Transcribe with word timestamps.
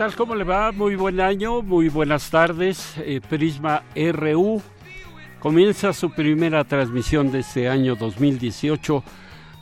Tal? 0.00 0.16
¿Cómo 0.16 0.34
le 0.34 0.44
va? 0.44 0.72
Muy 0.72 0.96
buen 0.96 1.20
año, 1.20 1.60
muy 1.60 1.90
buenas 1.90 2.30
tardes. 2.30 2.94
Eh, 3.04 3.20
Prisma 3.20 3.82
RU 3.94 4.62
comienza 5.40 5.92
su 5.92 6.10
primera 6.10 6.64
transmisión 6.64 7.30
de 7.30 7.40
este 7.40 7.68
año 7.68 7.96
2018 7.96 9.04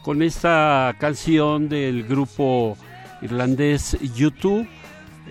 con 0.05 0.23
esta 0.23 0.95
canción 1.01 1.69
del 1.69 2.05
grupo 2.05 2.77
irlandés 3.21 3.99
YouTube, 4.15 4.69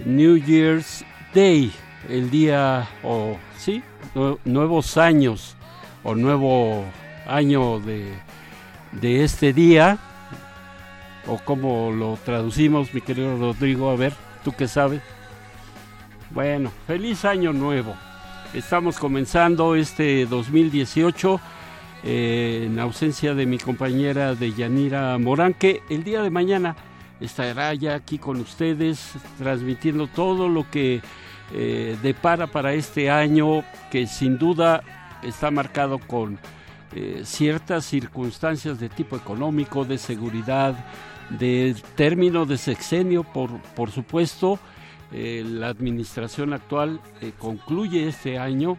New 0.05 0.35
Year's 0.35 1.05
Day, 1.33 1.71
el 2.09 2.29
día, 2.29 2.89
o 3.01 3.37
sí, 3.57 3.81
nuevos 4.43 4.97
años, 4.97 5.55
o 6.03 6.15
nuevo 6.15 6.83
año 7.25 7.79
de, 7.79 8.11
de 8.91 9.23
este 9.23 9.53
día, 9.53 9.99
o 11.27 11.37
como 11.37 11.93
lo 11.93 12.19
traducimos, 12.25 12.93
mi 12.93 12.99
querido 12.99 13.37
Rodrigo, 13.37 13.89
a 13.89 13.95
ver. 13.95 14.26
¿Tú 14.47 14.53
qué 14.57 14.69
sabes? 14.69 15.01
Bueno, 16.29 16.71
feliz 16.87 17.25
año 17.25 17.51
nuevo. 17.51 17.93
Estamos 18.53 18.97
comenzando 18.97 19.75
este 19.75 20.25
2018 20.25 21.41
eh, 22.05 22.63
en 22.65 22.79
ausencia 22.79 23.35
de 23.35 23.45
mi 23.45 23.57
compañera 23.57 24.35
de 24.35 24.53
Yanira 24.53 25.17
Morán, 25.17 25.53
que 25.53 25.81
el 25.89 26.05
día 26.05 26.21
de 26.21 26.29
mañana 26.29 26.77
estará 27.19 27.73
ya 27.73 27.95
aquí 27.95 28.19
con 28.19 28.39
ustedes 28.39 29.15
transmitiendo 29.37 30.07
todo 30.07 30.47
lo 30.47 30.71
que 30.71 31.01
eh, 31.53 31.97
depara 32.01 32.47
para 32.47 32.71
este 32.71 33.09
año, 33.09 33.65
que 33.91 34.07
sin 34.07 34.37
duda 34.37 34.81
está 35.23 35.51
marcado 35.51 35.99
con 35.99 36.39
eh, 36.95 37.23
ciertas 37.25 37.83
circunstancias 37.83 38.79
de 38.79 38.87
tipo 38.87 39.17
económico, 39.17 39.83
de 39.83 39.97
seguridad, 39.97 40.73
de 41.29 41.75
término 41.95 42.45
de 42.45 42.57
sexenio, 42.57 43.23
por, 43.23 43.59
por 43.75 43.91
supuesto, 43.91 44.59
eh, 45.11 45.43
la 45.45 45.67
administración 45.67 46.53
actual 46.53 46.99
eh, 47.21 47.31
concluye 47.37 48.07
este 48.07 48.37
año. 48.37 48.77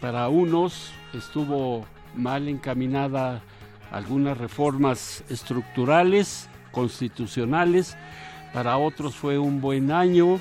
Para 0.00 0.28
unos 0.28 0.92
estuvo 1.12 1.84
mal 2.14 2.48
encaminada 2.48 3.42
algunas 3.90 4.38
reformas 4.38 5.24
estructurales, 5.28 6.48
constitucionales, 6.72 7.96
para 8.52 8.78
otros 8.78 9.14
fue 9.14 9.38
un 9.38 9.60
buen 9.60 9.90
año, 9.90 10.40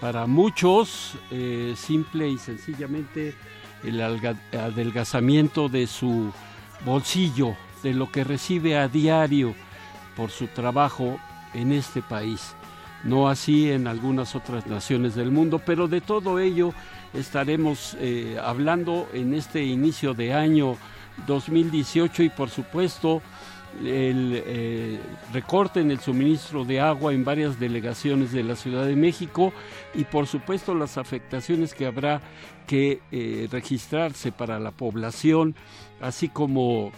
para 0.00 0.26
muchos 0.26 1.14
eh, 1.30 1.74
simple 1.76 2.28
y 2.28 2.38
sencillamente 2.38 3.34
el 3.84 4.00
adelgazamiento 4.00 5.68
de 5.68 5.86
su 5.86 6.32
bolsillo, 6.84 7.56
de 7.82 7.94
lo 7.94 8.10
que 8.10 8.24
recibe 8.24 8.76
a 8.76 8.88
diario 8.88 9.54
por 10.16 10.30
su 10.30 10.48
trabajo 10.48 11.18
en 11.54 11.72
este 11.72 12.02
país. 12.02 12.54
No 13.04 13.28
así 13.28 13.70
en 13.70 13.86
algunas 13.86 14.34
otras 14.34 14.66
naciones 14.66 15.14
del 15.14 15.30
mundo, 15.30 15.60
pero 15.64 15.86
de 15.86 16.00
todo 16.00 16.40
ello 16.40 16.72
estaremos 17.14 17.96
eh, 18.00 18.36
hablando 18.42 19.08
en 19.12 19.34
este 19.34 19.62
inicio 19.62 20.14
de 20.14 20.32
año 20.34 20.76
2018 21.26 22.24
y 22.24 22.28
por 22.30 22.50
supuesto 22.50 23.22
el 23.84 24.42
eh, 24.44 24.98
recorte 25.32 25.80
en 25.80 25.90
el 25.90 26.00
suministro 26.00 26.64
de 26.64 26.80
agua 26.80 27.12
en 27.12 27.24
varias 27.24 27.60
delegaciones 27.60 28.32
de 28.32 28.42
la 28.42 28.56
Ciudad 28.56 28.86
de 28.86 28.96
México 28.96 29.52
y 29.94 30.04
por 30.04 30.26
supuesto 30.26 30.74
las 30.74 30.96
afectaciones 30.96 31.74
que 31.74 31.86
habrá 31.86 32.22
que 32.66 33.00
eh, 33.12 33.48
registrarse 33.50 34.32
para 34.32 34.58
la 34.58 34.70
población, 34.70 35.54
así 36.00 36.28
como 36.28 36.90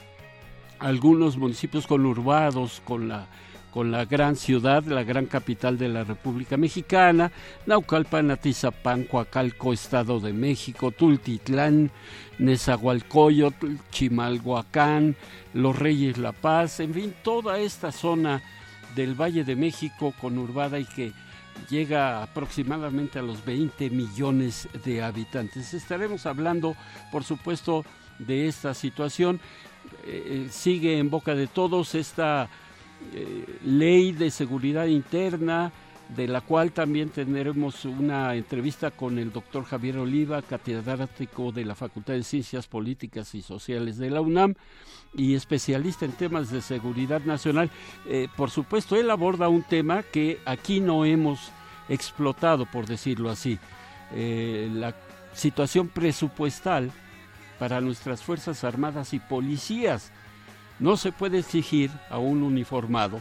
algunos 0.78 1.36
municipios 1.36 1.86
conurbados 1.86 2.82
con 2.84 3.08
la 3.08 3.26
con 3.70 3.90
la 3.90 4.06
gran 4.06 4.34
ciudad, 4.34 4.82
la 4.84 5.04
gran 5.04 5.26
capital 5.26 5.78
de 5.78 5.88
la 5.88 6.02
República 6.02 6.56
Mexicana, 6.56 7.30
Naucalpan, 7.66 8.30
Atizapán, 8.30 9.04
Coacalco, 9.04 9.72
Estado 9.72 10.20
de 10.20 10.32
México, 10.32 10.90
Tultitlán, 10.90 11.90
Nezahualcóyotl, 12.38 13.76
Chimalhuacán, 13.90 15.16
Los 15.52 15.78
Reyes 15.78 16.18
La 16.18 16.32
Paz, 16.32 16.80
en 16.80 16.94
fin, 16.94 17.14
toda 17.22 17.58
esta 17.58 17.92
zona 17.92 18.42
del 18.96 19.14
Valle 19.14 19.44
de 19.44 19.54
México 19.54 20.14
conurbada 20.20 20.78
y 20.78 20.84
que 20.86 21.12
llega 21.68 22.22
aproximadamente 22.22 23.18
a 23.18 23.22
los 23.22 23.44
20 23.44 23.90
millones 23.90 24.68
de 24.84 25.02
habitantes. 25.02 25.74
Estaremos 25.74 26.26
hablando, 26.26 26.74
por 27.12 27.22
supuesto, 27.22 27.84
de 28.18 28.48
esta 28.48 28.74
situación 28.74 29.40
eh, 30.04 30.49
sigue 30.50 30.99
en 30.99 31.10
boca 31.10 31.34
de 31.34 31.47
todos 31.47 31.94
esta 31.94 32.49
eh, 33.12 33.59
ley 33.65 34.12
de 34.12 34.31
seguridad 34.31 34.87
interna, 34.87 35.72
de 36.09 36.26
la 36.26 36.41
cual 36.41 36.72
también 36.72 37.10
tendremos 37.10 37.84
una 37.84 38.34
entrevista 38.34 38.91
con 38.91 39.19
el 39.19 39.31
doctor 39.31 39.65
Javier 39.65 39.99
Oliva, 39.99 40.41
catedrático 40.41 41.53
de 41.53 41.66
la 41.66 41.75
Facultad 41.75 42.15
de 42.15 42.22
Ciencias 42.22 42.66
Políticas 42.66 43.34
y 43.34 43.43
Sociales 43.43 43.99
de 43.99 44.10
la 44.10 44.22
UNAM 44.22 44.54
y 45.15 45.34
especialista 45.34 46.06
en 46.06 46.12
temas 46.12 46.50
de 46.50 46.62
seguridad 46.62 47.20
nacional. 47.20 47.70
Eh, 48.06 48.28
por 48.37 48.50
supuesto, 48.50 48.97
él 48.97 49.10
aborda 49.10 49.49
un 49.49 49.62
tema 49.62 50.03
que 50.03 50.41
aquí 50.47 50.81
no 50.81 51.05
hemos 51.05 51.50
explotado, 51.88 52.65
por 52.66 52.87
decirlo 52.87 53.31
así. 53.31 53.59
la 54.10 54.94
situación 55.34 55.88
presupuestal 55.88 56.91
para 57.58 57.80
nuestras 57.80 58.22
Fuerzas 58.22 58.64
Armadas 58.64 59.12
y 59.14 59.19
policías. 59.19 60.12
No 60.78 60.96
se 60.96 61.12
puede 61.12 61.38
exigir 61.38 61.90
a 62.10 62.19
un 62.19 62.43
uniformado 62.43 63.20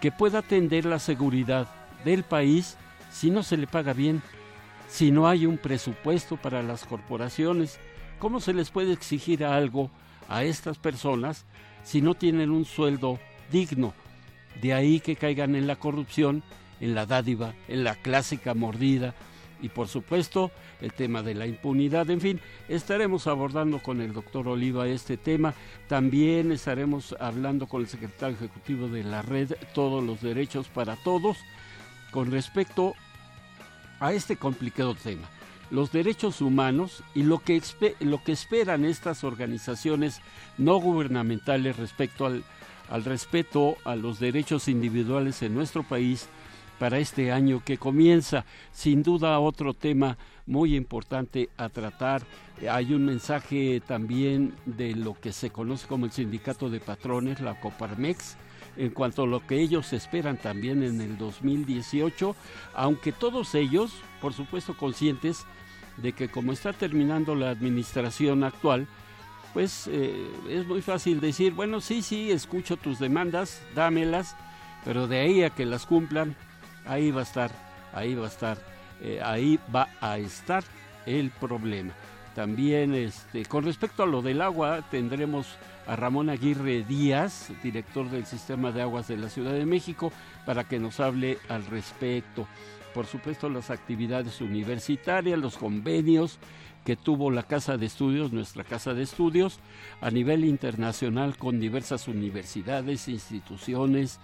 que 0.00 0.12
pueda 0.12 0.40
atender 0.40 0.84
la 0.84 0.98
seguridad 0.98 1.68
del 2.04 2.22
país 2.22 2.76
si 3.10 3.30
no 3.30 3.42
se 3.42 3.56
le 3.56 3.66
paga 3.66 3.92
bien, 3.92 4.22
si 4.88 5.10
no 5.10 5.28
hay 5.28 5.46
un 5.46 5.58
presupuesto 5.58 6.36
para 6.36 6.62
las 6.62 6.84
corporaciones. 6.84 7.78
¿Cómo 8.18 8.40
se 8.40 8.54
les 8.54 8.70
puede 8.70 8.92
exigir 8.92 9.44
algo 9.44 9.90
a 10.28 10.44
estas 10.44 10.78
personas 10.78 11.44
si 11.84 12.00
no 12.00 12.14
tienen 12.14 12.50
un 12.50 12.64
sueldo 12.64 13.18
digno? 13.50 13.94
De 14.60 14.74
ahí 14.74 15.00
que 15.00 15.16
caigan 15.16 15.54
en 15.56 15.66
la 15.66 15.76
corrupción, 15.76 16.42
en 16.80 16.94
la 16.94 17.06
dádiva, 17.06 17.54
en 17.68 17.84
la 17.84 17.94
clásica 17.94 18.54
mordida, 18.54 19.14
y 19.62 19.68
por 19.68 19.88
supuesto 19.88 20.50
el 20.80 20.92
tema 20.92 21.22
de 21.22 21.34
la 21.34 21.46
impunidad. 21.46 22.10
En 22.10 22.20
fin, 22.20 22.40
estaremos 22.68 23.26
abordando 23.26 23.78
con 23.78 24.00
el 24.00 24.12
doctor 24.12 24.48
Oliva 24.48 24.86
este 24.88 25.16
tema. 25.16 25.54
También 25.88 26.52
estaremos 26.52 27.16
hablando 27.20 27.66
con 27.66 27.80
el 27.82 27.88
secretario 27.88 28.36
ejecutivo 28.36 28.88
de 28.88 29.04
la 29.04 29.22
red 29.22 29.52
Todos 29.72 30.04
los 30.04 30.20
Derechos 30.20 30.68
para 30.68 30.96
Todos 30.96 31.38
con 32.10 32.30
respecto 32.30 32.94
a 34.00 34.12
este 34.12 34.36
complicado 34.36 34.94
tema. 34.94 35.28
los 35.70 35.90
derechos 35.90 36.42
humanos 36.42 37.02
y 37.14 37.22
lo 37.22 37.38
que, 37.38 37.62
lo 38.00 38.22
que 38.22 38.32
esperan 38.32 38.84
estas 38.84 39.24
organizaciones 39.24 40.20
no 40.58 40.76
gubernamentales 40.76 41.78
respecto 41.78 42.26
al, 42.26 42.44
al 42.90 43.04
respeto 43.04 43.78
a 43.84 43.96
los 43.96 44.20
derechos 44.20 44.68
individuales 44.68 45.40
en 45.40 45.54
nuestro 45.54 45.82
país 45.82 46.28
para 46.82 46.98
este 46.98 47.30
año 47.30 47.62
que 47.64 47.78
comienza. 47.78 48.44
Sin 48.72 49.04
duda 49.04 49.38
otro 49.38 49.72
tema 49.72 50.18
muy 50.46 50.74
importante 50.74 51.48
a 51.56 51.68
tratar. 51.68 52.24
Hay 52.68 52.92
un 52.92 53.04
mensaje 53.04 53.80
también 53.86 54.52
de 54.66 54.96
lo 54.96 55.14
que 55.14 55.32
se 55.32 55.50
conoce 55.50 55.86
como 55.86 56.06
el 56.06 56.10
sindicato 56.10 56.70
de 56.70 56.80
patrones, 56.80 57.40
la 57.40 57.60
Coparmex, 57.60 58.36
en 58.76 58.90
cuanto 58.90 59.22
a 59.22 59.26
lo 59.28 59.46
que 59.46 59.60
ellos 59.60 59.92
esperan 59.92 60.38
también 60.38 60.82
en 60.82 61.00
el 61.00 61.16
2018, 61.18 62.34
aunque 62.74 63.12
todos 63.12 63.54
ellos, 63.54 63.92
por 64.20 64.32
supuesto, 64.32 64.76
conscientes 64.76 65.46
de 65.98 66.12
que 66.12 66.30
como 66.30 66.50
está 66.50 66.72
terminando 66.72 67.36
la 67.36 67.50
administración 67.50 68.42
actual, 68.42 68.88
pues 69.52 69.86
eh, 69.86 70.26
es 70.50 70.66
muy 70.66 70.82
fácil 70.82 71.20
decir, 71.20 71.52
bueno, 71.52 71.80
sí, 71.80 72.02
sí, 72.02 72.32
escucho 72.32 72.76
tus 72.76 72.98
demandas, 72.98 73.62
dámelas, 73.76 74.34
pero 74.84 75.06
de 75.06 75.20
ahí 75.20 75.44
a 75.44 75.50
que 75.50 75.64
las 75.64 75.86
cumplan, 75.86 76.34
ahí 76.84 77.10
va 77.10 77.20
a 77.20 77.24
estar, 77.24 77.50
ahí 77.92 78.14
va 78.14 78.26
a 78.26 78.28
estar, 78.28 78.58
eh, 79.02 79.20
ahí 79.22 79.58
va 79.74 79.88
a 80.00 80.18
estar 80.18 80.64
el 81.06 81.30
problema. 81.30 81.92
También, 82.34 82.94
este, 82.94 83.44
con 83.44 83.64
respecto 83.64 84.02
a 84.02 84.06
lo 84.06 84.22
del 84.22 84.40
agua, 84.40 84.86
tendremos 84.90 85.46
a 85.86 85.96
Ramón 85.96 86.30
Aguirre 86.30 86.82
Díaz, 86.82 87.50
director 87.62 88.08
del 88.08 88.24
Sistema 88.24 88.72
de 88.72 88.82
Aguas 88.82 89.08
de 89.08 89.18
la 89.18 89.28
Ciudad 89.28 89.52
de 89.52 89.66
México, 89.66 90.12
para 90.46 90.64
que 90.64 90.78
nos 90.78 91.00
hable 91.00 91.38
al 91.48 91.66
respecto 91.66 92.46
por 92.92 93.06
supuesto 93.06 93.48
las 93.48 93.70
actividades 93.70 94.40
universitarias, 94.40 95.38
los 95.38 95.56
convenios 95.56 96.38
que 96.84 96.96
tuvo 96.96 97.30
la 97.30 97.44
Casa 97.44 97.76
de 97.76 97.86
Estudios, 97.86 98.32
nuestra 98.32 98.64
Casa 98.64 98.94
de 98.94 99.02
Estudios, 99.02 99.60
a 100.00 100.10
nivel 100.10 100.44
internacional 100.44 101.36
con 101.36 101.60
diversas 101.60 102.08
universidades, 102.08 103.08
instituciones 103.08 104.18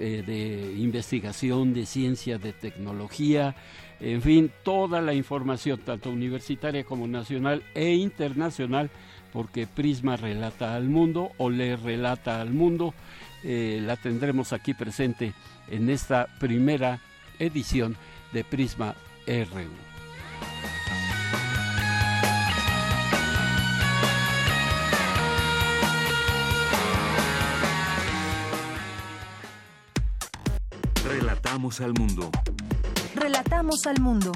eh, 0.00 0.22
de 0.26 0.74
investigación, 0.78 1.74
de 1.74 1.86
ciencia, 1.86 2.38
de 2.38 2.52
tecnología, 2.52 3.54
en 4.00 4.20
fin, 4.20 4.50
toda 4.64 5.00
la 5.00 5.14
información, 5.14 5.78
tanto 5.78 6.10
universitaria 6.10 6.82
como 6.82 7.06
nacional 7.06 7.62
e 7.74 7.94
internacional, 7.94 8.90
porque 9.32 9.68
Prisma 9.68 10.16
relata 10.16 10.74
al 10.74 10.88
mundo 10.88 11.30
o 11.38 11.50
le 11.50 11.76
relata 11.76 12.40
al 12.40 12.50
mundo, 12.50 12.94
eh, 13.44 13.80
la 13.80 13.96
tendremos 13.96 14.52
aquí 14.52 14.74
presente 14.74 15.34
en 15.68 15.88
esta 15.88 16.26
primera 16.40 17.00
edición 17.38 17.96
de 18.32 18.42
Prisma 18.42 18.94
RU. 19.26 19.70
Relatamos 31.52 31.80
al 31.82 31.92
mundo. 31.92 32.30
Relatamos 33.14 33.86
al 33.86 34.00
mundo. 34.00 34.32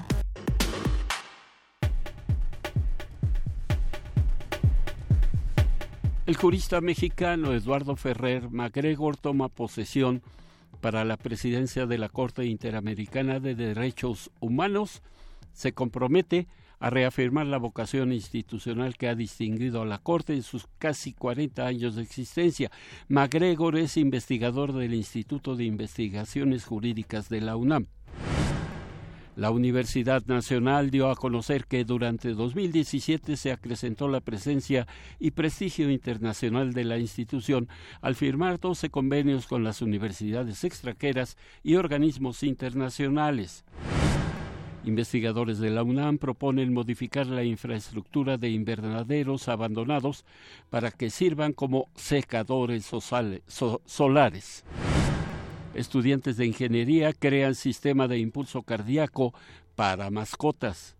El 6.26 6.36
jurista 6.36 6.82
mexicano 6.82 7.54
Eduardo 7.54 7.96
Ferrer 7.96 8.50
MacGregor 8.50 9.16
toma 9.16 9.48
posesión 9.48 10.20
para 10.82 11.06
la 11.06 11.16
presidencia 11.16 11.86
de 11.86 11.96
la 11.96 12.10
Corte 12.10 12.44
Interamericana 12.44 13.40
de 13.40 13.54
Derechos 13.54 14.30
Humanos, 14.40 15.00
se 15.54 15.72
compromete 15.72 16.40
a 16.40 16.46
reafirmar 16.80 17.46
la 17.46 17.58
vocación 17.58 18.12
institucional 18.12 18.96
que 18.96 19.08
ha 19.08 19.14
distinguido 19.14 19.82
a 19.82 19.86
la 19.86 19.98
Corte 19.98 20.34
en 20.34 20.42
sus 20.42 20.66
casi 20.78 21.12
40 21.12 21.66
años 21.66 21.96
de 21.96 22.02
existencia. 22.02 22.70
MacGregor 23.08 23.76
es 23.76 23.96
investigador 23.96 24.72
del 24.72 24.94
Instituto 24.94 25.56
de 25.56 25.64
Investigaciones 25.64 26.64
Jurídicas 26.64 27.28
de 27.28 27.40
la 27.40 27.56
UNAM. 27.56 27.86
La 29.36 29.50
Universidad 29.50 30.24
Nacional 30.24 30.90
dio 30.90 31.10
a 31.10 31.14
conocer 31.14 31.66
que 31.66 31.84
durante 31.84 32.32
2017 32.32 33.36
se 33.36 33.52
acrecentó 33.52 34.08
la 34.08 34.22
presencia 34.22 34.86
y 35.18 35.32
prestigio 35.32 35.90
internacional 35.90 36.72
de 36.72 36.84
la 36.84 36.96
institución 36.96 37.68
al 38.00 38.14
firmar 38.14 38.58
12 38.58 38.88
convenios 38.88 39.46
con 39.46 39.62
las 39.62 39.82
universidades 39.82 40.64
extranjeras 40.64 41.36
y 41.62 41.74
organismos 41.74 42.42
internacionales. 42.42 43.66
Investigadores 44.86 45.58
de 45.58 45.70
la 45.70 45.82
UNAM 45.82 46.16
proponen 46.16 46.72
modificar 46.72 47.26
la 47.26 47.42
infraestructura 47.42 48.38
de 48.38 48.50
invernaderos 48.50 49.48
abandonados 49.48 50.24
para 50.70 50.92
que 50.92 51.10
sirvan 51.10 51.52
como 51.52 51.88
secadores 51.96 52.88
solares. 53.84 54.64
Estudiantes 55.74 56.36
de 56.36 56.46
ingeniería 56.46 57.12
crean 57.12 57.56
sistema 57.56 58.06
de 58.06 58.18
impulso 58.18 58.62
cardíaco 58.62 59.34
para 59.74 60.08
mascotas. 60.10 60.95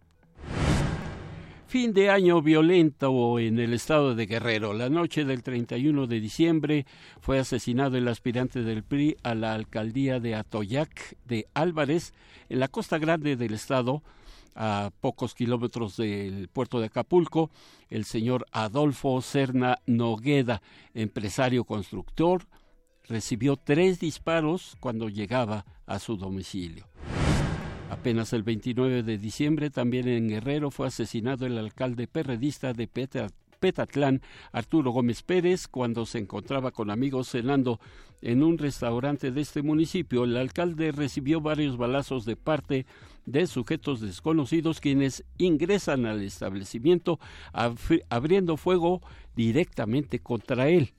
Fin 1.68 1.92
de 1.92 2.10
año 2.10 2.42
violento 2.42 3.40
en 3.40 3.58
el 3.58 3.72
estado 3.72 4.14
de 4.14 4.26
Guerrero. 4.26 4.72
La 4.72 4.88
noche 4.88 5.24
del 5.24 5.42
31 5.42 6.06
de 6.06 6.20
diciembre 6.20 6.86
fue 7.20 7.40
asesinado 7.40 7.96
el 7.96 8.06
aspirante 8.06 8.62
del 8.62 8.84
PRI 8.84 9.16
a 9.24 9.34
la 9.34 9.52
alcaldía 9.52 10.20
de 10.20 10.36
Atoyac 10.36 11.16
de 11.24 11.48
Álvarez, 11.54 12.14
en 12.48 12.60
la 12.60 12.68
costa 12.68 12.98
grande 12.98 13.34
del 13.34 13.52
estado, 13.52 14.04
a 14.54 14.92
pocos 15.00 15.34
kilómetros 15.34 15.96
del 15.96 16.48
puerto 16.48 16.78
de 16.78 16.86
Acapulco, 16.86 17.50
el 17.90 18.04
señor 18.04 18.46
Adolfo 18.52 19.20
Serna 19.20 19.80
Nogueda, 19.86 20.62
empresario 20.94 21.64
constructor, 21.64 22.46
recibió 23.08 23.56
tres 23.56 23.98
disparos 23.98 24.76
cuando 24.78 25.08
llegaba 25.08 25.66
a 25.84 25.98
su 25.98 26.16
domicilio. 26.16 26.86
Apenas 28.00 28.32
el 28.32 28.44
29 28.44 29.02
de 29.02 29.18
diciembre, 29.18 29.70
también 29.70 30.06
en 30.06 30.28
Guerrero, 30.28 30.70
fue 30.70 30.86
asesinado 30.86 31.44
el 31.44 31.58
alcalde 31.58 32.06
perredista 32.06 32.72
de 32.72 32.86
Petatlán, 32.86 34.22
Arturo 34.52 34.92
Gómez 34.92 35.22
Pérez, 35.22 35.66
cuando 35.66 36.06
se 36.06 36.18
encontraba 36.18 36.70
con 36.70 36.90
amigos 36.90 37.30
cenando 37.30 37.80
en 38.22 38.44
un 38.44 38.58
restaurante 38.58 39.32
de 39.32 39.40
este 39.40 39.62
municipio. 39.62 40.22
El 40.22 40.36
alcalde 40.36 40.92
recibió 40.92 41.40
varios 41.40 41.76
balazos 41.76 42.24
de 42.24 42.36
parte 42.36 42.86
de 43.24 43.48
sujetos 43.48 44.00
desconocidos 44.00 44.80
quienes 44.80 45.24
ingresan 45.36 46.06
al 46.06 46.22
establecimiento 46.22 47.18
abriendo 48.08 48.56
fuego 48.56 49.02
directamente 49.34 50.20
contra 50.20 50.68
él. 50.68 50.92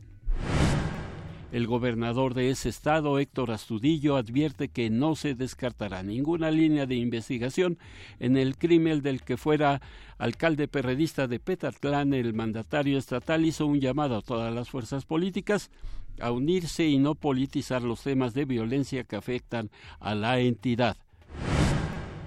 El 1.51 1.65
gobernador 1.65 2.33
de 2.33 2.49
ese 2.49 2.67
estado, 2.67 3.19
Héctor 3.19 3.51
Astudillo, 3.51 4.17
advierte 4.17 4.67
que 4.67 4.89
no 4.89 5.15
se 5.15 5.33
descartará 5.33 6.03
ninguna 6.03 6.51
línea 6.51 6.85
de 6.85 6.95
investigación 6.95 7.77
en 8.19 8.35
el 8.35 8.57
crimen 8.57 9.01
del 9.01 9.21
que 9.21 9.37
fuera 9.37 9.81
alcalde 10.17 10.67
perredista 10.67 11.27
de 11.27 11.39
Petatlán. 11.39 12.13
El 12.13 12.33
mandatario 12.33 12.97
estatal 12.97 13.45
hizo 13.45 13.65
un 13.65 13.79
llamado 13.79 14.17
a 14.17 14.21
todas 14.21 14.53
las 14.53 14.69
fuerzas 14.69 15.05
políticas 15.05 15.71
a 16.19 16.31
unirse 16.31 16.85
y 16.85 16.97
no 16.97 17.15
politizar 17.15 17.81
los 17.81 18.03
temas 18.03 18.33
de 18.33 18.43
violencia 18.43 19.05
que 19.05 19.15
afectan 19.15 19.69
a 20.01 20.15
la 20.15 20.39
entidad. 20.39 20.97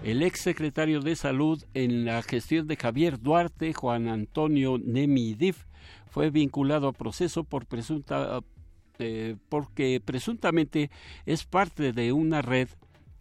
El 0.03 0.23
ex 0.23 0.41
secretario 0.41 1.01
de 1.01 1.15
Salud 1.15 1.63
en 1.75 2.07
la 2.07 2.23
gestión 2.23 2.67
de 2.67 2.77
Javier 2.77 3.21
Duarte, 3.21 3.75
Juan 3.75 4.09
Antonio 4.09 4.79
Nemidif, 4.83 5.67
fue 6.09 6.31
vinculado 6.31 6.89
a 6.89 6.93
proceso 6.93 7.45
por 7.45 7.67
presunta 7.67 8.41
este, 9.01 9.37
porque 9.49 10.01
presuntamente 10.05 10.91
es 11.25 11.45
parte 11.45 11.93
de 11.93 12.13
una 12.13 12.43
red 12.43 12.69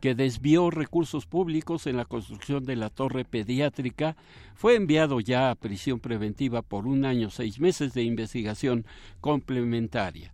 que 0.01 0.15
desvió 0.15 0.69
recursos 0.69 1.25
públicos 1.25 1.87
en 1.87 1.97
la 1.97 2.05
construcción 2.05 2.65
de 2.65 2.75
la 2.75 2.89
torre 2.89 3.25
pediátrica, 3.25 4.15
fue 4.55 4.75
enviado 4.75 5.19
ya 5.19 5.51
a 5.51 5.55
prisión 5.55 5.99
preventiva 5.99 6.61
por 6.61 6.85
un 6.87 7.05
año 7.05 7.29
seis 7.29 7.59
meses 7.59 7.93
de 7.93 8.03
investigación 8.03 8.85
complementaria. 9.19 10.33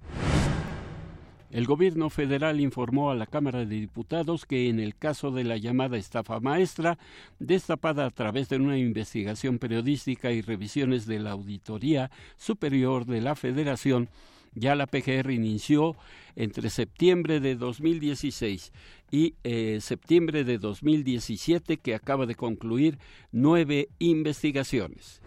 El 1.52 1.66
gobierno 1.66 2.10
federal 2.10 2.60
informó 2.60 3.12
a 3.12 3.16
la 3.16 3.28
Cámara 3.28 3.60
de 3.60 3.75
Diputados 3.80 4.46
que 4.46 4.68
en 4.68 4.80
el 4.80 4.96
caso 4.96 5.32
de 5.32 5.46
la 5.46 5.58
llamada 5.58 5.98
estafa 5.98 6.40
maestra, 6.40 6.98
destapada 7.40 8.06
a 8.06 8.12
través 8.12 8.50
de 8.50 8.58
una 8.58 8.78
investigación 8.78 9.58
periodística 9.58 10.32
y 10.32 10.42
revisiones 10.42 11.06
de 11.06 11.20
la 11.20 11.32
Auditoría 11.32 12.12
Superior 12.36 13.06
de 13.06 13.22
la 13.22 13.36
Federación, 13.36 14.10
ya 14.56 14.76
la 14.76 14.88
PGR 14.88 15.32
inició 15.32 15.96
entre 16.36 16.70
septiembre 16.70 17.40
de 17.40 17.56
2016 17.56 18.72
y 19.12 19.36
eh, 19.44 19.80
septiembre 19.82 20.44
de 20.44 20.58
2017, 20.58 21.78
que 21.78 21.96
acaba 21.96 22.26
de 22.26 22.36
concluir 22.36 22.98
nueve 23.32 23.90
investigaciones. 24.00 25.22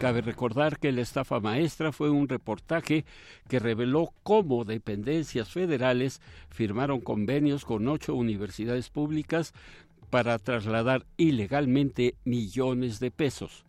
Cabe 0.00 0.20
recordar 0.20 0.78
que 0.78 0.92
la 0.92 1.00
estafa 1.00 1.40
maestra 1.40 1.90
fue 1.90 2.10
un 2.10 2.28
reportaje 2.28 3.04
que 3.48 3.58
reveló 3.58 4.12
cómo 4.22 4.64
dependencias 4.64 5.48
federales 5.48 6.20
firmaron 6.50 7.00
convenios 7.00 7.64
con 7.64 7.88
ocho 7.88 8.14
universidades 8.14 8.90
públicas 8.90 9.54
para 10.08 10.38
trasladar 10.38 11.04
ilegalmente 11.16 12.14
millones 12.24 13.00
de 13.00 13.10
pesos. 13.10 13.64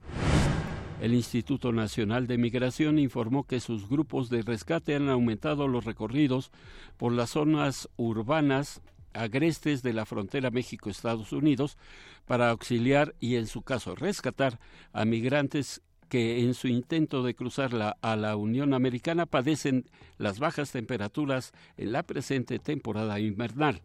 El 1.00 1.14
Instituto 1.14 1.72
Nacional 1.72 2.28
de 2.28 2.38
Migración 2.38 3.00
informó 3.00 3.46
que 3.46 3.62
sus 3.62 3.88
grupos 3.88 4.30
de 4.30 4.42
rescate 4.42 4.96
han 4.96 5.08
aumentado 5.08 5.70
los 5.70 5.86
recorridos 5.86 6.52
por 6.98 7.14
las 7.14 7.30
zonas 7.30 7.88
urbanas 7.96 8.82
agrestes 9.14 9.82
de 9.82 9.94
la 9.94 10.06
frontera 10.06 10.52
México-Estados 10.52 11.32
Unidos 11.32 11.78
para 12.26 12.50
auxiliar 12.50 13.16
y, 13.22 13.36
en 13.36 13.48
su 13.48 13.62
caso, 13.62 13.96
rescatar 13.96 14.60
a 14.92 15.06
migrantes 15.06 15.82
que 16.10 16.44
en 16.44 16.54
su 16.54 16.68
intento 16.68 17.24
de 17.24 17.34
cruzar 17.34 17.96
a 18.02 18.16
la 18.18 18.36
Unión 18.36 18.74
Americana 18.74 19.26
padecen 19.26 19.86
las 20.18 20.40
bajas 20.40 20.72
temperaturas 20.72 21.54
en 21.78 21.94
la 21.94 22.04
presente 22.04 22.60
temporada 22.60 23.22
invernal. 23.22 23.82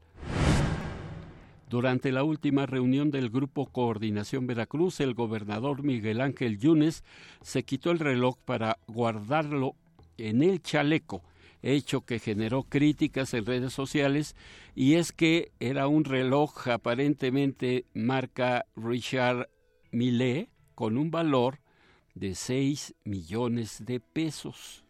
Durante 1.74 2.12
la 2.12 2.22
última 2.22 2.66
reunión 2.66 3.10
del 3.10 3.30
Grupo 3.30 3.66
Coordinación 3.66 4.46
Veracruz, 4.46 5.00
el 5.00 5.12
gobernador 5.12 5.82
Miguel 5.82 6.20
Ángel 6.20 6.56
Yunes 6.56 7.02
se 7.42 7.64
quitó 7.64 7.90
el 7.90 7.98
reloj 7.98 8.36
para 8.44 8.78
guardarlo 8.86 9.74
en 10.16 10.44
el 10.44 10.62
chaleco, 10.62 11.24
hecho 11.62 12.02
que 12.02 12.20
generó 12.20 12.62
críticas 12.62 13.34
en 13.34 13.44
redes 13.44 13.72
sociales, 13.72 14.36
y 14.76 14.94
es 14.94 15.10
que 15.10 15.50
era 15.58 15.88
un 15.88 16.04
reloj 16.04 16.68
aparentemente 16.68 17.86
marca 17.92 18.66
Richard 18.76 19.48
Millet 19.90 20.50
con 20.76 20.96
un 20.96 21.10
valor 21.10 21.58
de 22.14 22.36
6 22.36 22.94
millones 23.02 23.84
de 23.84 23.98
pesos. 23.98 24.83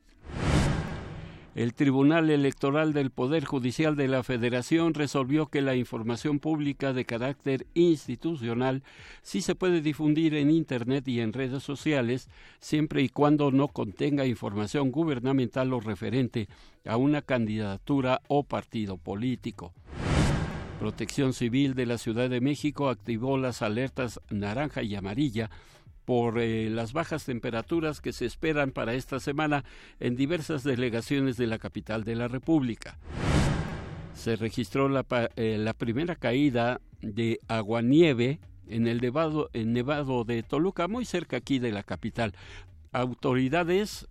El 1.55 1.73
Tribunal 1.73 2.31
Electoral 2.31 2.93
del 2.93 3.11
Poder 3.11 3.45
Judicial 3.45 3.95
de 3.95 4.09
la 4.09 4.25
Federación 4.25 4.93
resolvió 4.93 5.47
que 5.47 5.63
la 5.63 5.77
información 5.77 6.41
pública 6.41 6.93
de 6.93 7.05
carácter 7.05 7.69
institucional 7.75 8.83
sí 9.23 9.41
se 9.41 9.55
puede 9.55 9.81
difundir 9.81 10.35
en 10.35 10.51
Internet 10.51 11.07
y 11.07 11.21
en 11.21 11.33
redes 11.33 11.63
sociales 11.63 12.29
siempre 12.59 13.03
y 13.03 13.09
cuando 13.09 13.53
no 13.53 13.69
contenga 13.69 14.27
información 14.27 14.91
gubernamental 14.91 15.73
o 15.73 15.79
referente 15.79 16.49
a 16.85 16.97
una 16.97 17.23
candidatura 17.23 18.21
o 18.27 18.43
partido 18.43 18.97
político. 18.97 19.73
Protección 20.81 21.35
Civil 21.35 21.75
de 21.75 21.87
la 21.87 21.99
Ciudad 21.99 22.29
de 22.29 22.41
México 22.41 22.89
activó 22.89 23.39
las 23.39 23.63
alertas 23.63 24.21
naranja 24.29 24.83
y 24.83 24.97
amarilla 24.97 25.51
por 26.05 26.39
eh, 26.39 26.69
las 26.71 26.93
bajas 26.93 27.25
temperaturas 27.25 28.01
que 28.01 28.13
se 28.13 28.27
esperan 28.27 28.71
para 28.71 28.95
esta 28.95 29.21
semana 29.21 29.65
en 30.01 30.17
diversas 30.17 30.65
delegaciones 30.65 31.37
de 31.37 31.47
la 31.47 31.59
capital 31.59 32.05
de 32.05 32.15
la 32.15 32.29
República. 32.29 32.99
Se 34.15 34.37
registró 34.37 34.89
la, 34.89 35.05
eh, 35.37 35.57
la 35.59 35.75
primera 35.75 36.17
caída 36.17 36.81
de 37.01 37.41
aguanieve 37.49 38.41
en 38.69 38.87
el 38.87 39.01
nevado, 39.01 40.25
de 40.25 40.43
Toluca, 40.43 40.89
muy 40.89 41.05
cerca 41.05 41.37
aquí 41.37 41.59
de 41.59 41.73
la 41.73 41.83
capital. 41.83 42.35
Autoridades 42.93 44.09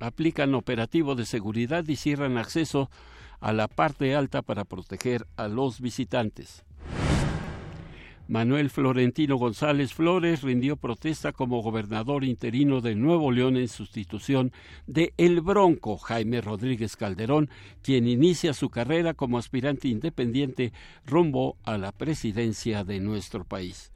aplican 0.00 0.54
operativo 0.54 1.14
de 1.14 1.26
seguridad 1.26 1.86
y 1.86 1.96
cierran 1.96 2.38
acceso 2.38 2.90
a 3.40 3.52
la 3.52 3.68
parte 3.68 4.14
alta 4.14 4.42
para 4.42 4.64
proteger 4.64 5.26
a 5.36 5.48
los 5.48 5.80
visitantes. 5.80 6.64
Manuel 8.28 8.70
Florentino 8.70 9.36
González 9.36 9.92
Flores 9.92 10.42
rindió 10.42 10.76
protesta 10.76 11.32
como 11.32 11.60
gobernador 11.60 12.24
interino 12.24 12.80
de 12.80 12.94
Nuevo 12.94 13.32
León 13.32 13.56
en 13.56 13.68
sustitución 13.68 14.52
de 14.86 15.12
El 15.16 15.40
Bronco 15.40 15.98
Jaime 15.98 16.40
Rodríguez 16.40 16.96
Calderón, 16.96 17.50
quien 17.82 18.06
inicia 18.06 18.54
su 18.54 18.70
carrera 18.70 19.14
como 19.14 19.38
aspirante 19.38 19.88
independiente 19.88 20.72
rumbo 21.04 21.56
a 21.64 21.78
la 21.78 21.92
presidencia 21.92 22.84
de 22.84 23.00
nuestro 23.00 23.44
país. 23.44 23.92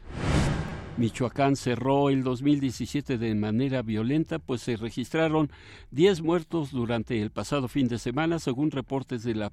Michoacán 0.96 1.56
cerró 1.56 2.08
el 2.08 2.22
2017 2.22 3.18
de 3.18 3.34
manera 3.34 3.82
violenta, 3.82 4.38
pues 4.38 4.62
se 4.62 4.76
registraron 4.76 5.50
10 5.90 6.22
muertos 6.22 6.70
durante 6.70 7.20
el 7.20 7.30
pasado 7.30 7.68
fin 7.68 7.86
de 7.86 7.98
semana, 7.98 8.38
según 8.38 8.70
reportes 8.70 9.22
de 9.22 9.34
la 9.34 9.52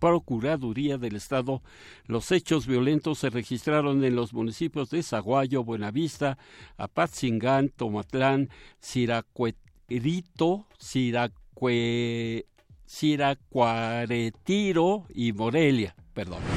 Procuraduría 0.00 0.98
del 0.98 1.14
Estado. 1.14 1.62
Los 2.06 2.32
hechos 2.32 2.66
violentos 2.66 3.20
se 3.20 3.30
registraron 3.30 4.02
en 4.02 4.16
los 4.16 4.32
municipios 4.32 4.90
de 4.90 5.04
Zaguayo, 5.04 5.62
Buenavista, 5.62 6.38
Apatzingán, 6.76 7.68
Tomatlán, 7.68 8.48
Siracuerito, 8.80 10.66
Siracue, 10.76 12.46
Siracuaretiro 12.84 15.04
y 15.14 15.32
Morelia. 15.32 15.94
Perdón. 16.14 16.55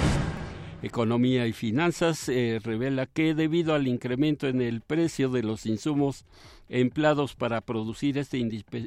Economía 0.81 1.45
y 1.45 1.51
Finanzas 1.51 2.29
eh, 2.29 2.59
revela 2.63 3.05
que 3.05 3.36
debido 3.36 3.75
al 3.75 3.88
incremento 3.88 4.48
en 4.48 4.62
el 4.62 4.79
precio 4.79 5.29
de 5.29 5.43
los 5.43 5.65
insumos 5.65 6.24
empleados 6.69 7.36
para 7.36 7.59
producir 7.59 8.17
este 8.17 8.38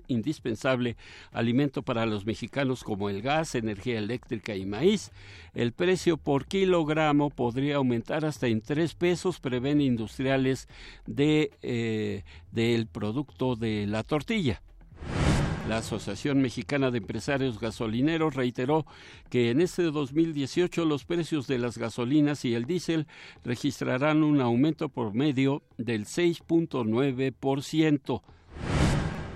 indispensable 0.07 0.97
alimento 1.33 1.83
para 1.83 2.07
los 2.07 2.25
mexicanos 2.25 2.83
como 2.83 3.11
el 3.11 3.21
gas, 3.21 3.55
energía 3.55 3.99
eléctrica 3.99 4.55
y 4.55 4.65
maíz, 4.65 5.11
el 5.53 5.73
precio 5.73 6.17
por 6.17 6.47
kilogramo 6.47 7.29
podría 7.29 7.77
aumentar 7.77 8.25
hasta 8.25 8.47
en 8.47 8.63
tres 8.63 8.95
pesos, 8.95 9.39
prevén 9.39 9.83
industriales 9.83 10.69
eh, 11.19 12.23
del 12.53 12.87
producto 12.87 13.55
de 13.55 13.87
la 13.87 14.03
tortilla. 14.03 14.63
La 15.69 15.77
Asociación 15.79 16.43
Mexicana 16.43 16.91
de 16.91 16.99
Empresarios 16.99 17.61
Gasolineros 17.61 18.35
reiteró 18.35 18.85
que 19.31 19.51
en 19.51 19.61
este 19.61 19.85
2018 19.85 20.85
los 20.85 21.05
precios 21.05 21.47
de 21.47 21.59
las 21.59 21.79
gasolinas 21.79 22.45
y 22.45 22.55
el 22.55 22.65
diésel 22.65 23.07
registrarán 23.45 24.25
un 24.25 24.41
aumento 24.41 24.89
por 24.89 25.15
medio 25.15 25.63
del 25.79 26.07
6.9%. 26.07 28.23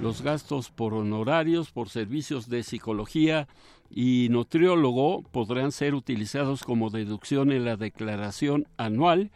Los 0.02 0.22
gastos 0.22 0.70
por 0.70 0.94
honorarios, 0.94 1.70
por 1.70 1.88
servicios 1.88 2.48
de 2.48 2.64
psicología 2.64 3.46
y 3.88 4.26
nutriólogo 4.30 5.22
podrán 5.22 5.70
ser 5.70 5.94
utilizados 5.94 6.64
como 6.64 6.90
deducción 6.90 7.52
en 7.52 7.64
la 7.64 7.76
declaración 7.76 8.66
anual 8.76 9.30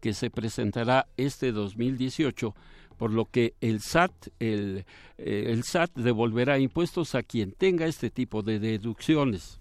que 0.00 0.12
se 0.12 0.28
presentará 0.28 1.06
este 1.16 1.52
2018 1.52 2.56
por 3.02 3.10
lo 3.10 3.24
que 3.24 3.54
el 3.60 3.80
SAT, 3.80 4.28
el, 4.38 4.84
eh, 5.18 5.46
el 5.48 5.64
SAT 5.64 5.90
devolverá 5.96 6.60
impuestos 6.60 7.16
a 7.16 7.24
quien 7.24 7.50
tenga 7.50 7.86
este 7.86 8.10
tipo 8.10 8.44
de 8.44 8.60
deducciones. 8.60 9.58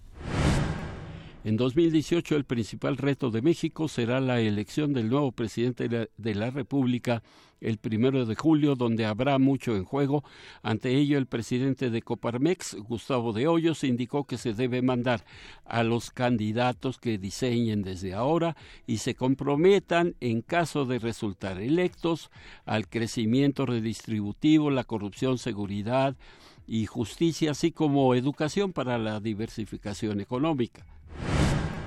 En 1.44 1.58
2018 1.58 2.36
el 2.36 2.46
principal 2.46 2.98
reto 2.98 3.32
de 3.32 3.42
México 3.42 3.88
será 3.88 4.20
la 4.20 4.40
elección 4.40 4.94
del 4.94 5.10
nuevo 5.10 5.32
presidente 5.32 5.90
de 5.90 6.36
la, 6.36 6.52
República 6.52 7.24
el 7.62 7.80
primero 7.80 8.28
de 8.28 8.36
julio, 8.36 8.76
donde 8.76 9.06
habrá 9.06 9.40
mucho 9.40 9.76
en 9.76 9.84
juego. 9.84 10.24
Ante 10.62 10.96
ello, 10.96 11.18
el 11.18 11.26
presidente 11.26 11.90
de 11.90 12.04
Coparmex, 12.04 12.76
Gustavo 12.76 13.34
de 13.34 13.48
Hoyos, 13.48 13.84
indicó 13.84 14.26
que 14.26 14.38
se 14.38 14.54
debe 14.54 14.84
mandar 14.84 15.26
a 15.66 15.82
los 15.82 16.12
candidatos 16.12 17.00
que 17.00 17.18
diseñen 17.18 17.82
desde 17.82 18.14
ahora 18.14 18.56
y 18.86 18.98
se 18.98 19.16
comprometan, 19.16 20.16
en 20.20 20.44
caso 20.44 20.86
de 20.86 21.00
resultar 21.00 21.60
electos, 21.60 22.30
al 22.66 22.88
crecimiento 22.88 23.66
redistributivo, 23.66 24.70
la 24.70 24.84
corrupción, 24.84 25.40
seguridad 25.40 26.16
y 26.68 26.86
justicia, 26.86 27.52
así 27.52 27.72
como 27.72 28.14
educación 28.14 28.74
para 28.74 29.00
la 29.00 29.20
diversificación 29.20 30.22
económica. 30.22 30.86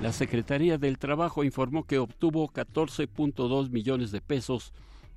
La 0.05 0.13
Secretaría 0.13 0.77
del 0.77 0.99
Trabajo 0.99 1.43
informó 1.43 1.83
que 1.83 1.97
obtuvo 1.97 2.47
14.2 2.53 3.71
millones 3.71 4.11
de 4.11 4.21
pesos 4.21 4.71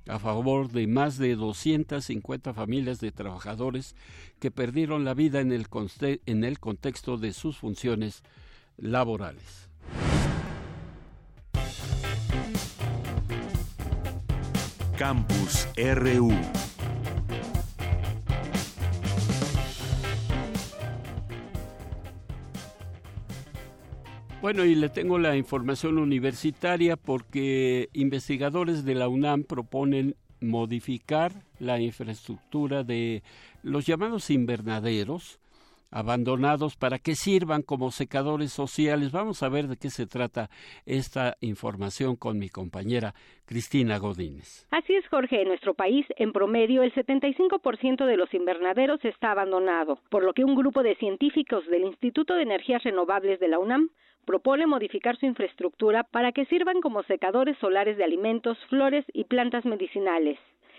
a 0.07 0.17
favor 0.17 0.71
de 0.71 0.87
más 0.87 1.19
de 1.19 1.35
250 1.35 2.55
familias 2.55 2.99
de 2.99 3.11
trabajadores 3.11 3.95
que 4.39 4.49
perdieron 4.49 5.05
la 5.05 5.13
vida 5.13 5.41
en 5.41 5.51
el, 5.51 5.69
contexto 6.59 7.17
de 7.17 7.33
sus 7.33 7.55
funciones 7.59 8.23
laborales. 8.77 9.69
Campus 14.97 15.67
RU 15.77 16.31
Bueno, 24.41 24.63
y 24.63 24.73
le 24.73 24.87
tengo 24.87 25.19
la 25.19 25.35
información 25.35 25.97
universitaria 25.97 26.95
porque 26.95 27.89
investigadores 27.91 28.85
de 28.85 28.95
la 28.95 29.09
UNAM 29.09 29.43
proponen 29.43 30.15
modificar 30.39 31.33
la 31.59 31.81
infraestructura 31.81 32.85
de 32.85 33.21
los 33.63 33.85
llamados 33.85 34.29
invernaderos 34.29 35.41
abandonados 35.91 36.77
para 36.77 36.99
que 36.99 37.15
sirvan 37.15 37.63
como 37.63 37.91
secadores 37.91 38.51
sociales. 38.51 39.11
Vamos 39.11 39.43
a 39.43 39.49
ver 39.49 39.67
de 39.67 39.75
qué 39.75 39.89
se 39.89 40.07
trata 40.07 40.49
esta 40.85 41.35
información 41.41 42.15
con 42.15 42.37
mi 42.37 42.47
compañera 42.47 43.13
Cristina 43.45 43.97
Godínez. 43.97 44.67
Así 44.71 44.93
es, 44.93 45.07
Jorge. 45.09 45.41
En 45.41 45.47
nuestro 45.49 45.73
país, 45.73 46.05
en 46.17 46.31
promedio, 46.31 46.83
el 46.83 46.93
75% 46.93 48.05
de 48.05 48.17
los 48.17 48.33
invernaderos 48.33 49.03
está 49.03 49.31
abandonado, 49.31 49.99
por 50.09 50.23
lo 50.23 50.33
que 50.33 50.43
un 50.43 50.55
grupo 50.55 50.83
de 50.83 50.95
científicos 50.95 51.65
del 51.67 51.83
Instituto 51.83 52.35
de 52.35 52.43
Energías 52.43 52.83
Renovables 52.83 53.39
de 53.39 53.47
la 53.47 53.59
UNAM 53.59 53.89
propone 54.25 54.67
modificar 54.67 55.17
su 55.17 55.25
infraestructura 55.25 56.03
para 56.03 56.31
que 56.31 56.45
sirvan 56.45 56.81
como 56.81 57.03
secadores 57.03 57.57
solares 57.59 57.97
de 57.97 58.03
alimentos, 58.03 58.57
flores 58.69 59.05
y 59.13 59.25
plantas 59.25 59.65
medicinales. 59.65 60.37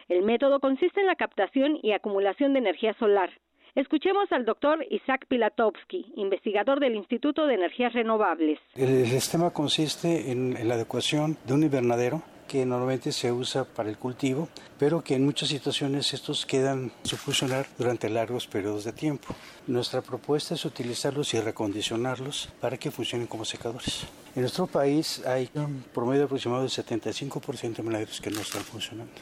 El 0.09 0.23
método 0.23 0.61
consiste 0.61 1.01
en 1.01 1.07
la 1.07 1.17
captación 1.17 1.79
y 1.83 1.93
acumulación 1.93 2.53
de 2.53 2.59
energía 2.59 2.95
solar, 2.95 3.31
Escuchemos 3.77 4.31
al 4.33 4.45
doctor 4.45 4.85
Isaac 4.91 5.27
Pilatowski, 5.29 6.13
investigador 6.17 6.81
del 6.81 6.97
Instituto 6.97 7.47
de 7.47 7.55
Energías 7.55 7.93
Renovables. 7.93 8.59
El 8.75 9.07
sistema 9.07 9.51
consiste 9.51 10.33
en, 10.33 10.69
la 10.69 10.75
adecuación 10.75 11.39
de 11.47 11.55
un 11.55 11.63
invernadero 11.63 12.23
que 12.51 12.67
normalmente 12.67 13.13
se 13.13 13.31
usa 13.31 13.63
para 13.63 13.89
el 13.89 13.97
cultivo, 13.97 14.49
pero 14.77 15.05
que 15.05 15.15
en 15.15 15.25
muchas 15.25 15.51
situaciones 15.51 16.13
estos 16.13 16.45
quedan 16.45 16.91
sin 17.05 17.17
funcionar 17.17 17.69
durante 17.79 18.11
largos 18.11 18.49
periodos 18.49 18.83
de 18.83 18.93
tiempo. 18.93 19.37
Nuestra 19.69 20.03
propuesta 20.03 20.55
es 20.55 20.65
utilizarlos 20.65 21.33
y 21.35 21.41
recondicionarlos 21.41 22.49
para 22.61 22.77
que 22.77 22.91
funcionen 22.91 23.29
como 23.29 23.45
secadores. 23.45 24.01
En 24.35 24.43
nuestro 24.43 24.67
país 24.67 25.23
hay 25.25 25.49
un 25.55 25.85
promedio 25.95 26.25
aproximado 26.25 26.63
del 26.63 26.71
75% 26.71 27.61
de 27.61 27.67
invernaderos 27.69 28.21
que 28.21 28.33
no 28.33 28.41
están 28.41 28.63
funcionando 28.63 29.13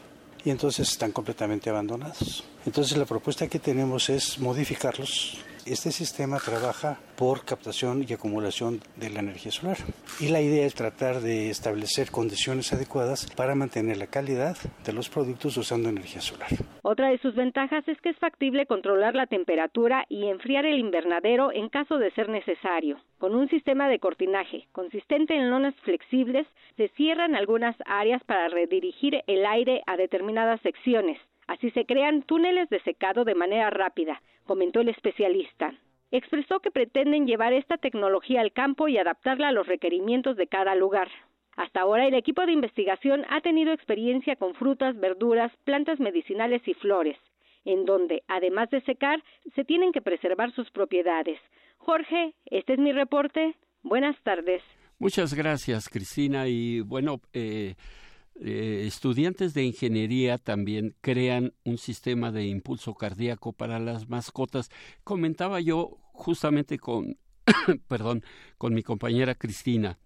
y 0.42 0.48
entonces 0.48 0.88
están 0.88 1.12
completamente 1.12 1.68
abandonados. 1.68 2.44
Entonces 2.64 2.96
la 2.96 3.04
propuesta 3.04 3.46
que 3.46 3.58
tenemos 3.58 4.08
es 4.08 4.38
modificarlos. 4.38 5.36
Este 5.70 5.90
sistema 5.90 6.38
trabaja 6.38 6.98
por 7.18 7.44
captación 7.44 8.02
y 8.08 8.14
acumulación 8.14 8.80
de 8.96 9.10
la 9.10 9.20
energía 9.20 9.52
solar 9.52 9.76
y 10.18 10.28
la 10.28 10.40
idea 10.40 10.64
es 10.64 10.74
tratar 10.74 11.20
de 11.20 11.50
establecer 11.50 12.10
condiciones 12.10 12.72
adecuadas 12.72 13.30
para 13.36 13.54
mantener 13.54 13.98
la 13.98 14.06
calidad 14.06 14.56
de 14.86 14.92
los 14.94 15.10
productos 15.10 15.58
usando 15.58 15.90
energía 15.90 16.22
solar. 16.22 16.48
Otra 16.80 17.10
de 17.10 17.18
sus 17.18 17.34
ventajas 17.34 17.86
es 17.86 18.00
que 18.00 18.08
es 18.08 18.16
factible 18.16 18.64
controlar 18.64 19.14
la 19.14 19.26
temperatura 19.26 20.06
y 20.08 20.28
enfriar 20.28 20.64
el 20.64 20.78
invernadero 20.78 21.52
en 21.52 21.68
caso 21.68 21.98
de 21.98 22.12
ser 22.12 22.30
necesario. 22.30 22.98
Con 23.18 23.34
un 23.34 23.50
sistema 23.50 23.90
de 23.90 23.98
cortinaje 23.98 24.66
consistente 24.72 25.36
en 25.36 25.50
lonas 25.50 25.74
flexibles, 25.82 26.46
se 26.78 26.88
cierran 26.96 27.34
algunas 27.34 27.76
áreas 27.84 28.24
para 28.24 28.48
redirigir 28.48 29.22
el 29.26 29.44
aire 29.44 29.82
a 29.86 29.98
determinadas 29.98 30.62
secciones. 30.62 31.18
Así 31.48 31.70
se 31.70 31.86
crean 31.86 32.22
túneles 32.22 32.68
de 32.68 32.80
secado 32.82 33.24
de 33.24 33.34
manera 33.34 33.70
rápida, 33.70 34.22
comentó 34.44 34.80
el 34.80 34.90
especialista. 34.90 35.74
Expresó 36.10 36.60
que 36.60 36.70
pretenden 36.70 37.26
llevar 37.26 37.54
esta 37.54 37.78
tecnología 37.78 38.42
al 38.42 38.52
campo 38.52 38.86
y 38.86 38.98
adaptarla 38.98 39.48
a 39.48 39.52
los 39.52 39.66
requerimientos 39.66 40.36
de 40.36 40.46
cada 40.46 40.74
lugar. 40.74 41.08
Hasta 41.56 41.80
ahora 41.80 42.06
el 42.06 42.14
equipo 42.14 42.44
de 42.44 42.52
investigación 42.52 43.24
ha 43.30 43.40
tenido 43.40 43.72
experiencia 43.72 44.36
con 44.36 44.54
frutas, 44.54 44.98
verduras, 45.00 45.50
plantas 45.64 45.98
medicinales 45.98 46.62
y 46.68 46.74
flores, 46.74 47.16
en 47.64 47.86
donde, 47.86 48.22
además 48.28 48.68
de 48.70 48.82
secar, 48.82 49.24
se 49.54 49.64
tienen 49.64 49.92
que 49.92 50.02
preservar 50.02 50.52
sus 50.52 50.70
propiedades. 50.70 51.40
Jorge, 51.78 52.34
este 52.46 52.74
es 52.74 52.78
mi 52.78 52.92
reporte. 52.92 53.56
Buenas 53.82 54.16
tardes. 54.22 54.62
Muchas 54.98 55.32
gracias, 55.32 55.88
Cristina. 55.88 56.46
Y 56.46 56.80
bueno, 56.80 57.20
eh, 57.32 57.74
eh, 58.40 58.84
estudiantes 58.86 59.52
de 59.54 59.64
ingeniería 59.64 60.38
también 60.38 60.94
crean 61.00 61.54
un 61.64 61.78
sistema 61.78 62.30
de 62.30 62.46
impulso 62.46 62.94
cardíaco 62.94 63.52
para 63.52 63.78
las 63.78 64.08
mascotas. 64.08 64.70
Comentaba 65.04 65.60
yo 65.60 65.98
justamente 66.12 66.78
con, 66.78 67.18
perdón, 67.88 68.22
con 68.56 68.74
mi 68.74 68.82
compañera 68.82 69.34
Cristina 69.34 69.98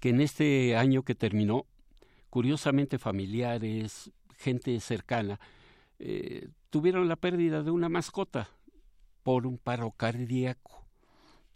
que 0.00 0.10
en 0.10 0.20
este 0.20 0.76
año 0.76 1.02
que 1.02 1.14
terminó, 1.14 1.66
curiosamente 2.30 2.98
familiares, 2.98 4.10
gente 4.36 4.78
cercana, 4.80 5.40
eh, 5.98 6.48
tuvieron 6.70 7.08
la 7.08 7.16
pérdida 7.16 7.62
de 7.62 7.70
una 7.70 7.88
mascota 7.88 8.50
por 9.22 9.46
un 9.46 9.58
paro 9.58 9.92
cardíaco. 9.92 10.85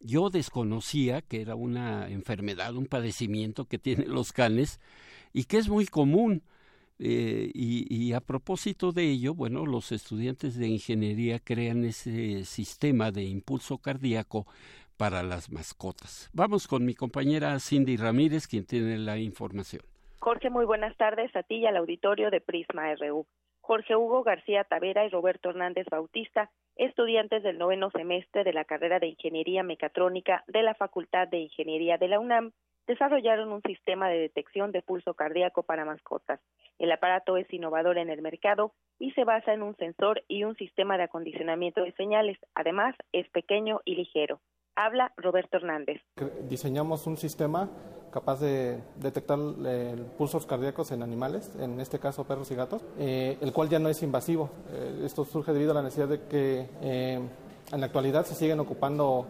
Yo 0.00 0.30
desconocía 0.30 1.22
que 1.22 1.42
era 1.42 1.54
una 1.54 2.08
enfermedad, 2.08 2.74
un 2.74 2.86
padecimiento 2.86 3.66
que 3.66 3.78
tienen 3.78 4.12
los 4.12 4.32
canes 4.32 4.80
y 5.32 5.44
que 5.44 5.58
es 5.58 5.68
muy 5.68 5.86
común. 5.86 6.42
Eh, 7.02 7.50
y, 7.54 7.86
y, 7.88 8.12
a 8.12 8.20
propósito 8.20 8.92
de 8.92 9.04
ello, 9.04 9.34
bueno, 9.34 9.64
los 9.64 9.90
estudiantes 9.90 10.58
de 10.58 10.68
ingeniería 10.68 11.38
crean 11.38 11.82
ese 11.84 12.44
sistema 12.44 13.10
de 13.10 13.24
impulso 13.24 13.78
cardíaco 13.78 14.46
para 14.98 15.22
las 15.22 15.50
mascotas. 15.50 16.28
Vamos 16.34 16.68
con 16.68 16.84
mi 16.84 16.94
compañera 16.94 17.58
Cindy 17.58 17.96
Ramírez, 17.96 18.46
quien 18.46 18.66
tiene 18.66 18.98
la 18.98 19.16
información. 19.16 19.80
Jorge, 20.18 20.50
muy 20.50 20.66
buenas 20.66 20.94
tardes 20.98 21.34
a 21.34 21.42
ti 21.42 21.56
y 21.56 21.66
al 21.66 21.78
auditorio 21.78 22.30
de 22.30 22.42
Prisma 22.42 22.94
RU. 22.96 23.26
Jorge 23.70 23.94
Hugo 23.94 24.24
García 24.24 24.64
Tavera 24.64 25.06
y 25.06 25.10
Roberto 25.10 25.50
Hernández 25.50 25.86
Bautista, 25.88 26.50
estudiantes 26.74 27.44
del 27.44 27.56
noveno 27.56 27.92
semestre 27.92 28.42
de 28.42 28.52
la 28.52 28.64
carrera 28.64 28.98
de 28.98 29.06
Ingeniería 29.06 29.62
Mecatrónica 29.62 30.42
de 30.48 30.64
la 30.64 30.74
Facultad 30.74 31.28
de 31.28 31.38
Ingeniería 31.38 31.96
de 31.96 32.08
la 32.08 32.18
UNAM, 32.18 32.50
desarrollaron 32.88 33.52
un 33.52 33.62
sistema 33.62 34.08
de 34.08 34.18
detección 34.18 34.72
de 34.72 34.82
pulso 34.82 35.14
cardíaco 35.14 35.62
para 35.62 35.84
mascotas. 35.84 36.40
El 36.80 36.90
aparato 36.90 37.36
es 37.36 37.46
innovador 37.52 37.98
en 37.98 38.10
el 38.10 38.22
mercado 38.22 38.72
y 38.98 39.12
se 39.12 39.22
basa 39.22 39.54
en 39.54 39.62
un 39.62 39.76
sensor 39.76 40.24
y 40.26 40.42
un 40.42 40.56
sistema 40.56 40.98
de 40.98 41.04
acondicionamiento 41.04 41.84
de 41.84 41.92
señales. 41.92 42.38
Además, 42.56 42.96
es 43.12 43.28
pequeño 43.28 43.82
y 43.84 43.94
ligero. 43.94 44.40
Habla 44.76 45.12
Roberto 45.16 45.56
Hernández. 45.56 46.00
Diseñamos 46.48 47.06
un 47.06 47.16
sistema 47.16 47.68
capaz 48.10 48.40
de 48.40 48.82
detectar 48.96 49.38
eh, 49.64 49.96
pulsos 50.18 50.46
cardíacos 50.46 50.90
en 50.92 51.02
animales, 51.02 51.52
en 51.58 51.80
este 51.80 51.98
caso 51.98 52.24
perros 52.24 52.50
y 52.50 52.54
gatos, 52.54 52.82
eh, 52.98 53.38
el 53.40 53.52
cual 53.52 53.68
ya 53.68 53.78
no 53.78 53.88
es 53.88 54.02
invasivo. 54.02 54.50
Eh, 54.72 55.02
esto 55.04 55.24
surge 55.24 55.52
debido 55.52 55.72
a 55.72 55.74
la 55.74 55.82
necesidad 55.82 56.08
de 56.08 56.22
que 56.24 56.66
en 56.80 57.80
la 57.80 57.86
actualidad 57.86 58.26
se 58.26 58.34
siguen 58.34 58.58
ocupando 58.60 59.26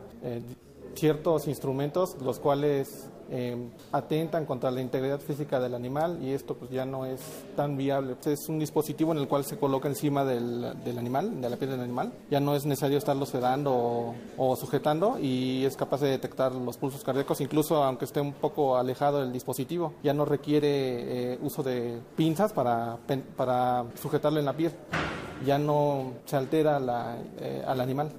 ciertos 0.94 1.46
instrumentos 1.46 2.16
los 2.22 2.38
cuales 2.38 3.10
eh, 3.32 3.56
atentan 3.92 4.44
contra 4.44 4.70
la 4.70 4.80
integridad 4.80 5.20
física 5.20 5.60
del 5.60 5.74
animal 5.74 6.18
y 6.20 6.32
esto 6.32 6.54
pues 6.54 6.70
ya 6.70 6.84
no 6.84 7.06
es 7.06 7.20
tan 7.56 7.76
viable. 7.76 8.16
Es 8.24 8.48
un 8.48 8.58
dispositivo 8.58 9.12
en 9.12 9.18
el 9.18 9.28
cual 9.28 9.44
se 9.44 9.56
coloca 9.56 9.88
encima 9.88 10.24
del, 10.24 10.64
animal, 10.98 11.40
de 11.40 11.48
la 11.48 11.56
piel 11.56 11.70
del 11.70 11.80
animal. 11.80 12.12
Ya 12.30 12.40
no 12.40 12.56
es 12.56 12.66
necesario 12.66 12.98
estarlo 12.98 13.26
sedando 13.26 14.14
o, 14.36 14.56
sujetando 14.56 15.18
y 15.20 15.64
es 15.64 15.76
capaz 15.76 16.00
de 16.00 16.08
detectar 16.08 16.52
los 16.52 16.76
pulsos 16.76 17.04
cardíacos 17.04 17.40
incluso 17.40 17.82
aunque 17.84 18.04
esté 18.04 18.20
un 18.20 18.32
poco 18.32 18.76
alejado 18.76 19.20
del 19.20 19.32
dispositivo. 19.32 19.94
Ya 20.02 20.12
no 20.12 20.24
requiere 20.24 21.34
eh, 21.34 21.38
uso 21.40 21.62
de 21.62 22.00
pinzas 22.16 22.52
para, 22.52 22.98
para 23.36 23.84
sujetarlo 24.00 24.40
en 24.40 24.46
la 24.46 24.56
piel. 24.56 24.72
Ya 25.46 25.58
no 25.58 26.12
se 26.24 26.36
altera 26.36 26.80
la, 26.80 27.16
eh, 27.38 27.62
al 27.66 27.80
animal. 27.80 28.10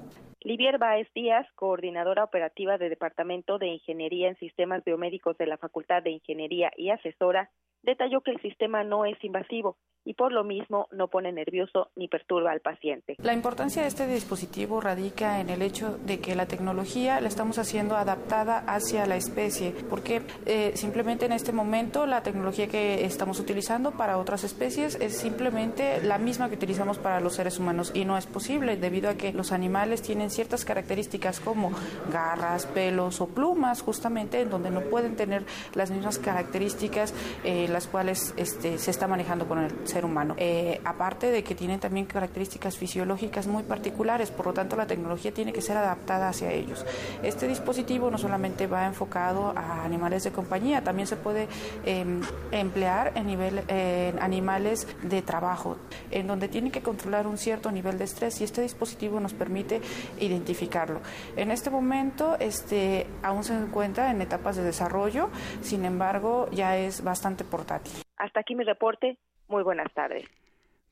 Livier 0.43 0.79
Baez 0.79 1.07
Díaz, 1.13 1.45
coordinadora 1.53 2.23
operativa 2.23 2.79
de 2.79 2.89
Departamento 2.89 3.59
de 3.59 3.67
Ingeniería 3.67 4.27
en 4.27 4.37
Sistemas 4.37 4.83
Biomédicos 4.83 5.37
de 5.37 5.45
la 5.45 5.59
Facultad 5.59 6.01
de 6.01 6.09
Ingeniería 6.09 6.71
y 6.75 6.89
asesora, 6.89 7.51
detalló 7.83 8.21
que 8.21 8.31
el 8.31 8.41
sistema 8.41 8.83
no 8.83 9.05
es 9.05 9.21
invasivo 9.23 9.77
y 10.03 10.15
por 10.15 10.31
lo 10.31 10.43
mismo 10.43 10.87
no 10.91 11.09
pone 11.09 11.31
nervioso 11.31 11.89
ni 11.95 12.07
perturba 12.07 12.51
al 12.51 12.61
paciente. 12.61 13.15
La 13.19 13.33
importancia 13.33 13.83
de 13.83 13.87
este 13.87 14.07
dispositivo 14.07 14.81
radica 14.81 15.39
en 15.39 15.49
el 15.49 15.61
hecho 15.61 15.97
de 15.99 16.19
que 16.19 16.35
la 16.35 16.47
tecnología 16.47 17.21
la 17.21 17.27
estamos 17.27 17.59
haciendo 17.59 17.95
adaptada 17.95 18.59
hacia 18.59 19.05
la 19.05 19.15
especie, 19.15 19.73
porque 19.89 20.21
eh, 20.45 20.71
simplemente 20.75 21.25
en 21.25 21.33
este 21.33 21.51
momento 21.51 22.05
la 22.05 22.23
tecnología 22.23 22.67
que 22.67 23.05
estamos 23.05 23.39
utilizando 23.39 23.91
para 23.91 24.17
otras 24.17 24.43
especies 24.43 24.95
es 24.95 25.17
simplemente 25.17 26.01
la 26.03 26.17
misma 26.17 26.49
que 26.49 26.55
utilizamos 26.55 26.97
para 26.97 27.19
los 27.19 27.35
seres 27.35 27.59
humanos 27.59 27.91
y 27.93 28.05
no 28.05 28.17
es 28.17 28.25
posible 28.25 28.77
debido 28.77 29.09
a 29.09 29.15
que 29.15 29.33
los 29.33 29.51
animales 29.51 30.01
tienen 30.01 30.29
ciertas 30.29 30.65
características 30.65 31.39
como 31.39 31.71
garras, 32.11 32.65
pelos 32.65 33.21
o 33.21 33.27
plumas 33.27 33.81
justamente 33.81 34.41
en 34.41 34.49
donde 34.49 34.71
no 34.71 34.81
pueden 34.81 35.15
tener 35.15 35.43
las 35.75 35.91
mismas 35.91 36.17
características 36.17 37.13
eh, 37.43 37.67
las 37.71 37.87
cuales 37.87 38.33
este, 38.37 38.77
se 38.77 38.91
está 38.91 39.07
manejando 39.07 39.47
con 39.47 39.59
el 39.59 39.87
ser 39.87 40.05
humano. 40.05 40.35
Eh, 40.37 40.79
aparte 40.85 41.31
de 41.31 41.43
que 41.43 41.55
tienen 41.55 41.79
también 41.79 42.05
características 42.05 42.77
fisiológicas 42.77 43.47
muy 43.47 43.63
particulares, 43.63 44.31
por 44.31 44.47
lo 44.47 44.53
tanto 44.53 44.75
la 44.75 44.87
tecnología 44.87 45.33
tiene 45.33 45.53
que 45.53 45.61
ser 45.61 45.77
adaptada 45.77 46.29
hacia 46.29 46.51
ellos. 46.51 46.85
Este 47.23 47.47
dispositivo 47.47 48.09
no 48.11 48.17
solamente 48.17 48.67
va 48.67 48.85
enfocado 48.85 49.53
a 49.55 49.83
animales 49.83 50.23
de 50.23 50.31
compañía, 50.31 50.83
también 50.83 51.07
se 51.07 51.15
puede 51.15 51.47
em, 51.85 52.21
emplear 52.51 53.13
en, 53.15 53.27
nivel, 53.27 53.63
en 53.67 54.19
animales 54.19 54.87
de 55.03 55.21
trabajo, 55.21 55.77
en 56.11 56.27
donde 56.27 56.47
tiene 56.47 56.71
que 56.71 56.81
controlar 56.81 57.27
un 57.27 57.37
cierto 57.37 57.71
nivel 57.71 57.97
de 57.97 58.05
estrés 58.05 58.41
y 58.41 58.43
este 58.43 58.61
dispositivo 58.61 59.19
nos 59.19 59.33
permite 59.33 59.81
identificarlo. 60.19 61.01
En 61.35 61.51
este 61.51 61.69
momento 61.69 62.37
este, 62.39 63.07
aún 63.23 63.43
se 63.43 63.53
encuentra 63.53 64.11
en 64.11 64.21
etapas 64.21 64.55
de 64.55 64.63
desarrollo, 64.63 65.29
sin 65.61 65.85
embargo 65.85 66.49
ya 66.51 66.77
es 66.77 67.03
bastante 67.03 67.43
portátil. 67.61 67.93
Hasta 68.17 68.39
aquí 68.39 68.55
mi 68.55 68.63
reporte. 68.63 69.17
Muy 69.47 69.63
buenas 69.63 69.93
tardes. 69.93 70.23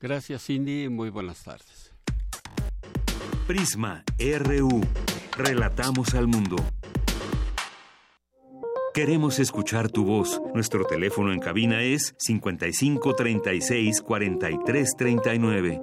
Gracias, 0.00 0.44
Cindy. 0.46 0.88
Muy 0.88 1.10
buenas 1.10 1.42
tardes. 1.42 1.92
Prisma 3.46 4.04
RU. 4.18 4.80
Relatamos 5.36 6.14
al 6.14 6.26
mundo. 6.26 6.56
Queremos 8.94 9.38
escuchar 9.38 9.90
tu 9.90 10.04
voz. 10.04 10.40
Nuestro 10.54 10.84
teléfono 10.84 11.32
en 11.32 11.40
cabina 11.40 11.82
es 11.82 12.14
55 12.18 13.14
36 13.14 14.02
43 14.02 14.96
39. 14.96 15.82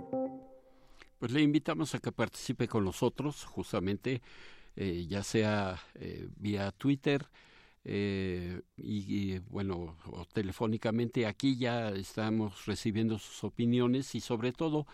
Pues 1.20 1.32
le 1.32 1.42
invitamos 1.42 1.96
a 1.96 2.00
que 2.00 2.12
participe 2.12 2.68
con 2.68 2.86
nosotros, 2.86 3.46
justamente, 3.46 4.22
eh, 4.76 5.06
ya 5.08 5.24
sea 5.24 5.80
eh, 5.96 6.28
vía 6.38 6.72
Twitter 6.72 7.26
eh, 7.90 8.64
y, 8.76 9.40
bueno, 9.50 9.96
o 10.12 10.26
telefónicamente. 10.26 11.26
Aquí 11.26 11.56
ya 11.56 11.90
estamos 11.92 12.66
recibiendo 12.66 13.18
sus 13.18 13.46
opiniones 13.46 14.14
y 14.14 14.20
sobre 14.20 14.52
todo 14.52 14.86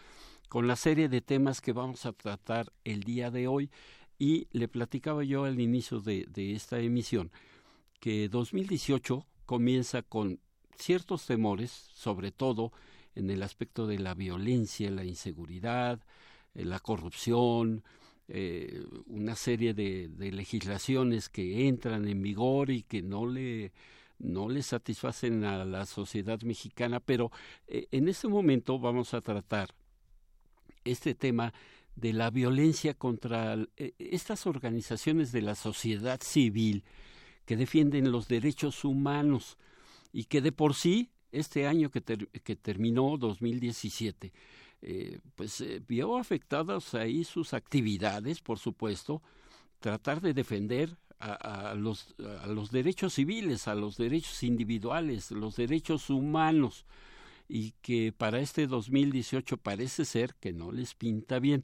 con 0.47 0.67
la 0.67 0.75
serie 0.75 1.09
de 1.09 1.21
temas 1.21 1.59
que 1.59 1.73
vamos 1.73 2.05
a 2.05 2.13
tratar 2.13 2.71
el 2.83 3.01
día 3.03 3.31
de 3.31 3.47
hoy. 3.47 3.71
Y 4.19 4.47
le 4.51 4.67
platicaba 4.67 5.23
yo 5.23 5.45
al 5.45 5.59
inicio 5.59 6.01
de, 6.01 6.27
esta 6.35 6.79
emisión 6.79 7.31
que 7.99 8.29
2018 8.29 9.25
comienza 9.47 10.03
con 10.03 10.39
ciertos 10.77 11.25
temores, 11.25 11.71
sobre 11.71 12.31
todo 12.31 12.71
en 13.15 13.31
el 13.31 13.41
aspecto 13.41 13.87
de 13.87 13.97
la 13.97 14.13
violencia, 14.13 14.91
la 14.91 15.03
inseguridad, 15.03 15.99
eh, 16.53 16.63
la 16.63 16.79
corrupción, 16.79 17.83
eh, 18.29 18.83
una 19.07 19.35
serie 19.35 19.73
de, 19.73 20.09
legislaciones 20.31 21.29
que 21.29 21.67
entran 21.67 22.07
en 22.07 22.21
vigor 22.21 22.69
y 22.69 22.83
que 22.83 23.01
no 23.01 23.25
le 23.25 23.71
no 24.19 24.47
le 24.47 24.63
satisfacen 24.63 25.43
a 25.43 25.65
la 25.65 25.85
sociedad 25.85 26.41
mexicana, 26.43 27.01
pero 27.01 27.31
eh, 27.67 27.87
en 27.91 28.07
este 28.07 28.29
momento 28.29 28.79
vamos 28.79 29.13
a 29.13 29.19
tratar 29.19 29.73
este 30.85 31.13
tema 31.13 31.53
de 31.95 32.13
la 32.13 32.29
violencia 32.29 32.93
contra 32.93 33.57
estas 33.75 34.47
organizaciones 34.47 35.33
de 35.33 35.41
la 35.41 35.55
sociedad 35.55 36.21
civil 36.21 36.85
que 37.45 37.57
defienden 37.57 38.11
los 38.11 38.29
derechos 38.29 38.85
humanos 38.85 39.57
y 40.13 40.25
que 40.25 40.41
de 40.41 40.53
por 40.53 40.73
sí 40.73 41.09
este 41.33 41.67
año 41.67 41.89
que, 41.89 42.01
que 42.01 42.55
terminó 42.55 43.17
2017 43.17 44.31
eh, 44.83 45.19
pues 45.35 45.61
eh, 45.61 45.81
vio 45.87 46.17
afectadas 46.17 46.93
ahí 46.93 47.23
sus 47.23 47.53
actividades 47.53 48.41
por 48.41 48.59
supuesto 48.59 49.21
tratar 49.79 50.21
de 50.21 50.33
defender 50.33 50.97
a, 51.19 51.73
los, 51.77 52.15
a 52.41 52.47
los 52.47 52.69
derechos 52.69 53.13
civiles 53.13 53.69
a 53.69 53.75
los 53.75 53.95
derechos 53.95 54.43
individuales 54.43 55.31
los 55.31 55.55
derechos 55.55 56.09
humanos 56.09 56.85
y 57.47 57.71
que 57.81 58.11
para 58.11 58.39
este 58.39 58.67
2018 58.67 59.55
parece 59.55 60.03
ser 60.03 60.35
que 60.35 60.51
no 60.51 60.73
les 60.73 60.95
pinta 60.95 61.39
bien 61.39 61.63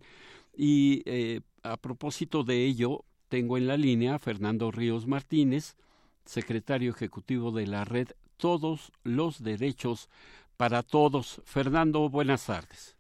y 0.55 1.03
eh, 1.05 1.41
a 1.63 1.77
propósito 1.77 2.43
de 2.43 2.65
ello 2.65 3.05
tengo 3.29 3.58
en 3.58 3.67
la 3.67 3.77
línea 3.77 4.15
a 4.15 4.19
Fernando 4.19 4.71
Ríos 4.71 5.08
Martínez, 5.08 5.77
secretario 6.25 6.91
ejecutivo 6.91 7.51
de 7.51 7.67
la 7.67 7.86
red 7.86 8.10
Todos 8.38 8.91
los 9.03 9.43
Derechos 9.43 10.10
para 10.58 10.84
Todos. 10.84 11.41
Fernando, 11.45 12.10
buenas 12.10 12.45
tardes. 12.45 12.99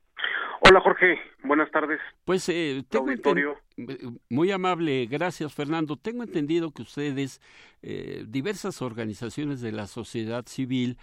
Hola 0.69 0.81
Jorge, 0.81 1.19
buenas 1.43 1.71
tardes. 1.71 1.99
Pues 2.25 2.47
eh, 2.47 2.83
tengo 2.87 3.09
eh, 3.11 3.97
muy 4.29 4.51
amable, 4.51 5.07
gracias 5.07 5.53
Fernando. 5.53 5.97
Tengo 5.97 6.23
entendido 6.23 6.71
que 6.71 6.83
ustedes, 6.83 7.41
eh, 7.81 8.23
diversas 8.27 8.81
organizaciones 8.81 9.61
de 9.61 9.71
la 9.71 9.87
sociedad 9.87 10.45
civil, 10.45 10.97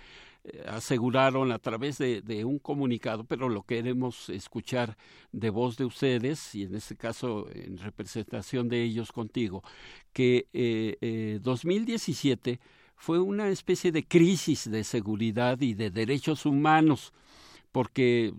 eh, 0.48 0.64
aseguraron 0.68 1.50
a 1.50 1.58
través 1.58 1.98
de, 1.98 2.44
un 2.44 2.60
comunicado, 2.60 3.24
pero 3.24 3.48
lo 3.48 3.62
queremos 3.62 4.28
escuchar 4.28 4.96
de 5.32 5.50
voz 5.50 5.76
de 5.76 5.84
ustedes, 5.84 6.54
y 6.54 6.64
en 6.64 6.76
este 6.76 6.96
caso 6.96 7.48
en 7.52 7.78
representación 7.78 8.68
de 8.68 8.82
ellos 8.82 9.10
contigo, 9.10 9.64
que 10.12 10.46
eh, 10.52 10.96
eh, 11.00 11.40
2017 11.42 12.60
fue 12.94 13.18
una 13.18 13.48
especie 13.48 13.90
de 13.90 14.04
crisis 14.06 14.70
de 14.70 14.84
seguridad 14.84 15.60
y 15.60 15.74
de 15.74 15.90
derechos 15.90 16.46
humanos, 16.46 17.12
porque 17.72 18.32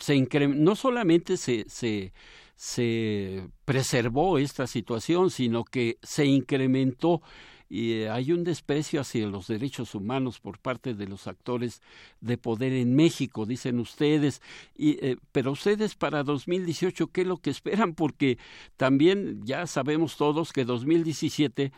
se 0.00 0.20
no 0.48 0.74
solamente 0.76 1.36
se, 1.36 1.64
se, 1.68 2.12
se 2.56 3.48
preservó 3.64 4.38
esta 4.38 4.66
situación, 4.66 5.30
sino 5.30 5.64
que 5.64 5.98
se 6.02 6.26
incrementó 6.26 7.22
y 7.70 8.02
hay 8.02 8.32
un 8.32 8.42
desprecio 8.42 9.00
hacia 9.00 9.28
los 9.28 9.46
derechos 9.46 9.94
humanos 9.94 10.40
por 10.40 10.58
parte 10.58 10.92
de 10.92 11.06
los 11.06 11.28
actores 11.28 11.80
de 12.20 12.36
poder 12.36 12.72
en 12.72 12.96
México, 12.96 13.46
dicen 13.46 13.78
ustedes, 13.78 14.42
y, 14.76 14.98
eh, 15.06 15.16
pero 15.30 15.52
ustedes 15.52 15.94
para 15.94 16.24
2018, 16.24 17.12
¿qué 17.12 17.20
es 17.20 17.26
lo 17.28 17.36
que 17.36 17.50
esperan? 17.50 17.94
Porque 17.94 18.38
también 18.76 19.42
ya 19.44 19.68
sabemos 19.68 20.16
todos 20.16 20.52
que 20.52 20.64
2017 20.64 21.72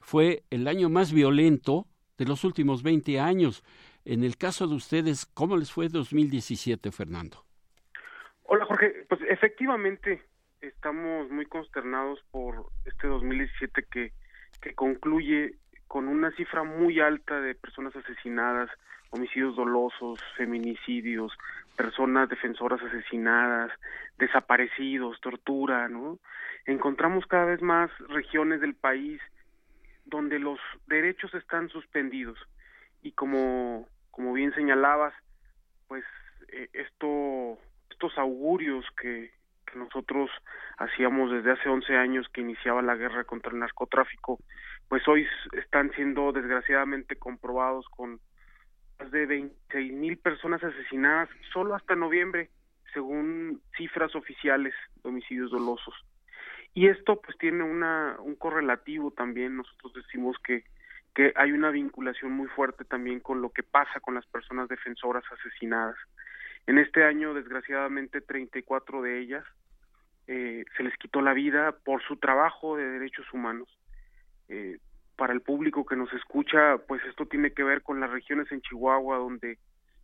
fue 0.00 0.44
el 0.50 0.68
año 0.68 0.88
más 0.88 1.10
violento 1.10 1.88
de 2.16 2.26
los 2.26 2.44
últimos 2.44 2.84
20 2.84 3.18
años. 3.18 3.64
En 4.04 4.22
el 4.22 4.36
caso 4.36 4.68
de 4.68 4.76
ustedes, 4.76 5.26
¿cómo 5.26 5.56
les 5.56 5.72
fue 5.72 5.88
2017, 5.88 6.92
Fernando? 6.92 7.44
Hola, 8.44 8.64
Jorge. 8.66 9.04
Pues 9.08 9.20
efectivamente 9.28 10.22
estamos 10.60 11.30
muy 11.30 11.46
consternados 11.46 12.22
por 12.30 12.66
este 12.86 13.06
2017 13.08 13.84
que 13.90 14.12
que 14.64 14.74
concluye 14.74 15.56
con 15.86 16.08
una 16.08 16.30
cifra 16.32 16.62
muy 16.64 16.98
alta 16.98 17.38
de 17.40 17.54
personas 17.54 17.94
asesinadas, 17.94 18.70
homicidios 19.10 19.54
dolosos, 19.54 20.18
feminicidios, 20.36 21.32
personas 21.76 22.30
defensoras 22.30 22.80
asesinadas, 22.82 23.70
desaparecidos, 24.16 25.20
tortura, 25.20 25.88
¿no? 25.88 26.18
Encontramos 26.64 27.26
cada 27.26 27.44
vez 27.44 27.60
más 27.60 27.90
regiones 28.08 28.62
del 28.62 28.74
país 28.74 29.20
donde 30.06 30.38
los 30.38 30.58
derechos 30.86 31.34
están 31.34 31.68
suspendidos 31.68 32.38
y 33.02 33.12
como 33.12 33.86
como 34.10 34.32
bien 34.32 34.54
señalabas, 34.54 35.12
pues 35.88 36.04
eh, 36.48 36.68
esto 36.72 37.58
estos 38.04 38.18
augurios 38.18 38.84
que 39.00 39.30
nosotros 39.74 40.30
hacíamos 40.76 41.30
desde 41.30 41.52
hace 41.52 41.68
11 41.68 41.96
años 41.96 42.26
que 42.32 42.42
iniciaba 42.42 42.82
la 42.82 42.96
guerra 42.96 43.24
contra 43.24 43.50
el 43.50 43.58
narcotráfico, 43.58 44.38
pues 44.88 45.06
hoy 45.08 45.26
están 45.52 45.90
siendo 45.92 46.30
desgraciadamente 46.32 47.16
comprobados 47.16 47.86
con 47.88 48.20
más 48.98 49.10
de 49.10 49.24
26 49.24 49.92
mil 49.92 50.18
personas 50.18 50.62
asesinadas 50.62 51.30
solo 51.52 51.74
hasta 51.74 51.96
noviembre, 51.96 52.50
según 52.92 53.62
cifras 53.76 54.14
oficiales 54.14 54.74
de 55.02 55.08
homicidios 55.08 55.50
dolosos. 55.50 55.94
Y 56.74 56.88
esto 56.88 57.20
pues 57.22 57.38
tiene 57.38 57.64
una, 57.64 58.16
un 58.20 58.34
correlativo 58.34 59.12
también, 59.12 59.56
nosotros 59.56 59.94
decimos 59.94 60.36
que, 60.44 60.64
que 61.14 61.32
hay 61.36 61.52
una 61.52 61.70
vinculación 61.70 62.32
muy 62.32 62.48
fuerte 62.48 62.84
también 62.84 63.20
con 63.20 63.40
lo 63.40 63.48
que 63.48 63.62
pasa 63.62 63.98
con 64.00 64.14
las 64.14 64.26
personas 64.26 64.68
defensoras 64.68 65.24
asesinadas. 65.32 65.96
En 66.66 66.78
este 66.78 67.04
año, 67.04 67.34
desgraciadamente, 67.34 68.20
34 68.20 69.02
de 69.02 69.20
ellas 69.20 69.44
eh, 70.26 70.64
se 70.76 70.82
les 70.82 70.96
quitó 70.96 71.20
la 71.20 71.34
vida 71.34 71.72
por 71.84 72.02
su 72.02 72.16
trabajo 72.16 72.76
de 72.76 72.88
derechos 72.88 73.26
humanos. 73.32 73.68
Eh, 74.48 74.78
para 75.16 75.32
el 75.32 75.42
público 75.42 75.84
que 75.84 75.96
nos 75.96 76.12
escucha, 76.12 76.78
pues 76.88 77.02
esto 77.04 77.26
tiene 77.26 77.52
que 77.52 77.62
ver 77.62 77.82
con 77.82 78.00
las 78.00 78.10
regiones 78.10 78.50
en 78.50 78.62
Chihuahua 78.62 79.18
donde 79.18 79.58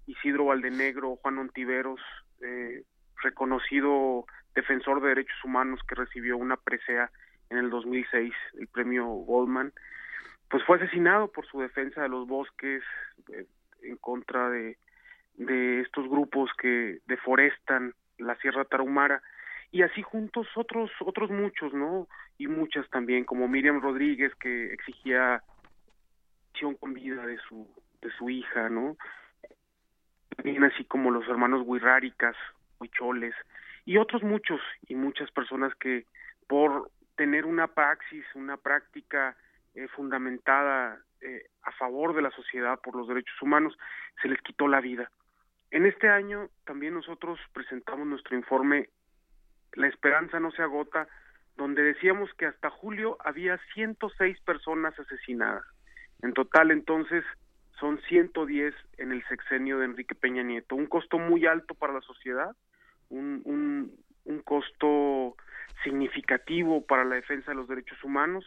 Isidro 0.07 0.47
Valdenegro, 0.47 1.17
Juan 1.17 1.39
Ontiveros, 1.39 2.01
eh, 2.43 2.85
reconocido 3.23 4.27
defensor 4.55 5.01
de 5.01 5.09
derechos 5.09 5.45
humanos 5.45 5.81
que 5.89 5.95
recibió 5.95 6.37
una 6.37 6.57
presea 6.57 7.11
en 7.49 7.59
el 7.59 7.71
2006, 7.71 8.33
el 8.59 8.67
premio 8.69 9.07
Goldman, 9.07 9.73
pues 10.49 10.63
fue 10.65 10.77
asesinado 10.77 11.29
por 11.29 11.47
su 11.47 11.61
defensa 11.61 12.03
de 12.03 12.09
los 12.09 12.27
bosques 12.29 12.83
en 13.83 13.97
contra 13.97 14.51
de, 14.51 14.79
de 15.41 15.81
estos 15.81 16.09
grupos 16.09 16.51
que 16.59 16.99
deforestan 17.07 17.95
la 18.19 18.37
Sierra 18.37 18.65
Tarahumara. 18.65 19.23
Y 19.73 19.83
así 19.83 20.03
juntos 20.03 20.47
otros 20.55 20.91
otros 21.01 21.31
muchos 21.31 21.73
no 21.73 22.09
y 22.39 22.47
muchas 22.47 22.89
también 22.91 23.25
como 23.25 23.49
Miriam 23.49 23.81
Rodríguez 23.81 24.35
que 24.37 24.73
exigía 24.73 25.43
con 26.79 26.93
vida 26.93 27.25
de 27.27 27.39
su 27.49 27.67
de 28.03 28.11
su 28.19 28.29
hija 28.29 28.69
no 28.69 28.99
también 30.37 30.63
así 30.63 30.85
como 30.85 31.11
los 31.11 31.27
hermanos 31.27 31.63
Huirráricas 31.65 32.37
Huicholes 32.79 33.35
y 33.87 33.97
otros 33.97 34.23
muchos 34.23 34.61
y 34.87 34.95
muchas 34.95 35.31
personas 35.31 35.75
que 35.77 36.05
por 36.49 36.91
tener 37.17 37.47
una 37.47 37.69
praxis 37.69 38.27
una 38.35 38.59
práctica 38.59 39.35
eh, 39.75 39.89
fundamentada 39.89 40.99
eh, 41.23 41.47
a 41.63 41.73
favor 41.73 42.15
de 42.15 42.21
la 42.21 42.31
sociedad 42.31 42.79
por 42.81 42.95
los 42.95 43.09
derechos 43.09 43.41
humanos 43.41 43.75
se 44.21 44.29
les 44.29 44.43
quitó 44.43 44.69
la 44.69 44.83
vida 44.83 45.11
en 45.71 45.87
este 45.87 46.09
año 46.09 46.49
también 46.65 46.95
nosotros 46.95 47.39
presentamos 47.53 48.07
nuestro 48.07 48.37
informe 48.37 48.89
la 49.75 49.87
esperanza 49.87 50.41
no 50.41 50.51
se 50.51 50.63
agota, 50.63 51.09
donde 51.57 51.83
decíamos 51.83 52.33
que 52.35 52.47
hasta 52.47 52.71
julio 52.71 53.17
había 53.21 53.59
106 53.75 54.41
personas 54.41 54.99
asesinadas. 54.99 55.65
En 56.23 56.33
total, 56.33 56.71
entonces, 56.71 57.25
son 57.79 58.01
110 58.09 58.75
en 58.99 59.13
el 59.13 59.25
sexenio 59.29 59.79
de 59.79 59.87
Enrique 59.87 60.15
Peña 60.15 60.43
Nieto. 60.43 60.75
Un 60.75 60.87
costo 60.87 61.19
muy 61.19 61.47
alto 61.47 61.75
para 61.75 61.93
la 61.93 62.01
sociedad, 62.01 62.55
un, 63.09 63.43
un, 64.25 64.41
costo 64.43 65.37
significativo 65.85 66.85
para 66.85 67.05
la 67.05 67.17
defensa 67.17 67.51
de 67.53 67.57
los 67.57 67.69
derechos 67.69 68.03
humanos, 68.03 68.45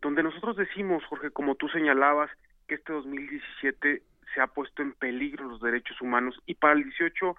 donde 0.00 0.22
nosotros 0.22 0.56
decimos, 0.56 1.04
Jorge, 1.04 1.30
como 1.30 1.54
tú 1.54 1.68
señalabas, 1.68 2.30
que 2.66 2.74
este 2.76 2.92
2017 2.92 4.02
se 4.34 4.40
ha 4.40 4.46
puesto 4.46 4.82
en 4.82 4.92
peligro 4.92 5.48
los 5.48 5.60
derechos 5.60 6.00
humanos 6.00 6.40
y 6.46 6.54
para 6.54 6.74
el 6.74 6.84
18 6.84 7.36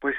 pues 0.00 0.16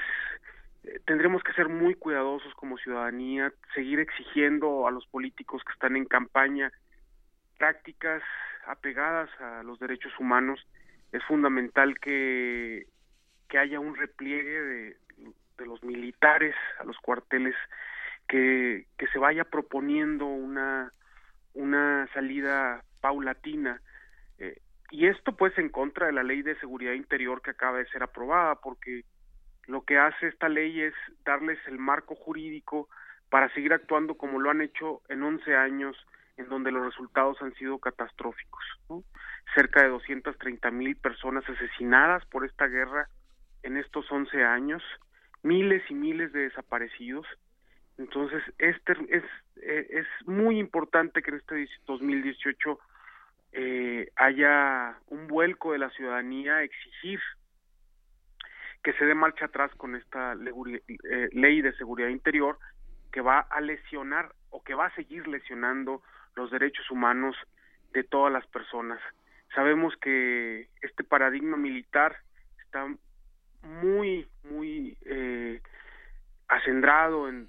eh, 0.84 1.00
tendremos 1.06 1.42
que 1.42 1.52
ser 1.52 1.68
muy 1.68 1.94
cuidadosos 1.94 2.54
como 2.54 2.78
ciudadanía, 2.78 3.52
seguir 3.74 4.00
exigiendo 4.00 4.86
a 4.86 4.90
los 4.90 5.06
políticos 5.06 5.62
que 5.64 5.72
están 5.72 5.96
en 5.96 6.04
campaña 6.04 6.72
prácticas 7.58 8.22
apegadas 8.66 9.28
a 9.40 9.62
los 9.62 9.78
derechos 9.78 10.12
humanos. 10.18 10.66
Es 11.12 11.22
fundamental 11.24 11.98
que, 11.98 12.86
que 13.48 13.58
haya 13.58 13.80
un 13.80 13.96
repliegue 13.96 14.60
de, 14.62 14.96
de 15.58 15.66
los 15.66 15.82
militares 15.82 16.54
a 16.78 16.84
los 16.84 16.96
cuarteles, 16.98 17.54
que, 18.28 18.86
que 18.96 19.06
se 19.08 19.18
vaya 19.18 19.44
proponiendo 19.44 20.26
una, 20.26 20.92
una 21.54 22.08
salida 22.14 22.82
paulatina. 23.00 23.80
Eh, 24.38 24.60
y 24.90 25.06
esto 25.06 25.32
pues 25.36 25.56
en 25.58 25.68
contra 25.68 26.06
de 26.06 26.12
la 26.12 26.22
ley 26.22 26.42
de 26.42 26.58
seguridad 26.58 26.92
interior 26.92 27.42
que 27.42 27.50
acaba 27.50 27.78
de 27.78 27.88
ser 27.88 28.02
aprobada, 28.02 28.56
porque 28.56 29.04
lo 29.66 29.82
que 29.82 29.98
hace 29.98 30.26
esta 30.26 30.48
ley 30.48 30.80
es 30.80 30.94
darles 31.24 31.58
el 31.66 31.78
marco 31.78 32.14
jurídico 32.16 32.88
para 33.28 33.52
seguir 33.54 33.72
actuando 33.72 34.16
como 34.16 34.40
lo 34.40 34.50
han 34.50 34.60
hecho 34.60 35.02
en 35.08 35.22
11 35.22 35.54
años, 35.54 35.96
en 36.36 36.48
donde 36.48 36.72
los 36.72 36.84
resultados 36.84 37.40
han 37.40 37.54
sido 37.54 37.78
catastróficos. 37.78 38.64
Cerca 39.54 39.82
de 39.82 39.88
230 39.90 40.70
mil 40.72 40.96
personas 40.96 41.48
asesinadas 41.48 42.24
por 42.26 42.44
esta 42.44 42.66
guerra 42.66 43.08
en 43.62 43.76
estos 43.76 44.10
11 44.10 44.42
años, 44.44 44.82
miles 45.42 45.82
y 45.88 45.94
miles 45.94 46.32
de 46.32 46.40
desaparecidos. 46.40 47.26
Entonces, 47.98 48.42
este 48.58 48.92
es, 49.10 49.24
eh, 49.62 49.86
es 49.90 50.06
muy 50.26 50.58
importante 50.58 51.22
que 51.22 51.30
en 51.30 51.36
este 51.36 51.68
2018 51.86 52.78
eh, 53.52 54.10
haya 54.16 54.96
un 55.08 55.26
vuelco 55.26 55.72
de 55.72 55.78
la 55.78 55.90
ciudadanía 55.90 56.56
a 56.56 56.62
exigir 56.62 57.20
que 58.82 58.92
se 58.94 59.04
dé 59.04 59.14
marcha 59.14 59.46
atrás 59.46 59.70
con 59.76 59.94
esta 59.96 60.34
eh, 60.34 61.28
ley 61.32 61.60
de 61.60 61.72
seguridad 61.74 62.08
interior 62.08 62.58
que 63.12 63.20
va 63.20 63.40
a 63.40 63.60
lesionar 63.60 64.32
o 64.50 64.62
que 64.62 64.74
va 64.74 64.86
a 64.86 64.94
seguir 64.94 65.26
lesionando 65.28 66.02
los 66.36 66.50
derechos 66.50 66.90
humanos 66.90 67.36
de 67.92 68.04
todas 68.04 68.32
las 68.32 68.46
personas. 68.46 69.00
Sabemos 69.54 69.94
que 69.96 70.68
este 70.80 71.02
paradigma 71.02 71.56
militar 71.56 72.16
está 72.64 72.86
muy, 73.62 74.28
muy 74.44 74.96
eh, 75.04 75.60
acendrado 76.48 77.28
en, 77.28 77.48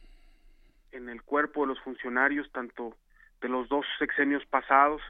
en 0.91 1.09
el 1.09 1.21
cuerpo 1.21 1.61
de 1.61 1.67
los 1.67 1.79
funcionarios, 1.81 2.51
tanto 2.51 2.95
de 3.41 3.49
los 3.49 3.69
dos 3.69 3.85
sexenios 3.99 4.45
pasados, 4.47 5.01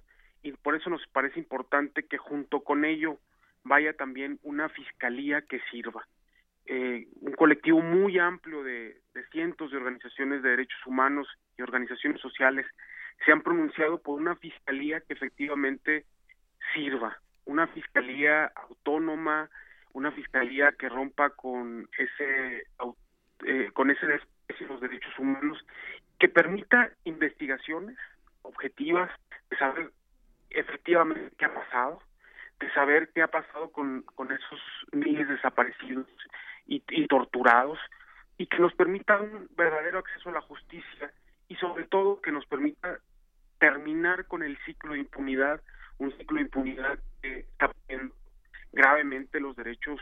y 0.44 0.52
por 0.54 0.76
eso 0.76 0.90
nos 0.90 1.06
parece 1.08 1.40
importante 1.40 2.04
que 2.04 2.18
junto 2.18 2.62
con 2.62 2.86
ello 2.86 3.20
vaya 3.64 3.94
también 3.94 4.40
una 4.44 4.70
fiscalía 4.70 5.42
que 5.42 5.60
sirva. 5.72 6.08
Eh, 6.66 7.08
un 7.22 7.34
colectivo 7.34 7.82
muy 7.82 8.18
amplio 8.20 8.64
de, 8.64 9.02
de, 9.14 9.26
cientos 9.32 9.72
de 9.72 9.78
organizaciones 9.78 10.44
de 10.44 10.50
derechos 10.50 10.80
humanos 10.86 11.28
y 11.58 11.64
organizaciones 11.64 12.22
sociales 12.22 12.66
se 13.26 13.32
han 13.32 13.42
pronunciado 13.42 14.02
por 14.02 14.20
una 14.20 14.36
fiscalía 14.36 15.02
que 15.02 15.14
efectivamente 15.14 16.06
sirva, 16.74 17.20
una 17.46 17.68
fiscalía 17.68 18.46
autónoma, 18.56 19.50
una 19.94 20.12
fiscalía 20.12 20.72
que 20.72 20.90
rompa 20.90 21.32
con 21.32 21.90
ese 21.98 22.64
eh, 23.46 23.70
con 23.74 23.90
ese 23.90 24.06
desprecio 24.06 24.68
de 24.68 24.74
los 24.74 24.82
derechos 24.82 25.20
humanos, 25.20 25.66
que 26.20 26.30
permita 26.30 26.92
investigaciones 27.06 27.98
objetivas 28.44 29.10
de 29.50 29.58
saber 29.58 29.92
efectivamente 30.52 31.32
qué 31.38 31.46
ha 31.46 31.54
pasado, 31.54 32.02
de 32.60 32.72
saber 32.74 33.12
qué 33.14 33.22
ha 33.22 33.28
pasado 33.28 33.72
con, 33.72 34.04
con 34.04 34.32
esos 34.32 34.60
miles 34.92 35.28
desaparecidos 35.28 36.08
y, 36.68 36.84
y 36.90 37.08
torturados, 37.08 37.80
y 38.38 38.48
que 38.48 38.60
nos 38.60 38.74
permita 38.74 39.20
un 39.20 39.48
verdadero 39.56 40.00
acceso 40.00 40.30
a 40.30 40.34
la 40.34 40.42
justicia 40.42 41.12
y 41.48 41.56
sobre 41.56 41.86
todo 41.86 42.22
que 42.22 42.32
nos 42.32 42.46
permita 42.46 43.00
terminar 43.60 44.26
con 44.26 44.42
el 44.42 44.58
ciclo 44.66 44.94
de 44.94 45.00
impunidad, 45.00 45.62
un 45.98 46.12
ciclo 46.18 46.38
de 46.38 46.44
impunidad 46.44 47.00
que 47.22 47.40
está 47.40 47.68
poniendo 47.72 48.16
gravemente 48.72 49.40
los 49.40 49.56
derechos. 49.56 50.00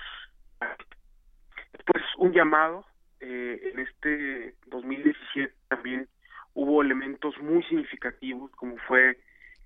Pues 1.86 2.04
un 2.18 2.32
llamado, 2.32 2.86
eh, 3.20 3.72
en 3.74 3.80
este 3.80 4.56
2017 4.68 5.54
también 5.68 6.08
hubo 6.54 6.82
elementos 6.82 7.38
muy 7.40 7.64
significativos 7.64 8.52
como 8.52 8.78
fue 8.88 9.20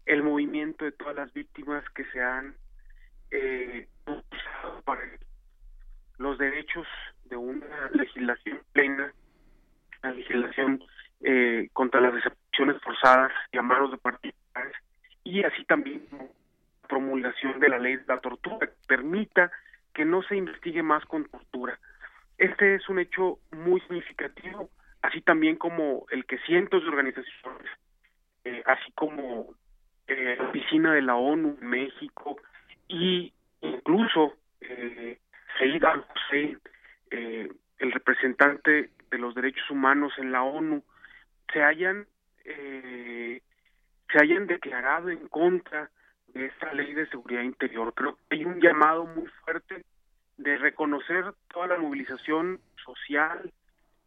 el 0.06 0.24
movimiento 0.24 0.86
de 0.86 0.92
todas 0.92 1.16
las 1.16 1.34
víctimas 1.34 1.84
que 1.92 2.06
se 2.06 2.22
han 2.22 2.56
eh, 3.32 3.88
para 4.86 5.02
los 6.18 6.38
derechos 6.38 6.88
de 7.26 7.36
una 7.36 7.89
legislación 7.94 8.60
plena, 8.72 9.13
la 10.02 10.12
legislación 10.12 10.84
eh, 11.22 11.70
contra 11.74 12.02
las 12.02 12.13
desapariciones 12.13 12.82
forzadas 12.82 13.32
y 13.52 13.58
de 13.58 13.98
particulares, 13.98 14.76
y 15.24 15.44
así 15.44 15.63
también 15.66 16.06
promulgación 16.88 17.60
de 17.60 17.70
la 17.70 17.80
ley 17.80 17.96
de 17.98 18.06
la 18.08 18.20
tortura, 18.20 18.68
que 18.68 18.74
permita 18.88 19.52
que 19.94 20.06
no 20.06 20.22
se 20.24 20.36
investigue 20.36 20.84
más 20.84 21.04
con 21.06 21.26
tortura. 21.26 21.80
Este 22.38 22.76
es 22.76 22.89
un 22.89 23.00
hecho 23.00 23.39
muy 23.52 23.80
significativo, 23.82 24.70
así 25.02 25.22
también 25.22 25.56
como 25.56 26.06
el 26.12 26.26
que 26.26 26.38
cientos 26.39 26.84
de 26.84 26.89
organizaciones, 26.89 27.72
eh, 28.44 28.62
así 28.66 28.92
como 28.94 29.56
eh, 30.08 30.36
la 30.38 30.50
oficina 30.50 30.94
de 30.94 31.02
la 31.02 31.16
ONU 31.16 31.58
en 31.62 31.68
México 31.68 32.38
y 32.88 33.34
incluso 33.62 34.34
eh, 34.62 35.18
eh, 37.12 37.50
el 37.80 37.92
representante 37.92 38.89
de 39.12 39.18
los 39.18 39.36
derechos 39.36 39.70
humanos 39.70 40.13
en 40.18 40.32
la 40.32 40.44
ONU, 40.44 40.84
se 41.52 41.62
hayan 41.63 42.08
eh, 42.46 43.42
se 44.12 44.22
hayan 44.22 44.48
declarado 44.48 45.10
en 45.10 45.28
contra 45.28 45.89
de 46.34 46.48
esta 46.48 46.74
ley 46.74 46.94
de 46.94 47.08
seguridad 47.08 47.42
interior. 47.42 47.94
Creo 47.94 48.16
que 48.16 48.36
hay 48.36 48.46
un 48.46 48.60
llamado 48.60 49.06
muy 49.06 49.28
fuerte 49.44 49.84
de 50.38 50.58
reconocer 50.58 51.26
toda 51.54 51.68
la 51.68 51.78
movilización 51.78 52.60
social 52.84 53.52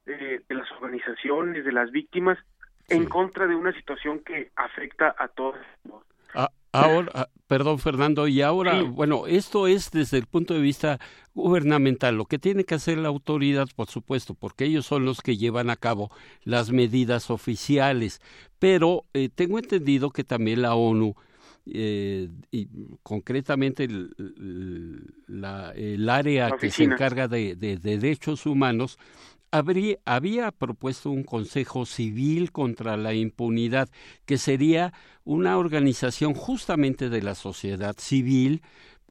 de, 0.05 0.43
de 0.49 0.55
las 0.55 0.71
organizaciones, 0.73 1.65
de 1.65 1.73
las 1.73 1.91
víctimas, 1.91 2.39
en 2.89 3.07
contra 3.07 3.47
de 3.47 3.55
una 3.55 3.73
situación 3.73 4.21
que 4.21 4.51
afecta 4.57 5.15
a 5.19 5.29
todos. 5.29 5.57
Ah, 6.35 6.51
ahora, 6.73 7.11
ah, 7.15 7.29
perdón 7.47 7.79
Fernando, 7.79 8.29
y 8.29 8.43
ahora, 8.43 8.83
bueno, 8.83 9.27
esto 9.27 9.67
es 9.67 9.91
desde 9.91 10.19
el 10.19 10.27
punto 10.27 10.55
de 10.55 10.61
vista 10.61 10.99
gubernamental, 11.35 12.17
lo 12.17 12.27
que 12.27 12.39
tiene 12.39 12.65
que 12.65 12.75
hacer 12.75 12.99
la 12.99 13.09
autoridad, 13.09 13.69
por 13.75 13.89
supuesto, 13.89 14.35
porque 14.35 14.65
ellos 14.67 14.87
son 14.87 15.05
los 15.05 15.23
que 15.23 15.37
llevan 15.37 15.71
a 15.71 15.77
cabo 15.77 16.11
las 16.45 16.71
medidas 16.71 17.31
oficiales, 17.31 18.21
pero 18.59 19.05
eh, 19.15 19.29
tengo 19.35 19.59
entendido 19.59 20.11
que 20.11 20.25
también 20.25 20.63
la 20.63 20.75
ONU 20.75 21.15
eh, 21.69 22.29
y 22.53 22.69
concretamente 23.03 23.85
el, 23.85 24.15
la, 25.27 25.73
el 25.73 26.09
área 26.09 26.53
que 26.53 26.71
se 26.71 26.85
encarga 26.85 27.27
de, 27.27 27.57
de, 27.57 27.77
de 27.77 27.99
derechos 27.99 28.47
humanos 28.47 28.99
había 29.51 30.51
propuesto 30.53 31.11
un 31.11 31.25
Consejo 31.25 31.87
Civil 31.87 32.53
contra 32.53 32.97
la 32.97 33.15
Impunidad, 33.15 33.89
que 34.25 34.39
sería 34.39 34.93
una 35.25 35.59
organización 35.59 36.35
justamente 36.35 37.09
de 37.09 37.23
la 37.23 37.35
sociedad 37.35 37.97
civil 37.99 38.63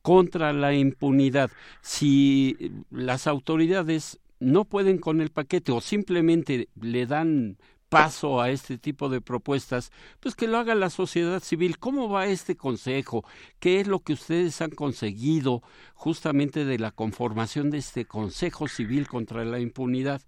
contra 0.02 0.54
la 0.54 0.74
impunidad. 0.74 1.50
Si 1.82 2.72
las 2.92 3.26
autoridades 3.26 4.20
no 4.40 4.66
pueden 4.66 5.00
con 5.00 5.20
el 5.20 5.32
paquete 5.32 5.72
o 5.72 5.82
simplemente 5.82 6.70
le 6.80 7.06
dan 7.08 7.58
paso 7.90 8.42
a 8.42 8.50
este 8.50 8.78
tipo 8.78 9.10
de 9.10 9.22
propuestas, 9.22 9.92
pues 10.20 10.36
que 10.36 10.48
lo 10.48 10.58
haga 10.58 10.76
la 10.76 10.90
sociedad 10.90 11.42
civil. 11.42 11.78
¿Cómo 11.78 12.10
va 12.10 12.28
este 12.28 12.56
consejo? 12.56 13.24
¿Qué 13.60 13.80
es 13.80 13.88
lo 13.88 14.00
que 14.00 14.14
ustedes 14.14 14.62
han 14.62 14.72
conseguido 14.72 15.62
justamente 15.94 16.66
de 16.66 16.80
la 16.80 16.92
conformación 16.92 17.70
de 17.70 17.78
este 17.78 18.06
Consejo 18.06 18.68
Civil 18.68 19.08
contra 19.08 19.46
la 19.46 19.60
Impunidad? 19.60 20.22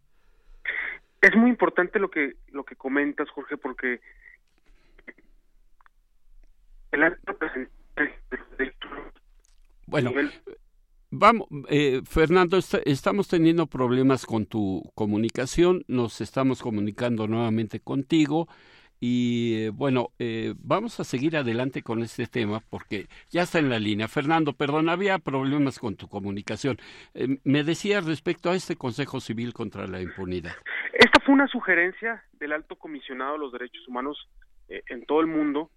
Es 1.22 1.36
muy 1.36 1.50
importante 1.50 2.00
lo 2.00 2.10
que 2.10 2.36
lo 2.52 2.64
que 2.64 2.76
comentas, 2.76 3.30
Jorge, 3.32 3.58
porque 3.58 4.00
el 6.92 7.04
alto 7.04 7.38
bueno, 9.88 10.12
Vamos, 11.10 11.48
eh, 11.70 12.02
Fernando, 12.06 12.58
estamos 12.58 13.28
teniendo 13.28 13.68
problemas 13.68 14.26
con 14.26 14.46
tu 14.46 14.84
comunicación, 14.94 15.84
nos 15.88 16.20
estamos 16.20 16.62
comunicando 16.62 17.28
nuevamente 17.28 17.80
contigo 17.80 18.48
y 19.00 19.66
eh, 19.66 19.70
bueno, 19.70 20.10
eh, 20.20 20.54
vamos 20.58 21.00
a 21.00 21.04
seguir 21.04 21.38
adelante 21.38 21.82
con 21.82 22.02
este 22.02 22.28
tema 22.28 22.62
porque 22.70 23.08
ya 23.30 23.44
está 23.44 23.60
en 23.60 23.70
la 23.70 23.80
línea. 23.80 24.08
Fernando, 24.08 24.54
perdón, 24.54 24.90
había 24.90 25.18
problemas 25.20 25.80
con 25.80 25.96
tu 25.96 26.08
comunicación. 26.08 26.78
me 27.44 27.64
decías 27.64 28.06
respecto 28.06 28.50
a 28.50 28.56
este 28.56 28.76
Consejo 28.76 29.22
Civil 29.22 29.54
contra 29.54 29.88
la 29.88 30.02
Impunidad. 30.02 30.56
Esta 30.94 31.20
fue 31.24 31.36
una 31.36 31.48
sugerencia 31.48 32.24
del 32.34 32.54
alto 32.54 32.76
comisionado 32.76 33.34
de 33.34 33.40
los 33.40 33.52
derechos 33.52 33.88
humanos 33.88 34.28
eh, 34.68 34.82
en 34.88 35.06
todo 35.06 35.22
el 35.22 35.28
mundo 35.28 35.70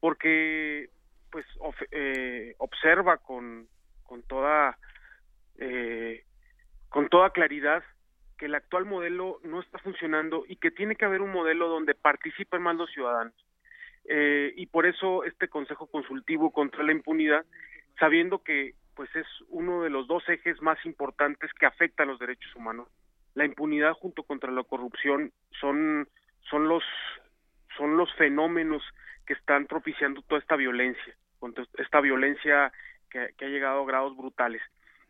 porque 0.00 0.88
pues 1.30 1.44
eh, 1.90 2.54
observa 2.58 3.18
con, 3.18 3.68
con 4.08 4.22
toda 4.22 4.78
eh, 5.58 6.24
con 6.88 7.08
toda 7.08 7.30
claridad 7.30 7.84
que 8.38 8.46
el 8.46 8.54
actual 8.54 8.86
modelo 8.86 9.40
no 9.42 9.60
está 9.60 9.78
funcionando 9.78 10.44
y 10.48 10.56
que 10.56 10.70
tiene 10.70 10.96
que 10.96 11.04
haber 11.04 11.20
un 11.20 11.32
modelo 11.32 11.68
donde 11.68 11.94
participen 11.94 12.62
más 12.62 12.76
los 12.76 12.90
ciudadanos. 12.90 13.34
Eh, 14.04 14.54
y 14.56 14.66
por 14.66 14.86
eso 14.86 15.24
este 15.24 15.48
Consejo 15.48 15.86
Consultivo 15.88 16.50
contra 16.50 16.82
la 16.82 16.92
Impunidad, 16.92 17.44
sabiendo 17.98 18.42
que 18.42 18.74
pues 18.94 19.14
es 19.14 19.26
uno 19.48 19.82
de 19.82 19.90
los 19.90 20.08
dos 20.08 20.26
ejes 20.28 20.60
más 20.62 20.78
importantes 20.86 21.52
que 21.52 21.66
afectan 21.66 22.08
los 22.08 22.18
derechos 22.18 22.54
humanos. 22.56 22.88
La 23.34 23.44
impunidad 23.44 23.92
junto 23.92 24.24
contra 24.24 24.50
la 24.50 24.64
corrupción 24.64 25.30
son 25.60 26.08
son 26.50 26.66
los 26.66 26.82
son 27.76 27.96
los 27.96 28.12
fenómenos 28.14 28.82
que 29.24 29.34
están 29.34 29.66
propiciando 29.66 30.22
toda 30.22 30.40
esta 30.40 30.56
violencia, 30.56 31.14
esta 31.76 32.00
violencia 32.00 32.72
que, 33.10 33.34
ha 33.40 33.48
llegado 33.48 33.82
a 33.82 33.86
grados 33.86 34.16
brutales. 34.16 34.62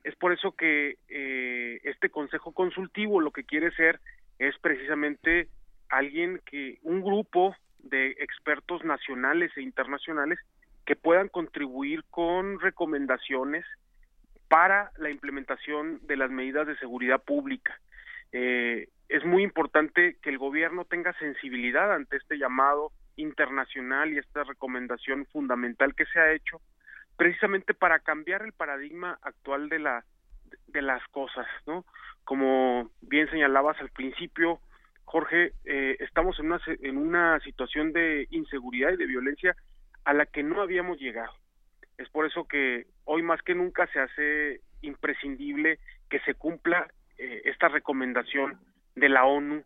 Es 0.04 0.14
por 0.16 0.32
eso 0.32 0.52
que 0.52 0.96
eh, 1.08 1.80
este 1.84 2.10
Consejo 2.10 2.52
Consultivo 2.52 3.20
lo 3.20 3.30
que 3.30 3.44
quiere 3.44 3.70
ser 3.72 4.00
es 4.38 4.56
precisamente 4.58 5.48
alguien 5.88 6.40
que, 6.46 6.78
un 6.82 7.02
grupo 7.02 7.54
de 7.78 8.10
expertos 8.18 8.84
nacionales 8.84 9.50
e 9.56 9.62
internacionales 9.62 10.38
que 10.86 10.96
puedan 10.96 11.28
contribuir 11.28 12.04
con 12.10 12.60
recomendaciones 12.60 13.64
para 14.48 14.90
la 14.96 15.10
implementación 15.10 16.00
de 16.06 16.16
las 16.16 16.30
medidas 16.30 16.66
de 16.66 16.78
seguridad 16.78 17.22
pública. 17.22 17.78
Eh, 18.32 18.88
es 19.08 19.24
muy 19.24 19.42
importante 19.42 20.16
que 20.22 20.30
el 20.30 20.38
gobierno 20.38 20.84
tenga 20.84 21.12
sensibilidad 21.14 21.92
ante 21.92 22.16
este 22.16 22.38
llamado 22.38 22.92
internacional 23.16 24.12
y 24.12 24.18
esta 24.18 24.44
recomendación 24.44 25.26
fundamental 25.26 25.94
que 25.94 26.06
se 26.06 26.18
ha 26.20 26.32
hecho 26.32 26.60
precisamente 27.18 27.74
para 27.74 27.98
cambiar 27.98 28.42
el 28.42 28.52
paradigma 28.52 29.18
actual 29.22 29.68
de 29.68 29.80
la 29.80 30.04
de 30.68 30.80
las 30.80 31.06
cosas, 31.08 31.46
¿no? 31.66 31.84
Como 32.24 32.90
bien 33.02 33.28
señalabas 33.28 33.78
al 33.80 33.90
principio, 33.90 34.60
Jorge, 35.04 35.52
eh, 35.64 35.96
estamos 35.98 36.38
en 36.38 36.46
una 36.46 36.60
en 36.66 36.96
una 36.96 37.40
situación 37.40 37.92
de 37.92 38.28
inseguridad 38.30 38.92
y 38.92 38.96
de 38.96 39.06
violencia 39.06 39.56
a 40.04 40.14
la 40.14 40.26
que 40.26 40.42
no 40.42 40.62
habíamos 40.62 40.98
llegado. 41.00 41.34
Es 41.98 42.08
por 42.08 42.24
eso 42.24 42.46
que 42.46 42.86
hoy 43.04 43.22
más 43.22 43.42
que 43.42 43.54
nunca 43.54 43.88
se 43.88 43.98
hace 43.98 44.60
imprescindible 44.80 45.80
que 46.08 46.20
se 46.20 46.34
cumpla 46.34 46.88
eh, 47.18 47.42
esta 47.46 47.66
recomendación 47.68 48.60
de 48.94 49.08
la 49.08 49.24
ONU 49.24 49.64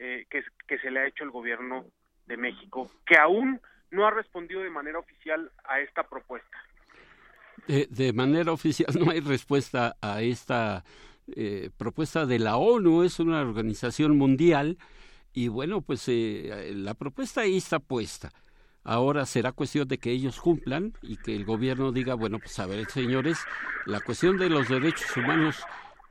eh, 0.00 0.26
que, 0.28 0.42
que 0.66 0.78
se 0.78 0.90
le 0.90 1.00
ha 1.00 1.06
hecho 1.06 1.22
al 1.22 1.30
gobierno 1.30 1.86
de 2.26 2.36
México, 2.36 2.90
que 3.06 3.16
aún 3.16 3.60
no 3.92 4.06
ha 4.06 4.10
respondido 4.10 4.62
de 4.62 4.70
manera 4.70 4.98
oficial 4.98 5.52
a 5.64 5.80
esta 5.80 6.02
propuesta. 6.02 6.58
De 7.66 8.12
manera 8.12 8.52
oficial 8.52 8.94
no 8.98 9.10
hay 9.10 9.20
respuesta 9.20 9.96
a 10.00 10.22
esta 10.22 10.84
eh, 11.36 11.70
propuesta 11.76 12.26
de 12.26 12.38
la 12.38 12.56
ONU, 12.56 13.02
es 13.04 13.20
una 13.20 13.40
organización 13.40 14.16
mundial 14.16 14.78
y 15.32 15.48
bueno, 15.48 15.80
pues 15.80 16.04
eh, 16.08 16.72
la 16.74 16.94
propuesta 16.94 17.42
ahí 17.42 17.56
está 17.56 17.78
puesta. 17.78 18.32
Ahora 18.82 19.26
será 19.26 19.52
cuestión 19.52 19.86
de 19.86 19.98
que 19.98 20.10
ellos 20.10 20.40
cumplan 20.40 20.94
y 21.02 21.18
que 21.18 21.36
el 21.36 21.44
gobierno 21.44 21.92
diga, 21.92 22.14
bueno, 22.14 22.38
pues 22.38 22.58
a 22.58 22.66
ver, 22.66 22.90
señores, 22.90 23.38
la 23.86 24.00
cuestión 24.00 24.38
de 24.38 24.48
los 24.48 24.68
derechos 24.68 25.16
humanos 25.16 25.58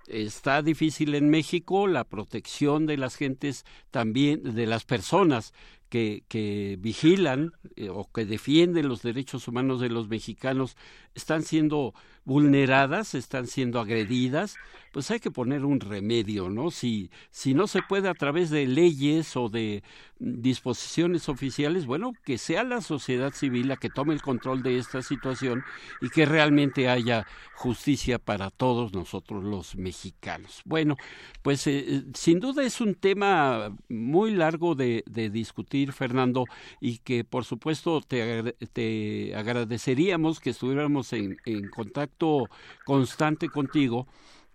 está 0.10 0.62
difícil 0.62 1.16
en 1.16 1.30
México, 1.30 1.88
la 1.88 2.04
protección 2.04 2.86
de 2.86 2.98
las 2.98 3.16
gentes 3.16 3.66
también, 3.92 4.56
de 4.56 4.66
las 4.66 4.84
personas 4.84 5.54
que, 5.90 6.24
que 6.28 6.78
vigilan 6.80 7.54
eh, 7.76 7.90
o 7.90 8.10
que 8.12 8.26
defienden 8.26 8.88
los 8.88 9.02
derechos 9.02 9.48
humanos 9.48 9.82
de 9.82 9.90
los 9.90 10.08
mexicanos 10.08 10.78
están 11.16 11.44
siendo 11.44 11.94
vulneradas, 12.26 13.16
están 13.16 13.48
siendo 13.48 13.80
agredidas, 13.80 14.56
pues 14.92 15.12
hay 15.12 15.20
que 15.20 15.32
poner 15.32 15.66
un 15.66 15.80
remedio, 15.80 16.50
¿no? 16.50 16.72
Si, 16.72 17.10
si 17.32 17.54
no 17.54 17.68
se 17.68 17.82
puede 17.82 18.10
a 18.10 18.14
través 18.14 18.50
de 18.50 18.66
leyes 18.68 19.36
o 19.36 19.50
de 19.50 19.84
disposiciones 20.20 21.30
oficiales, 21.30 21.86
bueno, 21.86 22.14
que 22.26 22.38
sea 22.38 22.64
la 22.64 22.82
sociedad 22.82 23.34
civil 23.34 23.70
la 23.70 23.78
que 23.78 23.90
tome 23.90 24.14
el 24.14 24.22
control 24.22 24.64
de 24.64 24.78
esta 24.78 25.02
situación 25.02 25.64
y 26.02 26.10
que 26.10 26.26
realmente 26.26 26.90
haya 26.90 27.26
justicia 27.54 28.20
para 28.20 28.50
todos 28.50 28.94
nosotros 28.94 29.44
los 29.44 29.76
mexicanos. 29.76 30.62
Bueno, 30.66 30.98
pues 31.42 31.66
eh, 31.68 31.86
eh, 31.88 32.04
sin 32.14 32.40
duda 32.40 32.64
es 32.64 32.82
un 32.82 32.96
tema 32.96 33.76
muy 33.88 34.32
largo 34.32 34.76
de, 34.76 35.04
de 35.08 35.30
discutir, 35.30 35.94
Fernando, 35.94 36.46
y 36.82 36.98
que 37.00 37.24
por 37.24 37.46
supuesto 37.46 38.02
te, 38.02 38.54
te 38.74 39.36
agradeceríamos 39.36 40.40
que 40.40 40.50
estuviéramos 40.50 41.14
en 41.14 41.38
contacto 41.70 42.50
constante 42.86 43.50
contigo 43.50 44.08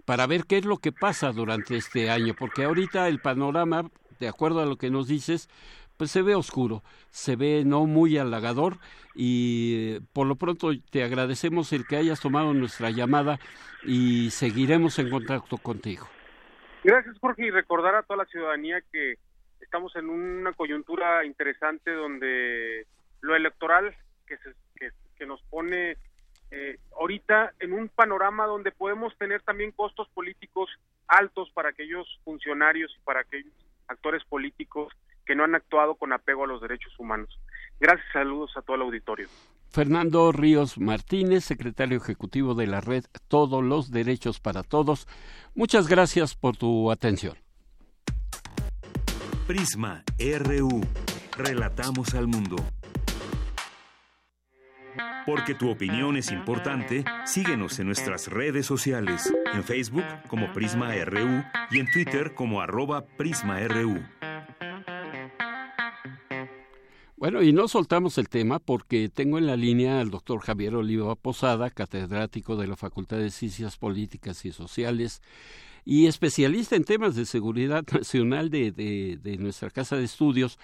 para 0.04 0.26
ver 0.26 0.44
qué 0.44 0.58
es 0.58 0.64
lo 0.64 0.78
que 0.78 0.92
pasa 0.92 1.32
durante 1.32 1.76
este 1.76 2.10
año, 2.10 2.34
porque 2.38 2.64
ahorita 2.64 3.08
el 3.08 3.20
panorama, 3.20 3.90
de 4.20 4.28
acuerdo 4.28 4.60
a 4.60 4.66
lo 4.66 4.76
que 4.76 4.90
nos 4.90 5.08
dices, 5.08 5.48
pues 5.96 6.10
se 6.10 6.22
ve 6.22 6.34
oscuro, 6.34 6.82
se 7.10 7.36
ve 7.36 7.62
no 7.64 7.86
muy 7.86 8.18
halagador 8.18 8.78
y 9.14 10.00
por 10.12 10.26
lo 10.26 10.36
pronto 10.36 10.70
te 10.90 11.04
agradecemos 11.04 11.72
el 11.72 11.86
que 11.86 11.96
hayas 11.96 12.20
tomado 12.20 12.52
nuestra 12.52 12.90
llamada 12.90 13.38
y 13.84 14.30
seguiremos 14.30 14.98
en 14.98 15.10
contacto 15.10 15.56
contigo. 15.58 16.08
Gracias 16.82 17.16
Jorge 17.20 17.46
y 17.46 17.50
recordar 17.50 17.94
a 17.94 18.02
toda 18.02 18.24
la 18.24 18.26
ciudadanía 18.26 18.82
que 18.92 19.14
estamos 19.60 19.94
en 19.96 20.10
una 20.10 20.52
coyuntura 20.52 21.24
interesante 21.24 21.92
donde 21.92 22.86
lo 23.20 23.36
electoral 23.36 23.96
que, 24.26 24.36
se, 24.38 24.52
que 25.16 25.26
nos 25.26 25.42
pone 25.44 25.96
eh, 26.50 26.78
ahorita 26.98 27.52
en 27.60 27.72
un 27.72 27.88
panorama 27.88 28.46
donde 28.46 28.72
podemos 28.72 29.16
tener 29.18 29.42
también 29.42 29.72
costos 29.72 30.08
políticos 30.10 30.70
altos 31.06 31.50
para 31.52 31.70
aquellos 31.70 32.06
funcionarios 32.24 32.92
y 32.96 33.04
para 33.04 33.20
aquellos 33.20 33.52
actores 33.88 34.24
políticos 34.24 34.92
que 35.26 35.34
no 35.34 35.44
han 35.44 35.54
actuado 35.54 35.94
con 35.94 36.12
apego 36.12 36.44
a 36.44 36.46
los 36.46 36.60
derechos 36.60 36.92
humanos. 36.98 37.38
Gracias, 37.80 38.06
saludos 38.12 38.52
a 38.56 38.62
todo 38.62 38.76
el 38.76 38.82
auditorio. 38.82 39.28
Fernando 39.70 40.30
Ríos 40.30 40.78
Martínez, 40.78 41.44
secretario 41.44 41.96
ejecutivo 41.96 42.54
de 42.54 42.68
la 42.68 42.80
red 42.80 43.04
Todos 43.26 43.64
los 43.64 43.90
Derechos 43.90 44.38
para 44.38 44.62
Todos. 44.62 45.08
Muchas 45.54 45.88
gracias 45.88 46.36
por 46.36 46.56
tu 46.56 46.92
atención. 46.92 47.36
Prisma 49.46 50.04
RU. 50.18 50.80
Relatamos 51.36 52.14
al 52.14 52.28
mundo. 52.28 52.56
Porque 55.26 55.54
tu 55.54 55.70
opinión 55.70 56.16
es 56.16 56.30
importante, 56.30 57.04
síguenos 57.24 57.78
en 57.78 57.86
nuestras 57.86 58.28
redes 58.28 58.66
sociales, 58.66 59.32
en 59.52 59.64
Facebook 59.64 60.04
como 60.28 60.52
Prisma 60.52 60.94
RU 61.04 61.42
y 61.70 61.78
en 61.78 61.90
Twitter 61.90 62.34
como 62.34 62.60
arroba 62.60 63.04
PrismaRU. 63.04 64.02
Bueno, 67.16 67.42
y 67.42 67.54
no 67.54 67.68
soltamos 67.68 68.18
el 68.18 68.28
tema 68.28 68.58
porque 68.58 69.08
tengo 69.08 69.38
en 69.38 69.46
la 69.46 69.56
línea 69.56 70.00
al 70.00 70.10
doctor 70.10 70.40
Javier 70.40 70.74
Oliva 70.74 71.14
Posada, 71.14 71.70
catedrático 71.70 72.56
de 72.56 72.66
la 72.66 72.76
Facultad 72.76 73.16
de 73.16 73.30
Ciencias 73.30 73.78
Políticas 73.78 74.44
y 74.44 74.52
Sociales 74.52 75.22
y 75.84 76.06
especialista 76.06 76.76
en 76.76 76.84
temas 76.84 77.14
de 77.14 77.26
seguridad 77.26 77.84
nacional 77.92 78.50
de, 78.50 78.72
de, 78.72 79.36
nuestra 79.38 79.70
casa 79.70 79.96
de 79.96 80.04
estudios 80.04 80.58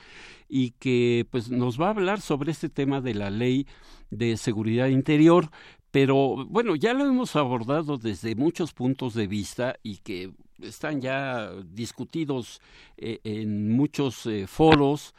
y 0.49 0.73
que 0.73 1.27
pues 1.31 1.51
nos 1.51 1.81
va 1.81 1.87
a 1.87 1.91
hablar 1.91 2.21
sobre 2.21 2.53
este 2.53 2.69
tema 2.69 3.01
de 3.01 3.15
la 3.15 3.31
ley 3.31 3.67
de 4.11 4.37
seguridad 4.37 4.89
interior. 4.89 5.51
Pero 5.91 6.47
bueno 6.47 6.77
ya 6.77 6.95
lo 6.95 7.05
hemos 7.05 7.37
abordado 7.37 7.99
desde 7.99 8.35
muchos 8.35 8.73
puntos 8.73 9.15
de 9.15 9.27
vista 9.27 9.77
y 9.83 9.99
que 9.99 10.33
están 10.63 11.01
ya 11.01 11.51
discutidos 11.73 12.61
eh, 12.97 13.19
en 13.25 13.73
muchos 13.73 14.27
eh, 14.27 14.47
foros 14.47 15.15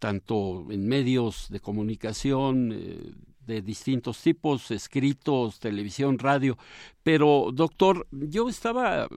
tanto 0.00 0.66
en 0.70 0.88
medios 0.88 1.48
de 1.50 1.60
comunicación 1.60 2.72
eh, 2.72 3.12
de 3.50 3.62
distintos 3.62 4.22
tipos, 4.22 4.70
escritos, 4.70 5.58
televisión, 5.58 6.18
radio. 6.18 6.56
Pero, 7.02 7.50
doctor, 7.52 8.06
yo 8.10 8.48
estaba, 8.48 9.08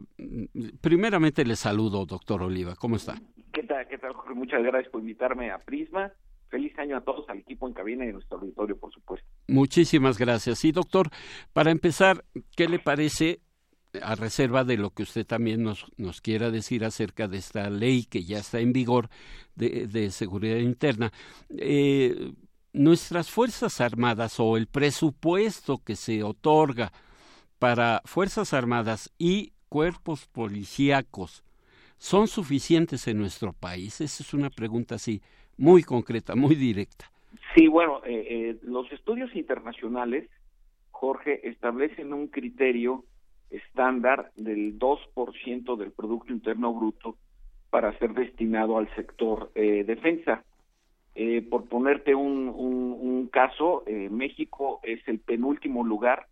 primeramente 0.81 1.45
le 1.45 1.55
saludo, 1.55 2.05
doctor 2.05 2.41
Oliva, 2.41 2.75
¿cómo 2.75 2.95
está? 2.95 3.15
¿Qué 3.53 3.63
tal, 3.63 3.87
qué 3.87 3.97
tal, 3.97 4.13
Jorge? 4.13 4.33
Muchas 4.33 4.63
gracias 4.63 4.91
por 4.91 5.01
invitarme 5.01 5.51
a 5.51 5.59
Prisma. 5.59 6.11
Feliz 6.49 6.77
año 6.77 6.97
a 6.97 7.01
todos, 7.01 7.27
al 7.29 7.39
equipo 7.39 7.67
en 7.67 7.73
cabina 7.73 8.05
y 8.05 8.09
a 8.09 8.13
nuestro 8.13 8.37
auditorio, 8.39 8.77
por 8.77 8.91
supuesto. 8.91 9.27
Muchísimas 9.47 10.17
gracias. 10.17 10.65
Y, 10.65 10.71
doctor, 10.71 11.09
para 11.51 11.71
empezar, 11.71 12.25
¿qué 12.55 12.67
le 12.67 12.79
parece 12.79 13.39
a 14.01 14.15
reserva 14.15 14.63
de 14.63 14.77
lo 14.77 14.89
que 14.89 15.03
usted 15.03 15.25
también 15.25 15.63
nos, 15.63 15.85
nos 15.97 16.21
quiera 16.21 16.49
decir 16.49 16.83
acerca 16.83 17.27
de 17.27 17.37
esta 17.37 17.69
ley 17.69 18.05
que 18.05 18.23
ya 18.23 18.39
está 18.39 18.59
en 18.59 18.73
vigor 18.73 19.09
de, 19.55 19.87
de 19.87 20.09
seguridad 20.09 20.57
interna. 20.57 21.11
Eh, 21.55 22.33
nuestras 22.73 23.29
Fuerzas 23.29 23.79
Armadas 23.81 24.39
o 24.39 24.57
el 24.57 24.67
presupuesto 24.67 25.79
que 25.83 25.95
se 25.95 26.23
otorga 26.23 26.91
para 27.59 28.01
Fuerzas 28.05 28.53
Armadas 28.53 29.13
y 29.17 29.53
cuerpos 29.69 30.27
policíacos 30.27 31.43
¿son 32.03 32.27
suficientes 32.27 33.07
en 33.07 33.17
nuestro 33.17 33.53
país? 33.53 34.01
Esa 34.01 34.23
es 34.23 34.33
una 34.33 34.49
pregunta 34.49 34.95
así, 34.95 35.21
muy 35.57 35.83
concreta, 35.83 36.35
muy 36.35 36.55
directa. 36.55 37.09
Sí, 37.55 37.69
bueno, 37.69 38.01
eh, 38.03 38.27
eh, 38.29 38.57
los 38.63 38.91
estudios 38.91 39.33
internacionales, 39.37 40.29
Jorge, 40.91 41.47
establecen 41.47 42.11
un 42.11 42.27
criterio 42.27 43.05
estándar 43.49 44.33
del 44.35 44.77
2% 44.77 45.77
del 45.77 45.91
Producto 45.91 46.33
Interno 46.33 46.73
Bruto 46.73 47.15
para 47.69 47.97
ser 47.99 48.13
destinado 48.13 48.77
al 48.77 48.93
sector 48.95 49.51
eh, 49.55 49.85
defensa. 49.85 50.43
Eh, 51.15 51.45
por 51.47 51.65
ponerte 51.65 52.15
un, 52.15 52.49
un, 52.49 53.27
caso, 53.27 53.83
eh, 53.85 54.09
México 54.09 54.79
es 54.83 55.07
el 55.07 55.19
penúltimo 55.19 55.83
lugar 55.83 56.25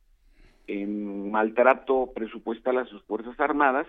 en 0.67 1.29
maltrato 1.31 2.11
presupuestal 2.13 2.79
a 2.79 2.85
sus 2.85 3.03
Fuerzas 3.03 3.39
Armadas, 3.39 3.85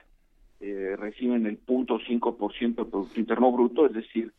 eh, 0.60 0.94
reciben 0.98 1.46
el 1.46 1.58
0.5% 1.64 2.74
del 2.76 2.86
Producto 2.86 3.20
Interno 3.20 3.52
Bruto, 3.52 3.86
es 3.86 3.92
decir, 3.92 4.32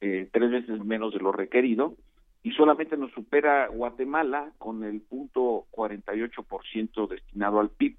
tres 0.00 0.50
veces 0.50 0.84
menos 0.84 1.12
de 1.12 1.20
lo 1.20 1.30
requerido, 1.30 1.94
y 2.42 2.50
solamente 2.52 2.96
nos 2.96 3.12
supera 3.12 3.68
Guatemala 3.68 4.50
con 4.58 4.82
el 4.82 5.08
0.48% 5.08 7.06
destinado 7.06 7.60
al 7.60 7.70
PIB. 7.70 7.96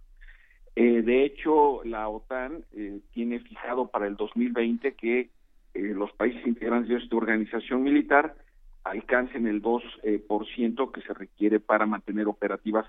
de 0.75 1.23
hecho, 1.23 1.81
la 1.85 2.09
OTAN 2.09 2.65
tiene 3.13 3.39
fijado 3.39 3.87
para 3.87 4.07
el 4.07 4.17
2020 4.17 4.95
que 4.95 5.29
eh, 5.73 5.93
los 5.95 6.11
países 6.13 6.45
integrantes 6.45 6.89
de 6.89 6.97
esta 6.97 7.15
organización 7.15 7.83
militar 7.83 8.35
alcancen 8.83 9.47
el 9.47 9.61
2% 9.61 9.81
eh, 10.03 10.19
por 10.19 10.45
ciento 10.47 10.91
que 10.91 11.01
se 11.01 11.13
requiere 11.13 11.59
para 11.59 11.85
mantener 11.85 12.27
operativas 12.27 12.85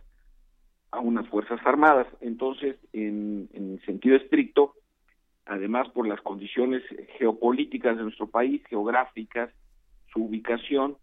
a 0.91 1.01
unas 1.01 1.28
Fuerzas 1.28 1.61
Armadas. 1.64 2.07
Entonces, 2.20 2.76
en, 2.93 3.49
en 3.53 3.80
sentido 3.87 4.16
estricto, 4.16 4.74
además 5.47 5.89
por 5.91 6.07
las 6.07 6.20
condiciones 6.20 6.82
geopolíticas 7.18 7.97
de 7.97 8.03
nuestro 8.05 8.28
país, 8.28 8.62
geográficas, 8.68 9.51
su 10.12 10.24
ubicación, 10.24 10.97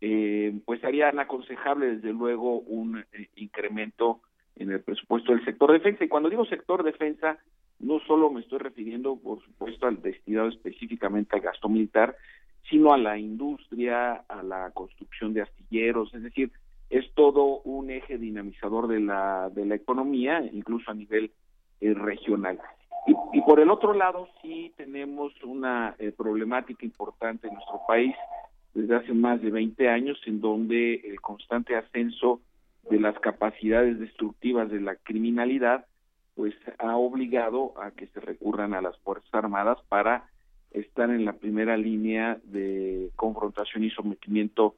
eh, 0.00 0.60
pues 0.64 0.82
harían 0.84 1.18
aconsejable 1.18 1.96
desde 1.96 2.12
luego 2.12 2.60
un 2.60 2.98
eh, 2.98 3.28
incremento 3.34 4.20
en 4.56 4.70
el 4.70 4.80
presupuesto 4.80 5.32
del 5.32 5.44
sector 5.44 5.72
defensa. 5.72 6.04
Y 6.04 6.08
cuando 6.08 6.30
digo 6.30 6.44
sector 6.44 6.84
defensa, 6.84 7.38
no 7.80 8.00
solo 8.00 8.30
me 8.30 8.40
estoy 8.40 8.58
refiriendo, 8.58 9.16
por 9.16 9.42
supuesto, 9.42 9.86
al 9.86 10.02
destinado 10.02 10.48
específicamente 10.48 11.36
al 11.36 11.42
gasto 11.42 11.68
militar, 11.68 12.16
sino 12.68 12.92
a 12.92 12.98
la 12.98 13.18
industria, 13.18 14.24
a 14.28 14.42
la 14.42 14.70
construcción 14.72 15.32
de 15.32 15.42
astilleros, 15.42 16.12
es 16.14 16.22
decir, 16.22 16.52
es 16.90 17.12
todo 17.14 17.60
un 17.60 17.90
eje 17.90 18.18
dinamizador 18.18 18.88
de 18.88 19.00
la, 19.00 19.50
de 19.50 19.66
la 19.66 19.74
economía, 19.74 20.42
incluso 20.52 20.90
a 20.90 20.94
nivel 20.94 21.30
eh, 21.80 21.94
regional. 21.94 22.58
Y, 23.32 23.40
por 23.42 23.60
el 23.60 23.70
otro 23.70 23.94
lado, 23.94 24.28
sí 24.42 24.72
tenemos 24.76 25.32
una 25.42 25.94
eh, 25.98 26.12
problemática 26.12 26.84
importante 26.84 27.46
en 27.46 27.54
nuestro 27.54 27.80
país 27.86 28.14
desde 28.74 28.96
hace 28.96 29.14
más 29.14 29.40
de 29.40 29.50
20 29.50 29.88
años, 29.88 30.20
en 30.26 30.40
donde 30.40 30.96
el 30.96 31.20
constante 31.20 31.74
ascenso 31.74 32.40
de 32.90 33.00
las 33.00 33.18
capacidades 33.20 33.98
destructivas 33.98 34.70
de 34.70 34.80
la 34.80 34.96
criminalidad 34.96 35.86
pues 36.38 36.54
ha 36.78 36.96
obligado 36.96 37.74
a 37.82 37.90
que 37.90 38.06
se 38.06 38.20
recurran 38.20 38.72
a 38.72 38.80
las 38.80 38.96
Fuerzas 38.98 39.28
Armadas 39.34 39.78
para 39.88 40.28
estar 40.70 41.10
en 41.10 41.24
la 41.24 41.32
primera 41.32 41.76
línea 41.76 42.38
de 42.44 43.10
confrontación 43.16 43.82
y 43.82 43.90
sometimiento 43.90 44.76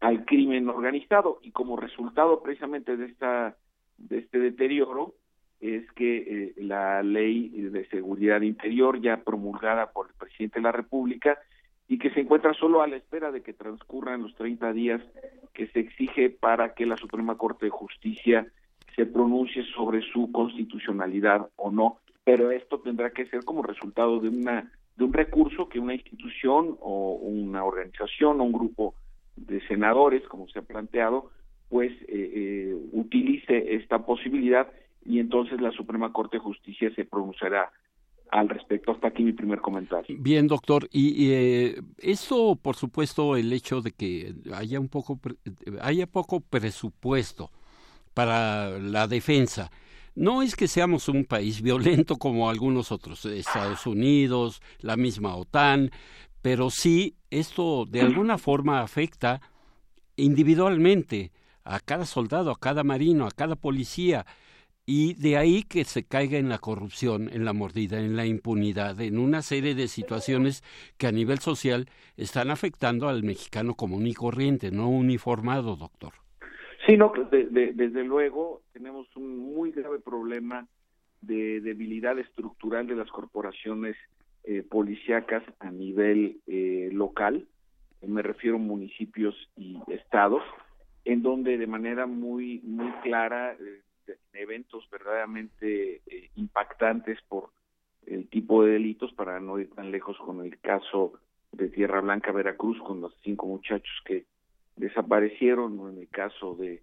al 0.00 0.24
crimen 0.24 0.70
organizado. 0.70 1.38
Y 1.42 1.50
como 1.50 1.76
resultado 1.76 2.42
precisamente 2.42 2.96
de 2.96 3.04
esta 3.04 3.58
de 3.98 4.20
este 4.20 4.38
deterioro 4.38 5.12
es 5.60 5.84
que 5.92 6.16
eh, 6.16 6.54
la 6.62 7.02
ley 7.02 7.50
de 7.50 7.86
seguridad 7.88 8.40
interior 8.40 8.98
ya 8.98 9.18
promulgada 9.18 9.92
por 9.92 10.06
el 10.08 10.14
presidente 10.14 10.60
de 10.60 10.62
la 10.62 10.72
República 10.72 11.38
y 11.88 11.98
que 11.98 12.08
se 12.08 12.20
encuentra 12.20 12.54
solo 12.54 12.80
a 12.80 12.86
la 12.86 12.96
espera 12.96 13.30
de 13.32 13.42
que 13.42 13.52
transcurran 13.52 14.22
los 14.22 14.34
30 14.36 14.72
días 14.72 15.02
que 15.52 15.66
se 15.66 15.80
exige 15.80 16.30
para 16.30 16.72
que 16.72 16.86
la 16.86 16.96
Suprema 16.96 17.36
Corte 17.36 17.66
de 17.66 17.70
Justicia 17.70 18.46
se 18.96 19.06
pronuncie 19.06 19.62
sobre 19.74 20.00
su 20.12 20.32
constitucionalidad 20.32 21.48
o 21.56 21.70
no, 21.70 21.98
pero 22.24 22.50
esto 22.50 22.80
tendrá 22.80 23.10
que 23.10 23.26
ser 23.26 23.44
como 23.44 23.62
resultado 23.62 24.18
de 24.18 24.30
una 24.30 24.72
de 24.96 25.04
un 25.04 25.12
recurso 25.12 25.68
que 25.68 25.78
una 25.78 25.94
institución 25.94 26.78
o 26.80 27.12
una 27.20 27.64
organización 27.64 28.40
o 28.40 28.44
un 28.44 28.52
grupo 28.52 28.94
de 29.36 29.60
senadores, 29.68 30.26
como 30.26 30.48
se 30.48 30.60
ha 30.60 30.62
planteado, 30.62 31.30
pues 31.68 31.92
eh, 31.92 32.06
eh, 32.08 32.76
utilice 32.92 33.74
esta 33.74 34.06
posibilidad 34.06 34.66
y 35.04 35.20
entonces 35.20 35.60
la 35.60 35.70
Suprema 35.72 36.12
Corte 36.14 36.38
de 36.38 36.42
Justicia 36.44 36.90
se 36.94 37.04
pronunciará 37.04 37.70
al 38.30 38.48
respecto. 38.48 38.92
Hasta 38.92 39.08
aquí 39.08 39.22
mi 39.22 39.34
primer 39.34 39.60
comentario. 39.60 40.16
Bien, 40.18 40.46
doctor. 40.46 40.88
Y, 40.90 41.30
eh, 41.30 41.82
eso, 41.98 42.58
por 42.60 42.76
supuesto, 42.76 43.36
el 43.36 43.52
hecho 43.52 43.82
de 43.82 43.92
que 43.92 44.34
haya 44.54 44.80
un 44.80 44.88
poco, 44.88 45.20
haya 45.82 46.06
poco 46.06 46.40
presupuesto 46.40 47.50
para 48.16 48.78
la 48.78 49.06
defensa. 49.06 49.70
No 50.14 50.40
es 50.40 50.56
que 50.56 50.68
seamos 50.68 51.10
un 51.10 51.26
país 51.26 51.60
violento 51.60 52.16
como 52.16 52.48
algunos 52.48 52.90
otros, 52.90 53.26
Estados 53.26 53.86
Unidos, 53.86 54.62
la 54.80 54.96
misma 54.96 55.36
OTAN, 55.36 55.90
pero 56.40 56.70
sí 56.70 57.16
esto 57.28 57.84
de 57.84 58.00
alguna 58.00 58.38
forma 58.38 58.80
afecta 58.80 59.42
individualmente 60.16 61.30
a 61.62 61.78
cada 61.78 62.06
soldado, 62.06 62.50
a 62.50 62.58
cada 62.58 62.84
marino, 62.84 63.26
a 63.26 63.32
cada 63.32 63.54
policía, 63.54 64.24
y 64.86 65.12
de 65.12 65.36
ahí 65.36 65.62
que 65.62 65.84
se 65.84 66.04
caiga 66.04 66.38
en 66.38 66.48
la 66.48 66.56
corrupción, 66.58 67.28
en 67.30 67.44
la 67.44 67.52
mordida, 67.52 68.00
en 68.00 68.16
la 68.16 68.24
impunidad, 68.24 68.98
en 69.02 69.18
una 69.18 69.42
serie 69.42 69.74
de 69.74 69.88
situaciones 69.88 70.64
que 70.96 71.06
a 71.06 71.12
nivel 71.12 71.40
social 71.40 71.90
están 72.16 72.50
afectando 72.50 73.10
al 73.10 73.24
mexicano 73.24 73.74
común 73.74 74.06
y 74.06 74.14
corriente, 74.14 74.70
no 74.70 74.88
uniformado, 74.88 75.76
doctor. 75.76 76.25
Sí, 76.86 76.96
no, 76.96 77.12
desde 77.30 78.04
luego 78.04 78.62
tenemos 78.72 79.08
un 79.16 79.54
muy 79.54 79.72
grave 79.72 79.98
problema 79.98 80.68
de 81.20 81.60
debilidad 81.60 82.16
estructural 82.18 82.86
de 82.86 82.94
las 82.94 83.10
corporaciones 83.10 83.96
eh, 84.44 84.62
policíacas 84.62 85.42
a 85.58 85.70
nivel 85.72 86.40
eh, 86.46 86.90
local, 86.92 87.48
me 88.02 88.22
refiero 88.22 88.56
a 88.56 88.60
municipios 88.60 89.34
y 89.56 89.78
estados, 89.88 90.42
en 91.04 91.22
donde 91.22 91.58
de 91.58 91.66
manera 91.66 92.06
muy 92.06 92.60
muy 92.62 92.92
clara 93.02 93.54
eh, 93.54 93.82
eventos 94.34 94.88
verdaderamente 94.90 96.02
eh, 96.06 96.30
impactantes 96.36 97.18
por 97.28 97.50
el 98.06 98.28
tipo 98.28 98.62
de 98.62 98.72
delitos, 98.72 99.12
para 99.14 99.40
no 99.40 99.58
ir 99.58 99.70
tan 99.70 99.90
lejos 99.90 100.16
con 100.18 100.44
el 100.44 100.58
caso 100.60 101.14
de 101.50 101.68
Tierra 101.68 102.00
Blanca, 102.00 102.30
Veracruz, 102.30 102.78
con 102.82 103.00
los 103.00 103.12
cinco 103.22 103.46
muchachos 103.46 104.02
que 104.04 104.26
desaparecieron, 104.76 105.90
en 105.90 105.98
el 105.98 106.08
caso 106.08 106.54
de 106.54 106.82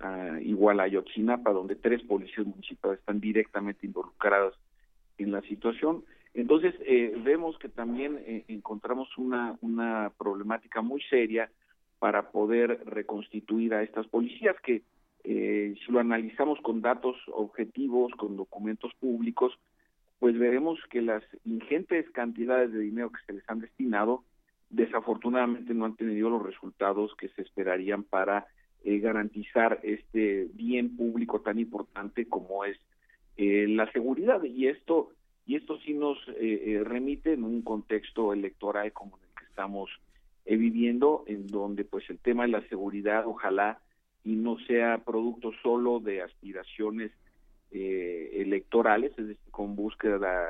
uh, 0.00 0.38
igual 0.40 0.80
Ayotzinapa, 0.80 1.52
donde 1.52 1.76
tres 1.76 2.02
policías 2.02 2.46
municipales 2.46 2.98
están 2.98 3.20
directamente 3.20 3.86
involucrados 3.86 4.58
en 5.18 5.30
la 5.30 5.42
situación. 5.42 6.04
Entonces, 6.34 6.74
eh, 6.80 7.14
vemos 7.22 7.56
que 7.58 7.68
también 7.68 8.18
eh, 8.26 8.44
encontramos 8.48 9.08
una, 9.16 9.56
una 9.60 10.10
problemática 10.18 10.82
muy 10.82 11.00
seria 11.02 11.48
para 12.00 12.32
poder 12.32 12.82
reconstituir 12.86 13.72
a 13.72 13.82
estas 13.82 14.06
policías 14.08 14.56
que, 14.62 14.82
eh, 15.22 15.74
si 15.84 15.92
lo 15.92 16.00
analizamos 16.00 16.58
con 16.60 16.82
datos 16.82 17.16
objetivos, 17.32 18.12
con 18.16 18.36
documentos 18.36 18.92
públicos, 18.98 19.52
pues 20.18 20.36
veremos 20.38 20.80
que 20.90 21.02
las 21.02 21.22
ingentes 21.44 22.10
cantidades 22.10 22.72
de 22.72 22.80
dinero 22.80 23.10
que 23.10 23.24
se 23.26 23.34
les 23.34 23.48
han 23.48 23.60
destinado 23.60 24.24
desafortunadamente 24.74 25.72
no 25.72 25.84
han 25.84 25.96
tenido 25.96 26.30
los 26.30 26.42
resultados 26.42 27.14
que 27.16 27.28
se 27.28 27.42
esperarían 27.42 28.02
para 28.02 28.46
eh, 28.82 28.98
garantizar 28.98 29.80
este 29.82 30.48
bien 30.52 30.96
público 30.96 31.40
tan 31.40 31.58
importante 31.58 32.28
como 32.28 32.64
es 32.64 32.76
eh, 33.36 33.66
la 33.68 33.90
seguridad. 33.92 34.42
Y 34.42 34.66
esto 34.66 35.10
y 35.46 35.56
esto 35.56 35.78
sí 35.80 35.92
nos 35.92 36.18
eh, 36.40 36.82
remite 36.84 37.34
en 37.34 37.44
un 37.44 37.62
contexto 37.62 38.32
electoral 38.32 38.92
como 38.92 39.18
el 39.18 39.38
que 39.38 39.44
estamos 39.44 39.90
viviendo 40.46 41.24
en 41.26 41.46
donde 41.46 41.84
pues 41.84 42.08
el 42.10 42.18
tema 42.18 42.42
de 42.42 42.50
la 42.50 42.68
seguridad 42.68 43.26
ojalá 43.26 43.80
y 44.24 44.34
no 44.36 44.58
sea 44.66 44.98
producto 44.98 45.52
solo 45.62 46.00
de 46.00 46.20
aspiraciones 46.22 47.12
electorales 47.70 49.12
es 49.18 49.26
decir 49.28 49.50
con 49.50 49.74
búsqueda 49.74 50.46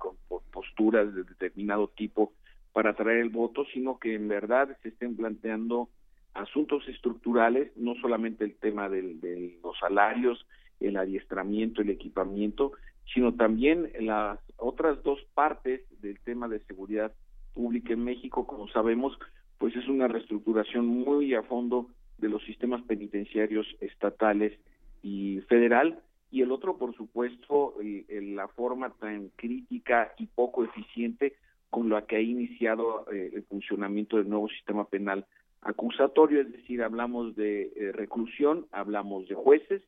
con 0.00 0.16
posturas 0.50 1.14
de 1.14 1.24
determinado 1.24 1.88
tipo 1.88 2.32
para 2.74 2.90
atraer 2.90 3.18
el 3.18 3.30
voto, 3.30 3.64
sino 3.72 3.98
que 4.00 4.14
en 4.14 4.26
verdad 4.26 4.76
se 4.82 4.88
estén 4.88 5.16
planteando 5.16 5.88
asuntos 6.34 6.86
estructurales, 6.88 7.70
no 7.76 7.94
solamente 7.94 8.44
el 8.44 8.56
tema 8.56 8.88
de 8.88 9.56
los 9.62 9.78
salarios, 9.78 10.44
el 10.80 10.96
adiestramiento, 10.96 11.80
el 11.80 11.90
equipamiento, 11.90 12.72
sino 13.14 13.32
también 13.34 13.92
las 14.00 14.40
otras 14.56 15.00
dos 15.04 15.20
partes 15.34 15.82
del 16.02 16.18
tema 16.20 16.48
de 16.48 16.58
seguridad 16.64 17.12
pública 17.54 17.92
en 17.92 18.02
México, 18.02 18.44
como 18.44 18.66
sabemos, 18.66 19.16
pues 19.58 19.76
es 19.76 19.86
una 19.86 20.08
reestructuración 20.08 20.84
muy 20.84 21.34
a 21.34 21.44
fondo 21.44 21.88
de 22.18 22.28
los 22.28 22.42
sistemas 22.42 22.82
penitenciarios 22.82 23.68
estatales 23.80 24.58
y 25.00 25.40
federal, 25.48 26.00
y 26.32 26.42
el 26.42 26.50
otro, 26.50 26.76
por 26.76 26.96
supuesto, 26.96 27.76
la 28.08 28.48
forma 28.48 28.90
tan 28.90 29.28
crítica 29.36 30.12
y 30.18 30.26
poco 30.26 30.64
eficiente 30.64 31.36
con 31.70 31.88
la 31.88 32.06
que 32.06 32.16
ha 32.16 32.20
iniciado 32.20 33.06
eh, 33.12 33.30
el 33.34 33.42
funcionamiento 33.44 34.16
del 34.16 34.28
nuevo 34.28 34.48
sistema 34.48 34.86
penal 34.88 35.26
acusatorio, 35.62 36.40
es 36.40 36.52
decir, 36.52 36.82
hablamos 36.82 37.34
de 37.36 37.72
eh, 37.74 37.92
reclusión, 37.92 38.66
hablamos 38.70 39.26
de 39.28 39.34
jueces 39.34 39.82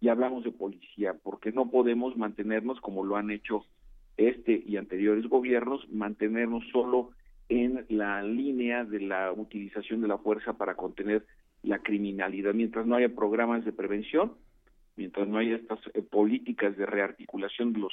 y 0.00 0.08
hablamos 0.08 0.44
de 0.44 0.52
policía, 0.52 1.14
porque 1.22 1.50
no 1.50 1.70
podemos 1.70 2.16
mantenernos 2.16 2.80
como 2.80 3.04
lo 3.04 3.16
han 3.16 3.30
hecho 3.30 3.64
este 4.16 4.62
y 4.64 4.76
anteriores 4.76 5.26
gobiernos, 5.26 5.88
mantenernos 5.90 6.62
solo 6.70 7.10
en 7.48 7.84
la 7.88 8.22
línea 8.22 8.84
de 8.84 9.00
la 9.00 9.32
utilización 9.32 10.00
de 10.00 10.08
la 10.08 10.18
fuerza 10.18 10.54
para 10.54 10.76
contener 10.76 11.24
la 11.62 11.78
criminalidad. 11.78 12.54
Mientras 12.54 12.86
no 12.86 12.96
haya 12.96 13.08
programas 13.08 13.64
de 13.64 13.72
prevención, 13.72 14.34
mientras 14.96 15.26
no 15.26 15.38
haya 15.38 15.56
estas 15.56 15.80
eh, 15.94 16.02
políticas 16.02 16.76
de 16.76 16.86
rearticulación 16.86 17.72
de 17.72 17.80
los 17.80 17.92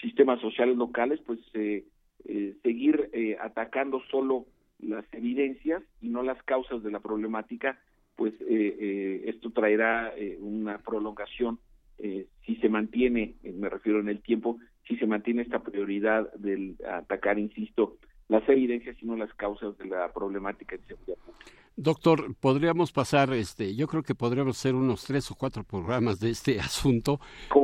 sistemas 0.00 0.40
sociales 0.40 0.76
locales, 0.76 1.20
pues 1.24 1.38
eh, 1.54 1.84
eh, 2.24 2.54
seguir 2.62 3.10
atacando 3.40 4.02
solo 4.10 4.46
las 4.80 5.04
evidencias 5.12 5.82
y 6.00 6.08
no 6.08 6.22
las 6.22 6.42
causas 6.42 6.82
de 6.82 6.90
la 6.90 7.00
problemática, 7.00 7.78
pues 8.16 8.34
esto 8.40 9.50
traerá 9.50 10.14
una 10.40 10.78
prolongación 10.78 11.58
si 11.98 12.56
se 12.56 12.68
mantiene, 12.68 13.34
me 13.42 13.68
refiero 13.68 14.00
en 14.00 14.08
el 14.08 14.20
tiempo, 14.20 14.58
si 14.86 14.96
se 14.96 15.06
mantiene 15.06 15.42
esta 15.42 15.60
prioridad 15.60 16.32
del 16.34 16.76
atacar, 16.88 17.38
insisto, 17.38 17.96
las 18.28 18.46
evidencias 18.48 18.96
y 19.00 19.06
no 19.06 19.16
las 19.16 19.32
causas 19.34 19.76
de 19.78 19.86
la 19.86 20.12
problemática 20.12 20.76
de 20.76 20.82
seguridad 20.84 21.16
pública. 21.24 21.50
Doctor, 21.76 22.34
podríamos 22.36 22.92
pasar, 22.92 23.32
este, 23.32 23.74
yo 23.74 23.88
creo 23.88 24.02
que 24.02 24.14
podríamos 24.14 24.58
hacer 24.58 24.74
unos 24.74 25.04
tres 25.04 25.30
o 25.30 25.34
cuatro 25.34 25.64
programas 25.64 26.20
de 26.20 26.30
este 26.30 26.60
asunto, 26.60 27.20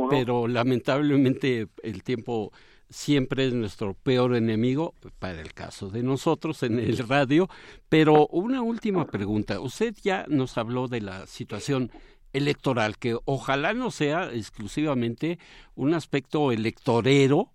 pero 0.08 0.48
lamentablemente 0.48 1.68
el 1.82 2.02
tiempo 2.02 2.52
siempre 2.90 3.46
es 3.46 3.54
nuestro 3.54 3.94
peor 3.94 4.36
enemigo 4.36 4.94
para 5.18 5.40
el 5.40 5.54
caso 5.54 5.88
de 5.88 6.02
nosotros 6.02 6.62
en 6.62 6.78
el 6.78 6.98
radio. 6.98 7.48
Pero 7.88 8.26
una 8.26 8.62
última 8.62 9.06
pregunta. 9.06 9.60
Usted 9.60 9.94
ya 10.02 10.26
nos 10.28 10.58
habló 10.58 10.88
de 10.88 11.00
la 11.00 11.26
situación 11.26 11.90
electoral, 12.32 12.98
que 12.98 13.16
ojalá 13.24 13.72
no 13.72 13.90
sea 13.90 14.32
exclusivamente 14.32 15.38
un 15.74 15.94
aspecto 15.94 16.52
electorero, 16.52 17.52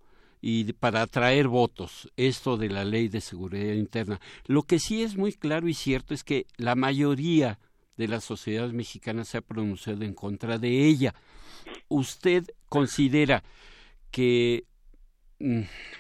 y 0.48 0.74
para 0.74 1.02
atraer 1.02 1.48
votos, 1.48 2.12
esto 2.18 2.56
de 2.56 2.70
la 2.70 2.86
ley 2.86 3.08
de 3.08 3.20
seguridad 3.20 3.74
interna. 3.74 4.20
Lo 4.46 4.62
que 4.62 4.78
sí 4.78 5.02
es 5.02 5.18
muy 5.18 5.34
claro 5.34 5.68
y 5.68 5.74
cierto 5.74 6.14
es 6.14 6.24
que 6.24 6.46
la 6.58 6.76
mayoría 6.76 7.58
de 7.98 8.08
la 8.08 8.22
sociedad 8.22 8.70
mexicana 8.70 9.26
se 9.26 9.40
ha 9.40 9.42
pronunciado 9.42 10.04
en 10.04 10.14
contra 10.14 10.60
de 10.60 10.86
ella. 10.86 11.16
¿Usted 11.88 12.46
considera 12.70 13.44
que 14.12 14.66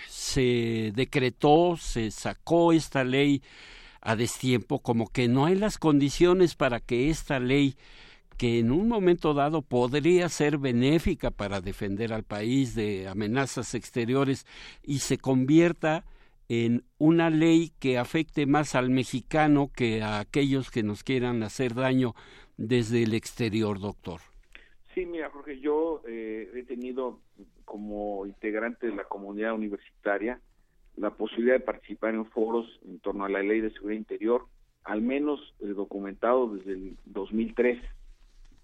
se 0.07 0.91
decretó, 0.95 1.77
se 1.77 2.11
sacó 2.11 2.73
esta 2.73 3.03
ley 3.03 3.41
a 4.01 4.15
destiempo, 4.15 4.79
como 4.79 5.07
que 5.07 5.27
no 5.27 5.45
hay 5.45 5.55
las 5.55 5.77
condiciones 5.77 6.55
para 6.55 6.79
que 6.79 7.09
esta 7.09 7.39
ley 7.39 7.75
que 8.37 8.59
en 8.59 8.71
un 8.71 8.87
momento 8.87 9.33
dado 9.33 9.61
podría 9.61 10.29
ser 10.29 10.57
benéfica 10.57 11.31
para 11.31 11.61
defender 11.61 12.13
al 12.13 12.23
país 12.23 12.75
de 12.75 13.07
amenazas 13.07 13.73
exteriores 13.75 14.45
y 14.83 14.99
se 14.99 15.17
convierta 15.17 16.03
en 16.49 16.83
una 16.97 17.29
ley 17.29 17.71
que 17.79 17.97
afecte 17.97 18.45
más 18.45 18.75
al 18.75 18.89
mexicano 18.89 19.71
que 19.73 20.01
a 20.01 20.19
aquellos 20.19 20.69
que 20.69 20.83
nos 20.83 21.03
quieran 21.03 21.43
hacer 21.43 21.73
daño 21.73 22.13
desde 22.57 23.03
el 23.03 23.13
exterior, 23.13 23.79
doctor. 23.79 24.21
Sí, 24.93 25.05
mira, 25.05 25.29
Jorge, 25.29 25.59
yo 25.59 26.01
eh, 26.07 26.49
he 26.55 26.63
tenido 26.63 27.19
como 27.65 28.25
integrante 28.25 28.87
de 28.87 28.95
la 28.95 29.03
comunidad 29.03 29.53
universitaria 29.53 30.39
la 30.95 31.09
posibilidad 31.09 31.55
de 31.55 31.65
participar 31.65 32.13
en 32.13 32.25
foros 32.25 32.79
en 32.85 32.99
torno 32.99 33.25
a 33.25 33.29
la 33.29 33.43
ley 33.43 33.59
de 33.59 33.71
seguridad 33.71 33.99
interior, 33.99 34.45
al 34.85 35.01
menos 35.01 35.53
eh, 35.59 35.67
documentado 35.67 36.55
desde 36.55 36.71
el 36.71 36.97
2003 37.05 37.79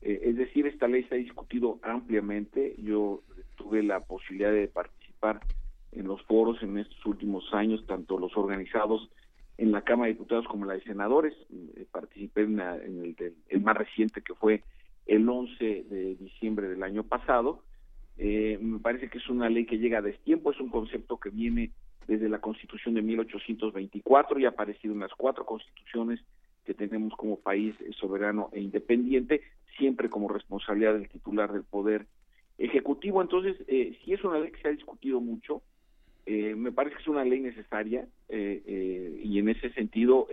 eh, 0.01 0.19
es 0.23 0.35
decir, 0.35 0.65
esta 0.67 0.87
ley 0.87 1.03
se 1.03 1.15
ha 1.15 1.17
discutido 1.17 1.79
ampliamente. 1.83 2.75
Yo 2.79 3.21
tuve 3.55 3.83
la 3.83 3.99
posibilidad 4.01 4.51
de 4.51 4.67
participar 4.67 5.41
en 5.91 6.07
los 6.07 6.21
foros 6.23 6.61
en 6.63 6.77
estos 6.77 7.05
últimos 7.05 7.53
años, 7.53 7.85
tanto 7.85 8.17
los 8.17 8.35
organizados 8.35 9.09
en 9.57 9.71
la 9.71 9.83
Cámara 9.83 10.07
de 10.07 10.13
Diputados 10.13 10.47
como 10.47 10.63
en 10.63 10.69
la 10.69 10.73
de 10.75 10.83
Senadores. 10.83 11.33
Eh, 11.51 11.85
participé 11.91 12.41
en, 12.41 12.59
el, 12.59 13.61
más 13.61 13.77
reciente 13.77 14.21
que 14.21 14.33
fue 14.33 14.63
el 15.05 15.27
11 15.29 15.85
de 15.89 16.15
diciembre 16.15 16.67
del 16.67 16.83
año 16.83 17.03
pasado. 17.03 17.63
Eh, 18.23 18.59
me 18.61 18.77
parece 18.77 19.09
que 19.09 19.17
es 19.17 19.27
una 19.29 19.49
ley 19.49 19.65
que 19.65 19.79
llega 19.79 19.97
a 19.97 20.03
destiempo, 20.03 20.51
es 20.51 20.59
un 20.59 20.69
concepto 20.69 21.17
que 21.17 21.31
viene 21.31 21.71
desde 22.07 22.29
la 22.29 22.39
Constitución 22.39 22.93
de 22.93 23.01
1824 23.01 24.39
y 24.39 24.45
ha 24.45 24.49
aparecido 24.49 24.93
en 24.93 24.99
las 24.99 25.13
cuatro 25.15 25.43
constituciones 25.43 26.19
que 26.63 26.75
tenemos 26.75 27.15
como 27.15 27.39
país 27.39 27.73
soberano 27.99 28.49
e 28.53 28.61
independiente, 28.61 29.41
siempre 29.75 30.07
como 30.09 30.27
responsabilidad 30.27 30.93
del 30.93 31.09
titular 31.09 31.51
del 31.51 31.63
poder 31.63 32.05
ejecutivo. 32.59 33.23
Entonces, 33.23 33.57
eh, 33.67 33.97
si 34.03 34.13
es 34.13 34.23
una 34.23 34.39
ley 34.39 34.51
que 34.51 34.61
se 34.61 34.67
ha 34.67 34.71
discutido 34.71 35.19
mucho, 35.19 35.63
eh, 36.25 36.53
me 36.55 36.71
parece 36.71 36.97
que 36.97 37.01
es 37.01 37.07
una 37.07 37.25
ley 37.25 37.39
necesaria 37.39 38.07
eh, 38.29 38.61
eh, 38.65 39.21
y 39.23 39.39
en 39.39 39.49
ese 39.49 39.71
sentido, 39.71 40.27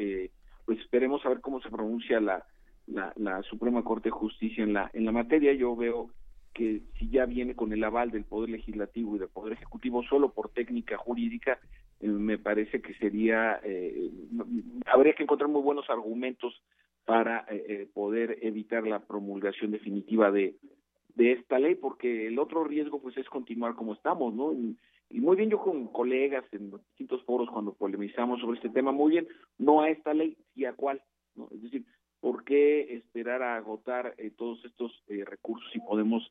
pues 0.65 0.79
esperemos 0.81 1.25
a 1.25 1.31
ver 1.31 1.41
cómo 1.41 1.63
se 1.63 1.71
pronuncia 1.71 2.21
la, 2.21 2.45
la, 2.87 3.13
la, 3.17 3.43
Suprema 3.45 3.83
Corte 3.83 4.09
de 4.09 4.13
Justicia 4.13 4.65
en 4.65 4.75
la, 4.75 4.91
en 4.93 5.07
la 5.07 5.13
materia. 5.13 5.53
Yo 5.55 5.75
veo 5.75 6.11
que 6.55 6.83
si 6.99 7.09
ya 7.11 7.27
viene 7.27 7.55
con 7.55 7.73
el 7.73 7.85
aval 7.85 8.11
del 8.11 8.25
Poder 8.25 8.51
Legislativo 8.51 9.17
y 9.17 9.19
del 9.19 9.29
Poder 9.29 9.53
Ejecutivo 9.53 10.03
solo 10.03 10.33
por 10.33 10.51
técnica 10.51 10.97
jurídica, 10.97 11.59
me 12.01 12.39
parece 12.39 12.81
que 12.81 12.95
sería, 12.95 13.61
habría 14.87 15.15
que 15.15 15.25
encontrar 15.25 15.51
muy 15.51 15.63
buenos 15.63 15.89
argumentos 15.91 16.63
para 17.09 17.47
eh, 17.49 17.65
eh, 17.69 17.89
poder 17.95 18.39
evitar 18.43 18.87
la 18.87 19.01
promulgación 19.01 19.71
definitiva 19.71 20.31
de, 20.31 20.57
de 21.15 21.33
esta 21.33 21.59
ley, 21.59 21.75
porque 21.75 22.27
el 22.27 22.39
otro 22.39 22.65
riesgo 22.65 23.01
pues 23.01 23.17
es 23.17 23.27
continuar 23.31 23.75
como 23.75 23.95
estamos, 23.95 24.35
¿no? 24.35 24.53
Y, 24.53 24.77
muy 25.11 25.37
bien 25.37 25.49
yo 25.49 25.59
con 25.59 25.89
colegas 25.89 26.45
en 26.53 26.71
distintos 26.71 27.25
foros 27.25 27.49
cuando 27.51 27.73
polemizamos 27.73 28.41
sobre 28.41 28.59
este 28.59 28.69
tema, 28.69 28.93
muy 28.93 29.13
bien, 29.13 29.29
no 29.57 29.81
a 29.81 29.89
esta 29.89 30.13
ley, 30.13 30.37
y 30.55 30.67
a 30.67 30.75
cuál, 30.75 31.03
¿no? 31.35 31.49
Es 31.51 31.63
decir, 31.63 31.87
¿por 32.21 32.45
qué 32.45 32.95
esperar 32.95 33.43
a 33.43 33.57
agotar 33.57 34.15
eh, 34.19 34.31
todos 34.37 34.65
estos 34.65 34.93
recursos 35.27 35.69
si 35.73 35.81
podemos 35.81 36.31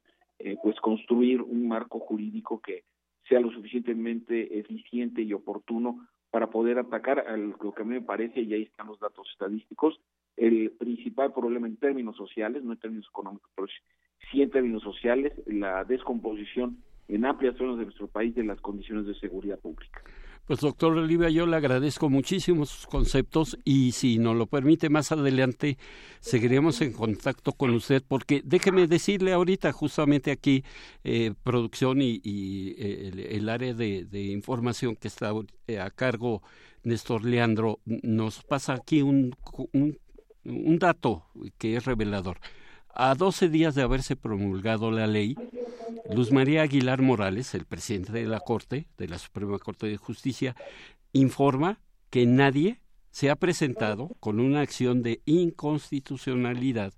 pues 0.62 0.80
construir 0.82 1.42
un 1.42 1.68
marco 1.68 2.00
jurídico 2.00 2.62
que 2.62 2.84
sea 3.28 3.40
lo 3.40 3.52
suficientemente 3.52 4.60
eficiente 4.60 5.24
y 5.24 5.34
oportuno 5.34 6.08
para 6.30 6.50
poder 6.50 6.78
atacar 6.78 7.20
a 7.20 7.38
lo 7.38 7.74
que 7.74 7.82
a 7.82 7.86
mí 7.86 7.96
me 7.96 8.02
parece, 8.02 8.42
y 8.42 8.54
ahí 8.54 8.64
están 8.64 8.88
los 8.88 9.00
datos 9.00 9.28
estadísticos, 9.32 10.00
el 10.36 10.72
principal 10.72 11.34
problema 11.34 11.68
en 11.68 11.78
términos 11.78 12.16
sociales, 12.16 12.64
no 12.64 12.74
en 12.74 12.80
términos 12.80 13.08
económicos, 13.10 13.50
pero 13.56 13.68
sí 14.30 14.42
en 14.42 14.52
términos 14.52 14.84
sociales, 14.84 15.34
la 15.46 15.84
descomposición 15.84 16.78
en 17.08 17.26
amplias 17.26 17.56
zonas 17.56 17.78
de 17.78 17.86
nuestro 17.86 18.08
país 18.08 18.36
de 18.36 18.44
las 18.44 18.60
condiciones 18.62 19.06
de 19.06 19.16
seguridad 19.16 19.60
pública. 19.60 20.02
Pues 20.48 20.62
doctor 20.62 20.98
Olivia, 20.98 21.30
yo 21.30 21.46
le 21.46 21.58
agradezco 21.58 22.10
muchísimo 22.10 22.66
sus 22.66 22.88
conceptos 22.88 23.58
y 23.66 23.92
si 23.92 24.18
nos 24.18 24.36
lo 24.36 24.46
permite 24.48 24.90
más 24.90 25.12
adelante 25.12 25.78
seguiremos 26.22 26.80
en 26.82 26.94
contacto 26.94 27.52
con 27.52 27.72
usted 27.72 28.02
porque 28.08 28.42
déjeme 28.46 28.88
decirle 28.88 29.34
ahorita 29.34 29.74
justamente 29.74 30.32
aquí 30.32 30.64
eh, 31.04 31.34
producción 31.44 32.02
y, 32.02 32.22
eh, 32.24 33.28
el, 33.32 33.50
área 33.50 33.74
de, 33.74 34.08
información 34.32 34.96
que 34.96 35.10
está 35.10 35.34
eh, 35.68 35.80
a 35.80 35.90
cargo 35.90 36.42
Néstor 36.84 37.26
Leandro 37.26 37.82
nos 37.86 38.42
pasa 38.44 38.74
aquí 38.74 39.02
un, 39.02 39.36
un 39.74 39.98
un 40.48 40.80
dato 40.80 41.26
que 41.58 41.76
es 41.76 41.86
revelador. 41.86 42.40
A 43.00 43.14
12 43.14 43.50
días 43.50 43.76
de 43.76 43.84
haberse 43.84 44.16
promulgado 44.16 44.90
la 44.90 45.06
ley, 45.06 45.36
Luz 46.16 46.32
María 46.32 46.64
Aguilar 46.64 47.04
Morales, 47.04 47.54
el 47.54 47.66
presidente 47.66 48.12
de 48.12 48.26
la 48.26 48.40
Corte, 48.40 48.88
de 48.98 49.08
la 49.08 49.20
Suprema 49.20 49.60
Corte 49.60 49.86
de 49.86 49.98
Justicia, 49.98 50.56
informa 51.14 51.78
que 52.10 52.26
nadie 52.26 52.80
se 53.12 53.30
ha 53.30 53.36
presentado 53.36 54.10
con 54.20 54.40
una 54.40 54.62
acción 54.62 55.04
de 55.04 55.22
inconstitucionalidad 55.26 56.92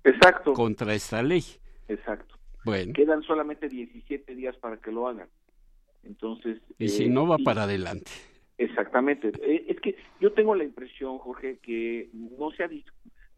contra 0.54 0.94
esta 0.94 1.22
ley. 1.22 1.44
Exacto. 1.86 2.36
Bueno. 2.64 2.94
Quedan 2.94 3.22
solamente 3.22 3.68
17 3.68 4.34
días 4.34 4.56
para 4.56 4.78
que 4.78 4.90
lo 4.90 5.06
hagan. 5.06 5.28
Entonces. 6.02 6.62
Y 6.78 6.88
si 6.88 7.10
no 7.10 7.26
va 7.26 7.36
eh, 7.36 7.44
para 7.44 7.64
adelante. 7.64 8.10
Exactamente. 8.56 9.32
Eh, 9.42 9.66
es 9.68 9.78
que 9.82 9.96
yo 10.18 10.32
tengo 10.32 10.54
la 10.54 10.64
impresión, 10.64 11.18
Jorge, 11.18 11.58
que 11.58 12.08
no 12.14 12.52
se 12.52 12.64
ha 12.64 12.68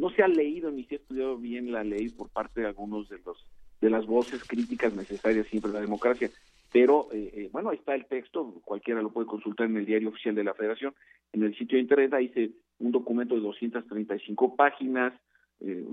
no 0.02 0.10
se 0.10 0.24
ha 0.24 0.26
leído 0.26 0.72
ni 0.72 0.82
se 0.82 0.96
ha 0.96 0.98
estudiado 0.98 1.38
bien 1.38 1.70
la 1.70 1.84
ley 1.84 2.08
por 2.08 2.28
parte 2.28 2.60
de 2.60 2.66
algunos 2.66 3.08
de 3.08 3.20
los 3.24 3.46
de 3.80 3.88
las 3.88 4.04
voces 4.04 4.42
críticas 4.44 4.94
necesarias 4.96 5.46
siempre 5.46 5.70
a 5.70 5.74
la 5.74 5.80
democracia. 5.80 6.28
Pero 6.72 7.06
eh, 7.12 7.30
eh, 7.34 7.50
bueno, 7.52 7.70
ahí 7.70 7.76
está 7.76 7.94
el 7.94 8.06
texto, 8.06 8.60
cualquiera 8.64 9.00
lo 9.00 9.12
puede 9.12 9.28
consultar 9.28 9.68
en 9.68 9.76
el 9.76 9.86
diario 9.86 10.08
oficial 10.08 10.34
de 10.34 10.42
la 10.42 10.54
Federación, 10.54 10.92
en 11.32 11.44
el 11.44 11.56
sitio 11.56 11.76
de 11.76 11.82
internet, 11.82 12.14
ahí 12.14 12.28
dice 12.28 12.50
un 12.80 12.90
documento 12.90 13.36
de 13.36 13.42
235 13.42 14.56
páginas, 14.56 15.12
eh, 15.60 15.84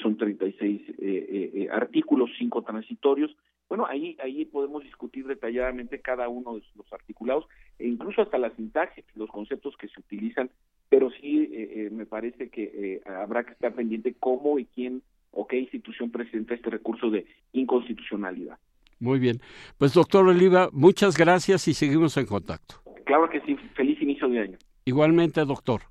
son 0.00 0.16
36 0.16 0.82
eh, 0.98 1.68
artículos, 1.72 2.30
cinco 2.38 2.62
transitorios, 2.62 3.36
bueno, 3.68 3.86
ahí, 3.86 4.16
ahí 4.22 4.44
podemos 4.44 4.84
discutir 4.84 5.26
detalladamente 5.26 6.00
cada 6.00 6.28
uno 6.28 6.54
de 6.54 6.62
los 6.76 6.92
articulados 6.92 7.46
e 7.78 7.88
incluso 7.88 8.22
hasta 8.22 8.38
la 8.38 8.54
sintaxis, 8.54 9.04
los 9.14 9.30
conceptos 9.30 9.76
que 9.76 9.88
se 9.88 10.00
utilizan, 10.00 10.50
pero 10.88 11.10
sí 11.10 11.48
eh, 11.52 11.72
eh, 11.74 11.90
me 11.90 12.06
parece 12.06 12.48
que 12.48 12.62
eh, 12.62 13.02
habrá 13.06 13.44
que 13.44 13.52
estar 13.52 13.74
pendiente 13.74 14.14
cómo 14.18 14.58
y 14.58 14.66
quién 14.66 15.02
o 15.32 15.46
qué 15.46 15.58
institución 15.58 16.10
presenta 16.10 16.54
este 16.54 16.70
recurso 16.70 17.10
de 17.10 17.26
inconstitucionalidad. 17.52 18.58
Muy 19.00 19.18
bien. 19.18 19.40
Pues 19.76 19.92
doctor 19.92 20.26
Oliva, 20.26 20.70
muchas 20.72 21.18
gracias 21.18 21.68
y 21.68 21.74
seguimos 21.74 22.16
en 22.16 22.26
contacto. 22.26 22.76
Claro 23.04 23.28
que 23.28 23.40
sí. 23.42 23.56
Feliz 23.74 24.00
inicio 24.00 24.28
de 24.28 24.40
año. 24.40 24.58
Igualmente, 24.84 25.44
doctor. 25.44 25.82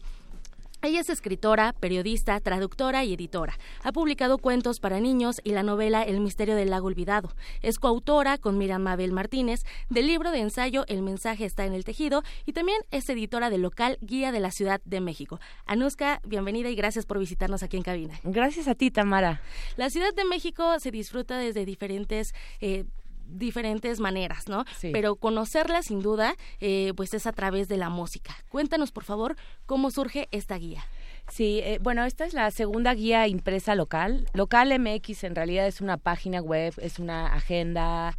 Ella 0.86 1.00
es 1.00 1.10
escritora, 1.10 1.72
periodista, 1.80 2.38
traductora 2.42 3.06
y 3.06 3.14
editora. 3.14 3.58
Ha 3.84 3.94
publicado 3.94 4.38
cuentos 4.38 4.82
para 4.82 5.00
niños 5.00 5.40
y 5.42 5.54
la 5.54 5.64
novela 5.64 6.04
El 6.04 6.20
misterio 6.20 6.58
del 6.58 6.72
lago 6.72 6.88
olvidado. 6.88 7.32
Es 7.62 7.80
coautora 7.80 8.38
con 8.38 8.58
Miriam 8.58 8.82
Mabel 8.82 9.14
Martínez 9.14 9.62
del 9.90 10.08
libro 10.08 10.32
de 10.32 10.42
ensayo 10.42 10.84
El 10.90 11.02
mensaje 11.02 11.46
está 11.46 11.64
en 11.64 11.74
el 11.74 11.86
tejido 11.86 12.22
y 12.46 12.52
también 12.52 12.82
es 12.92 13.08
editora 13.08 13.50
del 13.50 13.62
local 13.62 13.98
Guía 14.02 14.34
de 14.34 14.42
la 14.42 14.52
Ciudad 14.52 14.82
de 14.84 15.00
México. 15.00 15.40
Anuska, 15.66 16.20
bienvenida 16.26 16.70
y 16.70 16.76
gracias 16.76 17.06
por 17.06 17.18
visitarnos 17.18 17.64
aquí 17.64 17.78
en 17.78 17.84
cabina. 17.84 18.20
Gracias 18.26 18.68
a 18.68 18.76
ti, 18.76 18.92
Tamara. 18.92 19.40
La 19.78 19.90
Ciudad 19.90 20.14
de 20.14 20.26
México 20.26 20.82
se 20.82 20.92
disfruta 20.92 21.38
desde 21.38 21.64
diferentes 21.64 22.36
eh, 22.60 22.84
diferentes 23.26 24.00
maneras, 24.00 24.48
¿no? 24.48 24.66
Pero 24.82 25.16
conocerla 25.16 25.82
sin 25.82 26.02
duda, 26.02 26.36
eh, 26.60 26.94
pues 26.96 27.14
es 27.14 27.28
a 27.28 27.32
través 27.32 27.68
de 27.68 27.78
la 27.78 27.90
música. 27.90 28.36
Cuéntanos, 28.50 28.92
por 28.92 29.04
favor, 29.04 29.36
cómo 29.66 29.92
surge 29.92 30.28
esta 30.32 30.58
guía. 30.58 30.86
Sí, 31.30 31.62
eh, 31.64 31.80
bueno, 31.82 32.04
esta 32.04 32.26
es 32.26 32.34
la 32.34 32.52
segunda 32.52 32.94
guía 32.94 33.28
impresa 33.28 33.76
local. 33.76 34.28
Local 34.34 34.78
MX 34.78 35.24
en 35.24 35.36
realidad 35.36 35.68
es 35.68 35.82
una 35.82 35.98
página 35.98 36.42
web, 36.42 36.74
es 36.78 37.00
una 37.00 37.28
agenda 37.28 38.16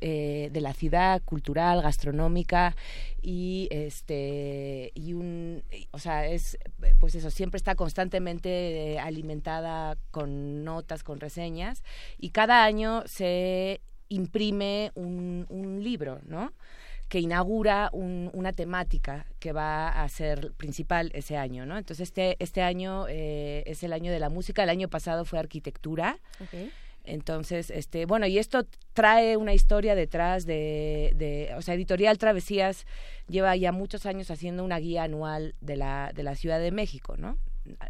eh, 0.00 0.50
de 0.52 0.60
la 0.60 0.72
ciudad 0.72 1.22
cultural, 1.22 1.80
gastronómica 1.80 2.76
y 3.22 3.68
este 3.70 4.92
y 4.94 5.14
un, 5.14 5.62
o 5.92 5.98
sea, 5.98 6.26
es 6.26 6.58
pues 6.98 7.14
eso 7.14 7.30
siempre 7.30 7.58
está 7.58 7.74
constantemente 7.74 8.98
alimentada 8.98 9.96
con 10.10 10.64
notas, 10.64 11.04
con 11.04 11.20
reseñas 11.20 11.82
y 12.18 12.30
cada 12.30 12.64
año 12.64 13.02
se 13.06 13.80
imprime 14.08 14.92
un, 14.94 15.46
un 15.48 15.82
libro, 15.82 16.20
¿no? 16.26 16.52
que 17.08 17.20
inaugura 17.20 17.90
una 17.92 18.52
temática 18.52 19.26
que 19.38 19.52
va 19.52 19.88
a 19.88 20.08
ser 20.08 20.52
principal 20.56 21.10
ese 21.14 21.36
año, 21.36 21.66
¿no? 21.66 21.76
Entonces 21.78 22.08
este 22.08 22.36
este 22.40 22.62
año 22.62 23.06
eh, 23.08 23.62
es 23.66 23.82
el 23.82 23.92
año 23.92 24.10
de 24.10 24.18
la 24.18 24.30
música, 24.30 24.62
el 24.62 24.70
año 24.70 24.88
pasado 24.88 25.24
fue 25.24 25.38
arquitectura. 25.38 26.18
Entonces, 27.06 27.68
este, 27.68 28.06
bueno, 28.06 28.26
y 28.26 28.38
esto 28.38 28.66
trae 28.94 29.36
una 29.36 29.52
historia 29.52 29.94
detrás 29.94 30.46
de, 30.46 31.12
de, 31.16 31.54
o 31.54 31.60
sea, 31.60 31.74
Editorial 31.74 32.16
Travesías 32.16 32.86
lleva 33.28 33.54
ya 33.56 33.72
muchos 33.72 34.06
años 34.06 34.30
haciendo 34.30 34.64
una 34.64 34.78
guía 34.78 35.02
anual 35.02 35.54
de 35.60 35.76
la, 35.76 36.12
de 36.14 36.22
la 36.22 36.34
Ciudad 36.34 36.58
de 36.58 36.70
México, 36.70 37.16
¿no? 37.18 37.36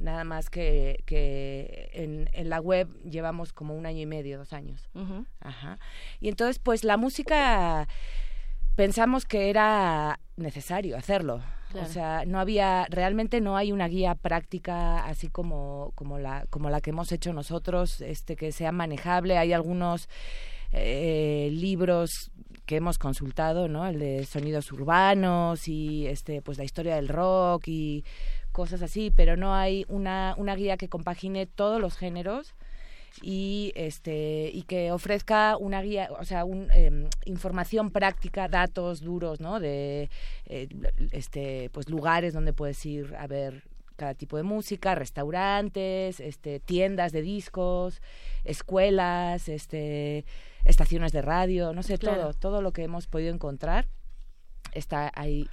Nada 0.01 0.25
más 0.25 0.51
que, 0.51 1.03
que 1.07 1.91
en, 1.93 2.31
en, 2.33 2.49
la 2.49 2.61
web 2.61 2.89
llevamos 3.03 3.53
como 3.53 3.75
un 3.75 3.87
año 3.87 4.01
y 4.01 4.07
medio, 4.07 4.39
dos 4.39 4.53
años. 4.53 4.89
Ajá. 5.41 5.79
Y 6.21 6.29
entonces, 6.29 6.59
pues 6.59 6.85
la 6.85 6.97
música 6.97 7.89
pensamos 8.77 9.25
que 9.25 9.51
era 9.51 10.21
necesario 10.37 10.97
hacerlo. 10.97 11.43
O 11.75 11.87
sea, 11.87 12.25
no 12.25 12.39
había, 12.39 12.87
realmente 12.89 13.41
no 13.41 13.57
hay 13.57 13.73
una 13.73 13.89
guía 13.89 14.15
práctica 14.15 15.05
así 15.07 15.29
como, 15.29 15.91
como, 15.97 16.21
la, 16.21 16.47
como 16.49 16.71
la 16.71 16.81
que 16.81 16.91
hemos 16.91 17.11
hecho 17.11 17.33
nosotros, 17.33 18.01
este, 18.01 18.37
que 18.37 18.53
sea 18.53 18.71
manejable. 18.71 19.39
Hay 19.39 19.53
algunos 19.53 20.09
eh, 20.71 21.49
libros 21.53 22.31
que 22.65 22.77
hemos 22.77 22.99
consultado, 22.99 23.69
¿no? 23.69 23.87
El 23.87 23.99
de 23.99 24.25
sonidos 24.25 24.71
urbanos 24.73 25.67
y 25.67 26.07
este, 26.07 26.43
pues 26.43 26.59
la 26.59 26.65
historia 26.65 26.95
del 26.95 27.09
rock 27.09 27.67
y 27.67 28.05
cosas 28.55 28.83
así, 28.83 29.13
pero 29.15 29.37
no 29.37 29.53
hay 29.53 29.85
una, 29.89 30.35
una 30.39 30.55
guía 30.55 30.77
que 30.77 30.89
compagine 30.89 31.45
todos 31.45 31.81
los 31.81 31.97
géneros 31.97 32.55
y 33.21 33.73
este 33.75 34.51
y 34.53 34.63
que 34.63 34.93
ofrezca 34.93 35.57
una 35.57 35.83
guía 35.83 36.09
o 36.19 36.25
sea 36.25 36.45
un, 36.45 36.69
em, 36.73 37.09
información 37.27 37.91
práctica 37.91 38.49
datos 38.49 39.01
duros 39.01 39.41
no 39.41 39.61
de 39.61 40.11
eh, 40.47 40.69
este 41.13 41.71
pues 41.73 41.89
lugares 41.89 42.33
donde 42.33 42.53
puedes 42.53 42.85
ir 42.85 43.15
a 43.17 43.27
ver 43.27 43.63
cada 43.97 44.15
tipo 44.15 44.37
de 44.37 44.43
música 44.43 44.97
restaurantes 44.97 46.19
este 46.19 46.59
tiendas 46.59 47.13
de 47.13 47.23
discos 47.23 48.03
escuelas 48.43 49.49
este 49.49 50.25
estaciones 50.65 51.13
de 51.13 51.23
radio 51.23 51.73
no 51.73 51.85
sé 51.85 51.99
todo 51.99 52.33
todo 52.35 52.63
lo 52.63 52.73
que 52.73 52.83
hemos 52.83 53.07
podido 53.07 53.33
encontrar 53.33 53.87
está 54.73 55.13
ahí 55.15 55.49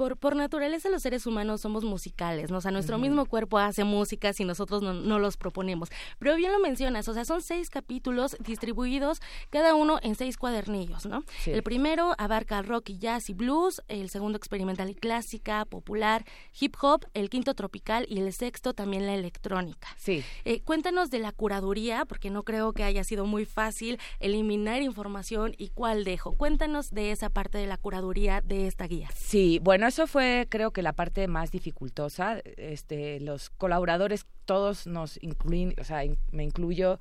por, 0.00 0.16
por 0.16 0.34
naturaleza 0.34 0.88
los 0.88 1.02
seres 1.02 1.26
humanos 1.26 1.60
somos 1.60 1.84
musicales, 1.84 2.50
¿no? 2.50 2.56
O 2.56 2.60
sea, 2.62 2.70
nuestro 2.70 2.96
mismo 2.96 3.26
cuerpo 3.26 3.58
hace 3.58 3.84
música 3.84 4.32
si 4.32 4.46
nosotros 4.46 4.82
no, 4.82 5.18
los 5.18 5.36
proponemos. 5.36 5.90
Pero 6.18 6.36
bien 6.36 6.52
lo 6.52 6.58
mencionas, 6.58 7.06
o 7.06 7.12
sea, 7.12 7.26
son 7.26 7.42
seis 7.42 7.68
capítulos 7.68 8.34
distribuidos 8.40 9.20
cada 9.50 9.74
uno 9.74 9.98
en 10.02 10.14
seis 10.14 10.38
cuadernillos, 10.38 11.04
¿no? 11.04 11.22
El 11.44 11.62
primero 11.62 12.14
abarca 12.16 12.62
rock 12.62 12.88
y 12.88 12.98
jazz 12.98 13.28
y 13.28 13.34
blues, 13.34 13.82
el 13.88 14.08
segundo 14.08 14.38
experimental 14.38 14.88
y 14.88 14.94
clásica, 14.94 15.66
popular, 15.66 16.24
hip 16.58 16.76
hop, 16.80 17.04
el 17.12 17.28
quinto 17.28 17.52
tropical 17.52 18.06
y 18.08 18.20
el 18.20 18.32
sexto 18.32 18.72
también 18.72 19.04
la 19.04 19.12
electrónica. 19.12 19.88
Sí. 19.98 20.24
Eh, 20.46 20.62
cuéntanos 20.62 21.10
de 21.10 21.18
la 21.18 21.32
curaduría, 21.32 22.06
porque 22.06 22.30
no 22.30 22.42
creo 22.42 22.72
que 22.72 22.84
haya 22.84 23.04
sido 23.04 23.26
muy 23.26 23.44
fácil 23.44 23.98
eliminar 24.18 24.80
información 24.80 25.52
y 25.58 25.68
cuál 25.68 26.04
dejo. 26.04 26.32
Cuéntanos 26.32 26.90
de 26.90 27.10
esa 27.10 27.28
parte 27.28 27.58
de 27.58 27.66
la 27.66 27.76
curaduría 27.76 28.40
de 28.40 28.66
esta 28.66 28.86
guía. 28.86 29.10
Sí, 29.14 29.60
bueno, 29.62 29.89
eso 29.90 30.06
fue 30.06 30.46
creo 30.48 30.70
que 30.70 30.82
la 30.82 30.92
parte 30.92 31.26
más 31.26 31.50
dificultosa. 31.50 32.38
Este, 32.56 33.18
los 33.18 33.50
colaboradores, 33.50 34.24
todos 34.44 34.86
nos 34.86 35.20
incluyen, 35.20 35.74
o 35.80 35.84
sea, 35.84 36.02
me 36.30 36.44
incluyo, 36.44 37.00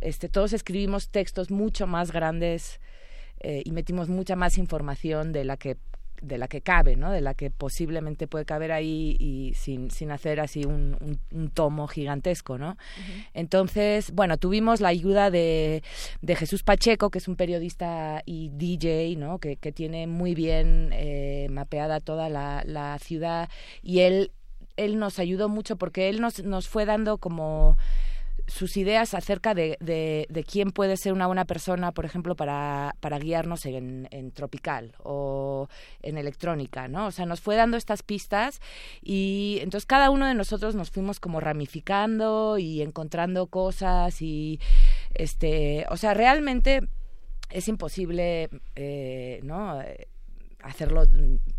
este, 0.00 0.30
todos 0.30 0.54
escribimos 0.54 1.10
textos 1.10 1.50
mucho 1.50 1.86
más 1.86 2.10
grandes 2.10 2.80
eh, 3.40 3.60
y 3.66 3.72
metimos 3.72 4.08
mucha 4.08 4.34
más 4.34 4.56
información 4.56 5.32
de 5.32 5.44
la 5.44 5.58
que 5.58 5.76
de 6.22 6.38
la 6.38 6.48
que 6.48 6.60
cabe, 6.60 6.96
¿no? 6.96 7.10
De 7.10 7.20
la 7.20 7.34
que 7.34 7.50
posiblemente 7.50 8.26
puede 8.26 8.44
caber 8.44 8.72
ahí 8.72 9.16
y 9.18 9.52
sin, 9.54 9.90
sin 9.90 10.10
hacer 10.10 10.40
así 10.40 10.64
un, 10.64 10.96
un, 11.30 11.50
tomo 11.50 11.88
gigantesco, 11.88 12.56
¿no? 12.56 12.78
Entonces, 13.34 14.12
bueno, 14.12 14.38
tuvimos 14.38 14.80
la 14.80 14.88
ayuda 14.88 15.30
de, 15.30 15.82
de, 16.22 16.36
Jesús 16.36 16.62
Pacheco, 16.62 17.10
que 17.10 17.18
es 17.18 17.28
un 17.28 17.36
periodista 17.36 18.22
y 18.24 18.50
DJ, 18.54 19.16
¿no? 19.16 19.38
Que, 19.38 19.56
que 19.56 19.72
tiene 19.72 20.06
muy 20.06 20.34
bien 20.34 20.90
eh, 20.92 21.48
mapeada 21.50 22.00
toda 22.00 22.28
la, 22.28 22.62
la 22.64 22.98
ciudad 23.00 23.48
y 23.82 24.00
él, 24.00 24.30
él 24.76 24.98
nos 24.98 25.18
ayudó 25.18 25.48
mucho 25.48 25.76
porque 25.76 26.08
él 26.08 26.20
nos, 26.20 26.42
nos 26.44 26.68
fue 26.68 26.86
dando 26.86 27.18
como 27.18 27.76
sus 28.52 28.76
ideas 28.76 29.14
acerca 29.14 29.54
de, 29.54 29.78
de, 29.80 30.44
quién 30.44 30.72
puede 30.72 30.98
ser 30.98 31.14
una 31.14 31.26
buena 31.26 31.46
persona, 31.46 31.92
por 31.92 32.04
ejemplo, 32.04 32.36
para, 32.36 32.94
para 33.00 33.18
guiarnos 33.18 33.64
en, 33.64 34.08
en, 34.10 34.30
tropical 34.30 34.94
o 35.02 35.68
en 36.02 36.18
electrónica, 36.18 36.86
¿no? 36.86 37.06
O 37.06 37.10
sea, 37.10 37.24
nos 37.24 37.40
fue 37.40 37.56
dando 37.56 37.78
estas 37.78 38.02
pistas 38.02 38.60
y 39.00 39.58
entonces 39.62 39.86
cada 39.86 40.10
uno 40.10 40.26
de 40.26 40.34
nosotros 40.34 40.74
nos 40.74 40.90
fuimos 40.90 41.18
como 41.18 41.40
ramificando 41.40 42.58
y 42.58 42.82
encontrando 42.82 43.46
cosas 43.46 44.20
y, 44.20 44.60
este, 45.14 45.86
o 45.88 45.96
sea, 45.96 46.12
realmente 46.12 46.82
es 47.48 47.68
imposible, 47.68 48.50
eh, 48.76 49.40
¿no? 49.44 49.80
Hacerlo, 50.62 51.04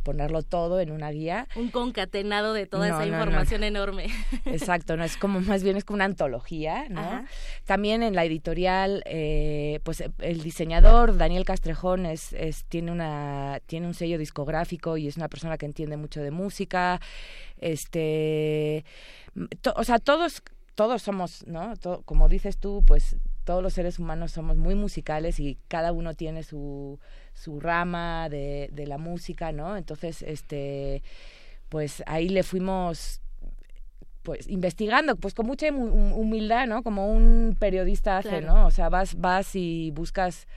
ponerlo 0.03 0.43
todo 0.43 0.79
en 0.79 0.91
una 0.91 1.11
guía. 1.11 1.47
Un 1.55 1.69
concatenado 1.69 2.53
de 2.53 2.65
toda 2.65 2.87
esa 2.87 3.05
información 3.05 3.63
enorme. 3.63 4.07
Exacto, 4.45 4.97
no 4.97 5.03
es 5.03 5.17
como 5.17 5.41
más 5.41 5.63
bien 5.63 5.77
es 5.77 5.85
como 5.85 5.95
una 5.95 6.05
antología, 6.05 6.85
¿no? 6.89 7.25
También 7.65 8.03
en 8.03 8.15
la 8.15 8.25
editorial, 8.25 9.03
eh, 9.05 9.79
pues 9.83 10.03
el 10.19 10.43
diseñador 10.43 11.17
Daniel 11.17 11.45
Castrejón 11.45 12.05
es, 12.05 12.33
es 12.33 12.65
tiene 12.65 12.91
una 12.91 13.59
tiene 13.65 13.87
un 13.87 13.93
sello 13.93 14.17
discográfico 14.17 14.97
y 14.97 15.07
es 15.07 15.17
una 15.17 15.29
persona 15.29 15.57
que 15.57 15.65
entiende 15.65 15.97
mucho 15.97 16.21
de 16.21 16.31
música, 16.31 16.99
este, 17.59 18.85
o 19.75 19.83
sea 19.83 19.99
todos 19.99 20.41
todos 20.75 21.03
somos, 21.03 21.45
¿no? 21.45 21.73
como 22.05 22.29
dices 22.29 22.57
tú, 22.57 22.83
pues 22.85 23.15
todos 23.43 23.61
los 23.61 23.73
seres 23.73 23.99
humanos 23.99 24.31
somos 24.31 24.57
muy 24.57 24.75
musicales 24.75 25.39
y 25.39 25.57
cada 25.67 25.91
uno 25.91 26.13
tiene 26.13 26.43
su, 26.43 26.99
su 27.33 27.59
rama 27.59 28.29
de, 28.29 28.69
de 28.71 28.87
la 28.87 28.97
música, 28.97 29.51
¿no? 29.51 29.77
Entonces, 29.77 30.21
este, 30.21 31.03
pues 31.69 32.03
ahí 32.05 32.29
le 32.29 32.43
fuimos 32.43 33.21
pues 34.23 34.47
investigando, 34.47 35.17
pues 35.17 35.33
con 35.33 35.45
mucha 35.45 35.69
humildad, 35.69 36.65
¿no? 36.65 36.81
Como 36.81 37.11
un 37.11 37.57
periodista 37.59 38.17
hace, 38.17 38.41
¿no? 38.41 38.65
O 38.65 38.71
sea, 38.71 38.87
vas, 38.87 39.19
vas 39.19 39.53
y 39.55 39.91
buscas 39.91 40.47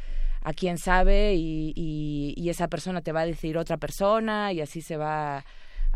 a 0.42 0.52
quien 0.52 0.78
sabe 0.78 1.34
y, 1.34 1.72
y, 1.74 2.34
y, 2.36 2.50
esa 2.50 2.68
persona 2.68 3.00
te 3.00 3.10
va 3.10 3.22
a 3.22 3.26
decir 3.26 3.58
otra 3.58 3.76
persona 3.76 4.52
y 4.52 4.60
así 4.60 4.80
se 4.82 4.96
va 4.96 5.44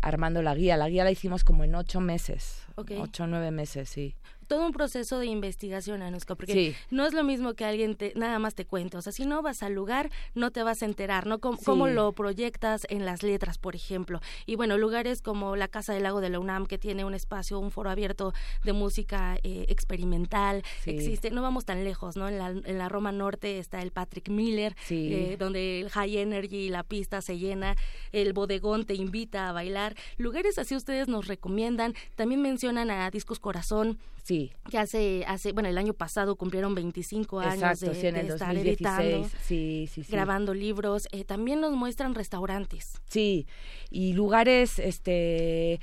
armando 0.01 0.41
la 0.41 0.53
guía. 0.53 0.75
La 0.75 0.89
guía 0.89 1.05
la 1.05 1.11
hicimos 1.11 1.45
como 1.45 1.63
en 1.63 1.73
ocho 1.75 2.01
meses, 2.01 2.61
ocho 2.75 3.23
o 3.23 3.27
nueve 3.27 3.51
meses, 3.51 3.87
sí 3.87 4.15
todo 4.51 4.65
un 4.65 4.73
proceso 4.73 5.17
de 5.17 5.27
investigación, 5.27 6.01
Anuska, 6.01 6.35
porque 6.35 6.75
no 6.89 7.05
es 7.05 7.13
lo 7.13 7.23
mismo 7.23 7.53
que 7.53 7.63
alguien 7.63 7.95
te, 7.95 8.11
nada 8.17 8.37
más 8.37 8.53
te 8.53 8.65
cuente. 8.65 8.97
O 8.97 9.01
sea, 9.01 9.13
si 9.13 9.25
no 9.25 9.41
vas 9.41 9.63
al 9.63 9.71
lugar, 9.71 10.09
no 10.35 10.51
te 10.51 10.61
vas 10.61 10.81
a 10.81 10.85
enterar, 10.87 11.25
¿no? 11.25 11.39
Cómo, 11.39 11.87
lo 11.87 12.11
proyectas 12.11 12.85
en 12.89 13.05
las 13.05 13.23
letras, 13.23 13.57
por 13.57 13.77
ejemplo. 13.77 14.19
Y 14.45 14.57
bueno, 14.57 14.77
lugares 14.77 15.21
como 15.21 15.55
la 15.55 15.69
Casa 15.69 15.93
del 15.93 16.03
Lago 16.03 16.19
de 16.19 16.27
la 16.27 16.37
UNAM, 16.37 16.65
que 16.65 16.77
tiene 16.77 17.05
un 17.05 17.13
espacio, 17.13 17.59
un 17.59 17.71
foro 17.71 17.89
abierto 17.89 18.33
de 18.65 18.73
música 18.73 19.37
eh, 19.41 19.67
experimental, 19.69 20.63
existe, 20.85 21.31
no 21.31 21.41
vamos 21.41 21.63
tan 21.63 21.85
lejos, 21.85 22.17
¿no? 22.17 22.27
En 22.27 22.37
la, 22.37 22.49
en 22.49 22.77
la 22.77 22.89
Roma 22.89 23.13
Norte 23.13 23.57
está 23.57 23.81
el 23.81 23.91
Patrick 23.91 24.27
Miller, 24.27 24.75
eh, 24.89 25.37
donde 25.39 25.79
el 25.79 25.89
High 25.89 26.17
Energy, 26.17 26.67
la 26.67 26.83
pista 26.83 27.21
se 27.21 27.37
llena, 27.37 27.77
el 28.11 28.33
bodegón 28.33 28.83
te 28.83 28.95
invita 28.95 29.47
a 29.47 29.53
bailar. 29.53 29.95
Lugares 30.17 30.57
así 30.57 30.75
ustedes 30.75 31.07
nos 31.07 31.27
recomiendan. 31.27 31.93
También 32.15 32.41
mencionan 32.41 32.91
a 32.91 33.09
Discos 33.11 33.39
Corazón, 33.39 33.97
Sí. 34.23 34.51
Que 34.69 34.77
hace, 34.77 35.23
hace, 35.27 35.51
bueno, 35.51 35.69
el 35.69 35.77
año 35.77 35.93
pasado 35.93 36.35
cumplieron 36.35 36.75
25 36.75 37.39
años 37.39 37.79
de, 37.79 37.91
estar 37.91 38.55
editando, 38.55 39.29
sí, 39.43 39.89
sí, 39.91 40.03
grabando 40.09 40.53
libros. 40.53 41.07
Eh, 41.11 41.23
también 41.23 41.59
nos 41.61 41.73
muestran 41.73 42.15
restaurantes. 42.15 42.93
Sí, 43.09 43.47
y 43.89 44.13
lugares, 44.13 44.79
este 44.79 45.79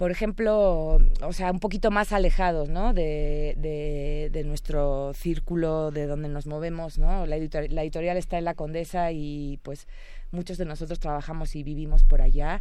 por 0.00 0.10
ejemplo, 0.10 0.98
o 1.20 1.32
sea, 1.34 1.50
un 1.50 1.60
poquito 1.60 1.90
más 1.90 2.14
alejados, 2.14 2.70
¿no? 2.70 2.94
De, 2.94 3.54
de, 3.58 4.30
de 4.32 4.44
nuestro 4.44 5.12
círculo, 5.12 5.90
de 5.90 6.06
donde 6.06 6.30
nos 6.30 6.46
movemos, 6.46 6.96
¿no? 6.96 7.26
La, 7.26 7.36
la 7.36 7.82
editorial 7.82 8.16
está 8.16 8.38
en 8.38 8.46
La 8.46 8.54
Condesa 8.54 9.12
y 9.12 9.58
pues 9.62 9.86
muchos 10.30 10.58
de 10.58 10.64
nosotros 10.64 10.98
trabajamos 10.98 11.56
y 11.56 11.62
vivimos 11.62 12.04
por 12.04 12.22
allá, 12.22 12.60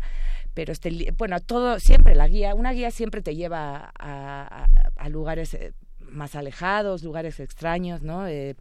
pero 0.54 0.72
este, 0.72 1.14
bueno, 1.18 1.40
todo, 1.40 1.80
siempre 1.80 2.16
la 2.16 2.28
guía, 2.28 2.56
una 2.56 2.72
guía 2.72 2.92
siempre 2.92 3.22
te 3.22 3.36
lleva 3.36 3.92
a, 3.98 4.68
a, 4.96 5.10
lugares 5.10 5.54
eh, 5.54 5.74
más 6.00 6.36
alejados, 6.36 7.04
lugares 7.04 7.40
extraños, 7.40 8.02
¿no? 8.02 8.28
Eh, 8.28 8.56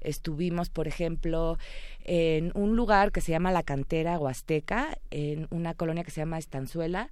estuvimos, 0.00 0.70
por 0.70 0.86
ejemplo, 0.86 1.58
en 2.04 2.52
un 2.54 2.76
lugar 2.76 3.10
que 3.10 3.20
se 3.20 3.32
llama 3.32 3.50
La 3.50 3.64
Cantera 3.64 4.18
Huasteca, 4.18 4.98
en 5.10 5.48
una 5.50 5.74
colonia 5.74 6.04
que 6.04 6.12
se 6.12 6.20
llama 6.20 6.38
Estanzuela, 6.38 7.10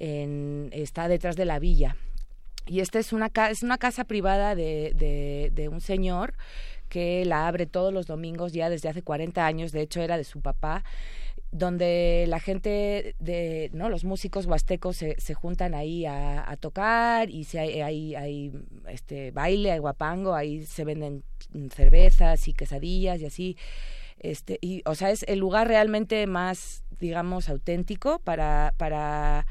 en, 0.00 0.70
está 0.72 1.06
detrás 1.06 1.36
de 1.36 1.44
la 1.44 1.60
villa. 1.60 1.96
Y 2.66 2.80
esta 2.80 2.98
es 2.98 3.12
una, 3.12 3.30
es 3.50 3.62
una 3.62 3.78
casa 3.78 4.04
privada 4.04 4.54
de, 4.54 4.94
de, 4.96 5.52
de 5.54 5.68
un 5.68 5.80
señor 5.80 6.34
que 6.88 7.24
la 7.24 7.48
abre 7.48 7.66
todos 7.66 7.92
los 7.92 8.06
domingos 8.06 8.52
ya 8.52 8.70
desde 8.70 8.88
hace 8.88 9.02
40 9.02 9.44
años, 9.44 9.72
de 9.72 9.82
hecho 9.82 10.00
era 10.00 10.16
de 10.16 10.24
su 10.24 10.40
papá, 10.40 10.84
donde 11.54 12.24
la 12.28 12.40
gente 12.40 13.14
de 13.20 13.70
no 13.72 13.88
los 13.88 14.04
músicos 14.04 14.46
huastecos 14.46 14.96
se, 14.96 15.14
se 15.20 15.34
juntan 15.34 15.74
ahí 15.74 16.04
a, 16.04 16.56
tocar 16.60 17.30
y 17.30 17.44
si 17.44 17.58
hay, 17.58 17.80
hay, 17.80 18.14
hay, 18.14 18.52
este 18.88 19.30
baile, 19.30 19.70
hay 19.70 19.78
guapango, 19.78 20.34
ahí 20.34 20.64
se 20.66 20.84
venden 20.84 21.22
cervezas 21.72 22.48
y 22.48 22.54
quesadillas 22.54 23.20
y 23.20 23.26
así 23.26 23.56
este 24.18 24.58
y 24.60 24.82
o 24.86 24.94
sea 24.94 25.10
es 25.10 25.24
el 25.24 25.38
lugar 25.38 25.68
realmente 25.68 26.26
más 26.26 26.84
digamos 26.98 27.48
auténtico 27.48 28.20
para 28.20 28.74
para 28.76 29.46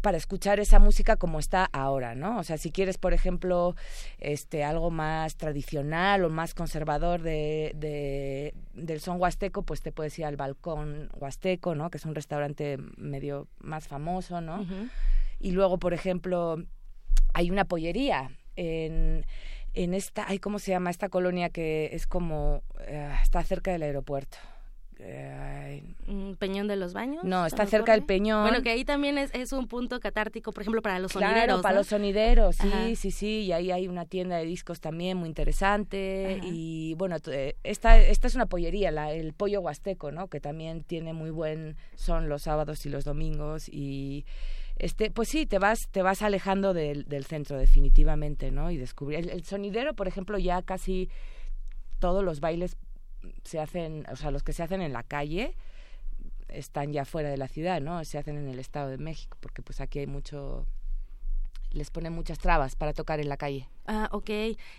para 0.00 0.16
escuchar 0.16 0.60
esa 0.60 0.78
música 0.78 1.16
como 1.16 1.38
está 1.38 1.68
ahora, 1.72 2.14
¿no? 2.14 2.38
O 2.38 2.44
sea, 2.44 2.58
si 2.58 2.70
quieres, 2.70 2.98
por 2.98 3.12
ejemplo, 3.12 3.74
este 4.18 4.64
algo 4.64 4.90
más 4.90 5.36
tradicional 5.36 6.24
o 6.24 6.30
más 6.30 6.54
conservador 6.54 7.22
de, 7.22 7.72
de 7.74 8.54
del 8.74 9.00
son 9.00 9.20
huasteco, 9.20 9.62
pues 9.62 9.82
te 9.82 9.92
puedes 9.92 10.18
ir 10.18 10.24
al 10.24 10.36
balcón 10.36 11.10
huasteco, 11.18 11.74
¿no? 11.74 11.90
Que 11.90 11.98
es 11.98 12.04
un 12.04 12.14
restaurante 12.14 12.78
medio 12.96 13.48
más 13.58 13.88
famoso, 13.88 14.40
¿no? 14.40 14.66
Y 15.38 15.52
luego, 15.52 15.78
por 15.78 15.94
ejemplo, 15.94 16.56
hay 17.34 17.50
una 17.50 17.64
pollería 17.64 18.30
en 18.56 19.24
en 19.74 19.94
esta, 19.94 20.24
ay, 20.28 20.38
¿cómo 20.38 20.58
se 20.58 20.72
llama? 20.72 20.90
Esta 20.90 21.08
colonia 21.08 21.50
que 21.50 21.90
es 21.92 22.06
como, 22.06 22.62
eh, 22.80 23.12
está 23.22 23.42
cerca 23.44 23.70
del 23.70 23.82
aeropuerto. 23.82 24.38
Peñón 26.38 26.68
de 26.68 26.76
los 26.76 26.92
Baños. 26.92 27.24
No, 27.24 27.46
está 27.46 27.66
cerca 27.66 27.92
del 27.92 28.04
Peñón. 28.04 28.42
Bueno, 28.42 28.62
que 28.62 28.70
ahí 28.70 28.84
también 28.84 29.18
es, 29.18 29.30
es, 29.34 29.52
un 29.52 29.68
punto 29.68 30.00
catártico, 30.00 30.52
por 30.52 30.62
ejemplo, 30.62 30.82
para 30.82 30.98
los 30.98 31.12
claro, 31.12 31.34
sonideros. 31.34 31.62
para 31.62 31.74
los 31.76 31.86
sonideros, 31.86 32.56
sí, 32.56 32.96
sí, 32.96 33.10
sí. 33.10 33.40
Y 33.42 33.52
ahí 33.52 33.70
hay 33.70 33.88
una 33.88 34.06
tienda 34.06 34.36
de 34.36 34.44
discos 34.44 34.80
también 34.80 35.18
muy 35.18 35.28
interesante. 35.28 36.40
Y 36.42 36.94
bueno, 36.94 37.16
eh, 37.30 37.56
esta, 37.62 37.98
esta 37.98 38.26
es 38.26 38.34
una 38.34 38.46
pollería, 38.46 38.90
la, 38.90 39.12
el 39.12 39.32
Pollo 39.32 39.60
Huasteco, 39.60 40.10
¿no? 40.10 40.28
Que 40.28 40.40
también 40.40 40.82
tiene 40.82 41.12
muy 41.12 41.30
buen 41.30 41.76
son 41.94 42.28
los 42.28 42.42
sábados 42.42 42.84
y 42.86 42.88
los 42.88 43.04
domingos. 43.04 43.68
Y 43.68 44.24
este 44.80 45.10
pues 45.10 45.28
sí 45.28 45.44
te 45.46 45.58
vas 45.58 45.78
te 45.90 46.02
vas 46.02 46.22
alejando 46.22 46.72
del, 46.72 47.04
del 47.04 47.26
centro 47.26 47.58
definitivamente 47.58 48.50
no 48.50 48.70
y 48.70 48.78
descubrir 48.78 49.30
el, 49.30 49.44
sonidero 49.44 49.92
por 49.92 50.08
ejemplo 50.08 50.38
ya 50.38 50.62
casi 50.62 51.10
todos 51.98 52.24
los 52.24 52.40
bailes 52.40 52.78
se 53.44 53.60
hacen, 53.60 54.06
o 54.10 54.16
sea, 54.16 54.30
los 54.30 54.42
que 54.42 54.52
se 54.52 54.62
hacen 54.62 54.82
en 54.82 54.92
la 54.92 55.02
calle 55.02 55.54
están 56.48 56.92
ya 56.92 57.04
fuera 57.04 57.30
de 57.30 57.36
la 57.36 57.48
ciudad, 57.48 57.80
¿no? 57.80 58.04
Se 58.04 58.18
hacen 58.18 58.36
en 58.36 58.48
el 58.48 58.58
Estado 58.58 58.88
de 58.88 58.98
México, 58.98 59.36
porque 59.40 59.62
pues 59.62 59.80
aquí 59.80 60.00
hay 60.00 60.06
mucho 60.06 60.66
les 61.72 61.90
ponen 61.90 62.12
muchas 62.12 62.38
trabas 62.38 62.76
para 62.76 62.92
tocar 62.92 63.20
en 63.20 63.28
la 63.28 63.36
calle. 63.36 63.68
Ah, 63.86 64.08
ok. 64.12 64.30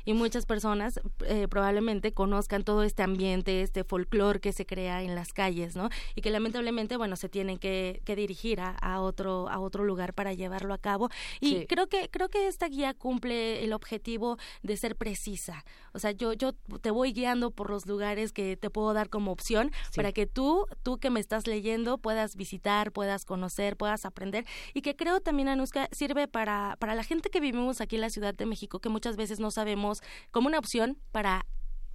Y 0.06 0.14
muchas 0.14 0.46
personas 0.46 1.02
eh, 1.26 1.48
probablemente 1.50 2.14
conozcan 2.14 2.64
todo 2.64 2.84
este 2.84 3.04
ambiente, 3.04 3.62
este 3.62 3.84
folclore 3.84 4.40
que 4.40 4.54
se 4.54 4.66
crea 4.66 5.02
en 5.04 5.16
las 5.16 5.34
calles, 5.34 5.76
¿no? 5.76 5.90
Y 6.16 6.22
que 6.22 6.30
lamentablemente, 6.30 6.96
bueno, 6.96 7.18
se 7.18 7.28
tienen 7.28 7.58
que, 7.58 8.02
que 8.06 8.16
dirigir 8.16 8.62
a, 8.62 8.70
a, 8.70 9.02
otro 9.02 9.50
a 9.50 9.60
otro 9.60 9.84
lugar 9.84 10.14
para 10.14 10.34
llevarlo 10.34 10.74
a 10.74 10.78
cabo. 10.78 11.10
Y 11.42 11.66
creo 11.66 11.88
que 11.88 12.10
creo 12.10 12.30
que 12.30 12.48
esta 12.48 12.70
guía 12.70 12.94
cumple 12.94 13.66
el 13.66 13.74
objetivo 13.74 14.38
de 14.64 14.78
ser 14.78 14.96
precisa. 14.96 15.66
O 15.92 16.00
sea, 16.00 16.12
yo 16.12 16.32
yo 16.32 16.54
te 16.82 16.92
voy 16.92 17.12
guiando 17.12 17.52
por 17.52 17.70
los 17.70 17.86
lugares 17.86 18.32
que 18.32 18.56
te 18.56 18.70
puedo 18.70 18.94
dar 18.94 19.10
como 19.10 19.32
opción 19.32 19.72
para 19.94 20.14
que 20.14 20.26
tú 20.26 20.68
tú 20.84 21.00
que 21.00 21.10
me 21.10 21.20
estás 21.20 21.48
leyendo 21.48 21.98
puedas 21.98 22.38
visitar, 22.38 22.94
puedas 22.94 23.26
conocer, 23.26 23.76
puedas 23.76 24.06
aprender 24.06 24.46
y 24.74 24.82
que 24.84 24.96
creo 24.96 25.20
también 25.20 25.50
Anuska 25.50 25.90
sirve 25.92 26.30
para 26.30 26.78
para 26.82 26.96
la 26.96 27.04
gente 27.04 27.30
que 27.30 27.40
vivimos 27.40 27.80
aquí 27.80 27.96
en 27.96 28.02
la 28.02 28.10
Ciudad 28.10 28.34
de 28.34 28.48
México 28.48 28.80
que 28.80 28.90
muchas 28.90 29.16
veces 29.16 29.40
no 29.40 29.52
sabemos 29.52 30.02
como 30.32 30.48
una 30.48 30.58
opción 30.58 30.98
para 31.12 31.46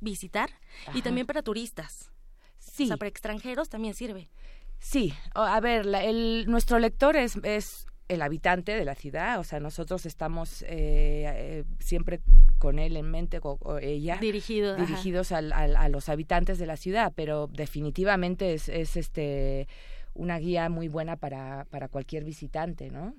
visitar 0.00 0.48
y 0.94 1.02
también 1.02 1.26
para 1.26 1.42
turistas. 1.42 2.12
Sí. 2.60 2.84
O 2.84 2.86
sea, 2.86 2.96
para 2.96 3.08
extranjeros 3.08 3.68
también 3.68 3.94
sirve. 3.94 4.30
Sí, 4.78 5.12
a 5.34 5.58
ver, 5.58 5.86
el, 5.86 6.44
nuestro 6.46 6.78
lector 6.78 7.16
es, 7.16 7.34
es 7.42 7.86
el 8.06 8.22
habitante 8.22 8.76
de 8.76 8.84
la 8.84 8.94
ciudad, 8.94 9.40
o 9.40 9.44
sea, 9.44 9.58
nosotros 9.58 10.06
estamos 10.06 10.62
eh, 10.62 10.68
eh, 10.68 11.64
siempre 11.80 12.20
con 12.58 12.78
él 12.78 12.96
en 12.96 13.10
mente, 13.10 13.40
o, 13.42 13.78
ella, 13.78 14.18
dirigidos 14.18 15.32
a 15.32 15.88
los 15.88 16.08
habitantes 16.08 16.60
de 16.60 16.66
la 16.66 16.76
ciudad, 16.76 17.12
pero 17.16 17.48
definitivamente 17.48 18.54
es, 18.54 18.68
es 18.68 18.96
este 18.96 19.66
una 20.14 20.38
guía 20.38 20.68
muy 20.68 20.88
buena 20.88 21.16
para, 21.16 21.66
para 21.70 21.88
cualquier 21.88 22.22
visitante, 22.22 22.90
¿no? 22.90 23.14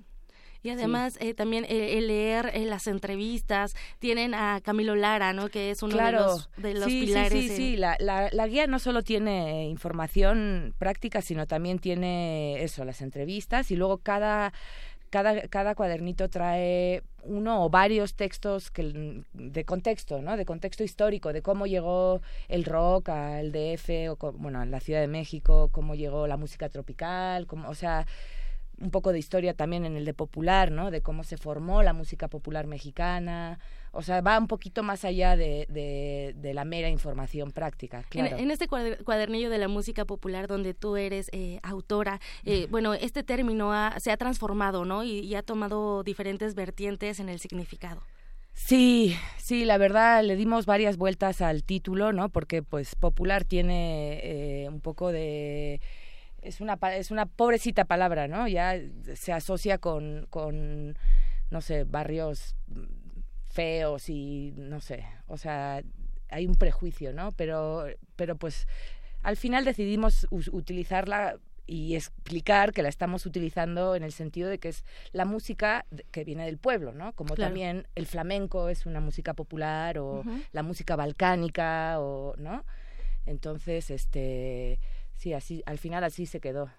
Y 0.62 0.70
además 0.70 1.16
eh, 1.20 1.34
también 1.34 1.64
el 1.68 2.08
leer 2.08 2.52
las 2.66 2.86
entrevistas, 2.86 3.74
tienen 3.98 4.34
a 4.34 4.60
Camilo 4.62 4.96
Lara, 4.96 5.32
¿no? 5.32 5.48
Que 5.48 5.70
es 5.70 5.82
uno 5.82 5.96
de 5.96 6.12
los, 6.12 6.50
de 6.56 6.74
los 6.74 6.86
pilares. 6.86 7.32
Sí, 7.32 7.48
sí, 7.48 7.56
sí, 7.56 7.76
la, 7.76 7.96
la, 8.00 8.28
la, 8.32 8.46
guía 8.46 8.66
no 8.66 8.78
solo 8.78 9.02
tiene 9.02 9.66
información 9.68 10.74
práctica, 10.78 11.22
sino 11.22 11.46
también 11.46 11.78
tiene 11.78 12.62
eso, 12.62 12.84
las 12.84 13.02
entrevistas 13.02 13.70
y 13.70 13.76
luego 13.76 13.98
cada 13.98 14.52
cada, 15.10 15.48
cada 15.48 15.74
cuadernito 15.74 16.28
trae 16.28 17.02
uno 17.22 17.64
o 17.64 17.70
varios 17.70 18.14
textos 18.14 18.70
que, 18.70 19.22
de 19.32 19.64
contexto, 19.64 20.22
¿no? 20.22 20.36
De 20.36 20.44
contexto 20.44 20.84
histórico, 20.84 21.32
de 21.32 21.42
cómo 21.42 21.66
llegó 21.66 22.20
el 22.48 22.64
rock 22.64 23.10
al 23.10 23.52
DF, 23.52 23.90
o 24.10 24.32
bueno, 24.32 24.60
a 24.60 24.66
la 24.66 24.80
Ciudad 24.80 25.00
de 25.00 25.08
México, 25.08 25.70
cómo 25.72 25.94
llegó 25.94 26.26
la 26.26 26.36
música 26.36 26.68
tropical, 26.68 27.46
como, 27.46 27.68
o 27.68 27.74
sea, 27.74 28.06
un 28.80 28.90
poco 28.90 29.12
de 29.12 29.18
historia 29.18 29.54
también 29.54 29.84
en 29.84 29.96
el 29.96 30.04
de 30.04 30.14
popular, 30.14 30.70
¿no? 30.70 30.90
De 30.90 31.00
cómo 31.00 31.24
se 31.24 31.36
formó 31.36 31.82
la 31.82 31.92
música 31.92 32.28
popular 32.28 32.66
mexicana. 32.66 33.58
O 33.92 34.02
sea, 34.02 34.20
va 34.20 34.38
un 34.38 34.46
poquito 34.46 34.82
más 34.82 35.04
allá 35.04 35.36
de, 35.36 35.66
de, 35.68 36.54
la 36.54 36.64
mera 36.64 36.88
información 36.88 37.52
práctica. 37.52 38.04
Claro. 38.08 38.36
En, 38.36 38.50
este 38.50 38.68
cuadernillo 38.68 39.50
de 39.50 39.58
la 39.58 39.68
música 39.68 40.04
popular 40.04 40.46
donde 40.46 40.74
tú 40.74 40.96
eres 40.96 41.28
eh, 41.32 41.60
autora, 41.62 42.20
eh, 42.44 42.66
bueno, 42.70 42.94
este 42.94 43.22
término 43.22 43.72
se 43.98 44.10
ha 44.10 44.16
transformado, 44.16 44.84
¿no? 44.84 45.04
Y, 45.04 45.34
ha 45.34 45.42
tomado 45.42 46.02
diferentes 46.02 46.54
vertientes 46.54 47.20
en 47.20 47.28
el 47.28 47.38
significado. 47.38 48.02
Sí, 48.54 49.14
sí, 49.36 49.64
la 49.64 49.78
verdad 49.78 50.24
le 50.24 50.34
dimos 50.34 50.66
varias 50.66 50.96
vueltas 50.96 51.40
al 51.40 51.62
título, 51.62 52.12
¿no? 52.12 52.28
Porque 52.28 52.62
pues 52.62 52.96
popular 52.96 53.44
tiene 53.44 54.20
eh, 54.22 54.68
un 54.68 54.80
poco 54.80 55.12
de 55.12 55.80
es 56.42 56.60
una, 56.60 56.78
es 56.94 57.10
una 57.10 57.26
pobrecita 57.26 57.84
palabra, 57.84 58.28
¿no? 58.28 58.48
Ya 58.48 58.74
se 59.14 59.32
asocia 59.32 59.78
con, 59.78 60.26
con, 60.30 60.96
no 61.50 61.60
sé, 61.60 61.84
barrios 61.84 62.54
feos 63.44 64.08
y 64.08 64.52
no 64.56 64.80
sé, 64.80 65.04
o 65.26 65.36
sea, 65.36 65.82
hay 66.30 66.46
un 66.46 66.54
prejuicio, 66.54 67.12
¿no? 67.12 67.32
Pero, 67.32 67.86
pero 68.16 68.36
pues 68.36 68.66
al 69.22 69.36
final 69.36 69.64
decidimos 69.64 70.26
utilizarla 70.30 71.38
y 71.66 71.96
explicar 71.96 72.72
que 72.72 72.82
la 72.82 72.88
estamos 72.88 73.26
utilizando 73.26 73.94
en 73.94 74.02
el 74.02 74.12
sentido 74.12 74.48
de 74.48 74.58
que 74.58 74.68
es 74.68 74.84
la 75.12 75.26
música 75.26 75.84
que 76.10 76.24
viene 76.24 76.46
del 76.46 76.56
pueblo, 76.56 76.94
¿no? 76.94 77.12
Como 77.12 77.36
también 77.36 77.86
el 77.94 78.06
flamenco 78.06 78.70
es 78.70 78.86
una 78.86 79.00
música 79.00 79.34
popular 79.34 79.98
o 79.98 80.24
la 80.52 80.62
música 80.62 80.96
balcánica 80.96 82.00
o, 82.00 82.34
¿no? 82.38 82.64
Entonces, 83.26 83.90
este 83.90 84.80
sí, 85.18 85.32
así, 85.34 85.62
al 85.66 85.78
final 85.78 86.04
así 86.04 86.26
se 86.26 86.40
quedó. 86.40 86.70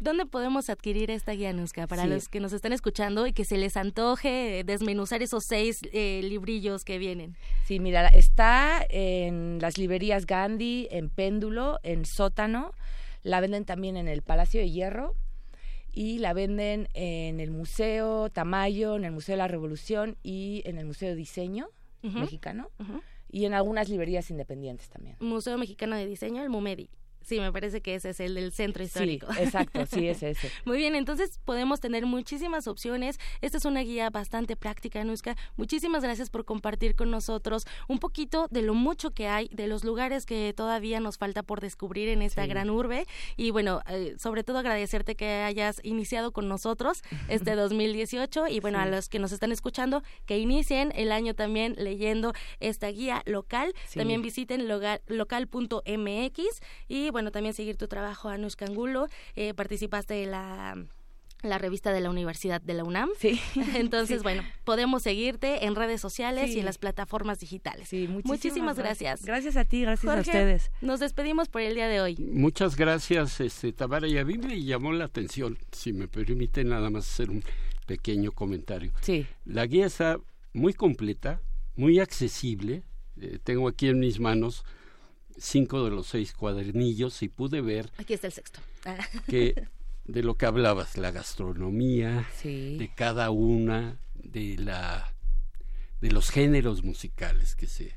¿Dónde 0.00 0.26
podemos 0.26 0.70
adquirir 0.70 1.10
esta 1.10 1.32
guía, 1.32 1.52
Nuska, 1.52 1.88
para 1.88 2.06
los 2.06 2.28
que 2.28 2.38
nos 2.38 2.52
están 2.52 2.72
escuchando 2.72 3.26
y 3.26 3.32
que 3.32 3.44
se 3.44 3.58
les 3.58 3.76
antoje 3.76 4.62
desmenuzar 4.64 5.22
esos 5.22 5.44
seis 5.44 5.80
eh, 5.92 6.20
librillos 6.22 6.84
que 6.84 6.98
vienen? 6.98 7.36
Sí, 7.64 7.80
mira, 7.80 8.06
está 8.06 8.84
en 8.90 9.58
las 9.60 9.76
librerías 9.76 10.24
Gandhi, 10.26 10.86
en 10.92 11.10
Péndulo, 11.10 11.80
en 11.82 12.04
Sótano, 12.04 12.72
la 13.24 13.40
venden 13.40 13.64
también 13.64 13.96
en 13.96 14.06
el 14.06 14.22
Palacio 14.22 14.60
de 14.60 14.70
Hierro 14.70 15.16
y 15.92 16.18
la 16.18 16.32
venden 16.32 16.88
en 16.94 17.40
el 17.40 17.50
Museo 17.50 18.30
Tamayo, 18.30 18.94
en 18.94 19.04
el 19.04 19.10
Museo 19.10 19.32
de 19.32 19.38
la 19.38 19.48
Revolución 19.48 20.16
y 20.22 20.62
en 20.64 20.78
el 20.78 20.86
Museo 20.86 21.08
de 21.08 21.16
Diseño 21.16 21.70
Mexicano. 22.02 22.70
Y 23.30 23.46
en 23.46 23.52
algunas 23.52 23.88
librerías 23.88 24.30
independientes 24.30 24.88
también. 24.88 25.16
Museo 25.18 25.58
Mexicano 25.58 25.96
de 25.96 26.06
Diseño, 26.06 26.42
el 26.42 26.50
MUMEDI. 26.50 26.88
Sí, 27.28 27.40
me 27.40 27.52
parece 27.52 27.82
que 27.82 27.94
ese 27.94 28.10
es 28.10 28.20
el 28.20 28.34
del 28.36 28.52
centro 28.52 28.82
histórico. 28.82 29.30
Sí, 29.34 29.40
exacto, 29.42 29.84
sí, 29.84 30.08
es 30.08 30.22
ese. 30.22 30.50
Muy 30.64 30.78
bien, 30.78 30.94
entonces 30.94 31.38
podemos 31.44 31.78
tener 31.78 32.06
muchísimas 32.06 32.66
opciones. 32.66 33.18
Esta 33.42 33.58
es 33.58 33.66
una 33.66 33.80
guía 33.80 34.08
bastante 34.08 34.56
práctica, 34.56 35.04
Nuska. 35.04 35.36
Muchísimas 35.56 36.02
gracias 36.02 36.30
por 36.30 36.46
compartir 36.46 36.94
con 36.94 37.10
nosotros 37.10 37.66
un 37.86 37.98
poquito 37.98 38.48
de 38.50 38.62
lo 38.62 38.72
mucho 38.72 39.10
que 39.10 39.28
hay, 39.28 39.48
de 39.52 39.66
los 39.66 39.84
lugares 39.84 40.24
que 40.24 40.54
todavía 40.56 41.00
nos 41.00 41.18
falta 41.18 41.42
por 41.42 41.60
descubrir 41.60 42.08
en 42.08 42.22
esta 42.22 42.46
gran 42.46 42.70
urbe. 42.70 43.06
Y 43.36 43.50
bueno, 43.50 43.82
eh, 43.88 44.14
sobre 44.18 44.42
todo 44.42 44.58
agradecerte 44.58 45.14
que 45.14 45.42
hayas 45.42 45.80
iniciado 45.84 46.32
con 46.32 46.48
nosotros 46.48 47.02
este 47.28 47.54
2018 47.56 48.48
y 48.48 48.60
bueno, 48.60 48.78
a 48.78 48.86
los 48.86 49.10
que 49.10 49.18
nos 49.18 49.32
están 49.32 49.52
escuchando, 49.52 50.02
que 50.24 50.38
inicien 50.38 50.92
el 50.94 51.12
año 51.12 51.34
también 51.34 51.74
leyendo 51.76 52.32
esta 52.60 52.88
guía 52.88 53.22
local. 53.26 53.74
También 53.94 54.22
visiten 54.22 54.66
local.mx 55.08 56.42
y 56.88 57.10
bueno, 57.10 57.17
también 57.30 57.54
seguir 57.54 57.76
tu 57.76 57.88
trabajo, 57.88 58.28
Anushka 58.28 58.66
Angulo. 58.66 59.08
Eh, 59.36 59.54
participaste 59.54 60.14
de 60.14 60.26
la 60.26 60.76
la 61.42 61.58
revista 61.58 61.92
de 61.92 62.00
la 62.00 62.10
Universidad 62.10 62.60
de 62.60 62.74
la 62.74 62.84
UNAM. 62.84 63.10
Sí. 63.18 63.40
Entonces, 63.76 64.22
bueno, 64.22 64.42
podemos 64.64 65.02
seguirte 65.02 65.66
en 65.66 65.76
redes 65.76 66.00
sociales 66.00 66.50
y 66.50 66.58
en 66.58 66.64
las 66.64 66.78
plataformas 66.78 67.38
digitales. 67.38 67.88
Sí, 67.88 68.08
muchísimas, 68.08 68.76
gracias. 68.76 69.24
gracias. 69.24 69.56
a 69.56 69.64
ti, 69.64 69.82
gracias 69.82 70.16
a 70.16 70.20
ustedes. 70.20 70.70
Nos 70.80 71.00
despedimos 71.00 71.48
por 71.48 71.62
el 71.62 71.74
día 71.74 71.88
de 71.88 72.00
hoy. 72.00 72.16
Muchas 72.16 72.76
gracias, 72.76 73.40
este 73.40 73.72
Tabara. 73.72 74.08
Y 74.08 74.18
a 74.18 74.24
mí 74.24 74.36
me 74.38 74.62
llamó 74.62 74.92
la 74.92 75.04
atención, 75.04 75.58
si 75.72 75.92
me 75.92 76.08
permite 76.08 76.64
nada 76.64 76.90
más 76.90 77.08
hacer 77.08 77.30
un 77.30 77.42
pequeño 77.86 78.32
comentario. 78.32 78.92
Sí. 79.00 79.26
La 79.44 79.66
guía 79.66 79.86
está 79.86 80.18
muy 80.52 80.74
completa, 80.74 81.40
muy 81.76 82.00
accesible. 82.00 82.82
Eh, 83.20 83.38
tengo 83.42 83.68
aquí 83.68 83.88
en 83.88 84.00
mis 84.00 84.20
manos 84.20 84.64
cinco 85.38 85.84
de 85.84 85.90
los 85.90 86.06
seis 86.08 86.32
cuadernillos 86.32 87.22
y 87.22 87.28
pude 87.28 87.60
ver... 87.60 87.90
Aquí 87.98 88.14
está 88.14 88.26
el 88.26 88.32
sexto. 88.32 88.60
que 89.26 89.54
de 90.08 90.22
lo 90.22 90.36
que 90.36 90.46
hablabas, 90.46 90.96
la 90.96 91.10
gastronomía, 91.10 92.26
de 92.42 92.90
cada 92.96 93.30
una 93.30 94.00
de 94.14 94.56
la 94.56 95.14
de 96.00 96.10
los 96.12 96.30
géneros 96.30 96.82
musicales 96.82 97.54
que 97.54 97.66
se 97.66 97.96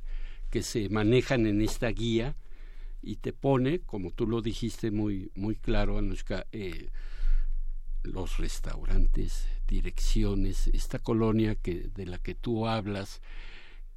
que 0.49 0.63
se 0.63 0.89
manejan 0.89 1.45
en 1.45 1.61
esta 1.61 1.87
guía 1.89 2.35
y 3.01 3.17
te 3.17 3.31
pone, 3.31 3.79
como 3.79 4.11
tú 4.11 4.27
lo 4.27 4.41
dijiste 4.41 4.91
muy 4.91 5.31
muy 5.35 5.55
claro, 5.55 5.97
Anushka, 5.97 6.47
eh, 6.51 6.89
los 8.03 8.37
restaurantes, 8.37 9.47
direcciones, 9.67 10.67
esta 10.67 10.99
colonia 10.99 11.55
que 11.55 11.89
de 11.95 12.05
la 12.05 12.17
que 12.17 12.35
tú 12.35 12.67
hablas, 12.67 13.21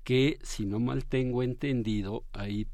que 0.05 0.39
si 0.43 0.67
no 0.67 0.79
mal 0.79 1.05
tengo 1.05 1.43
entendido, 1.43 2.25
ahí 2.33 2.69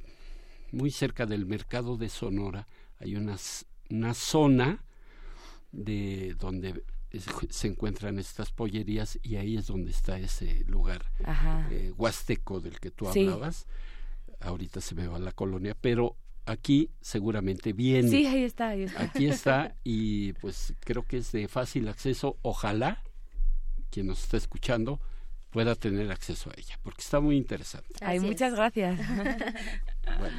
muy 0.73 0.91
cerca 0.91 1.27
del 1.27 1.47
mercado 1.47 1.97
de 1.97 2.09
Sonora, 2.09 2.67
hay 2.99 3.17
una, 3.17 3.37
una 3.91 4.15
zona 4.15 4.85
de 5.73 6.35
donde 6.39 6.83
se 7.51 7.67
encuentran 7.67 8.19
estas 8.19 8.53
pollerías 8.53 9.19
y 9.23 9.37
ahí 9.37 9.57
es 9.57 9.67
donde 9.67 9.91
está 9.91 10.19
ese 10.19 10.65
lugar 10.67 11.03
eh, 11.71 11.93
huasteco 11.97 12.61
del 12.61 12.79
que 12.79 12.91
tú 12.91 13.09
hablabas. 13.09 13.67
Ahorita 14.39 14.81
se 14.81 14.95
me 14.95 15.07
va 15.07 15.19
la 15.19 15.33
colonia, 15.33 15.77
pero 15.79 16.17
aquí 16.47 16.91
seguramente 17.01 17.73
viene. 17.73 18.09
Sí, 18.09 18.27
ahí 18.27 18.45
está, 18.45 18.69
ahí 18.69 18.85
está. 18.85 19.03
Aquí 19.03 19.27
está 19.27 19.75
y 19.85 20.33
pues 20.35 20.75
creo 20.81 21.05
que 21.05 21.19
es 21.19 21.33
de 21.33 21.49
fácil 21.49 21.89
acceso. 21.89 22.39
Ojalá 22.43 23.03
quien 23.91 24.07
nos 24.07 24.23
está 24.23 24.37
escuchando 24.37 25.01
pueda 25.51 25.75
tener 25.75 26.11
acceso 26.13 26.51
a 26.51 26.55
ella, 26.57 26.79
porque 26.83 27.03
está 27.03 27.19
muy 27.19 27.37
interesante. 27.37 27.89
Ay, 28.01 28.21
muchas 28.21 28.55
gracias. 28.55 28.99
bueno, 30.19 30.37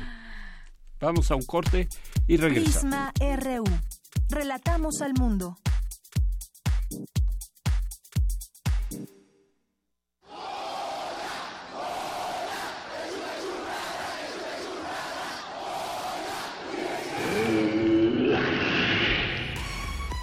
vamos 1.01 1.31
a 1.31 1.35
un 1.35 1.43
corte 1.43 1.89
y 2.27 2.37
regresamos. 2.37 2.73
Prisma 2.73 3.13
RU. 3.19 3.63
Relatamos 4.29 5.01
al 5.01 5.13
mundo. 5.13 5.57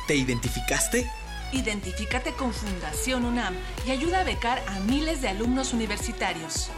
¿Te 0.07 0.17
identificaste? 0.17 1.07
Identifícate 1.53 2.33
con 2.33 2.55
Fundación 2.55 3.27
UNAM 3.27 3.55
y 3.87 3.91
ayuda 3.91 4.21
a 4.21 4.25
becar 4.25 4.59
a 4.67 4.81
miles 4.81 5.21
de 5.21 5.29
alumnos 5.29 5.75
universitarios. 5.75 6.71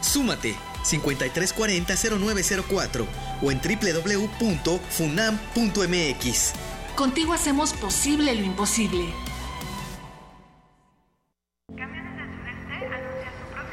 Súmate 0.00 0.54
5340-0904 0.84 3.06
o 3.42 3.50
en 3.50 3.60
www.funam.mx. 3.60 6.52
Contigo 6.96 7.32
hacemos 7.32 7.72
posible 7.74 8.34
lo 8.34 8.42
imposible. 8.42 9.04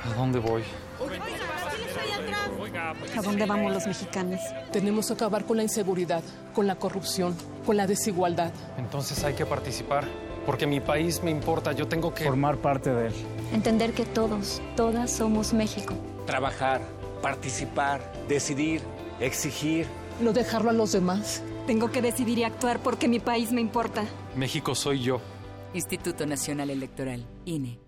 ¿A 0.03 0.13
dónde 0.15 0.39
voy? 0.39 0.63
¿A 3.17 3.21
dónde 3.21 3.45
vamos 3.45 3.73
los 3.73 3.87
mexicanos? 3.87 4.39
Tenemos 4.71 5.07
que 5.07 5.13
acabar 5.13 5.45
con 5.45 5.57
la 5.57 5.63
inseguridad, 5.63 6.23
con 6.53 6.67
la 6.67 6.75
corrupción, 6.75 7.35
con 7.65 7.77
la 7.77 7.87
desigualdad. 7.87 8.51
Entonces 8.77 9.23
hay 9.23 9.33
que 9.33 9.45
participar, 9.45 10.05
porque 10.45 10.67
mi 10.67 10.79
país 10.79 11.23
me 11.23 11.31
importa, 11.31 11.71
yo 11.71 11.87
tengo 11.87 12.13
que... 12.13 12.25
Formar 12.25 12.57
parte 12.57 12.93
de 12.93 13.07
él. 13.07 13.13
Entender 13.53 13.93
que 13.93 14.05
todos, 14.05 14.61
todas 14.75 15.11
somos 15.11 15.53
México. 15.53 15.95
Trabajar, 16.25 16.81
participar, 17.21 18.01
decidir, 18.27 18.81
exigir. 19.19 19.87
No 20.19 20.33
dejarlo 20.33 20.69
a 20.69 20.73
los 20.73 20.91
demás. 20.91 21.43
Tengo 21.67 21.91
que 21.91 22.01
decidir 22.01 22.39
y 22.39 22.43
actuar 22.43 22.79
porque 22.81 23.07
mi 23.07 23.19
país 23.19 23.51
me 23.51 23.61
importa. 23.61 24.05
México 24.35 24.75
soy 24.75 25.01
yo. 25.01 25.21
Instituto 25.73 26.25
Nacional 26.25 26.69
Electoral, 26.69 27.25
INE. 27.45 27.79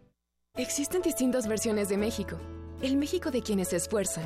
Existen 0.55 1.01
distintas 1.01 1.47
versiones 1.47 1.89
de 1.89 1.97
México. 1.97 2.37
El 2.81 2.97
México 2.97 3.31
de 3.31 3.41
quienes 3.41 3.69
se 3.69 3.77
esfuerzan, 3.77 4.25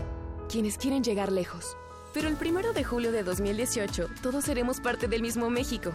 quienes 0.50 0.78
quieren 0.78 1.04
llegar 1.04 1.32
lejos. 1.32 1.78
Pero 2.14 2.28
el 2.28 2.36
primero 2.36 2.74
de 2.74 2.84
julio 2.84 3.12
de 3.12 3.24
2018, 3.24 4.08
todos 4.22 4.44
seremos 4.46 4.82
parte 4.82 5.08
del 5.08 5.22
mismo 5.22 5.50
México, 5.50 5.92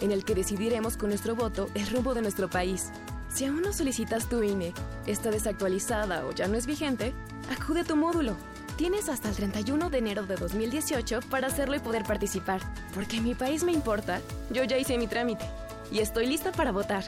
en 0.00 0.10
el 0.10 0.24
que 0.24 0.34
decidiremos 0.34 0.96
con 0.96 1.10
nuestro 1.10 1.36
voto 1.36 1.68
el 1.74 1.86
rumbo 1.88 2.14
de 2.14 2.22
nuestro 2.22 2.48
país. 2.48 2.90
Si 3.32 3.44
aún 3.44 3.62
no 3.62 3.72
solicitas 3.72 4.28
tu 4.28 4.42
INE, 4.42 4.74
está 5.06 5.30
desactualizada 5.30 6.26
o 6.26 6.32
ya 6.32 6.48
no 6.48 6.56
es 6.56 6.66
vigente, 6.66 7.12
acude 7.50 7.80
a 7.80 7.84
tu 7.84 7.96
módulo. 7.96 8.36
Tienes 8.76 9.08
hasta 9.08 9.28
el 9.28 9.36
31 9.36 9.90
de 9.90 9.98
enero 9.98 10.26
de 10.26 10.36
2018 10.36 11.20
para 11.30 11.46
hacerlo 11.46 11.76
y 11.76 11.80
poder 11.80 12.04
participar. 12.04 12.60
Porque 12.94 13.20
mi 13.20 13.34
país 13.34 13.62
me 13.62 13.72
importa, 13.72 14.20
yo 14.50 14.64
ya 14.64 14.78
hice 14.78 14.98
mi 14.98 15.06
trámite 15.06 15.44
y 15.92 16.00
estoy 16.00 16.26
lista 16.26 16.50
para 16.52 16.72
votar. 16.72 17.04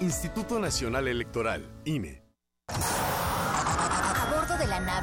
Instituto 0.00 0.58
Nacional 0.58 1.08
Electoral, 1.08 1.66
INE. 1.84 2.22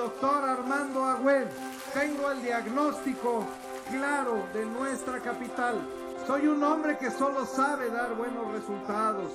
Doctor 0.00 0.48
Armando 0.48 1.04
Agüed. 1.04 1.46
Tengo 1.92 2.30
el 2.30 2.42
diagnóstico 2.42 3.44
claro 3.90 4.46
de 4.54 4.64
nuestra 4.64 5.20
capital. 5.20 5.76
Soy 6.26 6.46
un 6.46 6.62
hombre 6.62 6.96
que 6.96 7.10
solo 7.10 7.44
sabe 7.44 7.90
dar 7.90 8.14
buenos 8.14 8.50
resultados. 8.50 9.30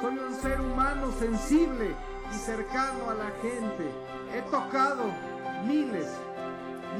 Soy 0.00 0.16
un 0.16 0.34
ser 0.34 0.60
humano 0.60 1.10
sensible 1.18 1.96
y 2.32 2.34
cercano 2.36 3.10
a 3.10 3.14
la 3.14 3.30
gente. 3.42 3.90
He 4.32 4.42
tocado 4.52 5.02
miles, 5.66 6.06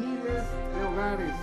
miles 0.00 0.42
de 0.74 0.84
hogares. 0.84 1.34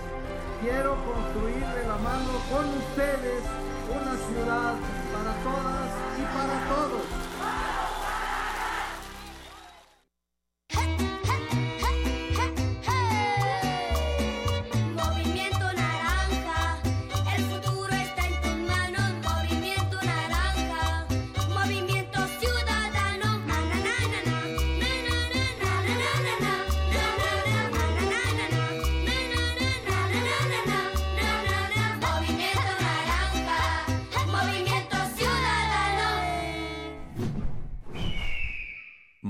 Quiero 0.60 0.94
construir 1.06 1.64
de 1.64 1.88
la 1.88 1.96
mano 1.96 2.32
con 2.52 2.68
ustedes 2.68 3.44
una 3.88 4.14
ciudad 4.28 4.74
para 5.14 5.32
todas 5.42 5.88
y 6.18 6.24
para 6.36 6.76
todos. 6.76 7.21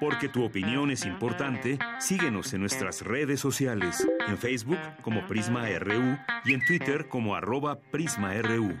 Porque 0.00 0.28
tu 0.28 0.44
opinión 0.44 0.90
es 0.90 1.04
importante, 1.04 1.78
síguenos 1.98 2.52
en 2.52 2.60
nuestras 2.60 3.02
redes 3.02 3.40
sociales, 3.40 4.06
en 4.28 4.38
Facebook 4.38 4.78
como 5.02 5.26
Prisma 5.26 5.68
RU 5.78 6.16
y 6.44 6.54
en 6.54 6.64
Twitter 6.64 7.08
como 7.08 7.34
arroba 7.34 7.80
PrismaRU. 7.80 8.76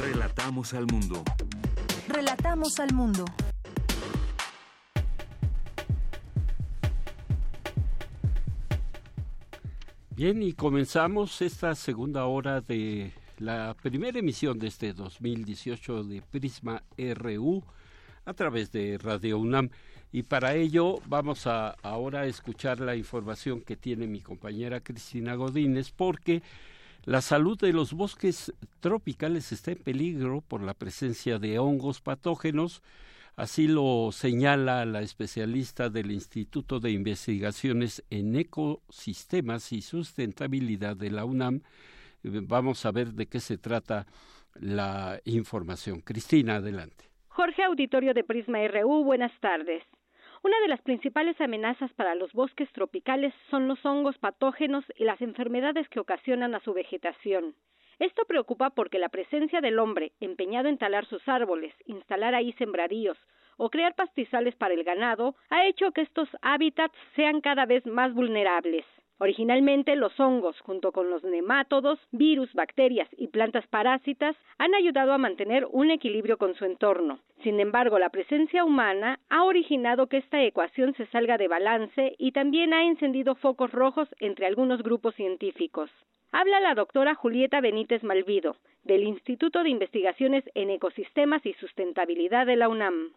Relatamos 0.00 0.74
al 0.74 0.86
mundo. 0.86 1.22
Relatamos 2.08 2.78
al 2.78 2.94
mundo. 2.94 3.24
Bien, 10.16 10.40
y 10.44 10.52
comenzamos 10.52 11.42
esta 11.42 11.74
segunda 11.74 12.26
hora 12.26 12.60
de 12.60 13.12
la 13.38 13.74
primera 13.80 14.18
emisión 14.18 14.58
de 14.58 14.68
este 14.68 14.92
2018 14.92 16.04
de 16.04 16.22
Prisma 16.22 16.82
RU 16.96 17.62
a 18.24 18.34
través 18.34 18.72
de 18.72 18.98
Radio 18.98 19.38
UNAM. 19.38 19.70
Y 20.12 20.22
para 20.22 20.54
ello 20.54 21.00
vamos 21.06 21.46
a 21.46 21.70
ahora 21.82 22.26
escuchar 22.26 22.80
la 22.80 22.96
información 22.96 23.60
que 23.60 23.76
tiene 23.76 24.06
mi 24.06 24.20
compañera 24.20 24.80
Cristina 24.80 25.34
Godínez, 25.34 25.90
porque 25.90 26.42
la 27.04 27.20
salud 27.20 27.58
de 27.58 27.72
los 27.72 27.92
bosques 27.92 28.52
tropicales 28.80 29.52
está 29.52 29.72
en 29.72 29.78
peligro 29.78 30.40
por 30.40 30.62
la 30.62 30.74
presencia 30.74 31.38
de 31.38 31.58
hongos 31.58 32.00
patógenos. 32.00 32.80
Así 33.36 33.66
lo 33.66 34.10
señala 34.12 34.84
la 34.84 35.02
especialista 35.02 35.90
del 35.90 36.12
Instituto 36.12 36.78
de 36.78 36.92
Investigaciones 36.92 38.04
en 38.10 38.36
Ecosistemas 38.36 39.72
y 39.72 39.82
Sustentabilidad 39.82 40.96
de 40.96 41.10
la 41.10 41.24
UNAM. 41.24 41.62
Vamos 42.24 42.84
a 42.86 42.92
ver 42.92 43.08
de 43.08 43.26
qué 43.26 43.40
se 43.40 43.58
trata 43.58 44.06
la 44.54 45.20
información. 45.24 46.00
Cristina, 46.00 46.56
adelante. 46.56 47.04
Jorge 47.28 47.64
Auditorio 47.64 48.14
de 48.14 48.24
Prisma 48.24 48.66
RU, 48.68 49.04
buenas 49.04 49.32
tardes. 49.40 49.82
Una 50.42 50.60
de 50.60 50.68
las 50.68 50.82
principales 50.82 51.40
amenazas 51.40 51.92
para 51.94 52.14
los 52.14 52.32
bosques 52.32 52.70
tropicales 52.72 53.32
son 53.50 53.66
los 53.66 53.84
hongos 53.84 54.18
patógenos 54.18 54.84
y 54.96 55.04
las 55.04 55.20
enfermedades 55.20 55.88
que 55.88 56.00
ocasionan 56.00 56.54
a 56.54 56.60
su 56.60 56.74
vegetación. 56.74 57.54
Esto 57.98 58.24
preocupa 58.26 58.70
porque 58.70 58.98
la 58.98 59.08
presencia 59.08 59.60
del 59.60 59.78
hombre, 59.78 60.12
empeñado 60.20 60.68
en 60.68 60.78
talar 60.78 61.06
sus 61.06 61.26
árboles, 61.28 61.74
instalar 61.86 62.34
ahí 62.34 62.52
sembradíos 62.54 63.16
o 63.56 63.70
crear 63.70 63.94
pastizales 63.94 64.54
para 64.56 64.74
el 64.74 64.84
ganado, 64.84 65.36
ha 65.48 65.66
hecho 65.66 65.92
que 65.92 66.02
estos 66.02 66.28
hábitats 66.42 66.94
sean 67.14 67.40
cada 67.40 67.66
vez 67.66 67.86
más 67.86 68.12
vulnerables. 68.12 68.84
Originalmente 69.18 69.94
los 69.94 70.18
hongos, 70.18 70.58
junto 70.60 70.90
con 70.90 71.08
los 71.08 71.22
nemátodos, 71.22 72.00
virus, 72.10 72.52
bacterias 72.52 73.08
y 73.16 73.28
plantas 73.28 73.66
parásitas, 73.68 74.36
han 74.58 74.74
ayudado 74.74 75.12
a 75.12 75.18
mantener 75.18 75.66
un 75.70 75.90
equilibrio 75.90 76.36
con 76.36 76.54
su 76.56 76.64
entorno. 76.64 77.20
Sin 77.42 77.60
embargo, 77.60 77.98
la 77.98 78.10
presencia 78.10 78.64
humana 78.64 79.20
ha 79.28 79.44
originado 79.44 80.08
que 80.08 80.16
esta 80.18 80.42
ecuación 80.42 80.94
se 80.94 81.06
salga 81.06 81.38
de 81.38 81.48
balance 81.48 82.16
y 82.18 82.32
también 82.32 82.74
ha 82.74 82.84
encendido 82.84 83.36
focos 83.36 83.70
rojos 83.70 84.08
entre 84.18 84.46
algunos 84.46 84.82
grupos 84.82 85.14
científicos. 85.14 85.90
Habla 86.32 86.58
la 86.58 86.74
doctora 86.74 87.14
Julieta 87.14 87.60
Benítez 87.60 88.02
Malvido, 88.02 88.56
del 88.82 89.04
Instituto 89.04 89.62
de 89.62 89.70
Investigaciones 89.70 90.42
en 90.54 90.70
Ecosistemas 90.70 91.46
y 91.46 91.52
Sustentabilidad 91.54 92.46
de 92.46 92.56
la 92.56 92.68
UNAM 92.68 93.12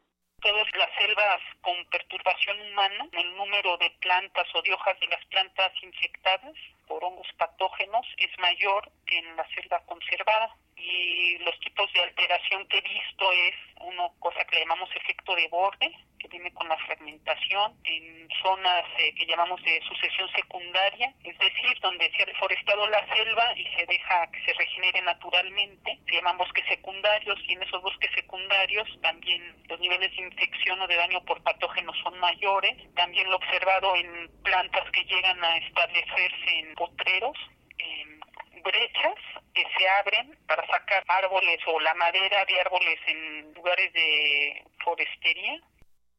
las 0.54 0.90
selvas 0.98 1.42
con 1.62 1.86
perturbación 1.86 2.60
humana, 2.62 3.08
el 3.12 3.36
número 3.36 3.78
de 3.78 3.90
plantas 4.00 4.48
o 4.54 4.62
de 4.62 4.74
hojas 4.74 4.98
de 5.00 5.08
las 5.08 5.26
plantas 5.26 5.72
infectadas 5.82 6.56
por 6.88 7.04
hongos 7.04 7.28
patógenos 7.38 8.06
es 8.18 8.30
mayor 8.40 8.92
que 9.06 9.18
en 9.18 9.36
la 9.36 9.48
selva 9.50 9.82
conservada. 9.86 10.56
Y 10.76 11.38
los 11.40 11.60
tipos 11.60 11.92
de 11.94 12.02
alteración 12.02 12.68
que 12.68 12.78
he 12.78 12.82
visto 12.82 13.32
es 13.32 13.56
una 13.82 14.10
cosa 14.20 14.44
que 14.46 14.56
le 14.56 14.62
llamamos 14.62 14.90
efecto 14.96 15.36
de 15.36 15.48
borde, 15.48 15.92
que 16.20 16.28
viene 16.28 16.54
con 16.54 16.68
la 16.68 16.78
fragmentación 16.78 17.76
en 17.84 18.28
zonas 18.42 18.86
eh, 19.00 19.14
que 19.16 19.26
llamamos 19.26 19.62
de 19.64 19.82
sucesión 19.88 20.30
secundaria, 20.36 21.14
es 21.24 21.38
decir, 21.38 21.80
donde 21.82 22.12
se 22.12 22.24
ha 22.24 22.26
deforestado 22.26 22.88
la 22.88 23.06
selva 23.16 23.54
y 23.56 23.66
se 23.76 23.86
deja 23.86 24.30
que 24.32 24.44
se 24.46 24.54
regenere 24.54 25.02
naturalmente, 25.02 26.00
se 26.08 26.16
llaman 26.16 26.38
bosques 26.38 26.66
secundarios 26.68 27.40
y 27.48 27.54
en 27.54 27.64
esos 27.64 27.82
bosques 27.82 28.12
secundarios 28.16 28.88
también 29.02 29.56
los 29.68 29.80
niveles 29.80 30.12
de 30.16 30.24
infección 30.24 30.82
o 30.82 30.88
de 30.88 30.96
daño 30.96 31.24
por 31.26 31.42
patógenos 31.44 31.96
son 32.04 32.20
mayores, 32.20 32.76
también 32.96 33.30
lo 33.30 33.38
observado 33.38 33.96
en 33.96 34.30
plantas 34.44 34.90
que 34.92 35.04
llegan 35.06 35.44
a 35.44 35.58
establecerse 35.58 36.60
en 36.60 36.76
potreros, 36.78 37.38
en 37.80 38.62
brechas 38.64 39.16
que 39.54 39.64
se 39.78 39.90
abren 40.00 40.38
para 40.48 40.66
sacar 40.68 41.04
árboles 41.08 41.60
o 41.68 41.80
la 41.80 41.94
madera 41.96 42.46
de 42.46 42.60
árboles 42.60 43.00
en 43.08 43.54
lugares 43.54 43.92
de 43.94 44.64
forestería. 44.84 45.62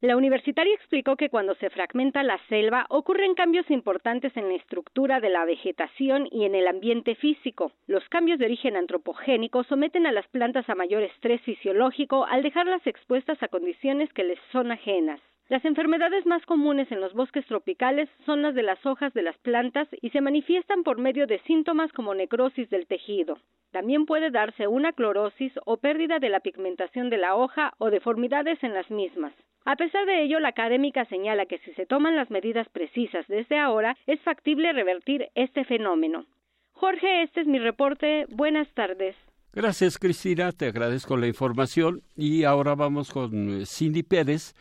La 0.00 0.16
universitaria 0.16 0.74
explicó 0.74 1.16
que 1.16 1.28
cuando 1.28 1.56
se 1.56 1.70
fragmenta 1.70 2.22
la 2.22 2.38
selva 2.48 2.86
ocurren 2.88 3.34
cambios 3.34 3.68
importantes 3.68 4.36
en 4.36 4.48
la 4.48 4.54
estructura 4.54 5.18
de 5.18 5.28
la 5.28 5.44
vegetación 5.44 6.28
y 6.30 6.44
en 6.44 6.54
el 6.54 6.68
ambiente 6.68 7.16
físico. 7.16 7.72
Los 7.88 8.08
cambios 8.08 8.38
de 8.38 8.44
origen 8.44 8.76
antropogénico 8.76 9.64
someten 9.64 10.06
a 10.06 10.12
las 10.12 10.28
plantas 10.28 10.68
a 10.68 10.76
mayor 10.76 11.02
estrés 11.02 11.40
fisiológico 11.42 12.24
al 12.26 12.44
dejarlas 12.44 12.86
expuestas 12.86 13.42
a 13.42 13.48
condiciones 13.48 14.12
que 14.12 14.22
les 14.22 14.38
son 14.52 14.70
ajenas. 14.70 15.20
Las 15.48 15.64
enfermedades 15.64 16.26
más 16.26 16.44
comunes 16.44 16.92
en 16.92 17.00
los 17.00 17.14
bosques 17.14 17.46
tropicales 17.46 18.10
son 18.26 18.42
las 18.42 18.54
de 18.54 18.62
las 18.62 18.84
hojas 18.84 19.14
de 19.14 19.22
las 19.22 19.38
plantas 19.38 19.88
y 20.02 20.10
se 20.10 20.20
manifiestan 20.20 20.82
por 20.82 20.98
medio 20.98 21.26
de 21.26 21.38
síntomas 21.46 21.90
como 21.92 22.14
necrosis 22.14 22.68
del 22.68 22.86
tejido. 22.86 23.38
También 23.72 24.04
puede 24.04 24.30
darse 24.30 24.66
una 24.66 24.92
clorosis 24.92 25.52
o 25.64 25.78
pérdida 25.78 26.18
de 26.18 26.28
la 26.28 26.40
pigmentación 26.40 27.08
de 27.08 27.16
la 27.16 27.34
hoja 27.34 27.72
o 27.78 27.88
deformidades 27.88 28.62
en 28.62 28.74
las 28.74 28.90
mismas. 28.90 29.32
A 29.64 29.76
pesar 29.76 30.04
de 30.04 30.22
ello, 30.22 30.38
la 30.38 30.48
académica 30.48 31.06
señala 31.06 31.46
que 31.46 31.58
si 31.58 31.72
se 31.72 31.86
toman 31.86 32.16
las 32.16 32.30
medidas 32.30 32.68
precisas 32.68 33.26
desde 33.26 33.58
ahora, 33.58 33.96
es 34.06 34.20
factible 34.20 34.72
revertir 34.74 35.28
este 35.34 35.64
fenómeno. 35.64 36.26
Jorge, 36.72 37.22
este 37.22 37.40
es 37.40 37.46
mi 37.46 37.58
reporte. 37.58 38.26
Buenas 38.28 38.68
tardes. 38.74 39.16
Gracias, 39.52 39.98
Cristina. 39.98 40.52
Te 40.52 40.66
agradezco 40.66 41.16
la 41.16 41.26
información. 41.26 42.02
Y 42.16 42.44
ahora 42.44 42.74
vamos 42.74 43.10
con 43.10 43.66
Cindy 43.66 44.02
Pérez, 44.02 44.54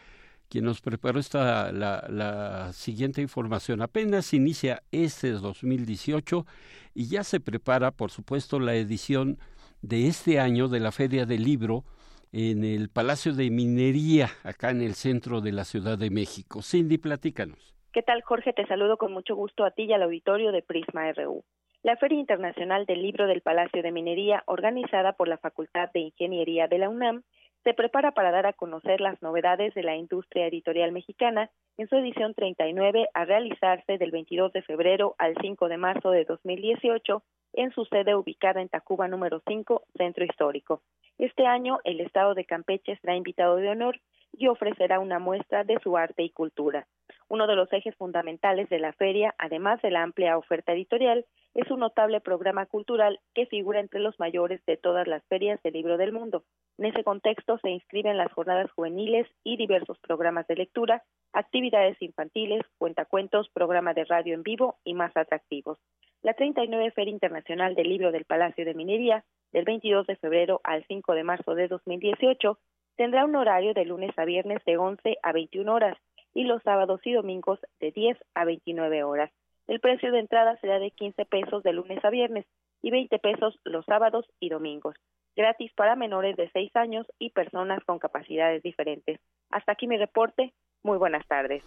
quien 0.50 0.66
nos 0.66 0.82
preparó 0.82 1.20
esta, 1.20 1.72
la, 1.72 2.06
la 2.10 2.72
siguiente 2.74 3.22
información. 3.22 3.82
Apenas 3.82 4.34
inicia 4.34 4.84
este 4.92 5.32
2018 5.32 6.46
y 6.94 7.10
ya 7.10 7.24
se 7.24 7.40
prepara, 7.40 7.92
por 7.92 8.12
supuesto, 8.12 8.60
la 8.60 8.76
edición 8.76 9.38
de 9.82 10.08
este 10.08 10.40
año 10.40 10.68
de 10.68 10.80
la 10.80 10.92
Feria 10.92 11.26
del 11.26 11.44
Libro 11.44 11.84
en 12.32 12.64
el 12.64 12.90
Palacio 12.90 13.34
de 13.34 13.50
Minería, 13.50 14.30
acá 14.44 14.72
en 14.72 14.82
el 14.82 14.96
centro 14.96 15.42
de 15.42 15.52
la 15.52 15.64
Ciudad 15.64 15.98
de 15.98 16.10
México. 16.10 16.62
Cindy, 16.62 16.98
platícanos. 16.98 17.76
¿Qué 17.94 18.04
tal, 18.04 18.22
Jorge? 18.22 18.54
Te 18.54 18.68
saludo 18.68 18.98
con 18.98 19.12
mucho 19.12 19.36
gusto 19.36 19.64
a 19.64 19.72
ti 19.72 19.84
y 19.84 19.94
al 19.94 20.04
auditorio 20.04 20.52
de 20.52 20.62
Prisma 20.62 21.12
RU. 21.14 21.44
La 21.84 21.96
Feria 21.96 22.20
Internacional 22.20 22.86
del 22.86 23.02
Libro 23.02 23.28
del 23.28 23.42
Palacio 23.42 23.82
de 23.82 23.92
Minería, 23.92 24.44
organizada 24.46 25.14
por 25.14 25.28
la 25.28 25.38
Facultad 25.38 25.90
de 25.94 26.02
Ingeniería 26.02 26.68
de 26.68 26.80
la 26.80 26.90
UNAM, 26.90 27.24
se 27.68 27.74
prepara 27.74 28.14
para 28.14 28.32
dar 28.32 28.46
a 28.46 28.54
conocer 28.54 29.02
las 29.02 29.22
novedades 29.22 29.74
de 29.74 29.84
la 29.84 29.98
industria 29.98 30.48
editorial 30.48 30.94
mexicana 30.94 31.52
en 31.78 31.90
su 31.90 31.98
edición 31.98 32.34
39 32.34 33.10
a 33.14 33.26
realizarse 33.26 33.98
del 33.98 34.10
22 34.10 34.54
de 34.54 34.62
febrero 34.62 35.16
al 35.18 35.36
5 35.42 35.68
de 35.68 35.76
marzo 35.76 36.12
de 36.12 36.24
2018 36.24 37.22
en 37.56 37.72
su 37.72 37.84
sede 37.84 38.16
ubicada 38.16 38.62
en 38.62 38.70
Tacuba 38.70 39.10
número 39.10 39.42
5, 39.46 39.84
Centro 39.98 40.24
Histórico. 40.24 40.82
Este 41.18 41.46
año 41.46 41.80
el 41.84 42.00
estado 42.00 42.36
de 42.36 42.46
Campeche 42.46 42.98
será 43.02 43.18
invitado 43.18 43.58
de 43.58 43.68
honor 43.68 44.00
y 44.32 44.48
ofrecerá 44.48 45.02
una 45.02 45.20
muestra 45.20 45.66
de 45.66 45.78
su 45.84 45.98
arte 45.98 46.24
y 46.24 46.30
cultura. 46.30 46.88
Uno 47.30 47.46
de 47.46 47.56
los 47.56 47.72
ejes 47.74 47.94
fundamentales 47.96 48.70
de 48.70 48.80
la 48.80 48.94
feria, 48.94 49.36
además 49.38 49.82
de 49.82 49.92
la 49.92 50.02
amplia 50.02 50.38
oferta 50.38 50.72
editorial, 50.72 51.26
es 51.56 51.70
un 51.70 51.82
notable 51.82 52.22
programa 52.22 52.66
cultural 52.68 53.20
que 53.34 53.48
figura 53.48 53.82
entre 53.82 54.00
los 54.00 54.18
mayores 54.18 54.64
de 54.66 54.78
todas 54.78 55.08
las 55.08 55.26
ferias 55.26 55.62
de 55.62 55.72
libro 55.72 55.98
del 55.98 56.14
mundo. 56.14 56.44
En 56.78 56.86
ese 56.86 57.04
contexto 57.04 57.58
se 57.58 57.70
inscriben 57.70 58.16
las 58.16 58.32
jornadas 58.32 58.72
juveniles 58.72 59.28
y 59.44 59.58
diversos 59.58 60.00
programas 60.00 60.48
de 60.48 60.56
lectura, 60.56 61.04
actividades 61.34 62.02
infantiles, 62.02 62.62
cuentacuentos, 62.78 63.50
programa 63.50 63.94
de 63.94 64.06
radio 64.06 64.34
en 64.34 64.44
vivo 64.44 64.78
y 64.86 64.94
más 64.94 65.12
atractivos. 65.18 65.80
La 66.22 66.34
39 66.34 66.92
Feria 66.92 67.12
Internacional 67.12 67.76
del 67.76 67.90
Libro 67.90 68.14
del 68.14 68.24
Palacio 68.24 68.64
de 68.64 68.74
Minería, 68.74 69.26
del 69.52 69.66
22 69.66 70.08
de 70.08 70.16
febrero 70.16 70.62
al 70.64 70.86
5 70.88 71.14
de 71.14 71.24
marzo 71.24 71.56
de 71.56 71.68
2018, 71.68 72.58
tendrá 72.96 73.26
un 73.26 73.36
horario 73.36 73.74
de 73.74 73.84
lunes 73.84 74.18
a 74.18 74.24
viernes 74.24 74.64
de 74.66 74.78
11 74.78 75.18
a 75.22 75.32
21 75.34 75.74
horas 75.74 75.98
y 76.38 76.44
los 76.44 76.62
sábados 76.62 77.02
y 77.04 77.14
domingos 77.14 77.60
de 77.80 77.90
10 77.92 78.16
a 78.36 78.46
29 78.46 79.04
horas. 79.04 79.32
El 79.66 79.80
precio 79.80 80.12
de 80.12 80.20
entrada 80.20 80.56
será 80.62 80.78
de 80.78 80.92
15 80.92 81.26
pesos 81.26 81.64
de 81.64 81.74
lunes 81.74 82.06
a 82.06 82.12
viernes 82.12 82.46
y 82.84 82.92
20 82.92 83.18
pesos 83.18 83.60
los 83.64 83.84
sábados 83.86 84.24
y 84.40 84.50
domingos. 84.50 84.94
Gratis 85.36 85.72
para 85.76 85.96
menores 85.96 86.38
de 86.38 86.48
6 86.52 86.76
años 86.76 87.08
y 87.18 87.32
personas 87.32 87.84
con 87.86 87.98
capacidades 87.98 88.62
diferentes. 88.62 89.20
Hasta 89.50 89.72
aquí 89.72 89.88
mi 89.88 89.98
reporte. 89.98 90.54
Muy 90.84 91.00
buenas 91.00 91.26
tardes. 91.28 91.64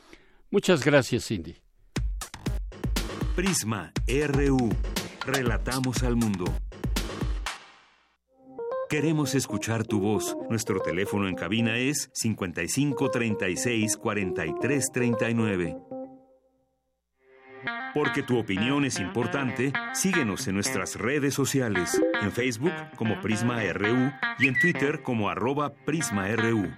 Muchas 0.52 0.84
gracias, 0.84 1.26
Cindy. 1.26 1.56
Prisma 3.34 3.90
RU. 4.06 4.70
Relatamos 5.26 6.04
al 6.04 6.14
mundo. 6.14 6.44
Queremos 8.90 9.36
escuchar 9.36 9.86
tu 9.86 10.00
voz. 10.00 10.36
Nuestro 10.48 10.80
teléfono 10.80 11.28
en 11.28 11.36
cabina 11.36 11.78
es 11.78 12.10
55 12.12 13.08
36 13.08 13.96
43 13.96 14.90
39. 14.92 15.76
Porque 17.94 18.24
tu 18.24 18.36
opinión 18.36 18.84
es 18.84 18.98
importante, 18.98 19.72
síguenos 19.94 20.48
en 20.48 20.56
nuestras 20.56 20.96
redes 20.96 21.34
sociales, 21.34 22.02
en 22.20 22.32
Facebook 22.32 22.72
como 22.96 23.20
Prisma 23.20 23.62
RU 23.72 24.10
y 24.40 24.48
en 24.48 24.58
Twitter 24.58 25.04
como 25.04 25.30
arroba 25.30 25.72
PrismaRU. 25.72 26.68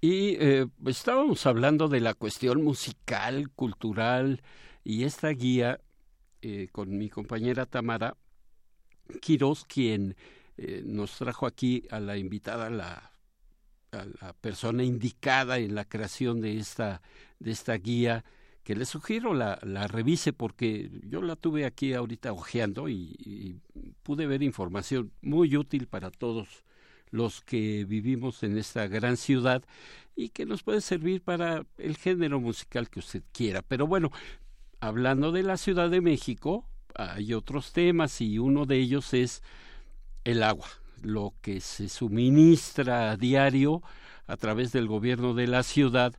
Y 0.00 0.34
eh, 0.40 0.66
estábamos 0.86 1.46
hablando 1.46 1.86
de 1.86 2.00
la 2.00 2.14
cuestión 2.14 2.64
musical, 2.64 3.50
cultural, 3.50 4.42
y 4.82 5.04
esta 5.04 5.28
guía 5.28 5.78
eh, 6.42 6.68
con 6.72 6.96
mi 6.96 7.08
compañera 7.08 7.66
Tamara 7.66 8.16
Quiroz, 9.20 9.64
quien 9.64 10.16
eh, 10.56 10.82
nos 10.84 11.16
trajo 11.16 11.46
aquí 11.46 11.86
a 11.90 12.00
la 12.00 12.16
invitada, 12.16 12.70
la, 12.70 13.12
a 13.92 14.04
la 14.20 14.32
persona 14.34 14.84
indicada 14.84 15.58
en 15.58 15.74
la 15.74 15.84
creación 15.84 16.40
de 16.40 16.58
esta, 16.58 17.02
de 17.38 17.50
esta 17.50 17.74
guía, 17.74 18.24
que 18.62 18.76
le 18.76 18.84
sugiero 18.84 19.34
la, 19.34 19.56
revise 19.88 20.32
porque 20.32 20.90
yo 21.02 21.22
la 21.22 21.36
tuve 21.36 21.64
aquí 21.64 21.94
ahorita 21.94 22.32
ojeando 22.32 22.88
y, 22.88 23.16
y 23.18 23.56
pude 24.02 24.26
ver 24.26 24.42
información 24.42 25.12
muy 25.22 25.56
útil 25.56 25.86
para 25.86 26.10
todos 26.10 26.64
los 27.10 27.40
que 27.40 27.84
vivimos 27.84 28.42
en 28.42 28.56
esta 28.56 28.86
gran 28.86 29.16
ciudad 29.16 29.64
y 30.14 30.28
que 30.28 30.46
nos 30.46 30.62
puede 30.62 30.80
servir 30.80 31.22
para 31.22 31.64
el 31.78 31.96
género 31.96 32.40
musical 32.40 32.88
que 32.88 33.00
usted 33.00 33.22
quiera. 33.32 33.62
Pero 33.62 33.86
bueno, 33.86 34.10
hablando 34.80 35.32
de 35.32 35.42
la 35.42 35.56
Ciudad 35.56 35.90
de 35.90 36.00
México, 36.00 36.66
hay 36.94 37.34
otros 37.34 37.72
temas 37.72 38.20
y 38.20 38.38
uno 38.38 38.66
de 38.66 38.78
ellos 38.78 39.14
es 39.14 39.42
el 40.24 40.42
agua, 40.42 40.68
lo 41.02 41.34
que 41.40 41.60
se 41.60 41.88
suministra 41.88 43.10
a 43.10 43.16
diario 43.16 43.82
a 44.26 44.36
través 44.36 44.72
del 44.72 44.86
gobierno 44.86 45.34
de 45.34 45.46
la 45.46 45.62
ciudad 45.62 46.14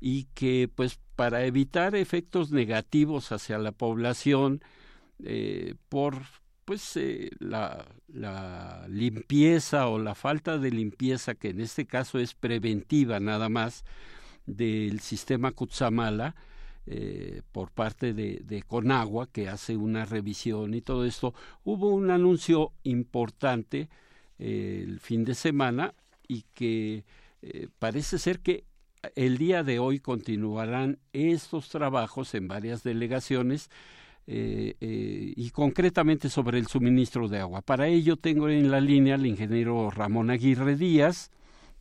y 0.00 0.24
que 0.34 0.68
pues 0.74 0.98
para 1.16 1.44
evitar 1.44 1.94
efectos 1.94 2.50
negativos 2.50 3.32
hacia 3.32 3.58
la 3.58 3.72
población 3.72 4.60
eh, 5.22 5.74
por 5.88 6.16
pues 6.64 6.96
eh, 6.96 7.30
la, 7.38 7.86
la 8.08 8.86
limpieza 8.88 9.88
o 9.88 9.98
la 9.98 10.14
falta 10.14 10.58
de 10.58 10.70
limpieza 10.70 11.34
que 11.34 11.50
en 11.50 11.60
este 11.60 11.86
caso 11.86 12.18
es 12.18 12.34
preventiva 12.34 13.20
nada 13.20 13.48
más 13.48 13.84
del 14.46 15.00
sistema 15.00 15.52
Kutsamala 15.52 16.34
eh, 16.86 17.40
por 17.50 17.70
parte 17.70 18.12
de, 18.12 18.62
Conagua, 18.66 19.26
que 19.32 19.48
hace 19.48 19.74
una 19.74 20.04
revisión 20.04 20.74
y 20.74 20.82
todo 20.82 21.06
esto, 21.06 21.32
hubo 21.64 21.88
un 21.88 22.10
anuncio 22.10 22.72
importante 22.82 23.88
eh, 24.38 24.84
el 24.86 25.00
fin 25.00 25.24
de 25.24 25.34
semana 25.34 25.94
y 26.28 26.44
que 26.52 27.04
eh, 27.40 27.68
parece 27.78 28.18
ser 28.18 28.40
que 28.40 28.64
el 29.16 29.38
día 29.38 29.62
de 29.62 29.78
hoy 29.78 29.98
continuarán 29.98 30.98
estos 31.14 31.70
trabajos 31.70 32.34
en 32.34 32.48
varias 32.48 32.82
delegaciones 32.82 33.70
y 34.26 35.50
concretamente 35.50 36.30
sobre 36.30 36.58
el 36.58 36.66
suministro 36.66 37.28
de 37.28 37.40
agua. 37.40 37.60
Para 37.60 37.88
ello 37.88 38.16
tengo 38.16 38.48
en 38.48 38.70
la 38.70 38.80
línea 38.80 39.16
al 39.16 39.26
ingeniero 39.26 39.90
Ramón 39.90 40.30
Aguirre 40.30 40.76
Díaz, 40.76 41.30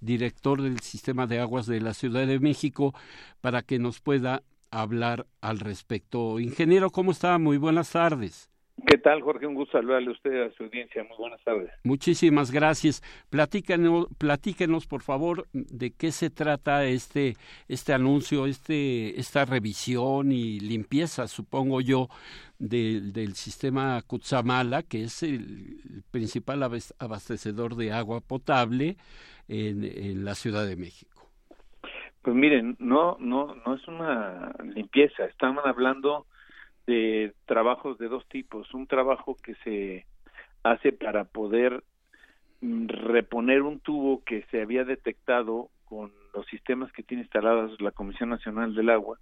director 0.01 0.61
del 0.61 0.81
Sistema 0.81 1.25
de 1.25 1.39
Aguas 1.39 1.65
de 1.67 1.79
la 1.79 1.93
Ciudad 1.93 2.27
de 2.27 2.39
México, 2.39 2.93
para 3.39 3.61
que 3.61 3.79
nos 3.79 4.01
pueda 4.01 4.43
hablar 4.81 5.27
al 5.41 5.59
respecto. 5.59 6.39
Ingeniero, 6.39 6.89
¿cómo 6.89 7.11
está? 7.11 7.37
Muy 7.37 7.57
buenas 7.57 7.91
tardes. 7.91 8.49
¿Qué 8.87 8.97
tal, 8.97 9.21
Jorge? 9.21 9.45
Un 9.45 9.53
gusto 9.53 9.77
saludarle 9.77 10.09
a 10.09 10.11
usted 10.13 10.41
a 10.41 10.51
su 10.55 10.63
audiencia. 10.63 11.03
Muy 11.03 11.15
buenas 11.17 11.41
tardes. 11.43 11.69
Muchísimas 11.83 12.49
gracias. 12.51 13.03
Platícanos, 13.29 14.07
platíquenos, 14.17 14.87
por 14.87 15.01
favor, 15.01 15.47
de 15.53 15.91
qué 15.91 16.11
se 16.11 16.31
trata 16.31 16.83
este, 16.85 17.37
este 17.67 17.93
anuncio, 17.93 18.47
este, 18.47 19.19
esta 19.19 19.45
revisión 19.45 20.31
y 20.31 20.59
limpieza, 20.59 21.27
supongo 21.27 21.81
yo, 21.81 22.09
del, 22.57 23.13
del 23.13 23.35
sistema 23.35 24.01
Kutsamala, 24.01 24.81
que 24.81 25.03
es 25.03 25.21
el 25.21 26.03
principal 26.09 26.63
abastecedor 26.97 27.75
de 27.75 27.91
agua 27.91 28.21
potable 28.21 28.97
en, 29.47 29.83
en 29.83 30.25
la 30.25 30.33
Ciudad 30.33 30.65
de 30.65 30.77
México. 30.77 31.12
Pues 32.23 32.37
miren, 32.37 32.77
no, 32.79 33.17
no, 33.19 33.53
no 33.65 33.75
es 33.75 33.85
una 33.87 34.53
limpieza. 34.63 35.25
Estaban 35.25 35.59
hablando 35.65 36.25
de 36.87 37.33
trabajos 37.45 37.97
de 37.97 38.07
dos 38.07 38.25
tipos. 38.29 38.73
Un 38.73 38.87
trabajo 38.87 39.35
que 39.35 39.55
se 39.55 40.05
hace 40.63 40.93
para 40.93 41.25
poder 41.25 41.83
mm, 42.61 42.87
reponer 42.87 43.61
un 43.61 43.81
tubo 43.81 44.23
que 44.23 44.43
se 44.51 44.61
había 44.61 44.85
detectado 44.85 45.69
con 45.83 46.13
los 46.33 46.45
sistemas 46.47 46.93
que 46.93 47.03
tiene 47.03 47.23
instalados 47.23 47.79
la 47.81 47.91
Comisión 47.91 48.29
Nacional 48.29 48.73
del 48.73 48.89
Agua, 48.89 49.19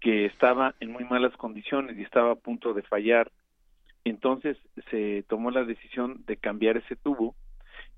que 0.00 0.26
estaba 0.26 0.76
en 0.78 0.92
muy 0.92 1.04
malas 1.04 1.36
condiciones 1.36 1.98
y 1.98 2.02
estaba 2.02 2.32
a 2.32 2.36
punto 2.36 2.72
de 2.72 2.82
fallar. 2.82 3.32
Entonces 4.04 4.56
se 4.92 5.24
tomó 5.28 5.50
la 5.50 5.64
decisión 5.64 6.22
de 6.26 6.36
cambiar 6.36 6.76
ese 6.76 6.94
tubo 6.94 7.34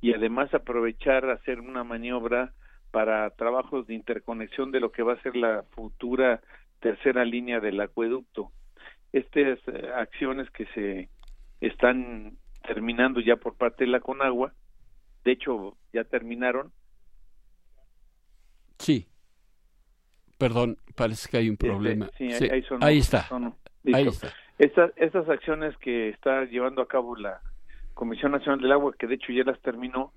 y 0.01 0.15
además 0.15 0.53
aprovechar 0.55 1.29
hacer 1.29 1.61
una 1.61 1.85
maniobra 1.85 2.55
para 2.95 3.29
trabajos 3.31 3.89
de 3.89 3.95
interconexión 3.95 4.71
de 4.71 4.79
lo 4.79 4.93
que 4.93 5.03
va 5.03 5.15
a 5.15 5.23
ser 5.23 5.35
la 5.35 5.65
futura 5.71 6.41
tercera 6.79 7.25
línea 7.25 7.59
del 7.59 7.81
acueducto. 7.81 8.53
Estas 9.13 9.59
eh, 9.67 9.91
acciones 9.97 10.49
que 10.53 10.65
se 10.67 11.09
están 11.61 12.37
terminando 12.65 13.19
ya 13.19 13.35
por 13.35 13.57
parte 13.57 13.83
de 13.83 13.91
la 13.91 13.99
Conagua, 13.99 14.53
de 15.25 15.33
hecho 15.33 15.77
ya 15.93 16.05
terminaron. 16.05 16.71
Sí. 18.79 19.09
Perdón, 20.39 20.79
parece 20.95 21.29
que 21.29 21.39
hay 21.39 21.51
un 21.51 21.57
problema. 21.57 22.07
Este, 22.13 22.31
sí, 22.31 22.45
Sí, 22.45 22.49
ahí, 22.53 22.63
sonó, 22.63 22.87
ahí 22.87 22.99
está. 22.99 23.23
sonó. 23.25 23.57
Ahí 23.93 24.07
está. 24.07 24.33
Estas, 24.61 24.93
estas 24.95 25.29
acciones 25.29 25.77
que 25.79 26.11
está 26.11 26.45
llevando 26.45 26.81
a 26.81 26.87
cabo 26.87 27.17
la 27.17 27.41
Comisión 27.95 28.31
Nacional 28.31 28.61
del 28.61 28.71
Agua, 28.71 28.95
que 28.97 29.09
de 29.09 29.17
hecho 29.17 29.33
ya 29.33 29.43
las 29.43 29.61
terminó, 29.63 30.13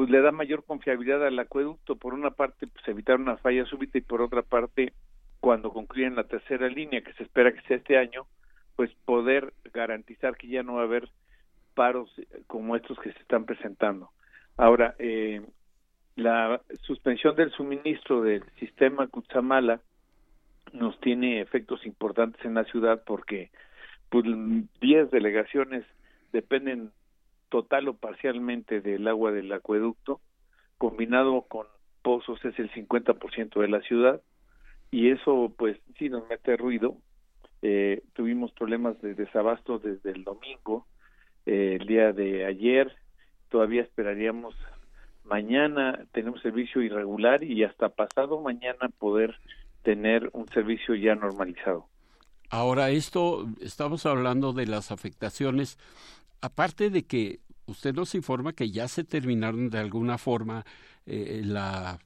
pues 0.00 0.08
le 0.08 0.22
da 0.22 0.32
mayor 0.32 0.64
confiabilidad 0.64 1.26
al 1.26 1.38
acueducto. 1.38 1.94
Por 1.94 2.14
una 2.14 2.30
parte, 2.30 2.66
pues 2.66 2.88
evitar 2.88 3.20
una 3.20 3.36
falla 3.36 3.66
súbita 3.66 3.98
y 3.98 4.00
por 4.00 4.22
otra 4.22 4.40
parte, 4.40 4.94
cuando 5.40 5.74
concluyan 5.74 6.16
la 6.16 6.24
tercera 6.24 6.70
línea, 6.70 7.02
que 7.02 7.12
se 7.12 7.24
espera 7.24 7.52
que 7.52 7.60
sea 7.68 7.76
este 7.76 7.98
año, 7.98 8.26
pues 8.76 8.90
poder 9.04 9.52
garantizar 9.74 10.38
que 10.38 10.48
ya 10.48 10.62
no 10.62 10.76
va 10.76 10.80
a 10.80 10.84
haber 10.84 11.10
paros 11.74 12.10
eh, 12.18 12.24
como 12.46 12.76
estos 12.76 12.98
que 12.98 13.12
se 13.12 13.18
están 13.18 13.44
presentando. 13.44 14.08
Ahora, 14.56 14.94
eh, 14.98 15.42
la 16.16 16.62
suspensión 16.80 17.36
del 17.36 17.50
suministro 17.50 18.22
del 18.22 18.42
sistema 18.58 19.06
Cutzamala 19.06 19.82
nos 20.72 20.98
tiene 21.00 21.42
efectos 21.42 21.84
importantes 21.84 22.42
en 22.46 22.54
la 22.54 22.64
ciudad 22.64 23.02
porque 23.04 23.50
pues 24.08 24.24
10 24.80 25.10
delegaciones 25.10 25.84
dependen 26.32 26.90
total 27.50 27.88
o 27.88 27.94
parcialmente 27.94 28.80
del 28.80 29.06
agua 29.06 29.32
del 29.32 29.52
acueducto, 29.52 30.20
combinado 30.78 31.42
con 31.42 31.66
pozos 32.02 32.42
es 32.44 32.58
el 32.58 32.70
50% 32.70 33.60
de 33.60 33.68
la 33.68 33.82
ciudad 33.82 34.22
y 34.90 35.10
eso 35.10 35.52
pues 35.58 35.76
sí 35.98 36.08
nos 36.08 36.26
mete 36.28 36.56
ruido. 36.56 36.96
Eh, 37.60 38.02
tuvimos 38.14 38.52
problemas 38.52 38.98
de 39.02 39.14
desabasto 39.14 39.78
desde 39.78 40.12
el 40.12 40.24
domingo, 40.24 40.86
eh, 41.44 41.76
el 41.78 41.86
día 41.86 42.12
de 42.14 42.46
ayer, 42.46 42.90
todavía 43.50 43.82
esperaríamos 43.82 44.54
mañana 45.30 46.06
tenemos 46.12 46.42
servicio 46.42 46.82
irregular 46.82 47.44
y 47.44 47.62
hasta 47.62 47.88
pasado 47.88 48.40
mañana 48.40 48.88
poder 48.98 49.38
tener 49.82 50.28
un 50.32 50.48
servicio 50.48 50.94
ya 50.94 51.14
normalizado. 51.14 51.86
Ahora, 52.50 52.90
esto, 52.90 53.46
estamos 53.60 54.06
hablando 54.06 54.52
de 54.52 54.66
las 54.66 54.90
afectaciones, 54.90 55.78
aparte 56.40 56.90
de 56.90 57.04
que 57.04 57.40
usted 57.66 57.94
nos 57.94 58.14
informa 58.14 58.52
que 58.52 58.70
ya 58.70 58.88
se 58.88 59.04
terminaron 59.04 59.70
de 59.70 59.78
alguna 59.78 60.18
forma 60.18 60.64
eh, 61.06 61.42
la 61.44 61.98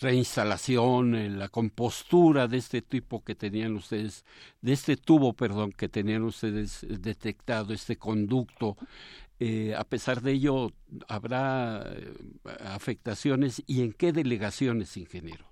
reinstalación, 0.00 1.14
eh, 1.14 1.30
la 1.30 1.48
compostura 1.48 2.48
de 2.48 2.58
este 2.58 2.82
tipo 2.82 3.24
que 3.24 3.34
tenían 3.34 3.74
ustedes, 3.74 4.24
de 4.60 4.72
este 4.72 4.96
tubo, 4.96 5.32
perdón, 5.32 5.72
que 5.72 5.88
tenían 5.88 6.22
ustedes 6.22 6.86
detectado, 6.88 7.72
este 7.72 7.96
conducto. 7.96 8.76
Eh, 9.38 9.74
a 9.74 9.84
pesar 9.84 10.20
de 10.20 10.32
ello, 10.32 10.70
¿habrá 11.08 11.82
eh, 11.82 12.12
afectaciones 12.64 13.62
y 13.66 13.82
en 13.82 13.92
qué 13.92 14.12
delegaciones, 14.12 14.96
ingeniero? 14.96 15.44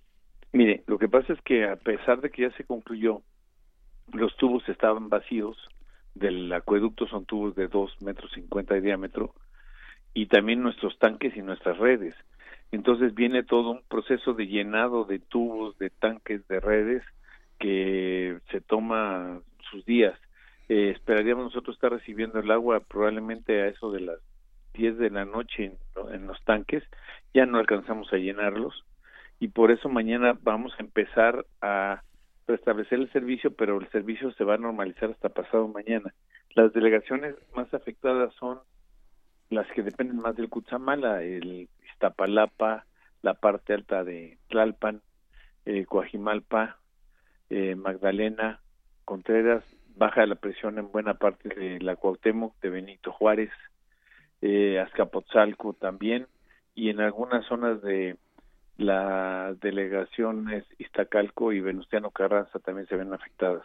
Mire, 0.52 0.85
lo 0.86 0.98
que 0.98 1.09
pasa 1.09 1.32
es 1.32 1.40
que 1.43 1.64
a 1.64 1.76
pesar 1.76 2.20
de 2.20 2.31
que 2.31 2.43
ya 2.43 2.56
se 2.56 2.64
concluyó, 2.64 3.22
los 4.12 4.36
tubos 4.36 4.66
estaban 4.68 5.09
vacíos, 5.09 5.56
del 6.15 6.53
acueducto 6.53 7.07
son 7.07 7.24
tubos 7.27 7.55
de 7.55 7.69
dos 7.69 7.93
metros 8.01 8.31
cincuenta 8.32 8.74
de 8.74 8.81
diámetro, 8.81 9.35
y 10.12 10.27
también 10.27 10.62
nuestros 10.62 10.99
tanques 10.99 11.36
y 11.36 11.43
nuestras 11.43 11.78
redes. 11.78 12.15
Entonces 12.70 13.15
viene 13.15 13.43
todo 13.43 13.70
un 13.70 13.82
proceso 13.89 14.32
de 14.32 14.47
llenado 14.47 15.05
de 15.05 15.19
tubos, 15.19 15.77
de 15.78 15.91
tanques, 15.91 16.47
de 16.49 16.61
redes, 16.61 17.03
que 17.59 18.39
se 18.51 18.61
toma 18.61 19.41
sus 19.70 19.85
días. 19.85 20.19
Eh, 20.69 20.91
esperaríamos 20.91 21.45
nosotros 21.45 21.77
estar 21.77 21.93
recibiendo 21.93 22.39
el 22.39 22.51
agua 22.51 22.81
probablemente 22.81 23.62
a 23.62 23.69
eso 23.69 23.93
de 23.93 24.01
las 24.01 24.19
10 24.74 24.99
de 24.99 25.11
la 25.11 25.24
noche 25.24 25.73
en 26.12 26.27
los 26.27 26.43
tanques, 26.45 26.82
ya 27.32 27.47
no 27.47 27.59
alcanzamos 27.59 28.12
a 28.12 28.16
llenarlos 28.16 28.85
y 29.41 29.49
por 29.49 29.70
eso 29.70 29.89
mañana 29.89 30.39
vamos 30.43 30.73
a 30.78 30.82
empezar 30.82 31.45
a 31.61 32.03
restablecer 32.46 32.98
el 32.98 33.10
servicio, 33.12 33.54
pero 33.54 33.80
el 33.80 33.88
servicio 33.90 34.32
se 34.32 34.44
va 34.44 34.54
a 34.54 34.58
normalizar 34.58 35.10
hasta 35.10 35.28
pasado 35.28 35.68
mañana. 35.68 36.14
Las 36.54 36.72
delegaciones 36.72 37.34
más 37.54 37.72
afectadas 37.74 38.32
son 38.34 38.60
las 39.50 39.66
que 39.72 39.82
dependen 39.82 40.18
más 40.18 40.36
del 40.36 40.48
Cutzamala, 40.48 41.22
el 41.22 41.68
Iztapalapa, 41.92 42.86
la 43.22 43.34
parte 43.34 43.72
alta 43.72 44.04
de 44.04 44.38
Tlalpan, 44.48 45.00
eh, 45.64 45.86
Coajimalpa, 45.86 46.78
eh, 47.50 47.74
Magdalena, 47.74 48.60
Contreras, 49.04 49.64
baja 49.96 50.26
la 50.26 50.34
presión 50.34 50.78
en 50.78 50.90
buena 50.90 51.14
parte 51.14 51.48
de 51.48 51.80
la 51.80 51.96
Cuauhtémoc, 51.96 52.58
de 52.60 52.70
Benito 52.70 53.12
Juárez, 53.12 53.50
eh, 54.42 54.78
Azcapotzalco 54.80 55.72
también, 55.72 56.26
y 56.74 56.90
en 56.90 57.00
algunas 57.00 57.46
zonas 57.46 57.80
de 57.82 58.16
las 58.76 59.59
delegaciones 59.60 60.64
Iztacalco 60.78 61.52
y 61.52 61.60
Venustiano 61.60 62.10
Carranza 62.10 62.59
también 62.59 62.86
se 62.88 62.96
ven 62.96 63.12
afectadas. 63.12 63.62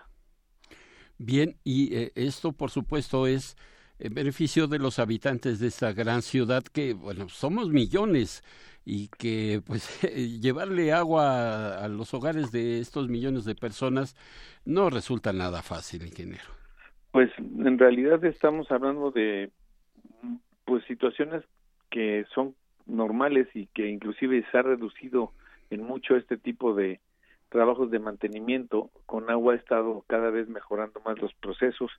Bien, 1.18 1.56
y 1.64 1.96
eh, 1.96 2.12
esto 2.16 2.54
por 2.54 2.70
supuesto 2.70 3.28
es 3.28 3.58
en 4.00 4.14
beneficio 4.14 4.68
de 4.68 4.80
los 4.80 5.00
habitantes 5.00 5.60
de 5.60 5.68
esta 5.68 5.92
gran 5.92 6.22
ciudad 6.22 6.64
que, 6.64 6.94
bueno, 6.94 7.28
somos 7.28 7.70
millones 7.70 8.44
y 8.86 9.10
que 9.10 9.62
pues 9.66 10.02
llevarle 10.42 10.94
agua 10.94 11.76
a, 11.76 11.86
a 11.86 11.88
los 11.90 12.14
hogares 12.14 12.52
de 12.52 12.80
estos 12.80 13.10
millones 13.10 13.46
de 13.46 13.56
personas 13.56 14.16
no 14.64 14.90
resulta 14.90 15.34
nada 15.34 15.62
fácil, 15.62 16.04
ingeniero. 16.06 16.46
Pues 17.12 17.32
en 17.38 17.78
realidad 17.78 18.24
estamos 18.24 18.72
hablando 18.72 19.12
de 19.12 19.52
pues 20.66 20.86
situaciones 20.86 21.44
que 21.90 22.26
son 22.34 22.56
normales 22.90 23.48
y 23.54 23.68
que 23.68 23.88
inclusive 23.88 24.46
se 24.52 24.58
ha 24.58 24.62
reducido 24.62 25.32
en 25.70 25.84
mucho 25.84 26.16
este 26.16 26.38
tipo 26.38 26.74
de 26.74 27.00
trabajos 27.50 27.92
de 27.92 28.00
mantenimiento. 28.00 28.90
Con 29.06 29.30
agua 29.30 29.54
ha 29.54 29.58
estado 29.58 30.04
cada 30.08 30.30
vez 30.30 30.48
mejorando 30.48 31.02
más 31.06 31.20
los 31.20 31.34
procesos, 31.36 31.92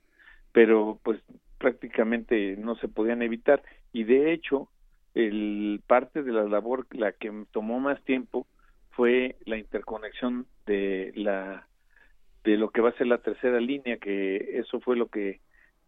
pero 0.51 0.99
pues 1.03 1.19
prácticamente 1.57 2.55
no 2.57 2.75
se 2.75 2.87
podían 2.87 3.21
evitar 3.21 3.61
y 3.93 4.03
de 4.03 4.33
hecho 4.33 4.67
el 5.13 5.81
parte 5.85 6.23
de 6.23 6.31
la 6.31 6.43
labor 6.43 6.87
la 6.91 7.11
que 7.11 7.31
tomó 7.51 7.79
más 7.79 8.01
tiempo 8.03 8.47
fue 8.91 9.35
la 9.45 9.57
interconexión 9.57 10.47
de 10.65 11.11
la 11.15 11.67
de 12.43 12.57
lo 12.57 12.71
que 12.71 12.81
va 12.81 12.89
a 12.89 12.97
ser 12.97 13.07
la 13.07 13.19
tercera 13.19 13.59
línea 13.59 13.97
que 13.97 14.57
eso 14.59 14.79
fue 14.79 14.95
lo 14.95 15.07
que 15.07 15.39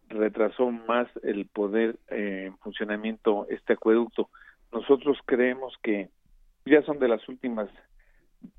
retrasó 0.08 0.70
más 0.70 1.08
el 1.24 1.46
poder 1.46 1.96
eh, 2.08 2.44
en 2.46 2.58
funcionamiento 2.58 3.46
este 3.48 3.72
acueducto 3.72 4.30
nosotros 4.74 5.18
creemos 5.24 5.74
que 5.82 6.10
ya 6.66 6.82
son 6.82 6.98
de 6.98 7.08
las 7.08 7.26
últimas 7.28 7.70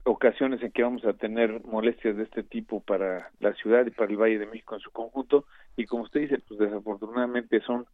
ocasiones 0.04 0.64
en 0.64 0.72
que 0.72 0.82
vamos 0.82 1.04
a 1.06 1.14
tener 1.14 1.64
molestias 1.66 2.16
de 2.18 2.24
este 2.24 2.42
tipo 2.42 2.80
para 2.80 3.32
la 3.40 3.54
ciudad 3.54 3.86
y 3.86 3.92
para 3.92 4.10
el 4.10 4.18
Valle 4.18 4.40
de 4.40 4.48
México 4.48 4.76
en 4.76 4.82
su 4.82 4.92
conjunto 4.92 5.46
y 5.76 5.86
como 5.86 6.04
usted 6.04 6.22
dice, 6.22 6.40
pues 6.48 6.60
desafortunadamente 6.60 7.62
son, 7.62 7.86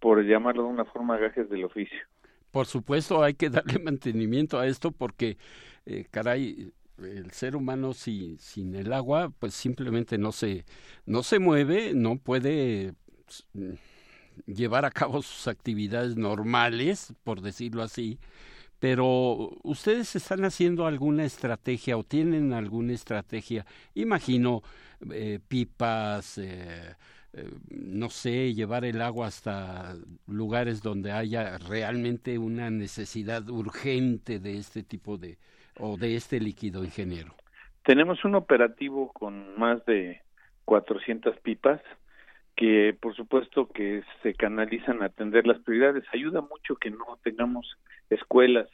por 0.00 0.24
llamarlo 0.24 0.62
de 0.62 0.68
una 0.68 0.84
forma, 0.84 1.18
gajes 1.18 1.50
del 1.50 1.64
oficio. 1.64 1.98
Por 2.50 2.66
supuesto, 2.66 3.22
hay 3.22 3.34
que 3.34 3.50
darle 3.50 3.78
mantenimiento 3.82 4.58
a 4.58 4.66
esto 4.66 4.92
porque, 4.92 5.36
eh, 5.84 6.06
caray, 6.10 6.72
el 6.98 7.32
ser 7.32 7.56
humano 7.56 7.92
sin, 7.92 8.38
sin 8.38 8.74
el 8.76 8.92
agua, 8.92 9.32
pues 9.40 9.52
simplemente 9.52 10.16
no 10.16 10.30
se, 10.30 10.64
no 11.06 11.24
se 11.24 11.40
mueve, 11.40 11.92
no 11.92 12.18
puede 12.18 12.94
llevar 14.46 14.84
a 14.84 14.90
cabo 14.90 15.22
sus 15.22 15.48
actividades 15.48 16.16
normales, 16.16 17.14
por 17.24 17.40
decirlo 17.40 17.82
así, 17.82 18.18
pero 18.78 19.50
ustedes 19.62 20.14
están 20.14 20.44
haciendo 20.44 20.86
alguna 20.86 21.24
estrategia 21.24 21.96
o 21.96 22.04
tienen 22.04 22.52
alguna 22.52 22.92
estrategia, 22.92 23.64
imagino 23.94 24.62
eh, 25.10 25.38
pipas, 25.48 26.38
eh, 26.38 26.94
eh, 27.32 27.50
no 27.70 28.10
sé, 28.10 28.52
llevar 28.54 28.84
el 28.84 29.00
agua 29.00 29.26
hasta 29.26 29.94
lugares 30.26 30.82
donde 30.82 31.12
haya 31.12 31.58
realmente 31.58 32.38
una 32.38 32.70
necesidad 32.70 33.48
urgente 33.48 34.38
de 34.38 34.58
este 34.58 34.82
tipo 34.82 35.16
de 35.16 35.38
o 35.80 35.96
de 35.96 36.16
este 36.16 36.38
líquido 36.38 36.84
ingeniero. 36.84 37.34
Tenemos 37.84 38.24
un 38.24 38.34
operativo 38.34 39.12
con 39.12 39.58
más 39.58 39.84
de 39.86 40.22
400 40.64 41.36
pipas 41.40 41.80
que 42.56 42.96
por 42.98 43.14
supuesto 43.14 43.68
que 43.68 44.02
se 44.22 44.34
canalizan 44.34 45.02
a 45.02 45.06
atender 45.06 45.46
las 45.46 45.60
prioridades. 45.60 46.04
Ayuda 46.12 46.40
mucho 46.40 46.76
que 46.76 46.90
no 46.90 47.18
tengamos 47.22 47.78
escuelas 48.10 48.68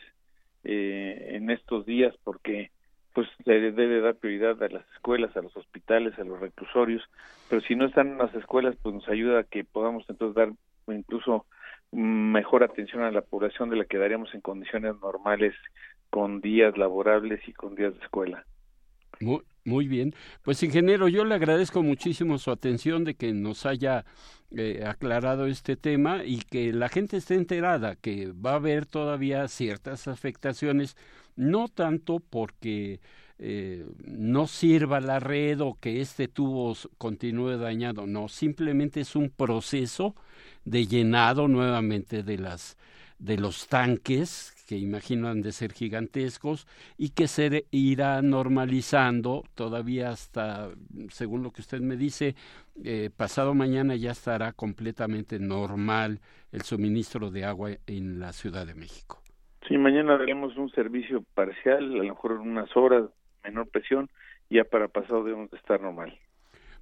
eh, 0.65 1.31
en 1.33 1.51
estos 1.51 1.87
días 1.87 2.15
porque 2.23 2.71
pues 3.15 3.27
se 3.45 3.53
debe 3.53 4.01
dar 4.01 4.17
prioridad 4.17 4.63
a 4.63 4.69
las 4.69 4.85
escuelas, 4.95 5.37
a 5.37 5.43
los 5.43 5.57
hospitales, 5.57 6.17
a 6.19 6.25
los 6.25 6.39
reclusorios, 6.39 7.03
pero 7.49 7.61
si 7.63 7.75
no 7.75 7.87
están 7.87 8.09
en 8.09 8.19
las 8.19 8.35
escuelas, 8.35 8.77
pues 8.83 8.95
nos 8.95 9.09
ayuda 9.09 9.41
a 9.41 9.45
que 9.45 9.65
podamos 9.65 10.05
entonces 10.09 10.37
dar 10.37 10.53
incluso 10.95 11.47
mejor 11.93 12.63
atención 12.63 13.03
a 13.03 13.11
la 13.11 13.23
población 13.23 13.69
de 13.71 13.77
la 13.77 13.85
que 13.85 13.99
daríamos 13.99 14.33
en 14.35 14.41
condiciones 14.41 14.95
normales 15.01 15.55
con 16.09 16.41
días 16.41 16.77
laborables 16.79 17.41
y 17.49 17.53
con 17.53 17.75
días 17.75 17.95
de 17.95 18.05
escuela. 18.05 18.45
Muy 19.71 19.87
bien. 19.87 20.15
Pues 20.43 20.63
ingeniero, 20.65 21.07
yo 21.07 21.25
le 21.25 21.37
agradezco 21.37 21.83
muchísimo 21.85 22.39
su 22.39 22.51
atención 22.51 23.05
de 23.05 23.15
que 23.15 23.33
nos 23.33 23.67
haya 23.67 24.05
eh, 24.51 24.83
aclarado 24.85 25.47
este 25.47 25.77
tema 25.77 26.25
y 26.25 26.39
que 26.39 26.73
la 26.73 26.89
gente 26.89 27.17
esté 27.17 27.35
enterada 27.37 27.95
que 27.95 28.33
va 28.33 28.53
a 28.53 28.57
haber 28.57 28.85
todavía 28.85 29.47
ciertas 29.47 30.09
afectaciones, 30.09 30.97
no 31.37 31.69
tanto 31.69 32.19
porque 32.19 33.01
eh, 33.39 33.87
no 34.05 34.49
sirva 34.49 35.01
la 35.01 35.21
red 35.21 35.61
o 35.61 35.79
que 35.81 36.01
este 36.01 36.27
tubo 36.27 36.77
continúe 36.99 37.57
dañado, 37.57 38.09
no, 38.09 38.29
simplemente 38.29 39.01
es 39.01 39.15
un 39.15 39.31
proceso 39.31 40.17
de 40.65 40.89
llenado 40.89 41.47
nuevamente 41.47 42.25
de 42.25 42.39
las 42.39 42.77
de 43.21 43.37
los 43.37 43.69
tanques 43.69 44.55
que 44.71 44.79
imagino 44.79 45.35
de 45.35 45.51
ser 45.51 45.73
gigantescos 45.73 46.69
y 46.97 47.11
que 47.11 47.27
se 47.27 47.65
irá 47.73 48.23
normalizando 48.23 49.43
todavía 49.57 50.11
hasta, 50.11 50.69
según 51.09 51.43
lo 51.43 51.51
que 51.51 51.61
usted 51.61 51.81
me 51.81 51.97
dice, 51.97 52.37
eh, 52.85 53.11
pasado 53.17 53.53
mañana 53.53 53.97
ya 53.97 54.13
estará 54.13 54.53
completamente 54.53 55.41
normal 55.41 56.21
el 56.53 56.63
suministro 56.63 57.33
de 57.33 57.45
agua 57.45 57.71
en 57.89 58.21
la 58.21 58.33
Ciudad 58.33 58.65
de 58.65 58.77
México. 58.77 59.19
Sí, 59.67 59.77
mañana 59.77 60.17
daremos 60.17 60.57
un 60.57 60.71
servicio 60.71 61.25
parcial, 61.35 61.83
a 61.93 62.05
lo 62.05 62.05
mejor 62.05 62.39
en 62.41 62.49
unas 62.53 62.77
horas, 62.77 63.11
menor 63.43 63.67
presión, 63.71 64.09
ya 64.51 64.63
para 64.63 64.87
pasado 64.87 65.25
debemos 65.25 65.51
de 65.51 65.57
estar 65.57 65.81
normal. 65.81 66.17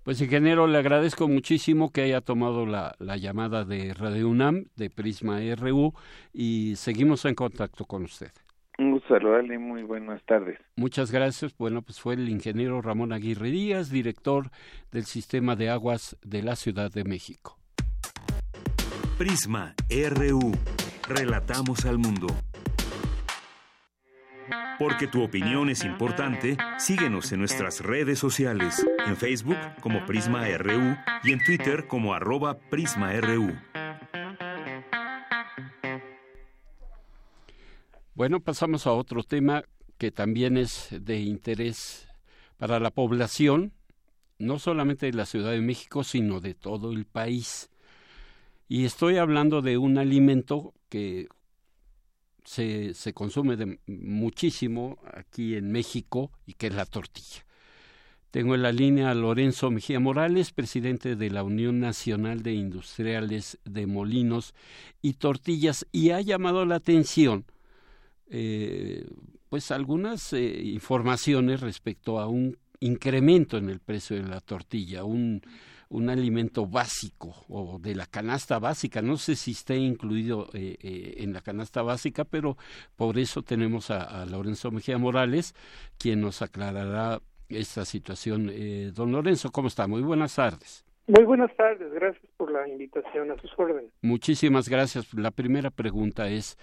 Pues 0.09 0.23
ingeniero, 0.23 0.67
le 0.67 0.79
agradezco 0.79 1.29
muchísimo 1.29 1.93
que 1.93 2.01
haya 2.01 2.23
tomado 2.23 2.65
la, 2.65 2.95
la, 2.99 3.19
llamada 3.19 3.67
de 3.67 3.93
Radio 3.93 4.31
UNAM, 4.31 4.65
de 4.75 4.89
Prisma 4.89 5.39
RU, 5.55 5.93
y 6.33 6.77
seguimos 6.77 7.27
en 7.27 7.35
contacto 7.35 7.85
con 7.85 8.05
usted. 8.05 8.31
Un 8.79 8.93
gusto 8.93 9.09
saludarle 9.09 9.57
y 9.57 9.59
muy 9.59 9.83
buenas 9.83 10.23
tardes. 10.25 10.59
Muchas 10.77 11.13
gracias. 11.13 11.55
Bueno, 11.59 11.83
pues 11.83 12.01
fue 12.01 12.15
el 12.15 12.27
ingeniero 12.31 12.81
Ramón 12.81 13.13
Aguirre 13.13 13.51
Díaz, 13.51 13.91
director 13.91 14.47
del 14.93 15.05
Sistema 15.05 15.57
de 15.57 15.69
Aguas 15.69 16.17
de 16.23 16.43
la 16.43 16.57
Ciudad 16.57 16.91
de 16.91 17.05
México. 17.05 17.59
Prisma 19.19 19.75
RU. 19.91 20.53
Relatamos 21.07 21.85
al 21.85 21.99
mundo. 21.99 22.29
Porque 24.79 25.07
tu 25.07 25.23
opinión 25.23 25.71
es 25.71 25.85
importante, 25.85 26.57
síguenos 26.79 27.33
en 27.33 27.41
nuestras 27.41 27.81
redes 27.81 28.19
sociales, 28.19 28.87
en 29.07 29.17
Facebook 29.17 29.59
como 29.81 30.07
Prisma 30.07 30.47
RU 30.57 30.97
y 31.25 31.33
en 31.33 31.43
Twitter 31.45 31.87
como 31.87 32.15
arroba 32.15 32.59
PrismaRU. 32.59 33.57
Bueno, 38.15 38.41
pasamos 38.41 38.87
a 38.87 38.93
otro 38.93 39.23
tema 39.23 39.65
que 39.97 40.11
también 40.11 40.57
es 40.57 40.89
de 40.91 41.21
interés 41.21 42.09
para 42.57 42.81
la 42.81 42.91
población, 42.91 43.73
no 44.39 44.59
solamente 44.59 45.07
de 45.07 45.13
la 45.13 45.27
Ciudad 45.27 45.53
de 45.53 45.61
México, 45.61 46.05
sino 46.05 46.41
de 46.41 46.55
todo 46.55 46.93
el 46.93 47.05
país. 47.05 47.71
Y 48.69 48.85
estoy 48.85 49.19
hablando 49.19 49.63
de 49.63 49.79
un 49.79 49.99
alimento 49.99 50.75
que 50.89 51.29
se, 52.49 52.95
se 52.95 53.13
consume 53.13 53.57
de 53.57 53.79
muchísimo 53.87 54.97
aquí 55.13 55.55
en 55.55 55.71
México 55.71 56.31
y 56.47 56.55
que 56.55 56.69
es 56.69 56.75
la 56.75 56.87
tortilla. 56.87 57.45
Tengo 58.31 58.55
en 58.55 58.63
la 58.63 58.73
línea 58.73 59.11
a 59.11 59.15
Lorenzo 59.15 59.71
Mejía 59.71 60.01
Morales, 60.01 60.53
presidente 60.53 61.15
de 61.15 61.31
la 61.31 61.43
Unión 61.43 61.79
Nacional 61.79 62.43
de 62.43 62.55
Industriales 62.55 63.59
de 63.67 63.87
Molinos 63.87 64.55
y 65.03 65.15
Tortillas, 65.15 65.87
y 65.93 66.11
ha 66.11 66.23
llamado 66.23 66.65
la 66.65 66.77
atención 66.77 67.45
eh, 68.31 69.07
pues 69.51 69.71
algunas 69.71 70.33
eh, 70.33 70.63
informaciones 70.65 71.61
respecto 71.61 72.19
a 72.19 72.29
un 72.29 72.57
incremento 72.81 73.59
en 73.59 73.69
el 73.69 73.81
precio 73.81 74.17
de 74.17 74.27
la 74.27 74.41
tortilla, 74.41 75.05
un, 75.05 75.43
un 75.91 76.11
alimento 76.11 76.67
básico 76.67 77.35
o 77.49 77.79
de 77.79 77.95
la 77.95 78.07
canasta 78.07 78.59
básica. 78.59 79.03
No 79.03 79.17
sé 79.17 79.37
si 79.37 79.53
esté 79.53 79.77
incluido 79.77 80.49
eh, 80.53 80.77
eh, 80.83 81.15
en 81.19 81.33
la 81.33 81.41
canasta 81.41 81.83
básica, 81.83 82.25
pero 82.25 82.57
por 82.97 83.19
eso 83.19 83.43
tenemos 83.43 83.91
a, 83.91 84.23
a, 84.23 84.27
Lorenzo 84.27 84.71
Mejía 84.71 84.99
Morales, 84.99 85.55
quien 85.99 86.21
nos 86.21 86.43
aclarará 86.43 87.21
esta 87.49 87.85
situación. 87.85 88.51
Eh, 88.53 88.93
don 88.95 89.13
Lorenzo, 89.13 89.51
¿cómo 89.51 89.69
está? 89.69 89.87
Muy 89.87 90.03
buenas 90.03 90.35
tardes. 90.35 90.85
Muy 91.07 91.25
buenas 91.25 91.55
tardes, 91.57 91.91
gracias 91.95 92.31
por 92.37 92.53
la 92.53 92.69
invitación, 92.69 93.31
a 93.31 93.41
sus 93.41 93.51
órdenes. 93.57 93.91
Muchísimas 94.03 94.69
gracias. 94.69 95.15
La 95.15 95.31
primera 95.31 95.71
pregunta 95.71 96.29
es, 96.29 96.59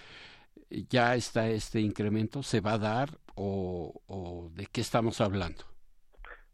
¿ya 0.70 1.16
está 1.16 1.48
este 1.48 1.80
incremento? 1.80 2.44
¿Se 2.44 2.60
va 2.60 2.74
a 2.74 2.78
dar 2.78 3.08
o, 3.34 4.00
o 4.06 4.48
de 4.54 4.66
qué 4.66 4.82
estamos 4.82 5.20
hablando? 5.20 5.64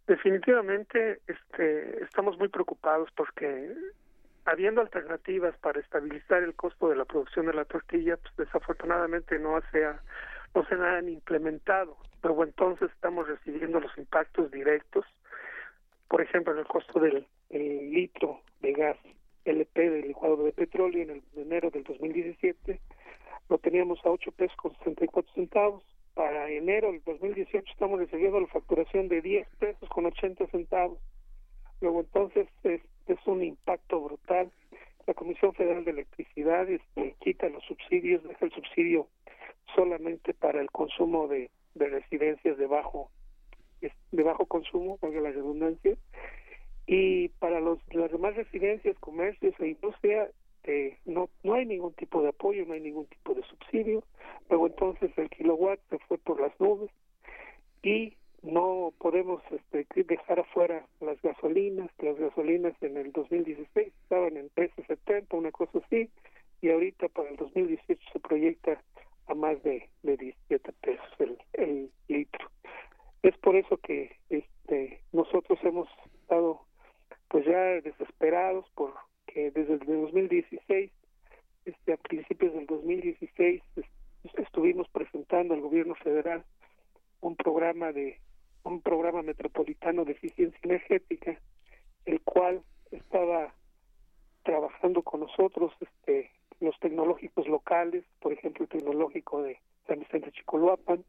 Definitivamente 0.07 1.21
este, 1.27 2.03
estamos 2.03 2.39
muy 2.39 2.49
preocupados 2.49 3.11
porque 3.17 3.73
habiendo 4.45 4.81
alternativas 4.81 5.57
para 5.59 5.81
estabilizar 5.81 6.43
el 6.43 6.55
costo 6.55 6.89
de 6.89 6.97
la 6.97 7.05
producción 7.05 7.47
de 7.47 7.55
la 7.55 7.65
tortilla, 7.65 8.17
pues 8.17 8.37
desafortunadamente 8.37 9.39
no 9.39 9.61
se, 9.71 9.85
ha, 9.85 10.03
no 10.55 10.65
se 10.67 10.75
han 10.75 11.09
implementado. 11.09 11.97
Luego 12.23 12.45
entonces 12.45 12.91
estamos 12.93 13.29
recibiendo 13.29 13.81
los 13.81 13.97
impactos 13.97 14.51
directos, 14.51 15.05
por 16.09 16.21
ejemplo, 16.21 16.53
en 16.53 16.59
el 16.59 16.67
costo 16.67 16.99
del 17.01 17.27
el 17.51 17.91
litro 17.91 18.41
de 18.61 18.73
gas 18.73 18.97
LP 19.45 19.91
del 19.91 20.09
licuado 20.09 20.45
de 20.45 20.53
petróleo 20.53 21.03
en 21.03 21.11
el 21.11 21.23
enero 21.37 21.71
del 21.71 21.83
2017 21.85 22.81
lo 23.49 23.59
teníamos 23.59 23.99
a 24.05 24.11
8 24.11 24.33
pesos 24.33 24.57
con 24.57 24.73
64 24.79 25.33
centavos 25.35 25.83
para 26.15 26.51
enero 26.51 26.93
del 26.93 27.03
2018 27.05 27.73
estamos 27.73 27.99
recibiendo 27.99 28.41
la 28.41 28.47
facturación 28.49 29.09
de 29.09 29.23
10 29.23 29.49
pesos 29.59 29.89
con 29.89 30.07
80 30.07 30.47
centavos. 30.49 30.99
Luego 31.81 32.01
entonces 32.01 32.49
es, 32.65 32.81
un 33.27 33.43
impacto 33.43 34.01
brutal. 34.01 34.51
La 35.07 35.15
Comisión 35.15 35.53
Federal 35.55 35.85
de 35.85 35.91
Electricidad 35.91 36.69
este, 36.69 37.15
quita 37.21 37.49
los 37.49 37.63
subsidios, 37.65 38.23
deja 38.25 38.47
el 38.47 38.53
subsidio 38.53 39.09
solamente 39.75 40.33
para 40.35 40.61
el 40.61 40.71
consumo 40.71 41.29
de, 41.29 41.51
de 41.75 41.89
residencias 41.89 42.57
de 42.57 42.67
bajo 42.67 43.11
de 44.13 44.23
bajo 44.23 44.47
consumo, 44.47 44.99
valga 45.03 45.21
la 45.21 45.33
redundancia, 45.33 45.97
y 46.87 47.29
para 47.29 47.61
los 47.61 47.81
las 47.93 48.13
demás 48.13 48.37
residencias, 48.37 48.97
comercios 49.01 49.55
e 49.59 49.69
industria 49.69 50.29
eh, 50.65 50.99
no 51.05 51.29
no 51.43 51.55
hay 51.55 51.67
ningún 51.67 51.93
tipo 51.95 52.23
de 52.23 52.29
apoyo, 52.29 52.65
no 52.67 52.75
hay 52.75 52.81
ningún 52.81 53.07
tipo 53.07 53.35
de 53.35 53.43
subsidio. 53.43 54.05
Luego 54.49 54.67
entonces 54.67 55.11
el 55.17 55.29
kilowatt 55.31 55.81
se 55.91 55.99
fue 56.01 56.19
por 56.19 56.41
las 56.41 56.59
nubes 56.61 56.91
y 57.83 58.17
no 58.43 58.93
podemos 58.99 59.43
este, 59.51 59.87
dejar 60.05 60.41
afuera 60.41 60.87
las 61.01 61.21
gasolinas. 61.23 61.91
Las 61.99 62.17
gasolinas 62.19 62.75
en 62.83 62.97
el 62.97 63.13
2016 63.13 63.93
estaban 64.03 64.37
en 64.37 64.51
13.70, 64.51 65.27
una 65.37 65.53
cosa 65.53 65.79
así, 65.79 66.11
y 66.61 66.71
ahorita 66.71 67.09
para 67.09 67.31
el 67.31 67.37
2018 67.37 68.01
se 68.13 68.21
proyecta 68.21 68.83
a 69.27 69.35
más 69.35 69.63
de, 69.63 69.89
de 70.03 70.17
17 70.17 70.73
pesos 70.81 71.07
el, 71.19 71.39
el 71.55 71.91
litro. 72.09 72.51
Es 73.23 73.37
por 73.39 73.55
eso 73.55 73.77
que 73.77 74.17
este, 74.29 75.01
nosotros 75.13 75.59
hemos 75.63 75.89
estado 76.21 76.61
pues 77.29 77.47
ya 77.47 77.59
desesperados 77.81 78.69
por 78.75 78.93
que 79.33 79.51
desde 79.51 79.75
el 79.75 79.81
2016, 79.81 80.91
este, 81.65 81.93
a 81.93 81.97
principios 81.97 82.53
del 82.55 82.67
2016, 82.67 83.63
estuvimos 84.39 84.89
presentando 84.89 85.55
al 85.55 85.61
gobierno 85.61 85.95
federal 85.95 86.45
un 87.21 87.37
programa 87.37 87.93
de 87.93 88.19
un 88.65 88.81
programa 88.81 89.23
metropolitano 89.23 90.05
de 90.05 90.13
eficiencia 90.13 90.59
energética, 90.63 91.37
el 92.05 92.21
cual 92.21 92.63
estaba 92.93 93.53
trabajando 94.45 95.03
con 95.03 95.21
nosotros 95.21 95.73
este, 95.81 96.31
los 96.61 96.79
tecnológicos 96.79 97.49
locales, 97.49 98.05
por 98.21 98.33
ejemplo, 98.33 98.65
el 98.65 98.69
tecnológico 98.69 99.43
de 99.43 99.59
San 99.89 99.99
Vicente 99.99 100.31
Chicoloapan, 100.31 101.05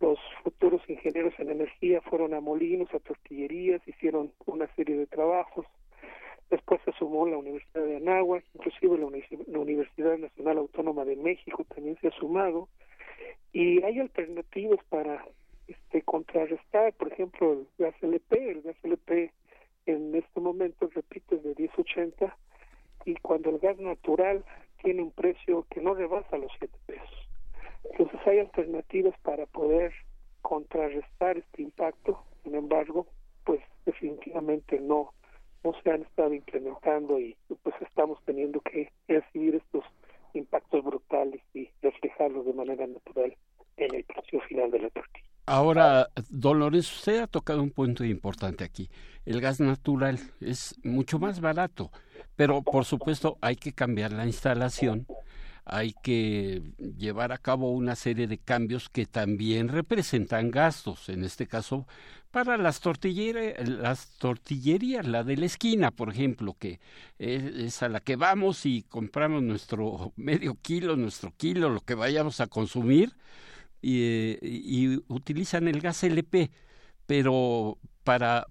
los 0.00 0.18
futuros 0.42 0.80
ingenieros 0.88 1.34
en 1.38 1.50
energía 1.50 2.00
fueron 2.00 2.32
a 2.32 2.40
molinos, 2.40 2.92
a 2.94 3.00
tortillerías, 3.00 3.86
hicieron 3.86 4.32
una 4.46 4.66
serie 4.74 4.96
de 4.96 5.06
trabajos, 5.06 5.66
Después 6.52 6.82
se 6.84 6.92
sumó 6.92 7.26
la 7.26 7.38
Universidad 7.38 7.82
de 7.82 7.96
Anáhuac, 7.96 8.44
inclusive 8.52 8.98
la, 8.98 9.06
Universidad 9.58 10.18
Nacional 10.18 10.58
Autónoma 10.58 11.02
de 11.06 11.16
México 11.16 11.64
también 11.64 11.96
se 12.02 12.08
ha 12.08 12.10
sumado. 12.10 12.68
Y 13.54 13.82
hay 13.82 13.98
alternativas 13.98 14.78
para 14.90 15.24
este, 15.66 16.02
contrarrestar, 16.02 16.92
por 16.92 17.10
ejemplo, 17.10 17.52
el 17.54 17.66
gas 17.78 17.94
LP. 18.02 18.50
El 18.50 18.60
gas 18.60 18.76
LP 18.82 19.32
en 19.86 20.14
este 20.14 20.40
momento, 20.40 20.90
repito, 20.94 21.36
es 21.36 21.42
de 21.42 21.56
10.80 21.56 22.34
y 23.06 23.14
cuando 23.14 23.48
el 23.48 23.58
gas 23.58 23.78
natural 23.78 24.44
tiene 24.82 25.00
un 25.00 25.10
precio 25.10 25.66
que 25.70 25.80
no 25.80 25.94
rebasa 25.94 26.36
los 26.36 26.52
7 26.58 26.76
pesos. 26.84 27.28
Entonces 27.92 28.20
hay 28.26 28.40
alternativas 28.40 29.18
para 29.20 29.46
poder 29.46 29.94
contrarrestar 30.42 31.38
este 31.38 31.62
impacto, 31.62 32.22
sin 32.44 32.54
embargo, 32.56 33.06
pues 33.42 33.62
definitivamente 33.86 34.78
no 34.78 35.14
no 35.64 35.74
se 35.82 35.90
han 35.90 36.02
estado 36.02 36.34
implementando 36.34 37.18
y 37.18 37.36
pues 37.62 37.74
estamos 37.80 38.18
teniendo 38.24 38.60
que 38.60 38.90
recibir 39.08 39.56
estos 39.56 39.84
impactos 40.34 40.84
brutales 40.84 41.40
y 41.54 41.68
reflejarlos 41.82 42.46
de 42.46 42.52
manera 42.54 42.86
natural 42.86 43.36
en 43.76 43.94
el 43.94 44.04
precio 44.04 44.40
final 44.42 44.70
de 44.70 44.80
la 44.80 44.90
tortilla. 44.90 45.26
Ahora, 45.46 46.08
Dolores, 46.30 46.90
usted 46.90 47.20
ha 47.20 47.26
tocado 47.26 47.62
un 47.62 47.70
punto 47.70 48.04
importante 48.04 48.64
aquí. 48.64 48.88
El 49.26 49.40
gas 49.40 49.60
natural 49.60 50.18
es 50.40 50.78
mucho 50.84 51.18
más 51.18 51.40
barato, 51.40 51.90
pero 52.36 52.62
por 52.62 52.84
supuesto 52.84 53.38
hay 53.40 53.56
que 53.56 53.72
cambiar 53.72 54.12
la 54.12 54.26
instalación 54.26 55.06
hay 55.64 55.94
que 56.02 56.62
llevar 56.96 57.32
a 57.32 57.38
cabo 57.38 57.70
una 57.70 57.96
serie 57.96 58.26
de 58.26 58.38
cambios 58.38 58.88
que 58.88 59.06
también 59.06 59.68
representan 59.68 60.50
gastos, 60.50 61.08
en 61.08 61.24
este 61.24 61.46
caso 61.46 61.86
para 62.32 62.56
las 62.56 62.80
las 62.84 64.18
tortillerías, 64.18 65.06
la 65.06 65.22
de 65.22 65.36
la 65.36 65.46
esquina, 65.46 65.90
por 65.90 66.08
ejemplo, 66.10 66.56
que 66.58 66.80
es, 67.18 67.82
a 67.82 67.88
la 67.90 68.00
que 68.00 68.16
vamos 68.16 68.64
y 68.66 68.82
compramos 68.82 69.42
nuestro 69.42 70.12
medio 70.16 70.56
kilo, 70.60 70.96
nuestro 70.96 71.32
kilo, 71.36 71.68
lo 71.68 71.80
que 71.82 71.94
vayamos 71.94 72.40
a 72.40 72.46
consumir, 72.46 73.14
y, 73.82 74.38
y 74.42 75.02
utilizan 75.08 75.68
el 75.68 75.80
gas 75.80 76.02
LP, 76.04 76.50
pero 77.06 77.78
para 78.02 78.46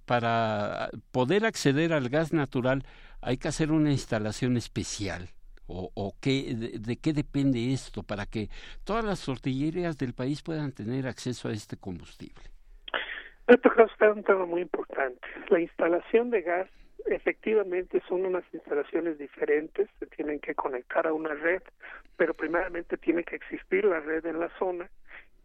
poder 1.11 1.45
acceder 1.45 1.93
al 1.93 2.09
gas 2.09 2.33
natural 2.33 2.85
hay 3.21 3.37
que 3.37 3.47
hacer 3.49 3.71
una 3.71 3.91
instalación 3.91 4.57
especial 4.57 5.29
o, 5.71 6.13
qué, 6.21 6.53
de, 6.55 6.97
qué 6.97 7.13
depende 7.13 7.73
esto 7.73 8.03
para 8.03 8.25
que 8.25 8.49
todas 8.83 9.03
las 9.03 9.23
tortillerías 9.23 9.97
del 9.97 10.13
país 10.13 10.41
puedan 10.41 10.71
tener 10.71 11.07
acceso 11.07 11.47
a 11.47 11.53
este 11.53 11.77
combustible? 11.77 12.43
Creo 13.45 13.59
que 13.59 13.83
es 13.83 14.15
un 14.15 14.23
tema 14.23 14.45
muy 14.45 14.61
importante. 14.61 15.27
La 15.49 15.59
instalación 15.59 16.29
de 16.29 16.41
gas 16.41 16.69
efectivamente 17.07 18.01
son 18.07 18.25
unas 18.25 18.43
instalaciones 18.53 19.17
diferentes, 19.17 19.89
se 19.99 20.05
tienen 20.07 20.39
que 20.39 20.55
conectar 20.55 21.07
a 21.07 21.13
una 21.13 21.33
red, 21.33 21.61
pero 22.15 22.33
primeramente 22.33 22.97
tiene 22.97 23.23
que 23.23 23.35
existir 23.35 23.83
la 23.85 23.99
red 23.99 24.25
en 24.25 24.39
la 24.39 24.49
zona 24.59 24.89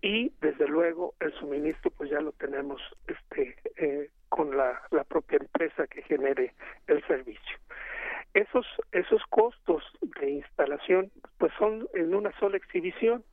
y 0.03 0.31
desde 0.40 0.69
luego 0.69 1.15
el 1.20 1.32
suministro 1.35 1.90
pues 1.90 2.11
ya 2.11 2.20
lo 2.20 2.32
tenemos 2.32 2.81
este 3.07 3.57
eh, 3.77 4.11
con 4.28 4.55
la 4.57 5.05
propia 5.09 5.39
empresa 5.39 5.86
que 5.86 6.03
genere 6.03 6.53
el 6.86 7.03
servicio 7.07 7.57
esos 8.36 8.66
esos 8.92 9.22
costos 9.30 9.82
de 10.20 10.30
instalación 10.30 11.10
pues 11.38 11.52
son 11.58 11.88
en 11.94 12.14
una 12.14 12.38
sola 12.38 12.58
exhibición. 12.58 13.24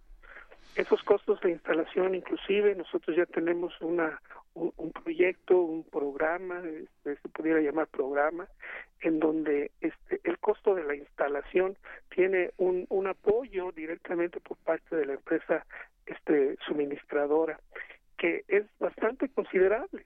Esos 0.76 1.04
costos 1.04 1.40
de 1.42 1.52
instalación 1.52 2.16
inclusive 2.16 2.74
nosotros 2.76 3.18
ya 3.18 3.26
tenemos 3.26 3.74
una 3.82 4.22
un, 4.54 4.92
proyecto 4.92 5.60
un 5.60 5.84
programa 5.84 6.62
este, 6.66 7.18
se 7.22 7.30
pudiera 7.30 7.60
llamar 7.60 7.88
programa 7.88 8.48
en 9.02 9.20
donde 9.20 9.72
este 9.82 10.22
el 10.24 10.38
costo 10.40 10.74
de 10.74 10.86
la 10.86 10.96
instalación 10.96 11.76
tiene 12.16 12.52
un, 12.58 12.86
un 12.90 13.08
apoyo 13.08 13.74
directamente 13.74 14.40
por 14.40 14.56
parte 14.58 14.96
de 14.96 15.06
la 15.06 15.14
empresa 15.14 15.66
este 16.06 16.56
suministradora 16.66 17.60
que 18.18 18.46
es 18.48 18.64
bastante 18.80 19.28
considerable. 19.28 20.06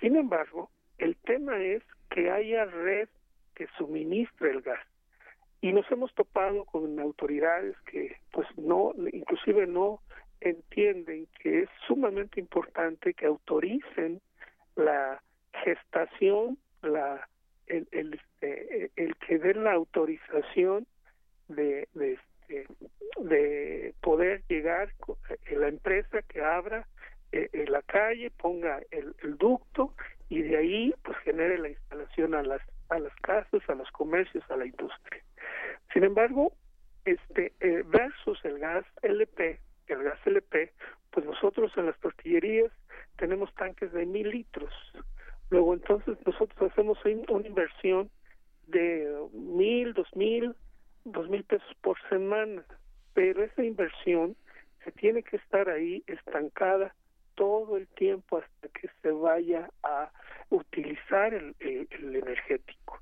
Sin 0.00 0.16
embargo 0.16 0.70
el 0.96 1.14
tema 1.16 1.58
es 1.58 1.82
que 2.08 2.30
haya 2.30 2.64
red 2.64 3.08
que 3.54 3.66
suministre 3.78 4.50
el 4.50 4.62
gas. 4.62 4.84
Y 5.60 5.72
nos 5.72 5.90
hemos 5.90 6.12
topado 6.14 6.64
con 6.66 6.98
autoridades 7.00 7.76
que 7.86 8.16
pues 8.32 8.46
no, 8.56 8.92
inclusive 9.12 9.66
no 9.66 10.00
entienden 10.40 11.26
que 11.40 11.62
es 11.62 11.68
sumamente 11.86 12.38
importante 12.38 13.14
que 13.14 13.26
autoricen 13.26 14.20
la 14.76 15.22
gestación, 15.64 16.58
la 16.82 17.26
el, 17.66 17.88
el, 17.92 18.14
este, 18.14 18.90
el 18.96 19.16
que 19.16 19.38
den 19.38 19.64
la 19.64 19.72
autorización 19.72 20.86
de, 21.48 21.88
de, 21.94 22.12
este, 22.12 22.66
de 23.20 23.94
poder 24.02 24.42
llegar 24.48 24.92
en 25.46 25.60
la 25.60 25.68
empresa 25.68 26.22
que 26.22 26.42
abra 26.42 26.86
eh, 27.32 27.48
en 27.52 27.72
la 27.72 27.82
calle, 27.82 28.30
ponga 28.30 28.82
el, 28.90 29.14
el 29.22 29.36
ducto 29.38 29.94
y 30.28 30.42
de 30.42 30.56
ahí 30.56 30.94
pues 31.02 31.16
genere 31.18 31.58
la 31.58 31.68
instalación 31.68 32.34
a 32.34 32.42
las 32.42 32.60
a 32.94 32.98
las 32.98 33.14
casas, 33.16 33.62
a 33.68 33.74
los 33.74 33.90
comercios, 33.90 34.44
a 34.50 34.56
la 34.56 34.66
industria. 34.66 35.22
Sin 35.92 36.04
embargo, 36.04 36.52
este 37.04 37.52
eh, 37.60 37.82
versus 37.86 38.42
el 38.44 38.58
gas 38.58 38.84
LP, 39.02 39.60
el 39.88 40.02
gas 40.02 40.18
LP, 40.24 40.72
pues 41.10 41.26
nosotros 41.26 41.72
en 41.76 41.86
las 41.86 41.98
tortillerías 42.00 42.72
tenemos 43.16 43.52
tanques 43.54 43.92
de 43.92 44.06
mil 44.06 44.30
litros. 44.30 44.72
Luego 45.50 45.74
entonces 45.74 46.16
nosotros 46.26 46.72
hacemos 46.72 46.98
una 47.28 47.46
inversión 47.46 48.10
de 48.66 49.14
mil, 49.32 49.92
dos 49.92 50.08
mil, 50.16 50.54
dos 51.04 51.28
mil 51.28 51.44
pesos 51.44 51.70
por 51.82 51.96
semana, 52.08 52.64
pero 53.12 53.42
esa 53.42 53.62
inversión 53.62 54.36
se 54.84 54.92
tiene 54.92 55.22
que 55.22 55.36
estar 55.36 55.68
ahí 55.68 56.02
estancada 56.06 56.94
todo 57.34 57.76
el 57.76 57.86
tiempo 57.88 58.38
hasta 58.38 58.68
que 58.68 58.88
se 59.02 59.10
vaya 59.10 59.68
a 59.82 60.10
utilizar 60.50 61.34
el, 61.34 61.54
el, 61.60 62.16
energético 62.16 63.00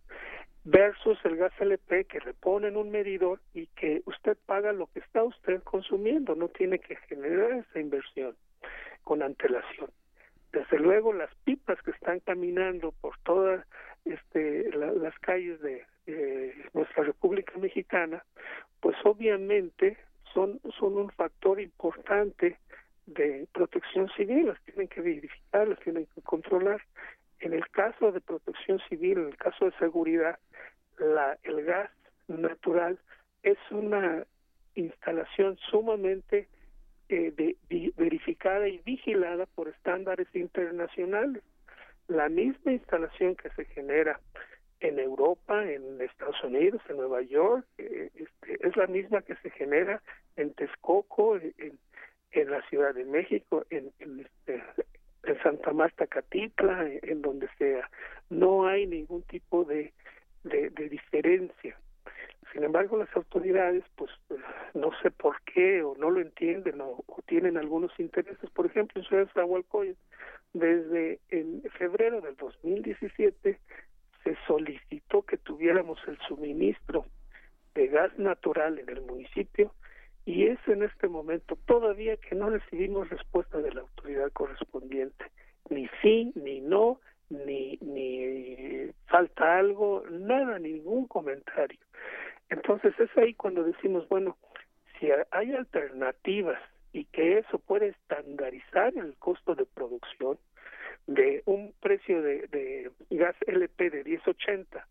versus 0.65 1.19
el 1.25 1.37
gas 1.37 1.53
LP 1.59 2.05
que 2.05 2.21
le 2.21 2.35
ponen 2.35 2.77
un 2.77 2.91
medidor 2.91 3.41
y 3.53 3.67
que 3.69 4.03
usted 4.07 4.37
paga 4.47 4.73
lo 4.73 4.87
que 4.87 5.01
está 5.01 5.25
usted 5.25 5.63
consumiendo, 5.63 6.37
no 6.37 6.49
tiene 6.49 6.79
que 6.79 6.97
generar 7.09 7.53
esa 7.53 7.81
inversión 7.81 8.37
con 9.03 9.23
antelación. 9.23 9.91
Desde 10.53 10.79
luego 10.79 11.13
las 11.13 11.35
pipas 11.45 11.81
que 11.83 11.91
están 11.91 12.21
caminando 12.21 12.93
por 13.01 13.19
todas 13.25 13.67
este, 14.05 14.71
las 14.73 15.19
calles 15.19 15.61
de 15.61 15.85
nuestra 16.75 17.05
República 17.05 17.59
Mexicana, 17.59 18.25
pues 18.81 18.97
obviamente 19.05 19.97
son, 20.33 20.61
son 20.79 20.97
un 20.97 21.11
factor 21.11 21.61
importante 21.61 22.59
de 23.07 23.47
protección 23.53 24.09
civil, 24.17 24.47
las 24.47 24.63
tienen 24.63 24.89
que 24.89 25.01
verificar, 25.01 25.69
las 25.69 25.79
tienen 25.81 26.07
que 26.15 26.23
controlar. 26.23 26.81
En 27.43 27.53
el 27.55 27.69
caso 27.71 28.13
de 28.13 28.21
protección 28.21 28.81
civil, 28.89 29.19
en 29.19 29.27
el 29.27 29.37
caso 29.37 29.65
de 29.65 29.73
seguridad, 29.73 30.39
la, 30.99 31.37
el 31.43 31.65
gas 31.65 31.91
natural 32.29 33.01
es 33.43 33.59
una 33.73 34.25
instalación 34.77 35.59
sumamente 35.69 36.49
eh, 37.09 37.33
de, 37.37 37.93
verificada 37.97 38.69
y 38.69 38.79
vigilada 38.79 39.47
por 39.47 39.67
estándares 39.67 40.29
internacionales. 40.35 41.43
La 42.07 42.29
misma 42.29 42.75
instalación 42.75 43.35
que 43.35 43.51
se 43.51 43.65
genera 43.65 44.21
en 44.79 45.01
Europa, 45.01 45.69
en 45.69 46.01
Estados 46.01 46.43
Unidos, 46.45 46.81
en 46.89 46.99
Nueva 46.99 47.23
York, 47.23 47.67
eh, 47.79 48.09
este, 48.15 48.69
es 48.69 48.77
la 48.77 48.87
misma 48.87 49.23
que 49.23 49.35
se 49.43 49.51
genera 49.51 50.01
en 50.37 50.55
Texcoco, 50.55 51.39
en, 51.39 51.79
la 52.35 52.63
Ciudad 52.69 52.95
de 52.95 53.05
México, 53.05 53.67
en, 53.69 53.93
en, 53.99 54.21
este, 54.21 54.63
en 55.25 55.43
Santa 55.43 55.73
Marta, 55.73 56.07
Catitla, 56.07 56.89
en, 57.03 57.23
donde 57.23 57.49
sea. 57.59 57.89
No 58.31 58.67
hay 58.67 58.87
ningún 58.87 59.23
tipo 59.23 59.65
de, 59.65 59.93
de, 60.45 60.71
diferencia. 60.89 61.77
Sin 62.53 62.65
embargo, 62.65 62.99
las 62.99 63.15
autoridades, 63.17 63.85
pues, 63.97 64.11
no 64.75 64.91
sé 65.03 65.11
por 65.11 65.41
qué, 65.43 65.83
o 65.83 65.95
no 65.97 66.11
lo 66.11 66.21
entienden, 66.21 66.81
o, 66.81 67.05
tienen 67.27 67.57
algunos 67.57 67.93
intereses. 67.99 68.51
Por 68.51 68.67
ejemplo, 68.67 69.01
en 69.01 69.09
Ciudad 69.09 69.29
de 69.35 69.97
desde 70.53 71.19
en 71.31 71.63
febrero 71.79 72.21
del 72.21 72.37
2017 72.37 73.59
se 74.23 74.37
solicitó 74.47 75.23
que 75.23 75.39
tuviéramos 75.39 75.99
el 76.07 76.19
suministro 76.29 77.07
de 77.75 77.87
gas 77.89 78.17
natural 78.19 78.79
en 78.79 78.89
el 78.91 79.01
municipio 79.01 79.73
y 80.25 80.47
es 80.47 80.59
en 80.67 80.83
este 80.83 81.09
momento 81.09 81.57
todavía 81.67 82.17
que 82.17 82.35
no 82.35 82.51
recibimos 82.51 83.09
respuesta 83.09 83.59
de 83.59 83.73
la 83.73 83.81
autoridad 83.81 84.31
correspondiente, 84.33 85.25
ni 85.69 85.89
sí, 86.01 86.33
ni 86.35 86.61
no, 86.61 87.01
ni, 87.29 87.79
ni 87.81 88.91
falta 89.07 89.59
algo, 89.59 90.05
nada, 90.11 90.59
ningún 90.59 91.07
comentario. 91.07 91.81
Entonces 92.49 92.95
es 93.01 93.11
ahí 93.17 93.35
cuando 93.35 93.65
decimos, 93.65 94.09
bueno, 94.09 94.37
si 94.99 95.09
hay 95.31 95.53
alternativas 95.55 96.61
y 96.93 97.07
que 97.07 97.39
eso 97.39 97.59
puede 97.59 97.89
estandarizar 97.89 98.97
el 98.97 99.17
costo 99.17 99.55
de 99.55 99.65
producción 99.65 100.39
de 101.07 101.43
un 101.47 101.73
precio 101.81 102.23
de, 102.23 102.47
de 102.49 102.91
gas 103.11 103.35
LP 103.47 103.91
de 103.91 104.05
10.80 104.05 104.85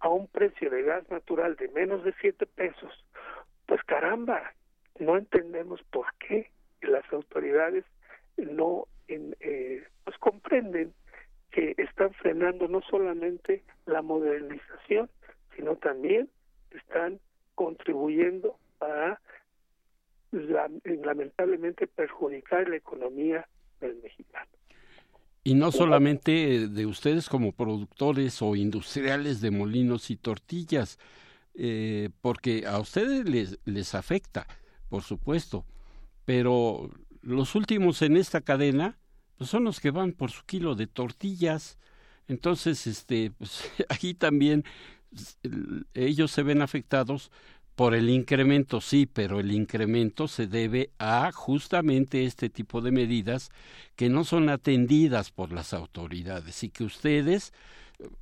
a 0.00 0.08
un 0.08 0.26
precio 0.26 0.68
de 0.68 0.82
gas 0.82 1.08
natural 1.10 1.56
de 1.56 1.68
menos 1.68 2.04
de 2.04 2.12
7 2.20 2.44
pesos, 2.46 3.04
pues 3.66 3.82
caramba, 3.84 4.52
no 4.98 5.16
entendemos 5.16 5.80
por 5.90 6.06
qué 6.18 6.50
las 6.82 7.04
autoridades 7.12 7.84
no 8.36 8.86
eh, 9.08 9.82
pues 10.04 10.18
comprenden 10.18 10.92
que 11.50 11.74
están 11.78 12.12
frenando 12.14 12.68
no 12.68 12.80
solamente 12.90 13.62
la 13.86 14.02
modernización, 14.02 15.08
sino 15.56 15.76
también 15.76 16.28
están 16.70 17.20
contribuyendo 17.54 18.56
a 18.80 19.18
lamentablemente 20.32 21.86
perjudicar 21.86 22.68
la 22.68 22.76
economía 22.76 23.46
del 23.80 23.96
mexicano. 24.02 24.50
Y 25.44 25.54
no 25.54 25.70
solamente 25.70 26.68
de 26.68 26.86
ustedes 26.86 27.28
como 27.28 27.52
productores 27.52 28.40
o 28.42 28.56
industriales 28.56 29.40
de 29.40 29.50
molinos 29.50 30.10
y 30.10 30.16
tortillas, 30.16 30.98
eh, 31.54 32.08
porque 32.20 32.64
a 32.66 32.80
ustedes 32.80 33.28
les, 33.28 33.58
les 33.64 33.94
afecta, 33.94 34.46
por 34.88 35.02
supuesto, 35.02 35.64
pero 36.24 36.90
los 37.22 37.54
últimos 37.54 38.02
en 38.02 38.16
esta 38.16 38.40
cadena 38.40 38.98
pues 39.36 39.50
son 39.50 39.64
los 39.64 39.80
que 39.80 39.90
van 39.90 40.12
por 40.12 40.30
su 40.30 40.44
kilo 40.44 40.74
de 40.74 40.86
tortillas. 40.86 41.78
Entonces, 42.28 42.86
este, 42.86 43.30
pues, 43.32 43.70
ahí 43.88 44.14
también 44.14 44.64
ellos 45.94 46.30
se 46.30 46.42
ven 46.42 46.62
afectados 46.62 47.30
por 47.74 47.94
el 47.94 48.08
incremento, 48.08 48.80
sí, 48.80 49.06
pero 49.06 49.40
el 49.40 49.50
incremento 49.50 50.28
se 50.28 50.46
debe 50.46 50.90
a 50.98 51.32
justamente 51.32 52.24
este 52.24 52.48
tipo 52.48 52.80
de 52.80 52.92
medidas 52.92 53.50
que 53.96 54.08
no 54.08 54.24
son 54.24 54.48
atendidas 54.48 55.32
por 55.32 55.52
las 55.52 55.74
autoridades 55.74 56.62
y 56.62 56.70
que 56.70 56.84
ustedes 56.84 57.52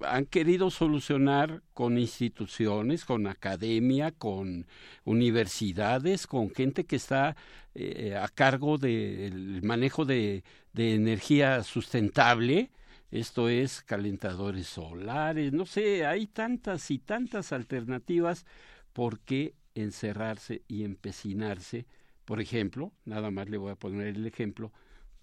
han 0.01 0.27
querido 0.27 0.71
solucionar 0.71 1.63
con 1.75 1.99
instituciones, 1.99 3.05
con 3.05 3.27
academia, 3.27 4.11
con 4.13 4.67
universidades, 5.05 6.27
con 6.27 6.51
gente 6.51 6.85
que 6.85 6.97
está 6.97 7.37
eh, 7.75 8.17
a 8.17 8.29
cargo 8.29 8.79
del 8.79 9.63
manejo 9.63 10.05
de, 10.05 10.45
de 10.73 10.95
energía 10.95 11.63
sustentable, 11.63 12.71
esto 13.11 13.49
es 13.49 13.83
calentadores 13.83 14.67
solares, 14.67 15.53
no 15.53 15.67
sé, 15.67 16.07
hay 16.07 16.27
tantas 16.27 16.91
y 16.91 16.99
tantas 16.99 17.53
alternativas 17.53 18.47
por 18.93 19.21
qué 19.21 19.55
encerrarse 19.75 20.63
y 20.67 20.85
empecinarse, 20.85 21.87
por 22.25 22.41
ejemplo, 22.41 22.93
nada 23.05 23.31
más 23.31 23.49
le 23.49 23.59
voy 23.59 23.73
a 23.73 23.77
poner 23.77 24.09
el 24.09 24.27
ejemplo 24.27 24.73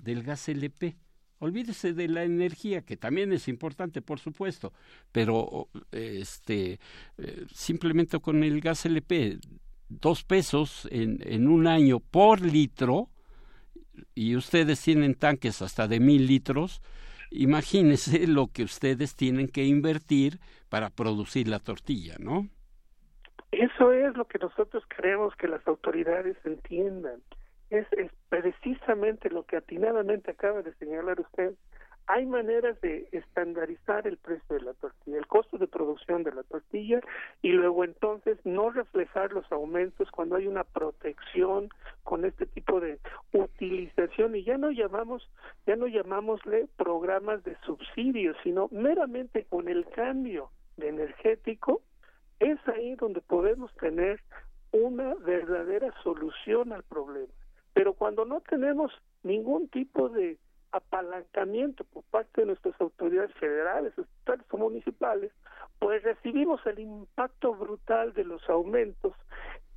del 0.04 0.24
gas 0.24 0.50
LP. 0.50 0.98
Olvídese 1.40 1.94
de 1.94 2.08
la 2.08 2.24
energía, 2.24 2.82
que 2.82 2.98
también 2.98 3.32
es 3.32 3.48
importante, 3.48 4.02
por 4.02 4.20
supuesto, 4.20 4.74
pero 5.12 5.70
este 5.92 6.80
eh, 7.18 7.46
simplemente 7.54 8.20
con 8.20 8.44
el 8.44 8.62
gas 8.62 8.86
LP, 8.86 9.40
dos 9.88 10.24
pesos 10.24 10.88
en, 10.92 11.20
en 11.22 11.48
un 11.48 11.68
año 11.68 12.00
por 12.00 12.42
litro, 12.42 13.10
y 14.16 14.36
ustedes 14.36 14.82
tienen 14.82 15.16
tanques 15.16 15.62
hasta 15.62 15.88
de 15.88 16.00
mil 16.00 16.28
litros, 16.28 16.82
imagínense 17.32 18.28
lo 18.28 18.48
que 18.48 18.64
ustedes 18.64 19.16
tienen 19.16 19.48
que 19.48 19.66
invertir 19.66 20.40
para 20.70 20.90
producir 20.90 21.48
la 21.48 21.60
tortilla, 21.60 22.16
¿no? 22.20 22.48
Eso 23.52 23.92
es 23.92 24.16
lo 24.16 24.26
que 24.26 24.38
nosotros 24.38 24.84
queremos 24.96 25.36
que 25.36 25.48
las 25.48 25.66
autoridades 25.68 26.38
entiendan. 26.46 27.22
Es, 27.70 27.88
precisamente 28.30 29.30
lo 29.30 29.44
que 29.44 29.58
atinadamente 29.58 30.32
acaba 30.32 30.62
de 30.62 30.74
señalar 30.76 31.20
usted. 31.20 31.54
Hay 32.08 32.26
maneras 32.26 32.82
de 32.82 33.08
estandarizar 33.12 34.08
el 34.08 34.18
precio 34.18 34.56
de 34.56 34.64
la 34.64 34.74
tortilla, 34.74 35.20
el 35.20 35.28
costo 35.28 35.60
de 35.60 35.68
producción 35.68 36.24
de 36.24 36.32
la 36.32 36.42
tortilla 36.42 37.02
y 37.44 37.52
luego 37.52 37.84
entonces 37.84 38.40
no 38.44 38.72
reflejar 38.72 39.32
los 39.32 39.52
aumentos 39.52 40.10
cuando 40.10 40.36
hay 40.36 40.48
una 40.48 40.64
protección 40.64 41.70
con 42.04 42.26
este 42.26 42.48
tipo 42.48 42.80
de 42.80 43.00
utilización 43.34 44.36
y 44.36 44.44
ya 44.44 44.58
no 44.58 44.72
llamamos 44.72 45.30
ya 45.68 45.76
no 45.76 45.86
llamámosle 45.86 46.68
programas 46.78 47.44
de 47.44 47.56
subsidios, 47.64 48.36
sino 48.42 48.70
meramente 48.72 49.46
con 49.46 49.68
el 49.70 49.86
cambio 49.90 50.50
de 50.78 50.90
energético 50.90 51.84
es 52.40 52.58
ahí 52.70 52.96
donde 52.96 53.22
podemos 53.22 53.72
tener 53.76 54.20
una 54.72 55.14
verdadera 55.16 55.94
solución 56.04 56.74
al 56.74 56.84
problema. 56.84 57.34
Pero 57.80 57.94
cuando 57.94 58.26
no 58.26 58.42
tenemos 58.42 58.92
ningún 59.24 59.70
tipo 59.70 60.10
de 60.10 60.38
apalancamiento 60.74 61.86
por 61.86 62.04
parte 62.04 62.42
de 62.42 62.48
nuestras 62.48 62.76
autoridades 62.82 63.34
federales, 63.36 63.98
estatales 63.98 64.46
o 64.52 64.58
municipales, 64.58 65.32
pues 65.80 66.04
recibimos 66.04 66.60
el 66.66 66.80
impacto 66.80 67.54
brutal 67.56 68.14
de 68.16 68.26
los 68.26 68.42
aumentos 68.50 69.14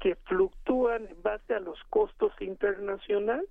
que 0.01 0.17
fluctúan 0.17 1.07
en 1.07 1.23
base 1.23 1.55
a 1.55 1.61
los 1.61 1.79
costos 1.91 2.33
internacionales 2.41 3.49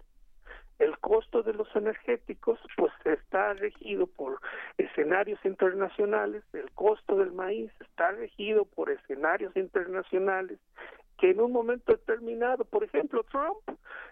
el 0.81 0.97
costo 0.97 1.43
de 1.43 1.53
los 1.53 1.67
energéticos 1.75 2.59
pues 2.75 2.91
está 3.05 3.53
regido 3.53 4.07
por 4.07 4.39
escenarios 4.79 5.39
internacionales, 5.45 6.43
el 6.53 6.71
costo 6.71 7.17
del 7.17 7.31
maíz 7.33 7.71
está 7.79 8.11
regido 8.11 8.65
por 8.65 8.89
escenarios 8.89 9.55
internacionales 9.55 10.59
que 11.21 11.29
en 11.29 11.39
un 11.39 11.51
momento 11.51 11.91
determinado, 11.91 12.65
por 12.65 12.83
ejemplo, 12.83 13.23
Trump 13.31 13.59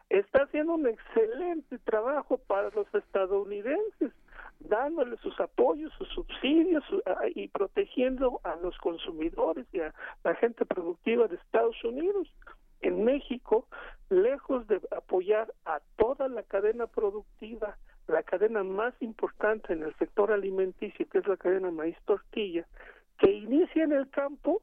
está 0.10 0.44
haciendo 0.44 0.76
un 0.76 0.86
excelente 0.86 1.80
trabajo 1.80 2.38
para 2.38 2.70
los 2.70 2.86
estadounidenses, 2.94 4.12
dándole 4.60 5.18
sus 5.18 5.38
apoyos, 5.40 5.92
sus 5.98 6.08
subsidios 6.10 6.84
y 7.34 7.48
protegiendo 7.48 8.40
a 8.44 8.58
los 8.58 8.78
consumidores 8.78 9.66
y 9.74 9.80
a 9.80 9.92
la 10.24 10.36
gente 10.36 10.68
productiva 10.68 11.28
de 11.28 11.38
Estados 11.38 11.84
Unidos. 11.84 12.32
En 12.82 13.04
México, 13.04 13.66
lejos 14.12 14.68
de 14.68 14.80
apoyar 14.96 15.52
a 15.66 15.80
toda 15.98 16.28
la 16.28 16.44
cadena 16.44 16.86
productiva, 16.86 17.76
la 18.08 18.22
cadena 18.22 18.64
más 18.64 18.94
importante 19.00 19.74
en 19.74 19.82
el 19.82 19.96
sector 19.96 20.32
alimenticio, 20.32 21.10
que 21.10 21.18
es 21.18 21.28
la 21.28 21.38
cadena 21.38 21.72
maíz 21.72 21.98
tortilla, 22.06 22.68
que 23.18 23.32
inicia 23.32 23.84
en 23.84 23.94
el 23.94 24.10
campo, 24.12 24.62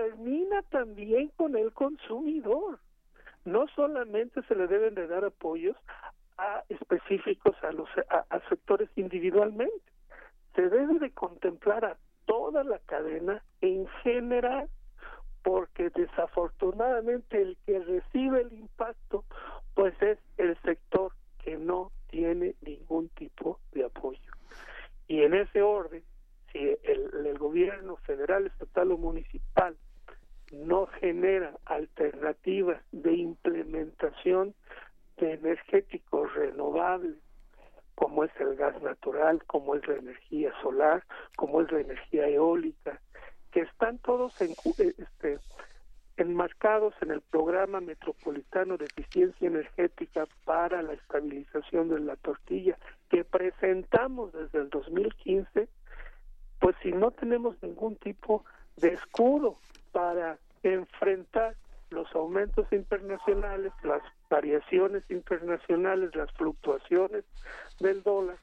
termina 0.00 0.62
también 0.62 1.28
con 1.36 1.56
el 1.56 1.72
consumidor. 1.72 2.78
No 3.44 3.66
solamente 3.68 4.42
se 4.42 4.54
le 4.54 4.66
deben 4.66 4.94
de 4.94 5.06
dar 5.06 5.24
apoyos 5.24 5.76
a 6.38 6.64
específicos 6.68 7.54
a 7.62 7.72
los 7.72 7.88
sectores 8.48 8.88
individualmente, 8.96 9.92
se 10.54 10.68
debe 10.68 10.98
de 10.98 11.10
contemplar 11.10 11.84
a 11.84 11.96
toda 12.24 12.64
la 12.64 12.78
cadena 12.80 13.42
en 13.60 13.86
general 14.02 14.68
porque 15.42 15.90
desafortunadamente 15.90 17.40
el 17.40 17.56
que 17.66 17.78
recibe 17.80 18.42
el 18.42 18.52
impacto 18.52 19.24
pues 19.74 19.94
es 20.02 20.18
el 20.38 20.56
sector 20.62 21.12
que 21.44 21.56
no 21.56 21.92
tiene 22.08 22.54
ningún 22.62 23.08
tipo 23.10 23.58
de 23.72 23.84
apoyo. 23.84 24.32
Y 25.08 25.22
en 25.22 25.34
ese 25.34 25.62
orden, 25.62 26.02
si 26.52 26.58
el, 26.58 27.38
gobierno 27.38 27.96
federal, 27.96 28.46
estatal 28.46 28.92
o 28.92 28.98
municipal 28.98 29.29
genera 31.10 31.52
alternativas 31.64 32.80
de 32.92 33.12
implementación 33.12 34.54
de 35.16 35.32
energéticos 35.32 36.32
renovables, 36.34 37.16
como 37.96 38.22
es 38.22 38.30
el 38.38 38.54
gas 38.54 38.80
natural, 38.80 39.42
como 39.46 39.74
es 39.74 39.86
la 39.88 39.96
energía 39.96 40.52
solar, 40.62 41.02
como 41.36 41.62
es 41.62 41.72
la 41.72 41.80
energía 41.80 42.28
eólica, 42.28 43.00
que 43.50 43.62
están 43.62 43.98
todos 43.98 44.40
eh, 44.40 44.54
este, 44.78 45.40
enmarcados 46.16 46.94
en 47.00 47.10
el 47.10 47.22
programa 47.22 47.80
metropolitano 47.80 48.76
de 48.76 48.84
eficiencia 48.84 49.48
energética 49.48 50.28
para 50.44 50.80
la 50.80 50.92
estabilización 50.92 51.88
de 51.88 51.98
la 51.98 52.14
tortilla 52.16 52.78
que 53.08 53.24
presentamos 53.24 54.32
desde 54.32 54.60
el 54.60 54.70
2015, 54.70 55.68
pues 56.60 56.76
si 56.84 56.92
no 56.92 57.10
tenemos 57.10 57.60
ningún 57.62 57.96
tipo 57.96 58.44
de 58.76 58.94
escudo 58.94 59.56
para 59.90 60.38
los 62.30 62.36
aumentos 62.36 62.72
internacionales, 62.72 63.72
las 63.82 64.02
variaciones 64.28 65.02
internacionales, 65.10 66.14
las 66.14 66.30
fluctuaciones 66.32 67.24
del 67.80 68.02
dólar, 68.02 68.36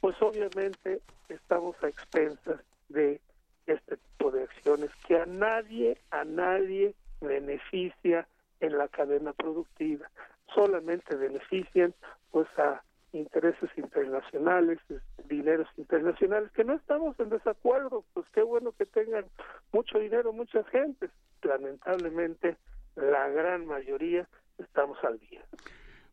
pues 0.00 0.16
obviamente 0.22 1.00
estamos 1.28 1.74
a 1.82 1.88
expensas 1.88 2.60
de 2.88 3.20
este 3.66 3.96
tipo 3.96 4.30
de 4.30 4.44
acciones 4.44 4.90
que 5.06 5.16
a 5.18 5.26
nadie, 5.26 5.98
a 6.10 6.24
nadie 6.24 6.94
beneficia 7.20 8.26
en 8.60 8.78
la 8.78 8.88
cadena 8.88 9.32
productiva, 9.32 10.08
solamente 10.54 11.16
benefician 11.16 11.94
pues 12.30 12.48
a 12.58 12.82
intereses 13.12 13.70
internacionales, 13.76 14.78
dineros 15.28 15.68
internacionales, 15.76 16.50
que 16.52 16.64
no 16.64 16.74
estamos 16.74 17.18
en 17.18 17.28
desacuerdo, 17.28 18.04
pues 18.14 18.26
qué 18.32 18.42
bueno 18.42 18.72
que 18.72 18.86
tengan 18.86 19.24
mucho 19.72 19.98
dinero 19.98 20.32
muchas 20.32 20.66
gentes, 20.68 21.10
lamentablemente 21.42 22.48
la 22.48 22.56
gran 23.32 23.66
mayoría 23.66 24.28
estamos 24.58 24.98
al 25.02 25.18
día. 25.18 25.44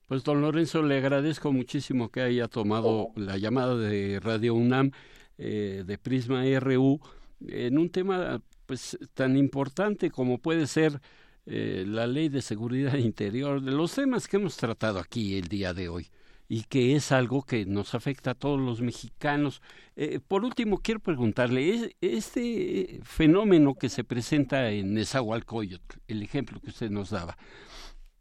Pues 0.08 0.24
don 0.24 0.42
Lorenzo, 0.42 0.82
le 0.82 0.98
agradezco 0.98 1.52
muchísimo 1.52 2.10
que 2.10 2.22
haya 2.22 2.48
tomado 2.48 3.10
la 3.16 3.38
llamada 3.38 3.76
de 3.76 4.20
Radio 4.20 4.56
UNAM 4.56 4.92
eh, 5.38 5.84
de 5.86 5.98
Prisma 6.00 6.44
RU 6.60 7.00
en 7.48 7.78
un 7.78 7.90
tema 7.92 8.42
pues 8.66 8.98
tan 9.14 9.38
importante 9.38 10.10
como 10.10 10.40
puede 10.40 10.68
ser 10.68 11.00
eh, 11.46 11.84
la 11.88 12.08
ley 12.08 12.30
de 12.30 12.42
seguridad 12.42 12.94
interior, 12.98 13.62
de 13.62 13.72
los 13.72 13.94
temas 13.94 14.28
que 14.28 14.38
hemos 14.38 14.58
tratado 14.58 15.00
aquí 15.00 15.38
el 15.38 15.48
día 15.48 15.74
de 15.74 15.90
hoy. 15.90 16.08
Y 16.52 16.64
que 16.64 16.96
es 16.96 17.12
algo 17.12 17.44
que 17.44 17.66
nos 17.68 17.94
afecta 17.94 18.32
a 18.32 18.36
todos 18.36 18.60
los 18.60 18.82
mexicanos. 18.82 19.62
Eh, 19.96 20.20
por 20.20 20.44
último, 20.44 20.80
quiero 20.80 21.00
preguntarle, 21.00 21.96
este 22.02 23.00
fenómeno 23.04 23.76
que 23.76 23.88
se 23.88 24.04
presenta 24.04 24.72
en 24.72 24.96
Nezahualcóyotl, 24.96 26.00
el 26.08 26.24
ejemplo 26.24 26.60
que 26.60 26.72
usted 26.72 26.90
nos 26.90 27.12
daba, 27.12 27.38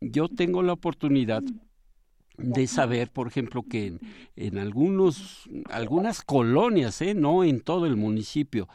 yo 0.02 0.28
tengo 0.28 0.62
la 0.62 0.74
oportunidad 0.74 1.42
de 2.36 2.66
saber, 2.66 3.10
por 3.10 3.28
ejemplo, 3.28 3.62
que 3.62 3.86
en, 3.86 4.00
en 4.36 4.58
algunos, 4.58 5.48
algunas 5.70 6.22
colonias, 6.22 7.00
¿eh? 7.00 7.14
no 7.14 7.44
en 7.44 7.62
todo 7.62 7.86
el 7.86 7.96
municipio, 7.96 8.68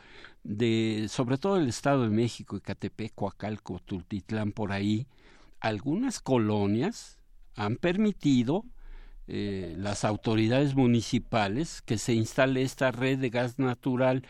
de, 0.44 1.06
sobre 1.10 1.38
todo 1.38 1.58
el 1.58 1.70
Estado 1.70 2.04
de 2.04 2.10
México, 2.10 2.58
Ecatepec, 2.58 3.14
Coacalco, 3.14 3.80
Tultitlán, 3.86 4.52
por 4.52 4.72
ahí, 4.72 5.08
algunas 5.60 6.20
colonias 6.20 7.20
han 7.56 7.78
permitido 7.78 8.66
eh, 9.28 9.74
las 9.78 10.04
autoridades 10.04 10.76
municipales 10.76 11.82
que 11.82 11.98
se 11.98 12.14
instale 12.14 12.62
esta 12.62 12.92
red 12.92 13.18
de 13.20 13.30
gas 13.30 13.58
natural. 13.58 14.24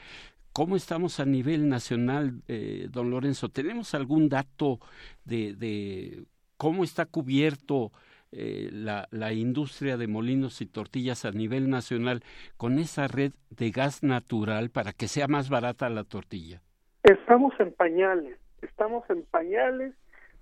¿Cómo 0.51 0.75
estamos 0.75 1.19
a 1.19 1.25
nivel 1.25 1.67
nacional, 1.67 2.43
eh, 2.47 2.87
don 2.91 3.09
Lorenzo? 3.09 3.49
¿Tenemos 3.49 3.95
algún 3.95 4.29
dato 4.29 4.79
de, 5.25 5.55
de 5.55 6.25
cómo 6.57 6.83
está 6.83 7.05
cubierto 7.07 7.91
eh, 8.31 8.69
la, 8.71 9.07
la, 9.11 9.33
industria 9.33 9.97
de 9.97 10.07
molinos 10.07 10.61
y 10.61 10.67
tortillas 10.67 11.25
a 11.25 11.31
nivel 11.31 11.69
nacional 11.69 12.23
con 12.57 12.77
esa 12.77 13.07
red 13.07 13.31
de 13.49 13.71
gas 13.71 14.03
natural 14.03 14.69
para 14.69 14.91
que 14.91 15.07
sea 15.07 15.27
más 15.27 15.49
barata 15.49 15.89
la 15.89 16.03
tortilla? 16.03 16.61
Estamos 17.03 17.53
en 17.59 17.73
pañales, 17.73 18.37
estamos 18.61 19.07
en 19.09 19.23
pañales. 19.23 19.93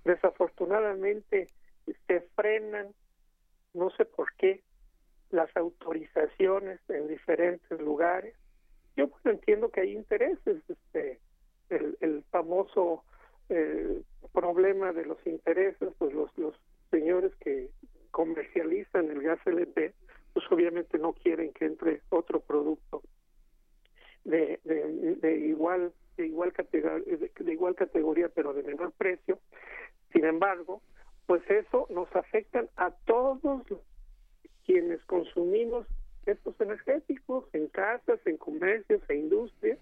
Desafortunadamente 0.04 1.48
se 2.06 2.20
frenan 2.34 2.88
no 3.74 3.90
sé 3.90 4.04
por 4.04 4.32
qué, 4.34 4.62
las 5.30 5.54
autorizaciones 5.56 6.80
en 6.88 7.08
diferentes 7.08 7.80
lugares. 7.80 8.34
Yo 8.96 9.08
pues 9.08 9.24
entiendo 9.26 9.70
que 9.70 9.80
hay 9.80 9.96
intereses, 9.96 10.62
este, 10.68 11.20
el, 11.70 12.22
famoso 12.30 13.04
eh, 13.48 14.02
problema 14.32 14.92
de 14.92 15.06
los 15.06 15.18
intereses, 15.26 15.88
pues 15.98 16.12
los, 16.12 16.36
los 16.36 16.54
señores 16.90 17.32
que 17.36 17.70
comercializan 18.10 19.10
el 19.10 19.22
gas 19.22 19.40
LP, 19.46 19.94
pues 20.34 20.44
obviamente 20.50 20.98
no 20.98 21.14
quieren 21.14 21.52
que 21.52 21.64
entre 21.66 22.02
otro 22.10 22.40
producto 22.40 23.02
de, 24.24 24.60
de 24.64 25.38
igual 25.38 25.92
de 26.16 26.26
igual 26.26 26.52
categoría 26.52 27.16
de 27.16 27.52
igual 27.52 27.74
categoría 27.74 28.28
pero 28.28 28.52
de 28.52 28.62
menor 28.62 28.92
precio 28.92 29.38
sin 30.12 30.24
embargo 30.24 30.82
pues 31.26 31.42
eso 31.50 31.86
nos 31.90 32.14
afecta 32.14 32.66
a 32.76 32.90
todos 33.06 33.62
quienes 34.64 35.02
consumimos 35.04 35.86
estos 36.26 36.60
energéticos 36.60 37.46
en 37.52 37.68
casas, 37.68 38.20
en 38.26 38.36
comercios, 38.36 39.02
e 39.08 39.16
industrias, 39.16 39.78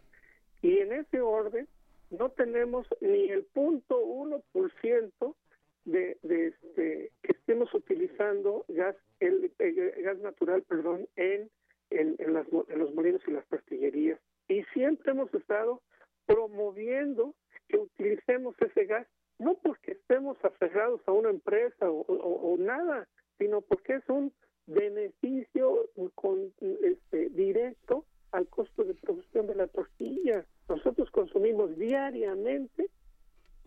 y 0.62 0.78
en 0.78 0.92
ese 0.92 1.20
orden 1.20 1.68
no 2.10 2.30
tenemos 2.30 2.86
ni 3.00 3.28
el 3.30 3.44
punto 3.44 3.98
uno 3.98 4.42
por 4.52 4.72
ciento 4.80 5.36
de, 5.84 6.18
de 6.22 6.48
este, 6.48 7.12
que 7.22 7.32
estemos 7.32 7.72
utilizando 7.74 8.64
gas 8.68 8.96
el, 9.20 9.52
el, 9.58 10.02
gas 10.02 10.18
natural 10.18 10.62
perdón 10.62 11.08
en 11.16 11.50
en, 11.90 12.16
en, 12.18 12.34
las, 12.34 12.46
en 12.68 12.78
los 12.78 12.94
molinos 12.94 13.20
y 13.26 13.32
las 13.32 13.44
pastillerías. 13.46 14.18
Y 14.48 14.62
siempre 14.72 15.12
hemos 15.12 15.32
estado 15.34 15.82
promoviendo 16.26 17.34
que 17.68 17.76
utilicemos 17.76 18.54
ese 18.60 18.86
gas 18.86 19.06
no 19.40 19.54
porque 19.54 19.92
estemos 19.92 20.36
aferrados 20.44 21.00
a 21.06 21.12
una 21.12 21.30
empresa 21.30 21.90
o, 21.90 22.56
nada, 22.58 23.08
sino 23.38 23.62
porque 23.62 23.94
es 23.94 24.08
un 24.08 24.32
beneficio 24.66 25.88
con, 26.14 26.52
este, 26.82 27.30
directo 27.30 28.04
al 28.32 28.46
costo 28.48 28.84
de 28.84 28.94
producción 28.94 29.46
de 29.46 29.54
la 29.54 29.66
tortilla. 29.66 30.44
Nosotros 30.68 31.10
consumimos 31.10 31.74
diariamente 31.76 32.90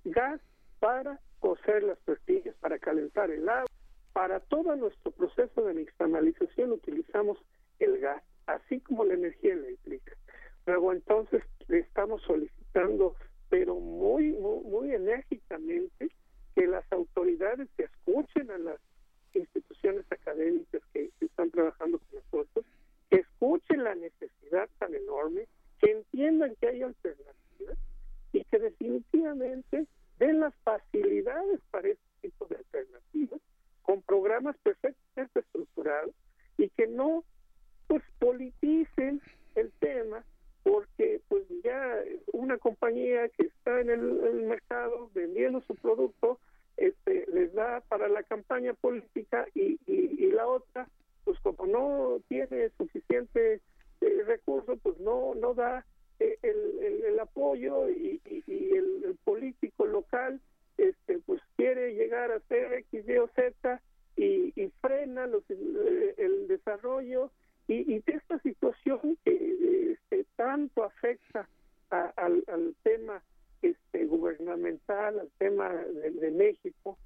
gas 0.05 0.39
para 0.79 1.19
cocer 1.39 1.83
las 1.83 1.99
tortillas, 2.01 2.55
para 2.57 2.77
calentar 2.77 3.31
el 3.31 3.49
agua. 3.49 3.69
Para 4.13 4.39
todo 4.41 4.75
nuestro 4.75 5.11
proceso 5.11 5.63
de 5.63 5.73
nixtamalización 5.73 6.71
utilizamos 6.71 7.39
el 7.79 7.97
gas, 7.97 8.23
así 8.45 8.79
como 8.79 9.05
la 9.05 9.15
energía 9.15 9.53
eléctrica. 9.53 10.15
Luego 10.67 10.93
entonces 10.93 11.43
le 11.67 11.79
estamos 11.79 12.21
solicitando 12.21 13.15
pero 13.49 13.75
muy, 13.75 14.31
muy, 14.31 14.63
muy 14.63 14.93
enérgicamente 14.93 16.09
que 16.55 16.67
las 16.67 16.85
autoridades 16.91 17.67
se 17.75 17.83
escuchen 17.83 18.51
a 18.51 18.57
las 18.57 18.79
instituciones 19.33 20.05
académicas 20.11 20.81
que, 20.93 21.09
que, 21.19 21.25
están 21.25 21.49
trabajando 21.51 21.99
con 21.99 22.19
nosotros, 22.19 22.65
que 23.09 23.17
escuchen 23.17 23.83
la 23.83 23.95
necesidad 23.95 24.69
tan 24.79 24.93
enorme, 24.93 25.47
que 25.79 25.91
entiendan 25.91 26.55
que 26.55 26.67
hay 26.67 26.83
alternativas 26.83 27.77
y 28.31 28.43
que 28.45 28.59
definitivamente 28.59 29.87
den 30.19 30.39
las 30.39 30.53
facilidades 30.63 31.59
para 31.71 31.89
este 31.89 32.03
tipo 32.21 32.45
de 32.45 32.57
alternativas 32.57 33.41
con 33.81 34.01
programas 34.01 34.55
perfectamente 34.63 35.39
estructurados 35.39 36.13
y 36.57 36.69
que 36.69 36.87
no 36.87 37.23
pues 37.87 38.03
politicen 38.19 39.21
el 39.55 39.71
tema 39.79 40.23
porque 40.63 41.21
pues 41.27 41.43
ya 41.63 41.99
una 42.31 42.57
compañía 42.57 43.27
que 43.29 43.43
está 43.43 43.81
en 43.81 43.89
el, 43.89 44.43
mercado 44.43 45.09
vendiendo 45.13 45.61
su 45.61 45.75
producto 45.75 46.39
este, 46.77 47.25
les 47.31 47.53
da 47.53 47.81
para 47.81 48.07
la 48.07 48.23
campaña 48.23 48.73
política 48.73 49.45
y, 49.53 49.79
y, 49.85 50.25
y 50.25 50.31
la 50.31 50.47
otra 50.47 50.87
pues 51.25 51.39
como 51.39 51.65
no 51.67 52.19
tiene 52.27 52.69
suficiente 52.77 53.61
eh, 54.01 54.23
recurso 54.25 54.77
pues 54.77 54.99
no 54.99 55.35
no 55.35 55.53
da 55.53 55.85
eh, 56.19 56.37
el, 56.41 56.83
el, 56.83 57.03
el, 57.05 57.19
apoyo 57.19 57.89
y, 57.89 58.21
y 58.25 58.75
el, 58.75 59.03
el, 59.05 59.17
político 59.23 59.85
local 59.85 60.39
este 60.77 61.19
pues 61.19 61.41
quiere 61.55 61.93
llegar 61.93 62.31
a 62.31 62.39
ser 62.47 62.73
X, 62.73 63.07
Y 63.07 63.17
o 63.17 63.27
Z 63.35 63.81
y, 64.15 64.53
y 64.55 64.71
frena 64.81 65.27
los, 65.27 65.43
el, 65.49 66.13
el 66.17 66.47
desarrollo 66.47 67.31
y, 67.67 67.93
y 67.93 68.03
esta 68.05 68.39
situación 68.39 69.17
que 69.23 69.93
este, 69.93 70.25
tanto 70.35 70.83
afecta 70.83 71.47
al, 71.89 72.75
tema 72.83 73.21
este, 73.61 74.05
gubernamental, 74.05 75.19
al 75.19 75.29
tema 75.37 75.69
de, 75.69 76.11
de 76.11 76.31
México, 76.31 76.97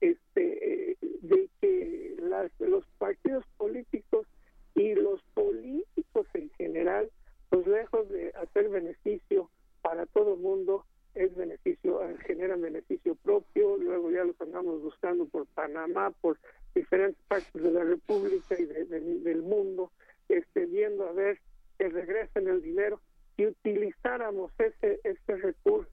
este, 0.00 0.90
eh, 0.92 0.96
de 1.00 1.48
que 1.60 2.16
las, 2.20 2.50
los 2.60 2.86
partidos 2.98 3.44
políticos 3.56 4.26
y 4.74 4.94
los 4.94 5.22
políticos 5.34 6.26
en 6.34 6.50
general, 6.50 7.10
pues 7.48 7.66
lejos 7.66 8.08
de 8.08 8.30
hacer 8.30 8.68
beneficio 8.68 9.50
para 9.82 10.06
todo 10.06 10.34
el 10.34 10.40
mundo, 10.40 10.84
es 11.14 11.34
beneficio, 11.34 12.00
generan 12.26 12.60
beneficio 12.60 13.14
propio, 13.14 13.78
luego 13.78 14.10
ya 14.10 14.22
los 14.24 14.38
andamos 14.40 14.82
buscando 14.82 15.24
por 15.24 15.46
Panamá, 15.46 16.10
por 16.20 16.38
diferentes 16.74 17.22
partes 17.26 17.62
de 17.62 17.70
la 17.70 17.84
República 17.84 18.54
y 18.58 18.66
de, 18.66 18.84
de, 18.84 19.00
del 19.00 19.42
mundo, 19.42 19.92
este, 20.28 20.66
viendo 20.66 21.08
a 21.08 21.12
ver 21.12 21.40
que 21.78 21.88
regresen 21.88 22.48
el 22.48 22.62
dinero 22.62 23.00
y 23.36 23.46
utilizáramos 23.46 24.52
ese, 24.58 25.00
ese 25.04 25.36
recurso 25.36 25.90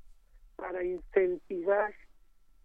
para 0.55 0.83
incentivar 0.83 1.93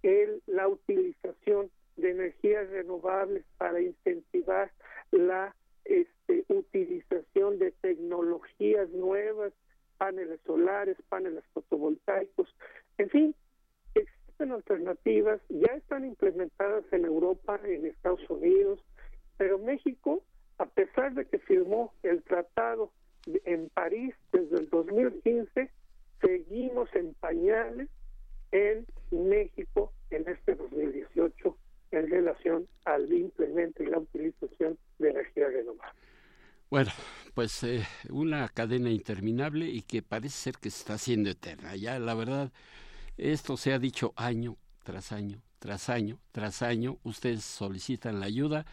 el, 0.02 0.42
la 0.46 0.68
utilización 0.68 1.70
de 1.96 2.10
energías 2.10 2.70
renovables, 2.70 3.44
para 3.56 3.80
incentivar 3.80 4.70
la 5.10 5.54
este, 5.84 6.44
utilización 6.48 7.58
de 7.58 7.72
tecnologías 7.72 8.88
nuevas, 8.90 9.52
paneles 9.96 10.40
solares, 10.46 10.96
paneles 11.08 11.42
fotovoltaicos, 11.52 12.54
en 12.98 13.10
fin, 13.10 13.34
existen 13.94 14.52
alternativas, 14.52 15.40
ya 15.48 15.74
están 15.74 16.04
implementadas 16.04 16.84
en 16.92 17.04
Europa, 17.04 17.60
en 17.64 17.86
Estados 17.86 18.28
Unidos, 18.30 18.80
pero 19.36 19.58
México, 19.58 20.22
a 20.58 20.66
pesar 20.66 21.14
de 21.14 21.26
que 21.26 21.38
firmó 21.38 21.94
el 22.02 22.22
tratado 22.22 22.92
en 23.44 23.68
París 23.70 24.14
desde 24.32 24.58
el 24.58 24.68
2015, 24.68 25.70
seguimos 26.20 26.88
en 26.94 27.14
pañales 27.14 27.88
en 28.52 28.86
México 29.10 29.92
en 30.10 30.28
este 30.28 30.54
2018 30.54 31.56
en 31.90 32.10
relación 32.10 32.68
al 32.84 33.10
implemento 33.12 33.82
y 33.82 33.86
la 33.86 33.98
utilización 33.98 34.78
de 34.98 35.10
energía 35.10 35.48
renovable. 35.48 35.98
Bueno, 36.70 36.90
pues 37.34 37.62
eh, 37.62 37.86
una 38.10 38.46
cadena 38.48 38.90
interminable 38.90 39.66
y 39.66 39.82
que 39.82 40.02
parece 40.02 40.36
ser 40.36 40.54
que 40.58 40.70
se 40.70 40.80
está 40.80 40.94
haciendo 40.94 41.30
eterna. 41.30 41.74
Ya 41.76 41.98
la 41.98 42.14
verdad, 42.14 42.52
esto 43.16 43.56
se 43.56 43.72
ha 43.72 43.78
dicho 43.78 44.12
año 44.16 44.56
tras 44.84 45.12
año, 45.12 45.42
tras 45.58 45.88
año, 45.88 46.18
tras 46.30 46.60
año. 46.60 46.98
Ustedes 47.04 47.42
solicitan 47.42 48.20
la 48.20 48.26
ayuda, 48.26 48.66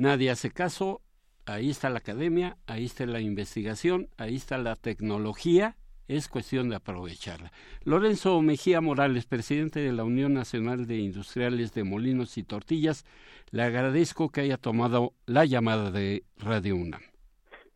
nadie 0.00 0.30
hace 0.30 0.50
caso. 0.50 1.02
Ahí 1.46 1.70
está 1.70 1.90
la 1.90 1.98
academia, 1.98 2.56
ahí 2.66 2.84
está 2.84 3.06
la 3.06 3.20
investigación, 3.20 4.08
ahí 4.16 4.36
está 4.36 4.58
la 4.58 4.76
tecnología 4.76 5.76
es 6.16 6.28
cuestión 6.28 6.68
de 6.68 6.76
aprovecharla. 6.76 7.52
Lorenzo 7.84 8.42
Mejía 8.42 8.80
Morales, 8.80 9.26
presidente 9.26 9.78
de 9.78 9.92
la 9.92 10.02
Unión 10.02 10.34
Nacional 10.34 10.86
de 10.88 10.96
Industriales 10.96 11.72
de 11.72 11.84
Molinos 11.84 12.36
y 12.36 12.42
Tortillas, 12.42 13.04
le 13.52 13.62
agradezco 13.62 14.30
que 14.30 14.40
haya 14.40 14.56
tomado 14.56 15.12
la 15.26 15.44
llamada 15.44 15.92
de 15.92 16.24
Radio 16.36 16.74
UNAM. 16.74 17.00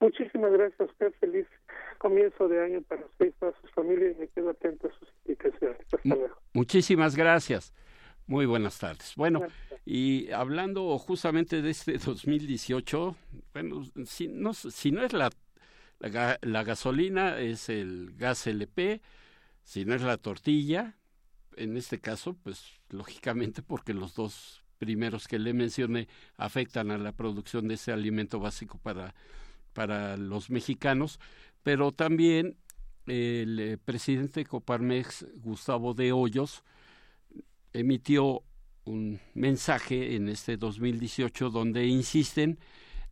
Muchísimas 0.00 0.50
gracias 0.50 0.80
a 0.80 0.84
usted, 0.84 1.12
feliz 1.20 1.46
comienzo 1.98 2.48
de 2.48 2.64
año 2.64 2.82
para 2.82 3.06
usted 3.06 3.26
y 3.26 3.30
para 3.30 3.52
su 3.60 3.68
familia 3.68 4.10
y 4.10 4.14
me 4.16 4.28
quedo 4.28 4.50
atento 4.50 4.88
a 4.88 4.98
sus 4.98 5.08
indicaciones. 5.24 5.78
Hasta 5.92 6.00
luego. 6.04 6.36
Muchísimas 6.52 7.14
gracias. 7.14 7.72
Muy 8.26 8.46
buenas 8.46 8.78
tardes. 8.80 9.14
Bueno, 9.16 9.46
y 9.86 10.30
hablando 10.30 10.96
justamente 10.98 11.62
de 11.62 11.70
este 11.70 11.98
2018, 12.04 13.16
bueno, 13.52 13.82
si 14.06 14.28
no, 14.28 14.54
si 14.54 14.90
no 14.90 15.02
es 15.04 15.12
la, 15.12 15.30
la, 16.00 16.64
gasolina, 16.64 17.38
es 17.38 17.68
el 17.68 18.14
gas 18.16 18.46
LP, 18.46 19.00
si 19.62 19.84
no 19.84 19.94
es 19.94 20.02
la 20.02 20.16
tortilla, 20.16 20.96
en 21.56 21.76
este 21.76 22.00
caso, 22.00 22.34
pues 22.42 22.64
lógicamente 22.90 23.62
porque 23.62 23.94
los 23.94 24.14
dos 24.14 24.62
primeros 24.78 25.28
que 25.28 25.38
le 25.38 25.52
mencioné 25.54 26.08
afectan 26.36 26.90
a 26.90 26.98
la 26.98 27.12
producción 27.12 27.68
de 27.68 27.74
ese 27.74 27.92
alimento 27.92 28.40
básico 28.40 28.78
para, 28.78 29.14
para 29.72 30.16
los 30.16 30.50
mexicanos, 30.50 31.20
pero 31.62 31.92
también 31.92 32.56
el 33.06 33.60
eh, 33.60 33.78
presidente 33.78 34.44
Coparmex, 34.44 35.26
Gustavo 35.36 35.94
de 35.94 36.12
Hoyos, 36.12 36.64
emitió 37.72 38.42
un 38.84 39.20
mensaje 39.34 40.16
en 40.16 40.28
este 40.28 40.56
2018 40.56 41.50
donde 41.50 41.86
insisten 41.86 42.58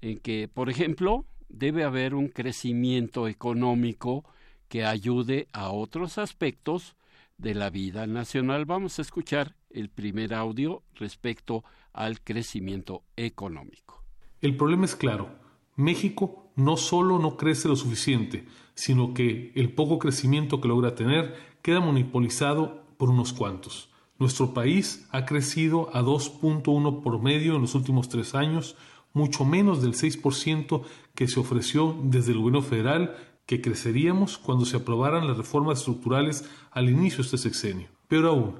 en 0.00 0.18
que, 0.18 0.48
por 0.48 0.68
ejemplo, 0.68 1.24
debe 1.48 1.84
haber 1.84 2.14
un 2.14 2.28
crecimiento 2.28 3.28
económico 3.28 4.24
que 4.68 4.84
ayude 4.84 5.48
a 5.52 5.70
otros 5.70 6.18
aspectos 6.18 6.96
de 7.38 7.54
la 7.54 7.70
vida 7.70 8.06
nacional. 8.06 8.64
Vamos 8.64 8.98
a 8.98 9.02
escuchar 9.02 9.54
el 9.70 9.88
primer 9.88 10.34
audio 10.34 10.82
respecto 10.94 11.64
al 11.92 12.20
crecimiento 12.20 13.02
económico. 13.16 14.02
El 14.40 14.56
problema 14.56 14.84
es 14.86 14.96
claro. 14.96 15.30
México 15.76 16.52
no 16.56 16.76
solo 16.76 17.18
no 17.18 17.36
crece 17.36 17.68
lo 17.68 17.76
suficiente, 17.76 18.46
sino 18.74 19.14
que 19.14 19.52
el 19.54 19.72
poco 19.74 19.98
crecimiento 19.98 20.60
que 20.60 20.68
logra 20.68 20.94
tener 20.94 21.34
queda 21.62 21.80
monopolizado 21.80 22.84
por 22.96 23.10
unos 23.10 23.32
cuantos. 23.32 23.91
Nuestro 24.22 24.54
país 24.54 25.04
ha 25.10 25.26
crecido 25.26 25.90
a 25.96 26.00
2.1 26.00 27.02
por 27.02 27.20
medio 27.20 27.56
en 27.56 27.62
los 27.62 27.74
últimos 27.74 28.08
tres 28.08 28.36
años, 28.36 28.76
mucho 29.12 29.44
menos 29.44 29.82
del 29.82 29.94
6% 29.94 30.82
que 31.16 31.26
se 31.26 31.40
ofreció 31.40 31.98
desde 32.04 32.30
el 32.30 32.38
gobierno 32.38 32.62
federal 32.62 33.16
que 33.46 33.60
creceríamos 33.60 34.38
cuando 34.38 34.64
se 34.64 34.76
aprobaran 34.76 35.26
las 35.26 35.36
reformas 35.36 35.80
estructurales 35.80 36.48
al 36.70 36.88
inicio 36.88 37.16
de 37.16 37.22
este 37.22 37.38
sexenio. 37.38 37.88
Pero 38.06 38.28
aún, 38.28 38.54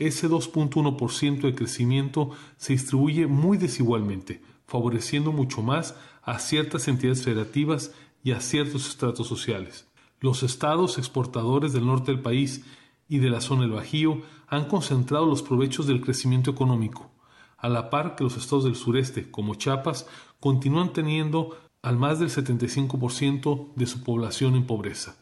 ese 0.00 0.28
2.1% 0.28 1.42
de 1.42 1.54
crecimiento 1.54 2.30
se 2.56 2.72
distribuye 2.72 3.28
muy 3.28 3.56
desigualmente, 3.56 4.42
favoreciendo 4.66 5.30
mucho 5.30 5.62
más 5.62 5.94
a 6.24 6.40
ciertas 6.40 6.88
entidades 6.88 7.22
federativas 7.22 7.92
y 8.24 8.32
a 8.32 8.40
ciertos 8.40 8.88
estratos 8.88 9.28
sociales. 9.28 9.86
Los 10.18 10.42
estados 10.42 10.98
exportadores 10.98 11.72
del 11.72 11.86
norte 11.86 12.10
del 12.10 12.20
país 12.20 12.64
y 13.08 13.18
de 13.18 13.30
la 13.30 13.40
zona 13.40 13.62
del 13.62 13.72
Bajío 13.72 14.22
han 14.46 14.66
concentrado 14.66 15.26
los 15.26 15.42
provechos 15.42 15.86
del 15.86 16.00
crecimiento 16.00 16.50
económico, 16.50 17.10
a 17.56 17.68
la 17.68 17.90
par 17.90 18.14
que 18.14 18.24
los 18.24 18.36
estados 18.36 18.64
del 18.64 18.76
sureste, 18.76 19.30
como 19.30 19.54
Chiapas, 19.54 20.06
continúan 20.38 20.92
teniendo 20.92 21.58
al 21.82 21.96
más 21.96 22.18
del 22.20 22.28
75% 22.28 23.74
de 23.74 23.86
su 23.86 24.02
población 24.04 24.54
en 24.54 24.66
pobreza. 24.66 25.16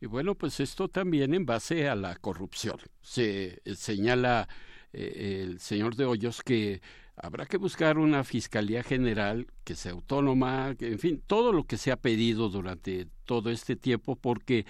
Y 0.00 0.06
bueno, 0.06 0.34
pues 0.34 0.60
esto 0.60 0.88
también 0.88 1.34
en 1.34 1.46
base 1.46 1.88
a 1.88 1.94
la 1.94 2.16
corrupción. 2.16 2.78
Se 3.00 3.62
señala 3.74 4.48
eh, 4.92 5.42
el 5.42 5.60
señor 5.60 5.96
de 5.96 6.04
Hoyos 6.04 6.42
que 6.42 6.82
habrá 7.16 7.46
que 7.46 7.56
buscar 7.56 7.96
una 7.98 8.24
fiscalía 8.24 8.82
general 8.82 9.46
que 9.62 9.74
sea 9.74 9.92
autónoma, 9.92 10.74
en 10.78 10.98
fin, 10.98 11.22
todo 11.26 11.52
lo 11.52 11.64
que 11.64 11.76
se 11.76 11.92
ha 11.92 11.96
pedido 11.96 12.48
durante 12.48 13.06
todo 13.24 13.50
este 13.50 13.76
tiempo, 13.76 14.16
porque 14.16 14.66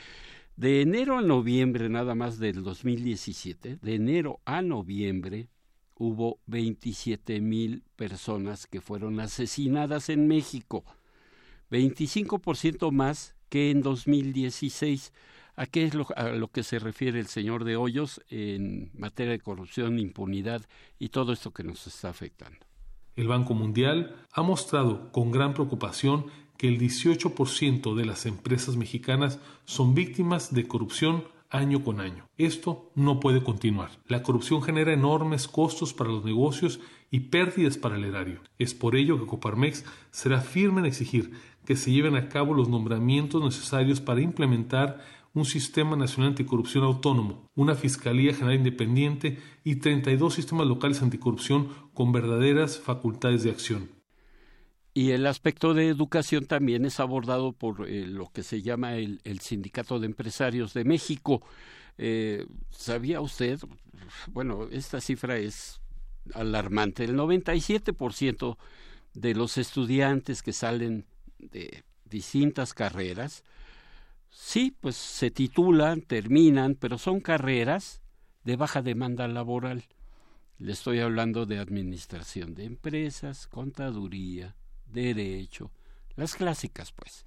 de 0.56 0.82
enero 0.82 1.18
a 1.18 1.22
noviembre 1.22 1.88
nada 1.88 2.14
más 2.14 2.38
del 2.38 2.62
2017, 2.62 3.78
de 3.82 3.94
enero 3.94 4.40
a 4.44 4.62
noviembre 4.62 5.48
hubo 5.96 6.38
27 6.46 7.40
mil 7.40 7.82
personas 7.96 8.66
que 8.66 8.80
fueron 8.80 9.20
asesinadas 9.20 10.08
en 10.08 10.28
México, 10.28 10.84
25% 11.70 12.90
más 12.92 13.34
que 13.48 13.70
en 13.70 13.82
2016. 13.82 15.12
¿A 15.56 15.66
qué 15.66 15.84
es 15.84 15.94
lo, 15.94 16.06
a 16.16 16.30
lo 16.30 16.48
que 16.48 16.64
se 16.64 16.80
refiere 16.80 17.20
el 17.20 17.26
señor 17.26 17.64
de 17.64 17.76
Hoyos 17.76 18.20
en 18.28 18.90
materia 18.94 19.32
de 19.32 19.40
corrupción, 19.40 20.00
impunidad 20.00 20.62
y 20.98 21.10
todo 21.10 21.32
esto 21.32 21.52
que 21.52 21.62
nos 21.62 21.86
está 21.86 22.08
afectando? 22.08 22.58
El 23.14 23.28
Banco 23.28 23.54
Mundial 23.54 24.16
ha 24.32 24.42
mostrado 24.42 25.12
con 25.12 25.30
gran 25.30 25.54
preocupación 25.54 26.26
que 26.56 26.68
el 26.68 26.78
18% 26.78 27.94
de 27.94 28.04
las 28.04 28.26
empresas 28.26 28.76
mexicanas 28.76 29.38
son 29.64 29.94
víctimas 29.94 30.54
de 30.54 30.66
corrupción 30.66 31.24
año 31.50 31.84
con 31.84 32.00
año. 32.00 32.26
Esto 32.36 32.90
no 32.94 33.20
puede 33.20 33.42
continuar. 33.42 33.90
La 34.08 34.22
corrupción 34.22 34.62
genera 34.62 34.92
enormes 34.92 35.46
costos 35.46 35.94
para 35.94 36.10
los 36.10 36.24
negocios 36.24 36.80
y 37.10 37.20
pérdidas 37.20 37.78
para 37.78 37.96
el 37.96 38.04
erario. 38.04 38.40
Es 38.58 38.74
por 38.74 38.96
ello 38.96 39.20
que 39.20 39.26
Coparmex 39.26 39.84
será 40.10 40.40
firme 40.40 40.80
en 40.80 40.86
exigir 40.86 41.32
que 41.64 41.76
se 41.76 41.92
lleven 41.92 42.16
a 42.16 42.28
cabo 42.28 42.54
los 42.54 42.68
nombramientos 42.68 43.42
necesarios 43.42 44.00
para 44.00 44.20
implementar 44.20 45.00
un 45.32 45.44
sistema 45.44 45.96
nacional 45.96 46.30
anticorrupción 46.30 46.84
autónomo, 46.84 47.50
una 47.54 47.74
Fiscalía 47.74 48.34
General 48.34 48.56
Independiente 48.56 49.38
y 49.64 49.76
32 49.76 50.34
sistemas 50.34 50.66
locales 50.66 51.02
anticorrupción 51.02 51.68
con 51.92 52.12
verdaderas 52.12 52.78
facultades 52.78 53.42
de 53.42 53.50
acción. 53.50 53.90
Y 54.94 55.10
el 55.10 55.26
aspecto 55.26 55.74
de 55.74 55.88
educación 55.88 56.46
también 56.46 56.84
es 56.84 57.00
abordado 57.00 57.52
por 57.52 57.88
eh, 57.88 58.06
lo 58.06 58.30
que 58.30 58.44
se 58.44 58.62
llama 58.62 58.94
el, 58.94 59.20
el, 59.24 59.40
Sindicato 59.40 59.98
de 59.98 60.06
Empresarios 60.06 60.72
de 60.72 60.84
México. 60.84 61.42
Eh, 61.98 62.46
¿Sabía 62.70 63.20
usted? 63.20 63.58
Bueno, 64.28 64.68
esta 64.70 65.00
cifra 65.00 65.36
es 65.36 65.80
alarmante. 66.32 67.04
El 67.04 67.16
97% 67.16 68.56
de 69.14 69.34
los 69.34 69.58
estudiantes 69.58 70.42
que 70.42 70.52
salen 70.52 71.06
de 71.38 71.82
distintas 72.04 72.72
carreras 72.72 73.42
Sí, 74.34 74.76
pues 74.80 74.96
se 74.96 75.30
titulan, 75.30 76.02
terminan, 76.02 76.74
pero 76.74 76.98
son 76.98 77.20
carreras 77.20 78.02
de 78.42 78.56
baja 78.56 78.82
demanda 78.82 79.28
laboral. 79.28 79.84
Le 80.58 80.72
estoy 80.72 80.98
hablando 80.98 81.46
de 81.46 81.58
administración 81.58 82.54
de 82.54 82.64
empresas, 82.64 83.46
contaduría, 83.46 84.56
derecho, 85.02 85.70
las 86.16 86.34
clásicas, 86.34 86.92
pues. 86.92 87.26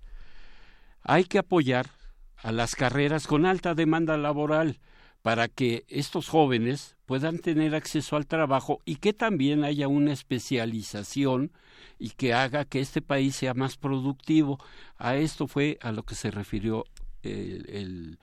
Hay 1.01 1.25
que 1.25 1.39
apoyar 1.39 1.89
a 2.37 2.51
las 2.51 2.75
carreras 2.75 3.27
con 3.27 3.45
alta 3.45 3.73
demanda 3.75 4.17
laboral 4.17 4.79
para 5.21 5.47
que 5.47 5.85
estos 5.89 6.29
jóvenes 6.29 6.95
puedan 7.05 7.39
tener 7.39 7.75
acceso 7.75 8.15
al 8.15 8.27
trabajo 8.27 8.81
y 8.85 8.97
que 8.97 9.13
también 9.13 9.63
haya 9.63 9.87
una 9.87 10.13
especialización 10.13 11.51
y 11.99 12.11
que 12.11 12.33
haga 12.33 12.65
que 12.65 12.79
este 12.79 13.01
país 13.01 13.35
sea 13.35 13.53
más 13.53 13.77
productivo. 13.77 14.59
A 14.97 15.15
esto 15.15 15.47
fue 15.47 15.79
a 15.81 15.91
lo 15.91 16.03
que 16.03 16.15
se 16.15 16.31
refirió 16.31 16.85
el, 17.23 18.19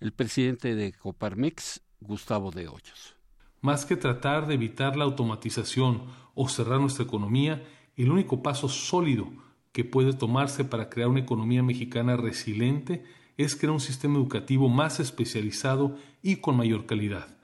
el, 0.00 0.12
presidente 0.12 0.74
de 0.74 0.92
Coparmex, 0.92 1.82
Gustavo 2.00 2.50
de 2.50 2.68
Hoyos. 2.68 3.16
Más 3.60 3.84
que 3.84 3.96
tratar 3.96 4.46
de 4.46 4.54
evitar 4.54 4.96
la 4.96 5.04
automatización 5.04 6.06
o 6.34 6.48
cerrar 6.48 6.80
nuestra 6.80 7.04
economía, 7.04 7.62
el 8.04 8.12
único 8.12 8.42
paso 8.42 8.68
sólido 8.68 9.28
que 9.72 9.84
puede 9.84 10.12
tomarse 10.12 10.64
para 10.64 10.88
crear 10.88 11.08
una 11.08 11.20
economía 11.20 11.62
mexicana 11.62 12.16
resiliente 12.16 13.04
es 13.36 13.54
crear 13.54 13.72
un 13.72 13.80
sistema 13.80 14.16
educativo 14.16 14.68
más 14.68 15.00
especializado 15.00 15.96
y 16.22 16.36
con 16.36 16.56
mayor 16.56 16.86
calidad. 16.86 17.36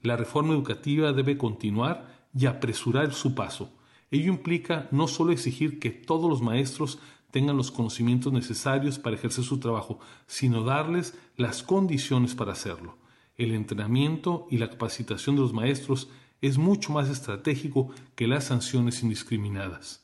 La 0.00 0.16
reforma 0.16 0.54
educativa 0.54 1.12
debe 1.12 1.36
continuar 1.36 2.26
y 2.36 2.46
apresurar 2.46 3.12
su 3.12 3.34
paso. 3.34 3.72
Ello 4.10 4.32
implica 4.32 4.88
no 4.90 5.08
solo 5.08 5.32
exigir 5.32 5.78
que 5.78 5.90
todos 5.90 6.28
los 6.28 6.42
maestros 6.42 6.98
tengan 7.30 7.56
los 7.56 7.70
conocimientos 7.70 8.32
necesarios 8.32 8.98
para 8.98 9.16
ejercer 9.16 9.44
su 9.44 9.58
trabajo, 9.58 10.00
sino 10.26 10.64
darles 10.64 11.18
las 11.36 11.62
condiciones 11.62 12.34
para 12.34 12.52
hacerlo. 12.52 12.98
El 13.36 13.54
entrenamiento 13.54 14.46
y 14.50 14.58
la 14.58 14.68
capacitación 14.68 15.36
de 15.36 15.42
los 15.42 15.54
maestros 15.54 16.10
es 16.42 16.58
mucho 16.58 16.92
más 16.92 17.08
estratégico 17.08 17.90
que 18.14 18.26
las 18.26 18.44
sanciones 18.44 19.02
indiscriminadas. 19.02 20.01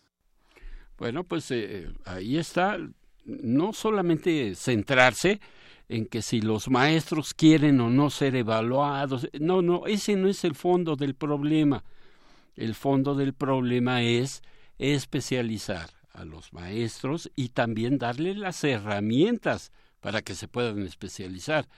Bueno, 0.98 1.24
pues 1.24 1.50
eh, 1.52 1.88
ahí 2.04 2.36
está, 2.36 2.76
no 3.24 3.72
solamente 3.72 4.54
centrarse 4.56 5.40
en 5.88 6.06
que 6.06 6.22
si 6.22 6.40
los 6.40 6.68
maestros 6.68 7.34
quieren 7.34 7.80
o 7.80 7.88
no 7.88 8.10
ser 8.10 8.34
evaluados, 8.34 9.28
no, 9.40 9.62
no, 9.62 9.86
ese 9.86 10.16
no 10.16 10.28
es 10.28 10.44
el 10.44 10.54
fondo 10.54 10.96
del 10.96 11.14
problema. 11.14 11.84
El 12.56 12.74
fondo 12.74 13.14
del 13.14 13.32
problema 13.32 14.02
es 14.02 14.42
especializar 14.78 15.90
a 16.12 16.24
los 16.24 16.52
maestros 16.52 17.30
y 17.36 17.50
también 17.50 17.98
darles 17.98 18.36
las 18.36 18.64
herramientas 18.64 19.72
para 20.00 20.22
que 20.22 20.34
se 20.34 20.48
puedan 20.48 20.82
especializar. 20.82 21.68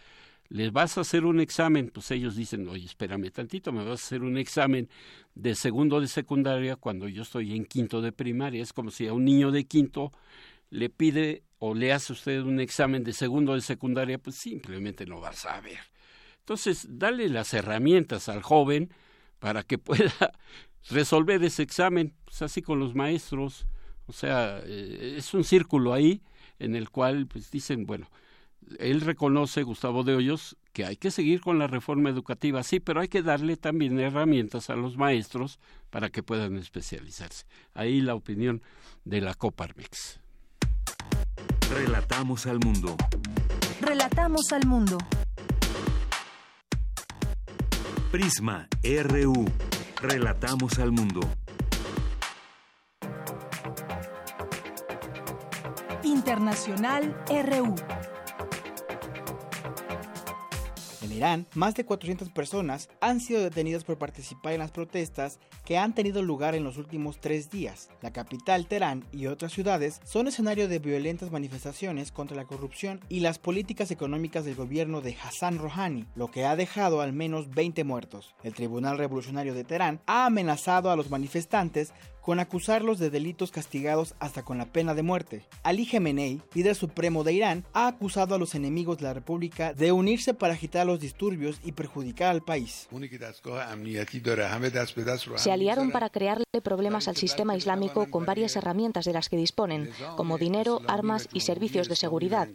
Les 0.51 0.73
vas 0.73 0.99
a 0.99 1.03
hacer 1.03 1.25
un 1.25 1.39
examen, 1.39 1.91
pues 1.95 2.11
ellos 2.11 2.35
dicen, 2.35 2.69
oye, 2.69 2.85
espérame 2.85 3.31
tantito, 3.31 3.71
me 3.71 3.85
vas 3.85 4.03
a 4.03 4.05
hacer 4.05 4.23
un 4.23 4.37
examen 4.37 4.89
de 5.37 5.55
segundo 5.55 6.01
de 6.01 6.09
secundaria 6.09 6.75
cuando 6.75 7.07
yo 7.07 7.23
estoy 7.23 7.57
en 7.57 7.65
quinto 7.65 8.03
de 8.03 8.11
primaria. 8.11 8.61
Es 8.61 8.73
como 8.73 8.91
si 8.91 9.07
a 9.07 9.13
un 9.13 9.25
niño 9.25 9.53
de 9.53 9.65
quinto 9.65 10.11
le 10.71 10.91
pide 10.91 11.45
o 11.61 11.75
le 11.75 11.93
hace 11.93 12.13
usted 12.13 12.41
un 12.43 12.59
examen 12.59 13.05
de 13.05 13.13
segundo 13.13 13.55
de 13.55 13.61
secundaria, 13.61 14.19
pues 14.19 14.35
simplemente 14.35 15.07
no 15.07 15.21
va 15.21 15.29
a 15.29 15.35
saber. 15.35 15.79
Entonces, 16.41 16.87
dale 16.91 17.29
las 17.29 17.55
herramientas 17.55 18.29
al 18.29 18.43
joven 18.43 18.93
para 19.39 19.63
que 19.63 19.79
pueda 19.79 20.33
resolver 20.89 21.45
ese 21.45 21.63
examen, 21.63 22.13
pues 22.25 22.43
así 22.43 22.61
con 22.61 22.81
los 22.81 22.97
maestros. 22.97 23.69
O 24.07 24.13
sea, 24.13 24.61
eh, 24.65 25.15
es 25.17 25.33
un 25.33 25.45
círculo 25.45 25.93
ahí 25.93 26.23
en 26.59 26.75
el 26.75 26.91
cual 26.91 27.29
pues 27.29 27.53
dicen, 27.53 27.87
bueno, 27.87 28.11
él 28.79 29.01
reconoce, 29.01 29.63
Gustavo 29.63 30.05
de 30.05 30.15
Hoyos, 30.15 30.57
que 30.73 30.85
hay 30.85 30.97
que 30.97 31.11
seguir 31.11 31.41
con 31.41 31.59
la 31.59 31.67
reforma 31.67 32.11
educativa, 32.11 32.63
sí, 32.63 32.81
pero 32.81 33.01
hay 33.01 33.09
que 33.09 33.23
darle 33.23 33.57
también 33.57 33.99
herramientas 33.99 34.71
a 34.71 34.77
los 34.77 34.97
maestros 34.97 35.59
para 35.91 36.11
que 36.11 36.23
puedan 36.23 36.57
especializarse. 36.57 37.47
Ahí 37.75 38.01
la 38.01 38.15
opinión 38.15 38.63
de 39.05 39.21
la 39.21 39.35
Coparmex. 39.35 40.21
Relatamos 41.71 42.47
al 42.47 42.59
mundo. 42.61 42.97
Relatamos 43.81 44.53
al 44.53 44.67
mundo. 44.67 44.99
Prisma 48.11 48.69
RU. 48.83 49.45
Relatamos 50.03 50.79
al 50.79 50.93
mundo. 50.93 51.21
Internacional 56.03 57.17
RU. 57.29 57.75
En 61.11 61.17
Irán, 61.17 61.47
más 61.55 61.75
de 61.75 61.85
400 61.85 62.31
personas 62.31 62.89
han 63.01 63.19
sido 63.19 63.43
detenidas 63.43 63.83
por 63.83 63.99
participar 63.99 64.53
en 64.53 64.61
las 64.61 64.71
protestas 64.71 65.41
que 65.65 65.77
han 65.77 65.93
tenido 65.93 66.23
lugar 66.23 66.55
en 66.55 66.63
los 66.63 66.77
últimos 66.77 67.19
tres 67.19 67.51
días. 67.51 67.89
La 68.01 68.13
capital, 68.13 68.69
Teherán, 68.69 69.05
y 69.11 69.27
otras 69.27 69.53
ciudades 69.53 70.01
son 70.05 70.29
escenario 70.29 70.69
de 70.69 70.79
violentas 70.79 71.33
manifestaciones 71.33 72.13
contra 72.13 72.37
la 72.37 72.45
corrupción 72.45 73.01
y 73.09 73.21
las 73.21 73.41
políticas 73.41 73.91
económicas 73.91 74.45
del 74.45 74.55
gobierno 74.55 75.01
de 75.01 75.17
Hassan 75.21 75.59
Rouhani, 75.59 76.07
lo 76.15 76.31
que 76.31 76.45
ha 76.45 76.55
dejado 76.55 77.01
al 77.01 77.13
menos 77.13 77.51
20 77.51 77.83
muertos. 77.83 78.37
El 78.45 78.55
Tribunal 78.55 78.97
Revolucionario 78.97 79.53
de 79.53 79.65
Teherán 79.65 80.01
ha 80.07 80.27
amenazado 80.27 80.93
a 80.93 80.97
los 80.97 81.11
manifestantes 81.11 81.93
con 82.21 82.41
acusarlos 82.41 82.99
de 82.99 83.11
delitos 83.11 83.51
castigados 83.51 84.15
hasta 84.19 84.43
con 84.43 84.59
la 84.59 84.67
pena 84.67 84.95
de 84.95 85.03
muerte. 85.03 85.45
Ali 85.63 85.87
Khamenei, 85.87 86.41
líder 86.55 86.75
supremo 86.75 87.25
de 87.25 87.33
Irán, 87.33 87.65
ha 87.73 87.89
acusado 87.89 88.35
a 88.35 88.39
los 88.39 88.55
enemigos 88.55 88.99
de 88.99 89.05
la 89.05 89.15
República 89.15 89.73
de 89.75 89.93
unirse 89.93 90.35
para 90.35 90.55
agitar 90.55 90.87
los 90.87 91.01
disturbios 91.01 91.61
y 91.65 91.73
perjudicar 91.73 92.31
al 92.31 92.43
país. 92.43 92.89
Se 95.37 95.53
aliaron 95.53 95.91
para 95.91 96.11
crearle 96.11 96.45
problemas 96.63 97.09
al 97.09 97.17
sistema 97.17 97.57
islámico 97.57 98.11
con 98.11 98.25
varias 98.25 98.57
herramientas 98.57 99.05
de 99.05 99.13
las 99.13 99.29
que 99.29 99.37
disponen, 99.37 99.91
como 100.17 100.39
dinero, 100.39 100.81
armas 100.87 101.29
y 101.33 101.41
servicios 101.41 101.89
de 101.89 101.97
seguridad. 101.97 102.49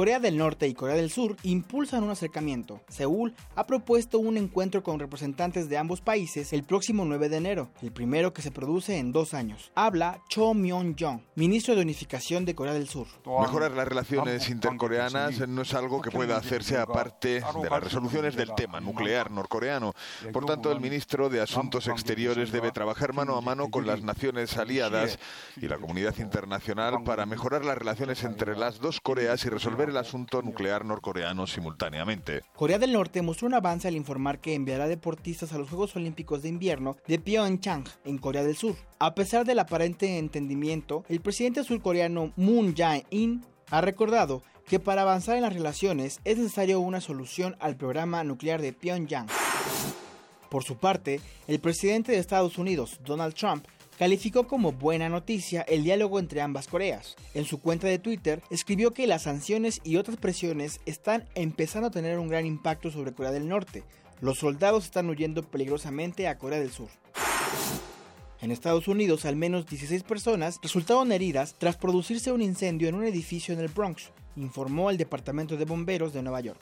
Corea 0.00 0.18
del 0.18 0.38
Norte 0.38 0.66
y 0.66 0.72
Corea 0.72 0.96
del 0.96 1.10
Sur 1.10 1.36
impulsan 1.42 2.02
un 2.02 2.08
acercamiento. 2.08 2.80
Seúl 2.88 3.34
ha 3.54 3.66
propuesto 3.66 4.18
un 4.18 4.38
encuentro 4.38 4.82
con 4.82 4.98
representantes 4.98 5.68
de 5.68 5.76
ambos 5.76 6.00
países 6.00 6.54
el 6.54 6.64
próximo 6.64 7.04
9 7.04 7.28
de 7.28 7.36
enero, 7.36 7.70
el 7.82 7.92
primero 7.92 8.32
que 8.32 8.40
se 8.40 8.50
produce 8.50 8.96
en 8.96 9.12
dos 9.12 9.34
años. 9.34 9.70
Habla 9.74 10.22
Cho 10.30 10.54
Myong-jong, 10.54 11.20
ministro 11.34 11.76
de 11.76 11.82
Unificación 11.82 12.46
de 12.46 12.54
Corea 12.54 12.72
del 12.72 12.88
Sur. 12.88 13.08
Mejorar 13.26 13.72
las 13.72 13.86
relaciones 13.86 14.48
intercoreanas 14.48 15.46
no 15.46 15.60
es 15.60 15.74
algo 15.74 16.00
que 16.00 16.10
pueda 16.10 16.38
hacerse 16.38 16.78
aparte 16.78 17.42
de 17.62 17.68
las 17.70 17.84
resoluciones 17.84 18.34
del 18.36 18.54
tema 18.54 18.80
nuclear 18.80 19.30
norcoreano. 19.30 19.92
Por 20.32 20.46
tanto, 20.46 20.72
el 20.72 20.80
ministro 20.80 21.28
de 21.28 21.42
Asuntos 21.42 21.88
Exteriores 21.88 22.52
debe 22.52 22.72
trabajar 22.72 23.12
mano 23.12 23.36
a 23.36 23.42
mano 23.42 23.68
con 23.68 23.86
las 23.86 24.00
naciones 24.02 24.56
aliadas 24.56 25.18
y 25.58 25.68
la 25.68 25.76
comunidad 25.76 26.16
internacional 26.16 27.02
para 27.04 27.26
mejorar 27.26 27.66
las 27.66 27.76
relaciones 27.76 28.24
entre 28.24 28.56
las 28.56 28.78
dos 28.78 29.02
Coreas 29.02 29.44
y 29.44 29.50
resolver 29.50 29.89
el 29.90 29.96
asunto 29.96 30.42
nuclear 30.42 30.84
norcoreano 30.84 31.46
simultáneamente. 31.46 32.42
Corea 32.54 32.78
del 32.78 32.92
Norte 32.92 33.22
mostró 33.22 33.46
un 33.46 33.54
avance 33.54 33.88
al 33.88 33.96
informar 33.96 34.40
que 34.40 34.54
enviará 34.54 34.88
deportistas 34.88 35.52
a 35.52 35.58
los 35.58 35.68
Juegos 35.68 35.94
Olímpicos 35.96 36.42
de 36.42 36.48
Invierno 36.48 36.96
de 37.06 37.18
Pyeongchang, 37.18 37.84
en 38.04 38.18
Corea 38.18 38.42
del 38.42 38.56
Sur. 38.56 38.76
A 38.98 39.14
pesar 39.14 39.44
del 39.44 39.58
aparente 39.58 40.18
entendimiento, 40.18 41.04
el 41.08 41.20
presidente 41.20 41.64
surcoreano 41.64 42.32
Moon 42.36 42.74
Jae-in 42.74 43.44
ha 43.70 43.80
recordado 43.80 44.42
que 44.66 44.78
para 44.78 45.02
avanzar 45.02 45.36
en 45.36 45.42
las 45.42 45.52
relaciones 45.52 46.20
es 46.24 46.38
necesario 46.38 46.80
una 46.80 47.00
solución 47.00 47.56
al 47.60 47.76
programa 47.76 48.22
nuclear 48.24 48.62
de 48.62 48.72
Pyongyang. 48.72 49.26
Por 50.48 50.64
su 50.64 50.76
parte, 50.76 51.20
el 51.46 51.60
presidente 51.60 52.12
de 52.12 52.18
Estados 52.18 52.58
Unidos, 52.58 52.98
Donald 53.04 53.34
Trump, 53.34 53.64
calificó 54.00 54.48
como 54.48 54.72
buena 54.72 55.10
noticia 55.10 55.60
el 55.60 55.84
diálogo 55.84 56.18
entre 56.18 56.40
ambas 56.40 56.68
Coreas. 56.68 57.16
En 57.34 57.44
su 57.44 57.60
cuenta 57.60 57.86
de 57.86 57.98
Twitter 57.98 58.42
escribió 58.48 58.94
que 58.94 59.06
las 59.06 59.24
sanciones 59.24 59.82
y 59.84 59.96
otras 59.96 60.16
presiones 60.16 60.80
están 60.86 61.28
empezando 61.34 61.88
a 61.88 61.90
tener 61.90 62.18
un 62.18 62.28
gran 62.28 62.46
impacto 62.46 62.90
sobre 62.90 63.12
Corea 63.12 63.30
del 63.30 63.46
Norte. 63.46 63.82
Los 64.22 64.38
soldados 64.38 64.86
están 64.86 65.10
huyendo 65.10 65.42
peligrosamente 65.42 66.28
a 66.28 66.38
Corea 66.38 66.60
del 66.60 66.70
Sur. 66.70 66.88
En 68.40 68.50
Estados 68.50 68.88
Unidos, 68.88 69.26
al 69.26 69.36
menos 69.36 69.66
16 69.66 70.02
personas 70.04 70.60
resultaron 70.62 71.12
heridas 71.12 71.56
tras 71.58 71.76
producirse 71.76 72.32
un 72.32 72.40
incendio 72.40 72.88
en 72.88 72.94
un 72.94 73.04
edificio 73.04 73.52
en 73.52 73.60
el 73.60 73.68
Bronx, 73.68 74.12
informó 74.36 74.90
el 74.90 74.96
Departamento 74.96 75.56
de 75.56 75.64
Bomberos 75.64 76.12
de 76.12 76.22
Nueva 76.22 76.40
York. 76.40 76.60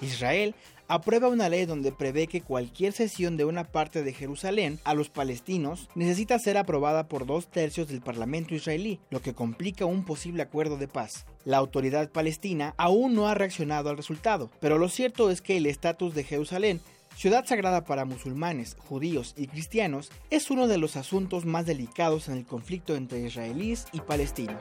Israel 0.00 0.54
aprueba 0.88 1.28
una 1.28 1.48
ley 1.48 1.64
donde 1.64 1.92
prevé 1.92 2.26
que 2.26 2.42
cualquier 2.42 2.92
cesión 2.92 3.36
de 3.36 3.44
una 3.44 3.64
parte 3.64 4.02
de 4.02 4.12
Jerusalén 4.12 4.78
a 4.84 4.94
los 4.94 5.08
palestinos 5.08 5.88
necesita 5.94 6.38
ser 6.38 6.56
aprobada 6.56 7.08
por 7.08 7.26
dos 7.26 7.46
tercios 7.48 7.88
del 7.88 8.02
Parlamento 8.02 8.54
israelí, 8.54 9.00
lo 9.10 9.22
que 9.22 9.34
complica 9.34 9.86
un 9.86 10.04
posible 10.04 10.42
acuerdo 10.42 10.76
de 10.76 10.88
paz. 10.88 11.24
La 11.44 11.56
autoridad 11.56 12.10
palestina 12.10 12.74
aún 12.76 13.14
no 13.14 13.28
ha 13.28 13.34
reaccionado 13.34 13.90
al 13.90 13.96
resultado, 13.96 14.50
pero 14.60 14.78
lo 14.78 14.88
cierto 14.88 15.30
es 15.30 15.40
que 15.40 15.56
el 15.56 15.66
estatus 15.66 16.14
de 16.14 16.24
Jerusalén 16.24 16.80
ciudad 17.16 17.46
sagrada 17.46 17.84
para 17.84 18.04
musulmanes, 18.04 18.76
judíos 18.88 19.34
y 19.36 19.46
cristianos, 19.46 20.10
es 20.30 20.50
uno 20.50 20.66
de 20.66 20.78
los 20.78 20.96
asuntos 20.96 21.44
más 21.44 21.66
delicados 21.66 22.28
en 22.28 22.36
el 22.38 22.44
conflicto 22.44 22.96
entre 22.96 23.20
israelíes 23.20 23.86
y 23.92 24.00
palestinos. 24.00 24.56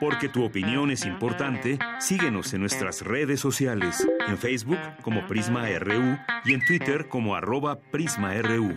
Porque 0.00 0.28
tu 0.28 0.44
opinión 0.44 0.90
es 0.90 1.06
importante, 1.06 1.78
síguenos 2.00 2.52
en 2.54 2.60
nuestras 2.60 3.02
redes 3.02 3.40
sociales, 3.40 4.06
en 4.26 4.38
Facebook 4.38 4.78
como 5.02 5.26
Prisma 5.26 5.68
RU 5.78 6.18
y 6.44 6.54
en 6.54 6.64
Twitter 6.66 7.08
como 7.08 7.34
arroba 7.34 7.78
PrismaRU. 7.78 8.76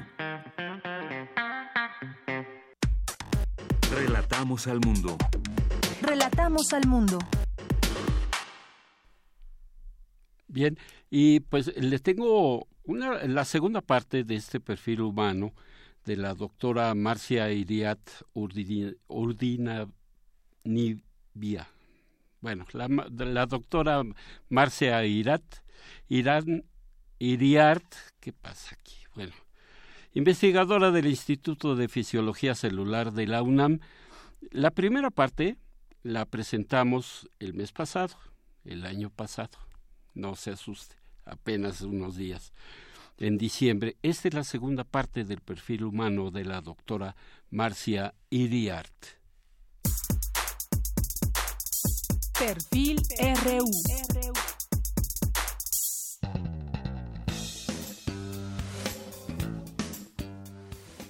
Relatamos 3.91 4.67
al 4.67 4.79
mundo. 4.81 5.17
Relatamos 6.01 6.73
al 6.73 6.87
mundo. 6.87 7.19
Bien, 10.47 10.77
y 11.09 11.41
pues 11.41 11.75
les 11.75 12.01
tengo 12.01 12.67
una, 12.83 13.25
la 13.25 13.45
segunda 13.45 13.81
parte 13.81 14.23
de 14.23 14.35
este 14.35 14.59
perfil 14.59 15.01
humano 15.01 15.53
de 16.05 16.17
la 16.17 16.33
doctora 16.33 16.93
Marcia 16.93 17.51
Iriat 17.51 17.99
Urdina, 18.33 19.87
Nibia. 20.65 21.69
Bueno, 22.41 22.65
la, 22.73 23.45
doctora 23.45 24.03
Marcia 24.49 25.03
Irat, 25.05 25.41
Irán, 26.09 26.63
¿qué 27.17 28.33
pasa 28.33 28.75
aquí? 28.75 28.97
Bueno, 29.15 29.33
investigadora 30.13 30.91
del 30.91 31.07
Instituto 31.07 31.75
de 31.75 31.87
Fisiología 31.87 32.53
Celular 32.53 33.13
de 33.13 33.27
la 33.27 33.41
UNAM. 33.41 33.79
La 34.51 34.71
primera 34.71 35.09
parte 35.09 35.57
la 36.03 36.25
presentamos 36.25 37.29
el 37.39 37.53
mes 37.53 37.71
pasado, 37.71 38.15
el 38.63 38.85
año 38.85 39.09
pasado. 39.09 39.57
No 40.13 40.35
se 40.35 40.51
asuste, 40.51 40.97
apenas 41.25 41.81
unos 41.81 42.15
días. 42.15 42.53
En 43.17 43.37
diciembre, 43.37 43.97
esta 44.03 44.27
es 44.27 44.33
la 44.33 44.43
segunda 44.43 44.83
parte 44.83 45.23
del 45.23 45.41
perfil 45.41 45.85
humano 45.85 46.31
de 46.31 46.45
la 46.45 46.61
doctora 46.61 47.15
Marcia 47.49 48.13
Iriart. 48.29 49.24
Perfil 52.39 53.01
RU. 53.45 53.71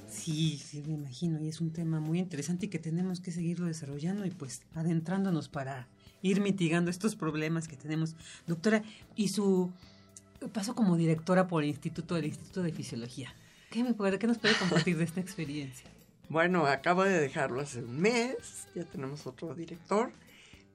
Sí, 0.08 0.58
sí, 0.64 0.84
me 0.86 0.94
imagino, 0.94 1.42
y 1.42 1.48
es 1.48 1.62
un 1.62 1.72
tema 1.72 2.00
muy 2.00 2.20
interesante 2.20 2.68
y 2.68 2.70
que 2.70 2.78
tenemos 2.78 3.22
que 3.22 3.32
seguirlo 3.32 3.66
desarrollando 3.66 4.26
y 4.26 4.30
pues 4.30 4.62
adentrándonos 4.76 5.50
para 5.50 5.88
ir 6.22 6.42
mitigando 6.42 6.92
estos 6.92 7.16
problemas 7.16 7.68
que 7.68 7.76
tenemos. 7.76 8.16
Doctora, 8.46 8.84
y 9.16 9.30
su 9.30 9.72
paso 10.54 10.76
como 10.76 10.96
directora 10.96 11.48
por 11.48 11.64
el 11.64 11.70
Instituto 11.70 12.14
del 12.16 12.26
Instituto 12.26 12.62
de 12.62 12.72
Fisiología, 12.72 13.34
¿qué, 13.72 13.84
me 13.84 13.96
puede, 13.96 14.20
qué 14.20 14.28
nos 14.28 14.38
puede 14.38 14.54
compartir 14.56 14.98
de 14.98 15.06
esta 15.06 15.22
experiencia? 15.22 15.90
Bueno, 16.28 16.66
acabo 16.66 17.04
de 17.04 17.20
dejarlo 17.20 17.62
hace 17.62 17.84
un 17.84 18.00
mes, 18.00 18.68
ya 18.74 18.84
tenemos 18.84 19.28
otro 19.28 19.54
director, 19.54 20.12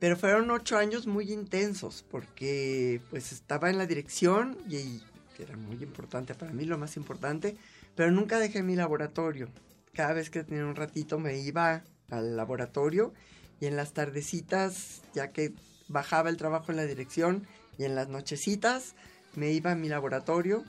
pero 0.01 0.17
fueron 0.17 0.51
ocho 0.51 0.79
años 0.79 1.07
muy 1.07 1.31
intensos 1.31 2.05
porque 2.11 3.01
pues 3.11 3.33
estaba 3.33 3.71
en 3.71 3.79
la 3.79 3.87
dirección 3.87 4.57
y 4.69 5.03
que 5.37 5.45
era 5.45 5.57
muy 5.57 5.77
importante 5.83 6.35
para 6.35 6.53
mí, 6.53 6.65
lo 6.65 6.79
más 6.79 6.97
importante, 6.97 7.57
pero 7.95 8.11
nunca 8.11 8.39
dejé 8.39 8.63
mi 8.63 8.75
laboratorio. 8.75 9.51
Cada 9.93 10.15
vez 10.15 10.31
que 10.31 10.43
tenía 10.43 10.65
un 10.65 10.75
ratito 10.75 11.19
me 11.19 11.39
iba 11.39 11.85
al 12.09 12.37
laboratorio 12.37 13.13
y 13.61 13.67
en 13.67 13.77
las 13.77 13.93
tardecitas, 13.93 15.03
ya 15.15 15.33
que 15.33 15.53
bajaba 15.89 16.31
el 16.31 16.39
trabajo 16.39 16.73
en 16.73 16.79
la 16.79 16.87
dirección 16.87 17.47
y 17.79 17.85
en 17.85 17.95
las 17.95 18.09
nochecitas, 18.09 18.95
me 19.37 19.53
iba 19.53 19.73
a 19.73 19.77
mi 19.77 19.89
laboratorio 19.89 20.65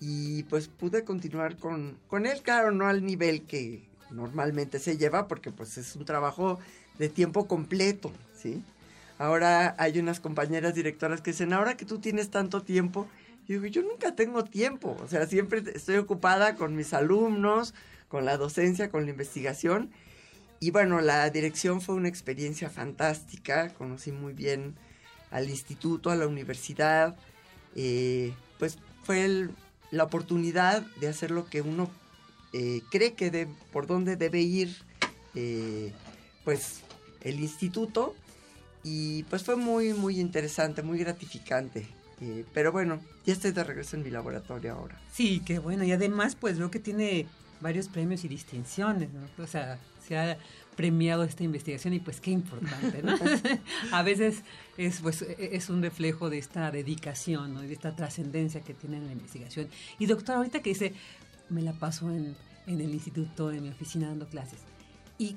y 0.00 0.44
pues 0.44 0.68
pude 0.68 1.02
continuar 1.02 1.56
con, 1.56 1.98
con 2.06 2.26
él, 2.26 2.42
claro, 2.42 2.70
no 2.70 2.86
al 2.86 3.04
nivel 3.04 3.42
que 3.42 3.88
normalmente 4.10 4.78
se 4.78 4.96
lleva 4.96 5.26
porque 5.26 5.50
pues 5.50 5.76
es 5.78 5.96
un 5.96 6.04
trabajo 6.04 6.60
de 6.98 7.08
tiempo 7.08 7.48
completo, 7.48 8.12
¿sí? 8.40 8.62
Ahora 9.18 9.74
hay 9.78 9.98
unas 9.98 10.20
compañeras 10.20 10.74
directoras 10.74 11.20
que 11.20 11.32
dicen, 11.32 11.52
ahora 11.52 11.76
que 11.76 11.84
tú 11.84 11.98
tienes 11.98 12.30
tanto 12.30 12.62
tiempo, 12.62 13.08
yo 13.46 13.60
digo, 13.60 13.66
yo 13.66 13.82
nunca 13.82 14.14
tengo 14.14 14.44
tiempo, 14.44 14.96
o 15.02 15.08
sea, 15.08 15.26
siempre 15.26 15.62
estoy 15.74 15.96
ocupada 15.96 16.54
con 16.54 16.76
mis 16.76 16.94
alumnos, 16.94 17.74
con 18.08 18.24
la 18.24 18.36
docencia, 18.36 18.90
con 18.90 19.04
la 19.04 19.10
investigación. 19.10 19.90
Y 20.60 20.70
bueno, 20.70 21.00
la 21.00 21.28
dirección 21.30 21.80
fue 21.80 21.94
una 21.94 22.08
experiencia 22.08 22.68
fantástica, 22.68 23.72
conocí 23.74 24.12
muy 24.12 24.32
bien 24.32 24.74
al 25.30 25.48
instituto, 25.48 26.10
a 26.10 26.16
la 26.16 26.26
universidad, 26.26 27.16
eh, 27.74 28.32
pues 28.58 28.78
fue 29.04 29.48
la 29.90 30.04
oportunidad 30.04 30.82
de 31.00 31.08
hacer 31.08 31.30
lo 31.30 31.46
que 31.46 31.62
uno 31.62 31.90
eh, 32.52 32.82
cree 32.90 33.14
que 33.14 33.48
por 33.72 33.86
dónde 33.86 34.16
debe 34.16 34.40
ir 34.40 34.76
eh, 35.34 35.92
pues 36.44 36.80
el 37.20 37.40
instituto 37.40 38.14
y 38.84 39.24
pues 39.24 39.42
fue 39.42 39.56
muy 39.56 39.92
muy 39.92 40.20
interesante 40.20 40.82
muy 40.82 40.98
gratificante 40.98 41.86
eh, 42.20 42.44
pero 42.52 42.72
bueno 42.72 43.00
ya 43.24 43.32
estoy 43.32 43.52
de 43.52 43.64
regreso 43.64 43.96
en 43.96 44.02
mi 44.02 44.10
laboratorio 44.10 44.74
ahora 44.74 44.98
Sí, 45.18 45.42
qué 45.44 45.58
bueno. 45.58 45.82
Y 45.82 45.90
además, 45.90 46.36
pues 46.36 46.60
veo 46.60 46.70
que 46.70 46.78
tiene 46.78 47.26
varios 47.60 47.88
premios 47.88 48.22
y 48.22 48.28
distinciones, 48.28 49.10
¿no? 49.12 49.42
O 49.42 49.48
sea, 49.48 49.80
se 50.06 50.16
ha 50.16 50.38
premiado 50.76 51.24
esta 51.24 51.42
investigación 51.42 51.92
y 51.92 51.98
pues 51.98 52.20
qué 52.20 52.30
importante, 52.30 53.02
¿no? 53.02 53.16
a 53.92 54.02
veces 54.04 54.44
es, 54.76 55.00
pues, 55.00 55.22
es 55.22 55.70
un 55.70 55.82
reflejo 55.82 56.30
de 56.30 56.38
esta 56.38 56.70
dedicación, 56.70 57.52
¿no? 57.52 57.64
Y 57.64 57.66
de 57.66 57.72
esta 57.72 57.96
trascendencia 57.96 58.60
que 58.60 58.74
tiene 58.74 59.00
la 59.00 59.10
investigación. 59.10 59.68
Y 59.98 60.06
doctor, 60.06 60.36
ahorita 60.36 60.62
que 60.62 60.70
dice, 60.70 60.92
me 61.48 61.62
la 61.62 61.72
paso 61.72 62.12
en, 62.12 62.36
en 62.68 62.80
el 62.80 62.94
instituto, 62.94 63.50
en 63.50 63.64
mi 63.64 63.70
oficina 63.70 64.06
dando 64.06 64.28
clases. 64.28 64.60
Y 65.18 65.34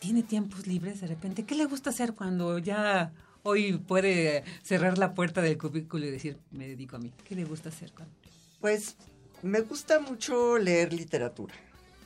tiene 0.00 0.22
tiempos 0.22 0.66
libres 0.66 1.00
de 1.00 1.06
repente. 1.06 1.44
¿Qué 1.44 1.54
le 1.54 1.66
gusta 1.66 1.90
hacer 1.90 2.14
cuando 2.14 2.58
ya 2.58 3.12
hoy 3.42 3.78
puede 3.78 4.44
cerrar 4.62 4.98
la 4.98 5.14
puerta 5.14 5.42
del 5.42 5.58
cubículo 5.58 6.06
y 6.06 6.10
decir, 6.10 6.38
me 6.50 6.68
dedico 6.68 6.96
a 6.96 6.98
mí? 6.98 7.12
¿Qué 7.24 7.34
le 7.34 7.44
gusta 7.44 7.68
hacer 7.68 7.92
cuando? 7.92 8.14
Pues 8.60 8.96
me 9.42 9.60
gusta 9.60 10.00
mucho 10.00 10.58
leer 10.58 10.92
literatura 10.92 11.54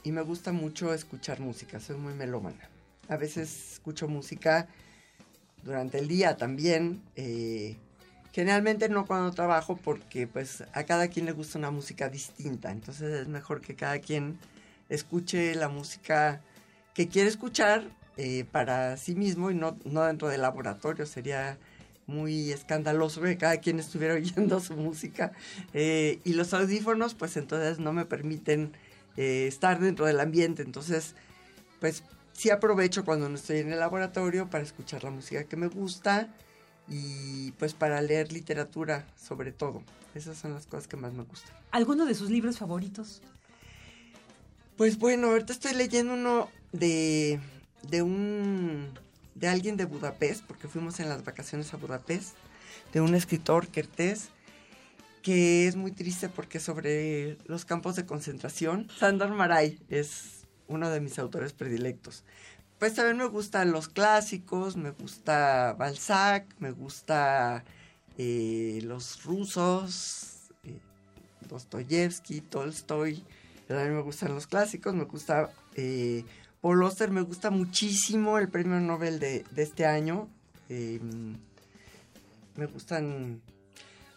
y 0.04 0.12
me 0.12 0.22
gusta 0.22 0.52
mucho 0.52 0.92
escuchar 0.92 1.40
música, 1.40 1.80
soy 1.80 1.96
muy 1.96 2.14
melómana. 2.14 2.68
A 3.08 3.16
veces 3.16 3.72
escucho 3.74 4.08
música 4.08 4.68
durante 5.62 5.98
el 5.98 6.08
día 6.08 6.36
también, 6.36 7.02
eh, 7.16 7.76
generalmente 8.32 8.88
no 8.88 9.06
cuando 9.06 9.30
trabajo 9.32 9.76
porque 9.76 10.26
pues 10.26 10.64
a 10.72 10.84
cada 10.84 11.08
quien 11.08 11.26
le 11.26 11.32
gusta 11.32 11.58
una 11.58 11.70
música 11.70 12.08
distinta, 12.08 12.70
entonces 12.70 13.12
es 13.12 13.28
mejor 13.28 13.60
que 13.60 13.74
cada 13.74 13.98
quien 13.98 14.38
escuche 14.88 15.54
la 15.54 15.68
música 15.68 16.40
que 16.94 17.08
quiere 17.08 17.28
escuchar 17.28 17.84
eh, 18.16 18.44
para 18.50 18.96
sí 18.96 19.14
mismo 19.14 19.50
y 19.50 19.54
no, 19.54 19.76
no 19.84 20.02
dentro 20.04 20.28
del 20.28 20.42
laboratorio, 20.42 21.06
sería 21.06 21.58
muy 22.06 22.52
escandaloso 22.52 23.22
que 23.22 23.38
cada 23.38 23.56
quien 23.58 23.78
estuviera 23.78 24.14
oyendo 24.16 24.60
su 24.60 24.76
música. 24.76 25.32
Eh, 25.72 26.20
y 26.24 26.34
los 26.34 26.52
audífonos, 26.54 27.14
pues 27.14 27.36
entonces 27.36 27.78
no 27.78 27.92
me 27.92 28.04
permiten 28.04 28.72
eh, 29.16 29.46
estar 29.46 29.80
dentro 29.80 30.06
del 30.06 30.20
ambiente. 30.20 30.62
Entonces, 30.62 31.14
pues 31.80 32.02
sí 32.32 32.50
aprovecho 32.50 33.04
cuando 33.04 33.28
no 33.28 33.36
estoy 33.36 33.58
en 33.58 33.72
el 33.72 33.78
laboratorio 33.78 34.50
para 34.50 34.64
escuchar 34.64 35.04
la 35.04 35.10
música 35.10 35.44
que 35.44 35.56
me 35.56 35.68
gusta 35.68 36.28
y 36.88 37.52
pues 37.52 37.74
para 37.74 38.00
leer 38.02 38.32
literatura 38.32 39.06
sobre 39.16 39.52
todo. 39.52 39.82
Esas 40.14 40.36
son 40.36 40.52
las 40.52 40.66
cosas 40.66 40.88
que 40.88 40.96
más 40.96 41.12
me 41.12 41.22
gustan. 41.22 41.54
¿Alguno 41.70 42.04
de 42.04 42.14
sus 42.14 42.30
libros 42.30 42.58
favoritos? 42.58 43.22
Pues 44.76 44.98
bueno, 44.98 45.28
ahorita 45.28 45.52
estoy 45.52 45.74
leyendo 45.74 46.14
uno 46.14 46.48
de, 46.72 47.40
de 47.88 48.02
un 48.02 48.88
de 49.34 49.48
alguien 49.48 49.76
de 49.76 49.86
Budapest, 49.86 50.44
porque 50.44 50.68
fuimos 50.68 51.00
en 51.00 51.08
las 51.08 51.24
vacaciones 51.24 51.72
a 51.74 51.76
Budapest, 51.76 52.36
de 52.92 53.00
un 53.00 53.14
escritor, 53.14 53.68
Kertész, 53.68 54.28
que 55.22 55.66
es 55.66 55.76
muy 55.76 55.92
triste 55.92 56.28
porque 56.28 56.60
sobre 56.60 57.38
los 57.46 57.64
campos 57.64 57.96
de 57.96 58.06
concentración, 58.06 58.88
Sandor 58.98 59.30
Maray 59.30 59.78
es 59.88 60.46
uno 60.68 60.90
de 60.90 61.00
mis 61.00 61.18
autores 61.18 61.52
predilectos. 61.52 62.24
Pues 62.78 62.94
también 62.94 63.16
me 63.16 63.26
gustan 63.26 63.70
los 63.70 63.88
clásicos, 63.88 64.76
me 64.76 64.90
gusta 64.90 65.74
Balzac, 65.78 66.46
me 66.58 66.72
gusta 66.72 67.64
eh, 68.18 68.80
los 68.82 69.24
rusos, 69.24 70.50
eh, 70.64 70.78
Dostoyevsky, 71.48 72.40
Tolstoy, 72.40 73.24
también 73.68 73.94
me 73.94 74.02
gustan 74.02 74.34
los 74.34 74.46
clásicos, 74.46 74.94
me 74.94 75.04
gusta 75.04 75.50
eh, 75.74 76.24
Paul 76.62 76.88
me 77.10 77.22
gusta 77.22 77.50
muchísimo 77.50 78.38
el 78.38 78.48
premio 78.48 78.78
Nobel 78.78 79.18
de, 79.18 79.44
de 79.50 79.62
este 79.62 79.84
año. 79.84 80.28
Eh, 80.68 81.00
me 82.54 82.66
gustan, 82.66 83.42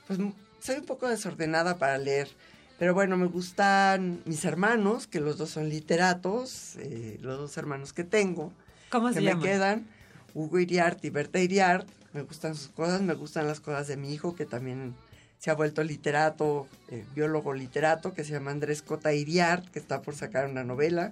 pues 0.05 0.19
soy 0.59 0.75
un 0.77 0.85
poco 0.85 1.09
desordenada 1.09 1.77
para 1.77 1.97
leer, 1.97 2.29
pero 2.77 2.93
bueno, 2.93 3.17
me 3.17 3.25
gustan 3.25 4.21
mis 4.25 4.45
hermanos, 4.45 5.07
que 5.07 5.19
los 5.19 5.39
dos 5.39 5.49
son 5.49 5.69
literatos, 5.69 6.75
eh, 6.77 7.17
los 7.21 7.39
dos 7.39 7.57
hermanos 7.57 7.93
que 7.93 8.03
tengo. 8.03 8.53
¿Cómo 8.91 9.07
que 9.07 9.15
se 9.15 9.21
me 9.21 9.31
llaman? 9.31 9.43
quedan, 9.43 9.87
Hugo 10.35 10.59
Iriart 10.59 11.03
y 11.03 11.09
Berta 11.09 11.39
Iriart. 11.39 11.87
Me 12.13 12.21
gustan 12.21 12.53
sus 12.53 12.67
cosas, 12.67 13.01
me 13.01 13.15
gustan 13.15 13.47
las 13.47 13.59
cosas 13.59 13.87
de 13.87 13.97
mi 13.97 14.13
hijo, 14.13 14.35
que 14.35 14.45
también 14.45 14.93
se 15.39 15.49
ha 15.49 15.55
vuelto 15.55 15.83
literato, 15.83 16.67
eh, 16.89 17.05
biólogo 17.15 17.55
literato, 17.55 18.13
que 18.13 18.23
se 18.23 18.33
llama 18.33 18.51
Andrés 18.51 18.83
Cota 18.83 19.13
Iriart, 19.13 19.67
que 19.69 19.79
está 19.79 20.03
por 20.03 20.15
sacar 20.15 20.47
una 20.47 20.63
novela. 20.63 21.11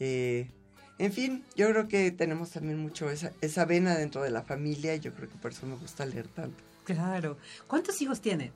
Eh, 0.00 0.48
en 0.98 1.12
fin, 1.12 1.44
yo 1.56 1.68
creo 1.70 1.88
que 1.88 2.10
tenemos 2.10 2.50
también 2.50 2.78
mucho 2.78 3.08
esa, 3.10 3.32
esa 3.40 3.64
vena 3.64 3.96
dentro 3.96 4.22
de 4.22 4.30
la 4.30 4.42
familia 4.42 4.94
y 4.94 5.00
yo 5.00 5.14
creo 5.14 5.28
que 5.30 5.36
por 5.38 5.52
eso 5.52 5.66
me 5.66 5.76
gusta 5.76 6.04
leer 6.04 6.26
tanto. 6.28 6.56
Claro. 6.84 7.38
¿Cuántos 7.68 8.00
hijos 8.02 8.20
tiene? 8.20 8.50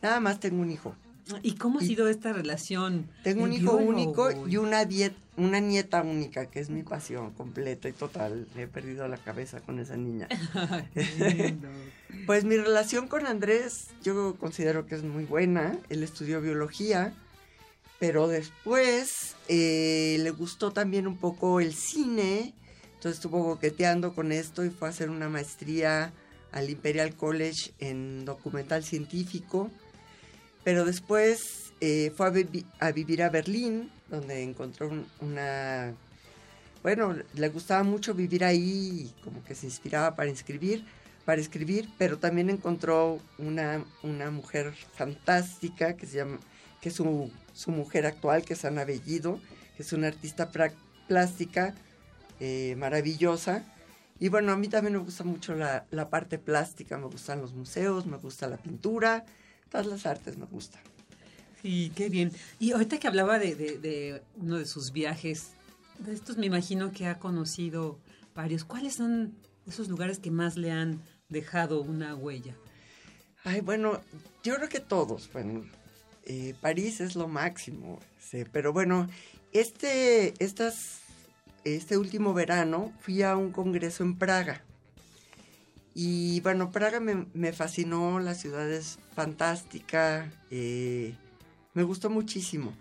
Nada 0.00 0.20
más 0.20 0.38
tengo 0.40 0.62
un 0.62 0.70
hijo. 0.70 0.94
¿Y 1.42 1.54
cómo 1.56 1.78
ha 1.78 1.84
Y- 1.84 1.86
sido 1.88 2.08
esta 2.08 2.32
relación? 2.32 3.06
Tengo 3.22 3.44
un 3.44 3.52
hijo 3.52 3.76
único 3.76 4.30
y 4.48 4.56
una, 4.56 4.84
diet- 4.84 5.14
una 5.36 5.60
nieta 5.60 6.02
única, 6.02 6.46
que 6.46 6.58
es 6.60 6.70
mi 6.70 6.82
pasión 6.82 7.30
completa 7.32 7.88
y 7.88 7.92
total. 7.92 8.46
He 8.56 8.66
perdido 8.66 9.06
la 9.06 9.16
cabeza 9.18 9.60
con 9.60 9.78
esa 9.78 9.96
niña. 9.96 10.26
Pues 12.26 12.44
mi 12.44 12.56
relación 12.56 13.08
con 13.08 13.26
Andrés 13.26 13.88
yo 14.02 14.34
considero 14.36 14.86
que 14.86 14.94
es 14.96 15.02
muy 15.04 15.24
buena. 15.24 15.78
Él 15.88 16.02
estudió 16.02 16.40
biología, 16.40 17.12
pero 18.00 18.26
después 18.26 19.36
eh, 19.46 20.16
le 20.20 20.30
gustó 20.30 20.72
también 20.72 21.06
un 21.06 21.16
poco 21.18 21.60
el 21.60 21.74
cine. 21.74 22.54
Entonces 22.94 23.18
estuvo 23.18 23.44
coqueteando 23.44 24.14
con 24.14 24.32
esto 24.32 24.64
y 24.64 24.70
fue 24.70 24.88
a 24.88 24.90
hacer 24.90 25.08
una 25.10 25.28
maestría 25.28 26.12
al 26.50 26.68
Imperial 26.68 27.14
College 27.14 27.72
en 27.78 28.24
documental 28.24 28.82
científico. 28.82 29.70
Pero 30.64 30.84
después 30.84 31.72
eh, 31.80 32.12
fue 32.16 32.26
a, 32.26 32.30
vivi- 32.32 32.66
a 32.80 32.90
vivir 32.90 33.22
a 33.22 33.30
Berlín, 33.30 33.90
donde 34.08 34.42
encontró 34.42 34.88
un- 34.88 35.06
una... 35.20 35.94
Bueno, 36.82 37.14
le 37.34 37.48
gustaba 37.50 37.82
mucho 37.82 38.14
vivir 38.14 38.42
ahí, 38.44 39.14
como 39.22 39.44
que 39.44 39.54
se 39.54 39.66
inspiraba 39.66 40.16
para 40.16 40.30
escribir, 40.30 40.84
para 41.26 41.40
escribir, 41.40 41.90
pero 41.98 42.18
también 42.18 42.48
encontró 42.48 43.20
una, 43.38 43.84
una 44.02 44.30
mujer 44.30 44.72
fantástica 44.94 45.94
que 45.96 46.06
se 46.06 46.16
llama, 46.16 46.40
que 46.80 46.90
su, 46.90 47.30
su 47.52 47.70
mujer 47.70 48.06
actual, 48.06 48.44
que 48.44 48.54
es 48.54 48.64
Ana 48.64 48.84
Bellido, 48.84 49.40
que 49.76 49.82
es 49.82 49.92
una 49.92 50.08
artista 50.08 50.50
plástica 51.08 51.74
eh, 52.40 52.74
maravillosa. 52.78 53.64
Y 54.18 54.28
bueno, 54.28 54.52
a 54.52 54.56
mí 54.56 54.68
también 54.68 54.94
me 54.94 54.98
gusta 55.00 55.24
mucho 55.24 55.54
la, 55.54 55.86
la 55.90 56.10
parte 56.10 56.38
plástica, 56.38 56.98
me 56.98 57.06
gustan 57.06 57.40
los 57.40 57.52
museos, 57.54 58.06
me 58.06 58.16
gusta 58.18 58.48
la 58.48 58.58
pintura, 58.58 59.24
todas 59.70 59.86
las 59.86 60.04
artes 60.06 60.36
me 60.36 60.46
gustan. 60.46 60.82
Sí, 61.62 61.92
qué 61.94 62.08
bien. 62.08 62.32
Y 62.58 62.72
ahorita 62.72 62.98
que 62.98 63.08
hablaba 63.08 63.38
de, 63.38 63.54
de- 63.54 63.78
de 63.78 64.22
uno 64.36 64.58
de 64.58 64.66
sus 64.66 64.92
viajes, 64.92 65.50
de 65.98 66.14
estos 66.14 66.38
me 66.38 66.46
imagino 66.46 66.92
que 66.92 67.06
ha 67.06 67.18
conocido 67.18 67.98
varios. 68.34 68.64
¿Cuáles 68.64 68.94
son 68.94 69.34
esos 69.66 69.88
lugares 69.88 70.18
que 70.18 70.30
más 70.30 70.56
le 70.56 70.70
han 70.72 71.02
dejado 71.28 71.82
una 71.82 72.14
huella? 72.14 72.56
Ay, 73.44 73.60
bueno, 73.60 74.00
yo 74.42 74.56
creo 74.56 74.68
que 74.68 74.80
todos, 74.80 75.30
bueno, 75.32 75.64
eh, 76.24 76.54
París 76.60 77.00
es 77.00 77.16
lo 77.16 77.28
máximo, 77.28 77.98
pero 78.52 78.72
bueno, 78.72 79.08
este, 79.52 80.34
estas 80.42 81.00
este 81.64 81.98
último 81.98 82.32
verano 82.32 82.92
fui 83.00 83.22
a 83.22 83.36
un 83.36 83.52
congreso 83.52 84.02
en 84.02 84.16
Praga. 84.16 84.62
Y 85.94 86.40
bueno, 86.40 86.70
Praga 86.70 87.00
me, 87.00 87.26
me 87.34 87.52
fascinó, 87.52 88.20
la 88.20 88.34
ciudad 88.34 88.70
es 88.70 88.98
fantástica, 89.14 90.32
eh, 90.50 91.14
me 91.74 91.82
gustó 91.82 92.08
muchísimo. 92.10 92.72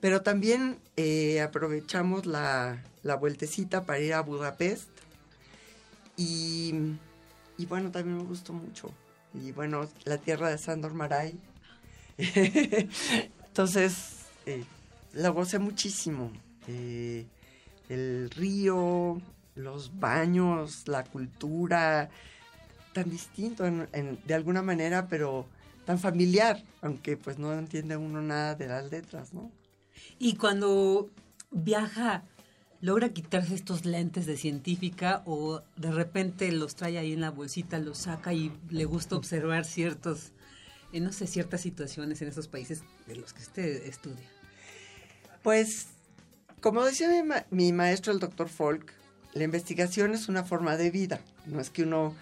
Pero 0.00 0.22
también 0.22 0.78
eh, 0.96 1.40
aprovechamos 1.40 2.26
la, 2.26 2.82
la 3.02 3.16
vueltecita 3.16 3.84
para 3.86 4.00
ir 4.00 4.14
a 4.14 4.20
Budapest. 4.20 4.90
Y, 6.16 6.74
y 7.56 7.66
bueno, 7.66 7.90
también 7.90 8.18
me 8.18 8.24
gustó 8.24 8.52
mucho. 8.52 8.90
Y 9.32 9.52
bueno, 9.52 9.88
la 10.04 10.18
tierra 10.18 10.50
de 10.50 10.58
Sandor 10.58 10.92
Maray. 10.92 11.38
Entonces, 13.46 14.26
eh, 14.46 14.64
la 15.12 15.30
gocé 15.30 15.58
muchísimo. 15.58 16.32
Eh, 16.68 17.26
el 17.88 18.30
río, 18.30 19.20
los 19.54 19.98
baños, 19.98 20.88
la 20.88 21.04
cultura, 21.04 22.10
tan 22.92 23.10
distinto 23.10 23.64
de 23.64 24.34
alguna 24.34 24.62
manera, 24.62 25.06
pero 25.08 25.46
tan 25.84 25.98
familiar, 25.98 26.62
aunque 26.82 27.16
pues 27.16 27.38
no 27.38 27.52
entiende 27.52 27.96
uno 27.96 28.20
nada 28.20 28.54
de 28.54 28.66
las 28.66 28.90
letras, 28.90 29.32
¿no? 29.32 29.50
Y 30.18 30.36
cuando 30.36 31.08
viaja, 31.50 32.24
logra 32.80 33.10
quitarse 33.10 33.54
estos 33.54 33.84
lentes 33.84 34.26
de 34.26 34.36
científica 34.36 35.22
o 35.26 35.62
de 35.76 35.92
repente 35.92 36.50
los 36.52 36.74
trae 36.74 36.98
ahí 36.98 37.12
en 37.12 37.20
la 37.20 37.30
bolsita, 37.30 37.78
los 37.78 37.98
saca 37.98 38.32
y 38.32 38.52
le 38.70 38.84
gusta 38.84 39.16
observar 39.16 39.64
ciertos, 39.64 40.32
eh, 40.96 41.00
no 41.00 41.12
sé, 41.12 41.26
ciertas 41.26 41.60
situaciones 41.60 42.22
en 42.22 42.28
esos 42.28 42.48
países 42.48 42.82
de 43.06 43.16
los 43.16 43.32
que 43.32 43.42
usted 43.42 43.86
estudia. 43.86 44.26
Pues, 45.42 45.86
como 46.60 46.84
decía 46.84 47.08
mi, 47.08 47.22
ma- 47.22 47.44
mi 47.50 47.72
maestro, 47.72 48.12
el 48.12 48.18
doctor 48.18 48.48
Folk, 48.48 48.92
la 49.34 49.44
investigación 49.44 50.14
es 50.14 50.28
una 50.28 50.44
forma 50.44 50.76
de 50.76 50.90
vida. 50.90 51.20
No 51.46 51.60
es 51.60 51.70
que 51.70 51.82
uno 51.82 52.14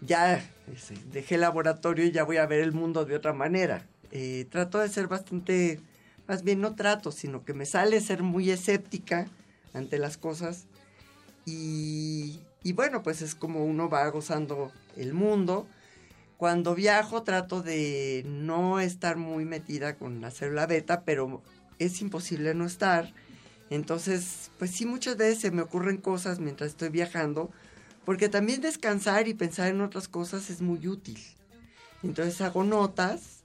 ya 0.00 0.44
ese, 0.74 0.94
dejé 1.12 1.36
el 1.36 1.42
laboratorio 1.42 2.04
y 2.04 2.10
ya 2.10 2.24
voy 2.24 2.36
a 2.38 2.46
ver 2.46 2.60
el 2.60 2.72
mundo 2.72 3.04
de 3.04 3.14
otra 3.14 3.32
manera. 3.32 3.86
Eh, 4.10 4.46
trato 4.50 4.78
de 4.78 4.88
ser 4.88 5.06
bastante, 5.06 5.80
más 6.26 6.42
bien 6.42 6.60
no 6.60 6.74
trato, 6.74 7.12
sino 7.12 7.44
que 7.44 7.54
me 7.54 7.66
sale 7.66 8.00
ser 8.00 8.22
muy 8.22 8.50
escéptica 8.50 9.28
ante 9.72 9.98
las 9.98 10.16
cosas. 10.16 10.64
Y 11.46 12.72
bueno, 12.74 13.02
pues 13.04 13.22
es 13.22 13.34
como 13.36 13.64
uno 13.64 13.88
va 13.88 14.08
gozando 14.10 14.72
el 14.96 15.14
mundo. 15.14 15.68
Cuando 16.36 16.74
viajo 16.74 17.22
trato 17.22 17.62
de 17.62 18.22
no 18.26 18.80
estar 18.80 19.16
muy 19.16 19.44
metida 19.44 19.96
con 19.96 20.20
la 20.20 20.30
célula 20.30 20.66
beta, 20.66 21.02
pero 21.04 21.42
es 21.78 22.00
imposible 22.00 22.54
no 22.54 22.66
estar. 22.66 23.12
Entonces, 23.70 24.50
pues 24.58 24.70
sí, 24.70 24.84
muchas 24.86 25.16
veces 25.16 25.40
se 25.40 25.50
me 25.50 25.62
ocurren 25.62 25.96
cosas 25.96 26.38
mientras 26.38 26.70
estoy 26.70 26.90
viajando, 26.90 27.50
porque 28.04 28.28
también 28.28 28.60
descansar 28.60 29.28
y 29.28 29.34
pensar 29.34 29.68
en 29.68 29.80
otras 29.80 30.08
cosas 30.08 30.50
es 30.50 30.60
muy 30.60 30.86
útil. 30.86 31.18
Entonces 32.02 32.40
hago 32.40 32.64
notas 32.64 33.44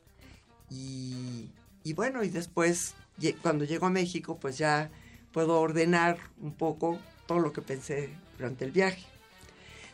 y, 0.70 1.50
y 1.84 1.94
bueno, 1.94 2.24
y 2.24 2.30
después 2.30 2.94
cuando 3.42 3.66
llego 3.66 3.86
a 3.86 3.92
México, 3.92 4.38
pues 4.40 4.58
ya 4.58 4.90
puedo 5.32 5.60
ordenar 5.60 6.18
un 6.42 6.54
poco 6.54 7.00
todo 7.28 7.40
lo 7.40 7.54
que 7.54 7.62
pensé 7.62 8.10
durante 8.38 8.66
el 8.66 8.72
viaje. 8.72 9.06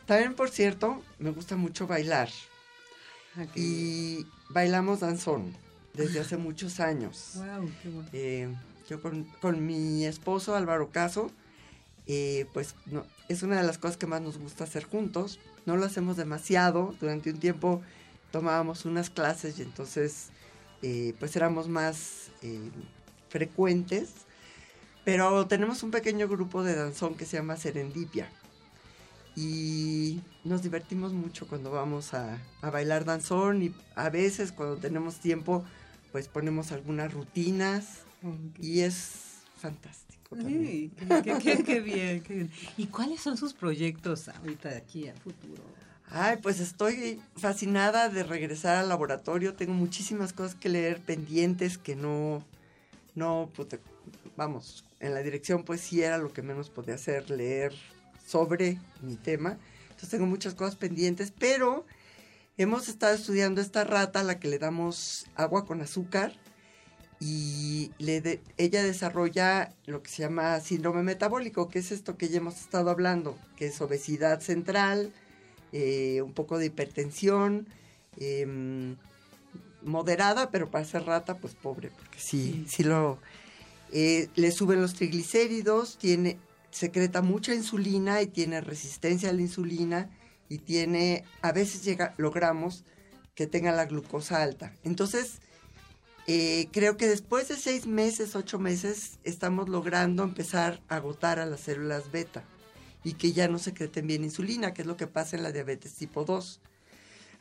También, 0.06 0.34
por 0.34 0.50
cierto, 0.50 1.02
me 1.18 1.30
gusta 1.30 1.56
mucho 1.56 1.86
bailar. 1.86 2.30
Y 3.54 4.26
bailamos 4.50 5.00
danzón 5.00 5.54
desde 5.94 6.20
hace 6.20 6.36
muchos 6.36 6.80
años. 6.80 7.32
Wow, 7.34 7.70
qué 7.82 7.88
bueno. 7.88 8.08
Eh, 8.12 8.54
yo 8.88 9.02
con, 9.02 9.24
con 9.40 9.66
mi 9.66 10.04
esposo 10.06 10.54
Álvaro 10.54 10.90
Caso, 10.90 11.30
eh, 12.06 12.46
pues 12.52 12.74
no, 12.86 13.04
es 13.28 13.42
una 13.42 13.60
de 13.60 13.66
las 13.66 13.78
cosas 13.78 13.96
que 13.96 14.06
más 14.06 14.22
nos 14.22 14.38
gusta 14.38 14.64
hacer 14.64 14.84
juntos. 14.84 15.38
No 15.66 15.76
lo 15.76 15.84
hacemos 15.84 16.16
demasiado. 16.16 16.94
Durante 17.00 17.30
un 17.30 17.38
tiempo 17.38 17.82
tomábamos 18.30 18.84
unas 18.84 19.10
clases 19.10 19.58
y 19.58 19.62
entonces 19.62 20.28
eh, 20.82 21.14
pues 21.18 21.36
éramos 21.36 21.68
más 21.68 22.30
frecuentes. 23.28 24.10
Pero 25.04 25.46
tenemos 25.46 25.82
un 25.82 25.90
pequeño 25.90 26.28
grupo 26.28 26.62
de 26.62 26.74
danzón 26.74 27.14
que 27.14 27.24
se 27.24 27.38
llama 27.38 27.56
Serendipia. 27.56 28.30
Y 29.34 30.20
nos 30.48 30.62
divertimos 30.62 31.12
mucho 31.12 31.46
cuando 31.46 31.70
vamos 31.70 32.14
a, 32.14 32.38
a 32.62 32.70
bailar 32.70 33.04
danzón 33.04 33.62
y 33.62 33.74
a 33.94 34.08
veces 34.10 34.50
cuando 34.52 34.76
tenemos 34.76 35.16
tiempo 35.20 35.64
pues 36.12 36.26
ponemos 36.28 36.72
algunas 36.72 37.12
rutinas 37.12 38.00
y 38.60 38.80
es 38.80 39.42
fantástico. 39.56 40.36
Sí, 40.44 40.90
qué, 41.24 41.34
qué- 41.42 41.62
qué 41.62 41.80
bien, 41.80 42.22
qué 42.22 42.34
bien. 42.34 42.50
¿Y 42.76 42.86
cuáles 42.86 43.20
son 43.20 43.36
sus 43.36 43.52
proyectos 43.54 44.28
ahorita 44.28 44.70
de 44.70 44.76
aquí 44.76 45.08
a 45.08 45.14
futuro? 45.14 45.62
Ay, 46.10 46.38
pues 46.42 46.58
estoy 46.60 47.20
fascinada 47.36 48.08
de 48.08 48.22
regresar 48.22 48.76
al 48.76 48.88
laboratorio. 48.88 49.54
Tengo 49.54 49.74
muchísimas 49.74 50.32
cosas 50.32 50.54
que 50.54 50.68
leer 50.70 51.00
pendientes 51.00 51.76
que 51.76 51.94
no, 51.96 52.42
no, 53.14 53.50
pues, 53.54 53.68
vamos, 54.36 54.84
en 55.00 55.12
la 55.12 55.20
dirección 55.22 55.64
pues 55.64 55.80
sí 55.82 56.02
era 56.02 56.16
lo 56.18 56.32
que 56.32 56.40
menos 56.42 56.70
podía 56.70 56.94
hacer, 56.94 57.28
leer 57.30 57.72
sobre 58.26 58.78
mi 59.02 59.16
tema. 59.16 59.58
Entonces 59.98 60.10
tengo 60.10 60.26
muchas 60.26 60.54
cosas 60.54 60.76
pendientes, 60.76 61.32
pero 61.36 61.84
hemos 62.56 62.88
estado 62.88 63.16
estudiando 63.16 63.60
esta 63.60 63.82
rata 63.82 64.20
a 64.20 64.22
la 64.22 64.38
que 64.38 64.46
le 64.46 64.60
damos 64.60 65.26
agua 65.34 65.66
con 65.66 65.82
azúcar 65.82 66.32
y 67.18 67.90
le 67.98 68.20
de- 68.20 68.40
ella 68.58 68.84
desarrolla 68.84 69.74
lo 69.86 70.00
que 70.04 70.08
se 70.08 70.22
llama 70.22 70.60
síndrome 70.60 71.02
metabólico, 71.02 71.68
que 71.68 71.80
es 71.80 71.90
esto 71.90 72.16
que 72.16 72.28
ya 72.28 72.36
hemos 72.36 72.60
estado 72.60 72.90
hablando, 72.90 73.36
que 73.56 73.66
es 73.66 73.80
obesidad 73.80 74.38
central, 74.40 75.12
eh, 75.72 76.22
un 76.22 76.32
poco 76.32 76.58
de 76.58 76.66
hipertensión, 76.66 77.66
em, 78.20 78.94
moderada, 79.82 80.52
pero 80.52 80.70
para 80.70 80.84
ser 80.84 81.06
rata, 81.06 81.38
pues 81.38 81.56
pobre, 81.56 81.90
porque 81.90 82.20
sí, 82.20 82.64
sí 82.68 82.84
lo... 82.84 83.18
eh, 83.90 84.28
le 84.36 84.52
suben 84.52 84.80
los 84.80 84.94
triglicéridos, 84.94 85.98
tiene, 85.98 86.38
secreta 86.70 87.22
mucha 87.22 87.54
insulina 87.54 88.22
y 88.22 88.26
tiene 88.26 88.60
resistencia 88.60 89.30
a 89.30 89.32
la 89.32 89.42
insulina 89.42 90.10
y 90.48 90.58
tiene, 90.58 91.24
a 91.42 91.52
veces 91.52 91.84
llega, 91.84 92.14
logramos 92.16 92.84
que 93.34 93.46
tenga 93.46 93.72
la 93.72 93.86
glucosa 93.86 94.42
alta. 94.42 94.72
Entonces, 94.82 95.40
eh, 96.26 96.68
creo 96.72 96.96
que 96.96 97.06
después 97.06 97.48
de 97.48 97.56
seis 97.56 97.86
meses, 97.86 98.36
ocho 98.36 98.58
meses, 98.58 99.18
estamos 99.24 99.68
logrando 99.68 100.22
empezar 100.22 100.82
a 100.88 100.96
agotar 100.96 101.38
a 101.38 101.46
las 101.46 101.60
células 101.60 102.10
beta 102.10 102.44
y 103.04 103.14
que 103.14 103.32
ya 103.32 103.48
no 103.48 103.58
secreten 103.58 104.06
bien 104.06 104.24
insulina, 104.24 104.74
que 104.74 104.82
es 104.82 104.86
lo 104.88 104.96
que 104.96 105.06
pasa 105.06 105.36
en 105.36 105.42
la 105.42 105.52
diabetes 105.52 105.94
tipo 105.94 106.24
2. 106.24 106.60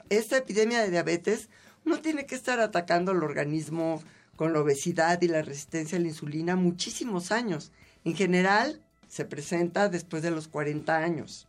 Esta 0.09 0.37
epidemia 0.37 0.81
de 0.81 0.91
diabetes 0.91 1.49
no 1.83 1.99
tiene 1.99 2.25
que 2.25 2.35
estar 2.35 2.59
atacando 2.59 3.11
al 3.11 3.23
organismo 3.23 4.01
con 4.35 4.53
la 4.53 4.61
obesidad 4.61 5.21
y 5.21 5.27
la 5.27 5.41
resistencia 5.41 5.97
a 5.97 6.01
la 6.01 6.07
insulina 6.07 6.55
muchísimos 6.55 7.31
años. 7.31 7.71
En 8.05 8.15
general, 8.15 8.81
se 9.07 9.25
presenta 9.25 9.89
después 9.89 10.23
de 10.23 10.31
los 10.31 10.47
40 10.47 10.95
años. 10.97 11.47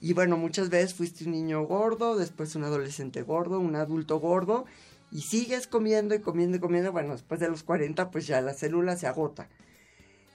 Y 0.00 0.12
bueno, 0.12 0.36
muchas 0.36 0.70
veces 0.70 0.94
fuiste 0.94 1.24
un 1.24 1.32
niño 1.32 1.62
gordo, 1.64 2.16
después 2.16 2.54
un 2.54 2.64
adolescente 2.64 3.22
gordo, 3.22 3.58
un 3.58 3.74
adulto 3.74 4.20
gordo, 4.20 4.64
y 5.10 5.22
sigues 5.22 5.66
comiendo 5.66 6.14
y 6.14 6.20
comiendo 6.20 6.56
y 6.56 6.60
comiendo. 6.60 6.92
Bueno, 6.92 7.12
después 7.12 7.40
de 7.40 7.48
los 7.48 7.62
40, 7.62 8.10
pues 8.10 8.26
ya 8.26 8.40
la 8.40 8.54
célula 8.54 8.96
se 8.96 9.06
agota. 9.06 9.48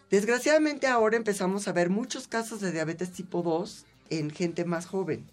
Desgraciadamente 0.10 0.88
ahora 0.88 1.18
empezamos 1.18 1.68
a 1.68 1.72
ver 1.72 1.90
muchos 1.90 2.28
casos 2.28 2.60
de 2.60 2.72
diabetes 2.72 3.12
tipo 3.12 3.42
2 3.42 3.86
en 4.10 4.30
gente 4.30 4.66
más 4.66 4.86
joven. 4.86 5.26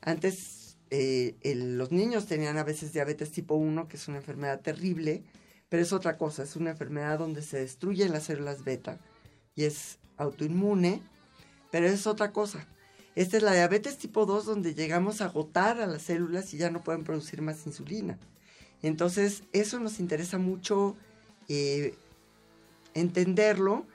Antes 0.00 0.76
eh, 0.90 1.34
los 1.54 1.90
niños 1.90 2.26
tenían 2.26 2.58
a 2.58 2.64
veces 2.64 2.92
diabetes 2.92 3.32
tipo 3.32 3.54
1, 3.54 3.88
que 3.88 3.96
es 3.96 4.08
una 4.08 4.18
enfermedad 4.18 4.60
terrible, 4.60 5.24
pero 5.68 5.82
es 5.82 5.92
otra 5.92 6.16
cosa, 6.16 6.42
es 6.42 6.56
una 6.56 6.70
enfermedad 6.70 7.18
donde 7.18 7.42
se 7.42 7.58
destruyen 7.58 8.12
las 8.12 8.24
células 8.24 8.64
beta 8.64 8.98
y 9.54 9.64
es 9.64 9.98
autoinmune, 10.22 11.02
pero 11.70 11.86
es 11.86 12.06
otra 12.06 12.32
cosa. 12.32 12.66
Esta 13.14 13.36
es 13.36 13.42
la 13.42 13.52
diabetes 13.52 13.98
tipo 13.98 14.24
2 14.24 14.46
donde 14.46 14.74
llegamos 14.74 15.20
a 15.20 15.26
agotar 15.26 15.80
a 15.80 15.86
las 15.86 16.02
células 16.02 16.52
y 16.54 16.58
ya 16.58 16.70
no 16.70 16.82
pueden 16.82 17.04
producir 17.04 17.42
más 17.42 17.66
insulina. 17.66 18.18
Entonces, 18.82 19.44
eso 19.52 19.78
nos 19.78 20.00
interesa 20.00 20.38
mucho 20.38 20.96
eh, 21.48 21.94
entenderlo 22.94 23.86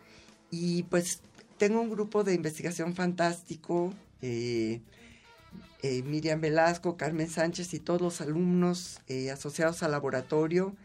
y 0.52 0.84
pues 0.84 1.20
tengo 1.58 1.82
un 1.82 1.90
grupo 1.90 2.24
de 2.24 2.36
investigación 2.36 2.96
fantástico, 2.96 3.94
eh, 4.22 4.82
eh, 5.82 6.04
Miriam 6.04 6.40
Velasco, 6.40 6.96
Carmen 6.96 7.30
Sánchez 7.30 7.74
y 7.74 7.80
todos 7.80 8.02
los 8.02 8.22
alumnos 8.22 9.02
asociados 9.32 9.84
al 9.84 9.92
laboratorio, 9.92 10.76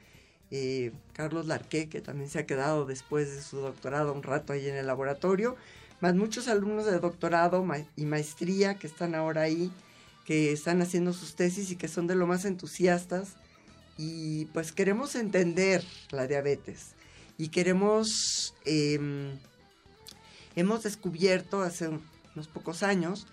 eh, 0.54 0.92
Carlos 1.14 1.46
Larqué, 1.46 1.88
que 1.88 2.02
también 2.02 2.28
se 2.28 2.38
ha 2.38 2.46
quedado 2.46 2.84
después 2.84 3.34
de 3.34 3.40
su 3.40 3.56
doctorado 3.56 4.12
un 4.12 4.22
rato 4.22 4.52
ahí 4.52 4.68
en 4.68 4.76
el 4.76 4.86
laboratorio, 4.86 5.56
más 6.00 6.14
muchos 6.14 6.46
alumnos 6.46 6.84
de 6.84 6.98
doctorado 6.98 7.66
y 7.96 8.04
maestría 8.04 8.74
que 8.74 8.86
están 8.86 9.14
ahora 9.14 9.42
ahí, 9.42 9.72
que 10.26 10.52
están 10.52 10.82
haciendo 10.82 11.14
sus 11.14 11.36
tesis 11.36 11.70
y 11.70 11.76
que 11.76 11.88
son 11.88 12.06
de 12.06 12.16
lo 12.16 12.26
más 12.26 12.44
entusiastas. 12.44 13.36
Y 13.96 14.44
pues 14.46 14.72
queremos 14.72 15.14
entender 15.14 15.82
la 16.10 16.26
diabetes 16.26 16.96
y 17.38 17.48
queremos 17.48 18.54
em, 18.64 19.38
hemos 20.54 20.82
descubierto 20.82 21.62
hace 21.62 21.88
unos 22.34 22.48
pocos 22.48 22.82
años 22.82 23.26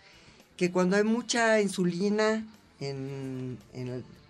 que 0.58 0.72
cuando 0.72 0.96
hay 0.96 1.04
mucha 1.04 1.62
insulina 1.62 2.46
en, 2.80 3.58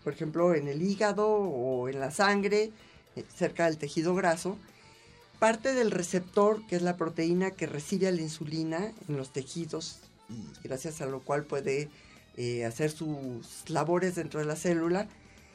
por 0.03 0.13
ejemplo, 0.13 0.53
en 0.55 0.67
el 0.67 0.81
hígado 0.81 1.27
o 1.27 1.89
en 1.89 1.99
la 1.99 2.11
sangre, 2.11 2.71
eh, 3.15 3.23
cerca 3.35 3.65
del 3.65 3.77
tejido 3.77 4.15
graso, 4.15 4.57
parte 5.39 5.73
del 5.73 5.91
receptor, 5.91 6.65
que 6.67 6.75
es 6.75 6.81
la 6.81 6.97
proteína 6.97 7.51
que 7.51 7.65
recibe 7.65 8.11
la 8.11 8.21
insulina 8.21 8.93
en 9.07 9.17
los 9.17 9.31
tejidos, 9.31 9.99
y 10.29 10.67
gracias 10.67 11.01
a 11.01 11.05
lo 11.05 11.21
cual 11.21 11.43
puede 11.43 11.89
eh, 12.37 12.65
hacer 12.65 12.91
sus 12.91 13.69
labores 13.69 14.15
dentro 14.15 14.39
de 14.39 14.45
la 14.45 14.55
célula, 14.55 15.07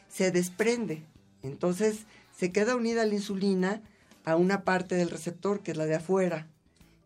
se 0.08 0.30
desprende. 0.30 1.02
Entonces 1.42 2.00
se 2.36 2.50
queda 2.52 2.76
unida 2.76 3.02
a 3.02 3.06
la 3.06 3.14
insulina 3.14 3.82
a 4.24 4.36
una 4.36 4.64
parte 4.64 4.94
del 4.94 5.10
receptor, 5.10 5.60
que 5.60 5.72
es 5.72 5.76
la 5.76 5.86
de 5.86 5.94
afuera. 5.94 6.48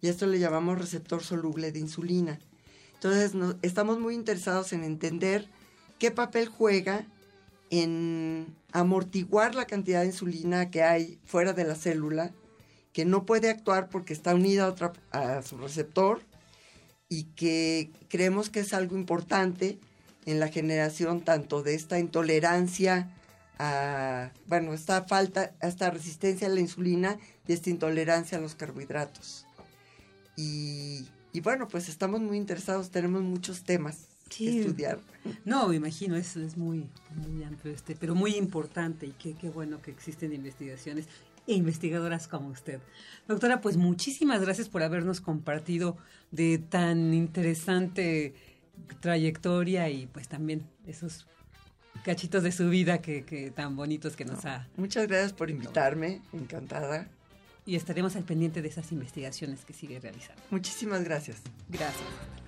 Y 0.01 0.09
esto 0.09 0.27
le 0.27 0.39
llamamos 0.39 0.79
receptor 0.79 1.23
soluble 1.23 1.73
de 1.73 1.81
insulina. 1.81 2.39
Entonces 2.95 3.33
estamos 3.63 3.99
muy 3.99 4.15
interesados 4.15 4.73
en 4.73 4.85
entender 4.85 5.49
qué 5.99 6.11
papel 6.11 6.49
juega 6.49 7.07
en 7.71 8.55
amortiguar 8.73 9.55
la 9.55 9.67
cantidad 9.67 10.01
de 10.01 10.07
insulina 10.07 10.71
que 10.71 10.83
hay 10.83 11.19
fuera 11.25 11.53
de 11.53 11.65
la 11.65 11.75
célula, 11.75 12.33
que 12.93 13.05
no 13.05 13.25
puede 13.25 13.51
actuar 13.51 13.89
porque 13.89 14.13
está 14.13 14.35
unida 14.35 14.65
a, 14.65 14.69
otra, 14.69 14.93
a 15.11 15.43
su 15.43 15.57
receptor 15.59 16.21
y 17.09 17.25
que 17.25 17.91
creemos 18.09 18.51
que 18.51 18.61
es 18.61 18.75
algo 18.75 18.97
importante 18.97 19.79
en 20.27 20.41
la 20.41 20.49
generación 20.49 21.23
tanto 21.23 21.63
de 21.63 21.75
esta 21.75 21.99
intolerancia 21.99 23.11
a, 23.59 24.31
bueno, 24.47 24.75
esta 24.75 25.05
falta, 25.05 25.53
esta 25.63 25.91
resistencia 25.91 26.47
a 26.47 26.51
la 26.51 26.61
insulina 26.61 27.19
y 27.47 27.53
esta 27.53 27.71
intolerancia 27.71 28.39
a 28.39 28.41
los 28.41 28.55
carbohidratos. 28.55 29.47
Y, 30.37 31.09
y 31.33 31.41
bueno, 31.41 31.67
pues 31.67 31.89
estamos 31.89 32.21
muy 32.21 32.37
interesados, 32.37 32.91
tenemos 32.91 33.23
muchos 33.23 33.65
temas 33.65 34.08
estudiar. 34.31 35.01
No, 35.45 35.69
me 35.69 35.77
imagino, 35.77 36.17
es, 36.17 36.37
es 36.37 36.57
muy, 36.57 36.89
muy 37.15 37.45
amplio 37.45 37.73
este, 37.73 37.97
pero 37.97 38.15
muy 38.15 38.37
importante 38.37 39.07
y 39.07 39.13
qué, 39.13 39.35
qué 39.35 39.51
bueno 39.51 39.81
que 39.83 39.91
existen 39.91 40.33
investigaciones 40.33 41.07
e 41.47 41.55
investigadoras 41.55 42.29
como 42.29 42.49
usted. 42.51 42.81
Doctora, 43.27 43.61
pues 43.61 43.77
muchísimas 43.77 44.41
gracias 44.43 44.69
por 44.69 44.83
habernos 44.83 45.21
compartido 45.21 45.97
de 46.31 46.59
tan 46.59 47.15
interesante 47.15 48.35
trayectoria 49.01 49.89
y 49.89 50.07
pues 50.07 50.29
también 50.29 50.69
esos 50.87 51.27
cachitos 52.05 52.43
de 52.43 52.53
su 52.53 52.69
vida 52.69 52.99
que, 52.99 53.53
tan 53.55 53.77
bonitos 53.77 54.17
que 54.17 54.25
nos 54.25 54.45
ha... 54.45 54.69
Muchas 54.77 55.09
gracias 55.09 55.33
por 55.33 55.51
invitarme, 55.51 56.23
encantada. 56.33 57.09
Y 57.67 57.77
estaremos 57.77 58.17
al 58.17 58.25
pendiente 58.25 58.63
de 58.63 58.69
esas 58.69 58.93
investigaciones 58.93 59.65
que 59.65 59.75
sigue 59.75 60.01
realizando. 60.01 60.43
Muchísimas 60.51 61.05
gracias. 61.05 61.43
Gracias. 61.69 62.48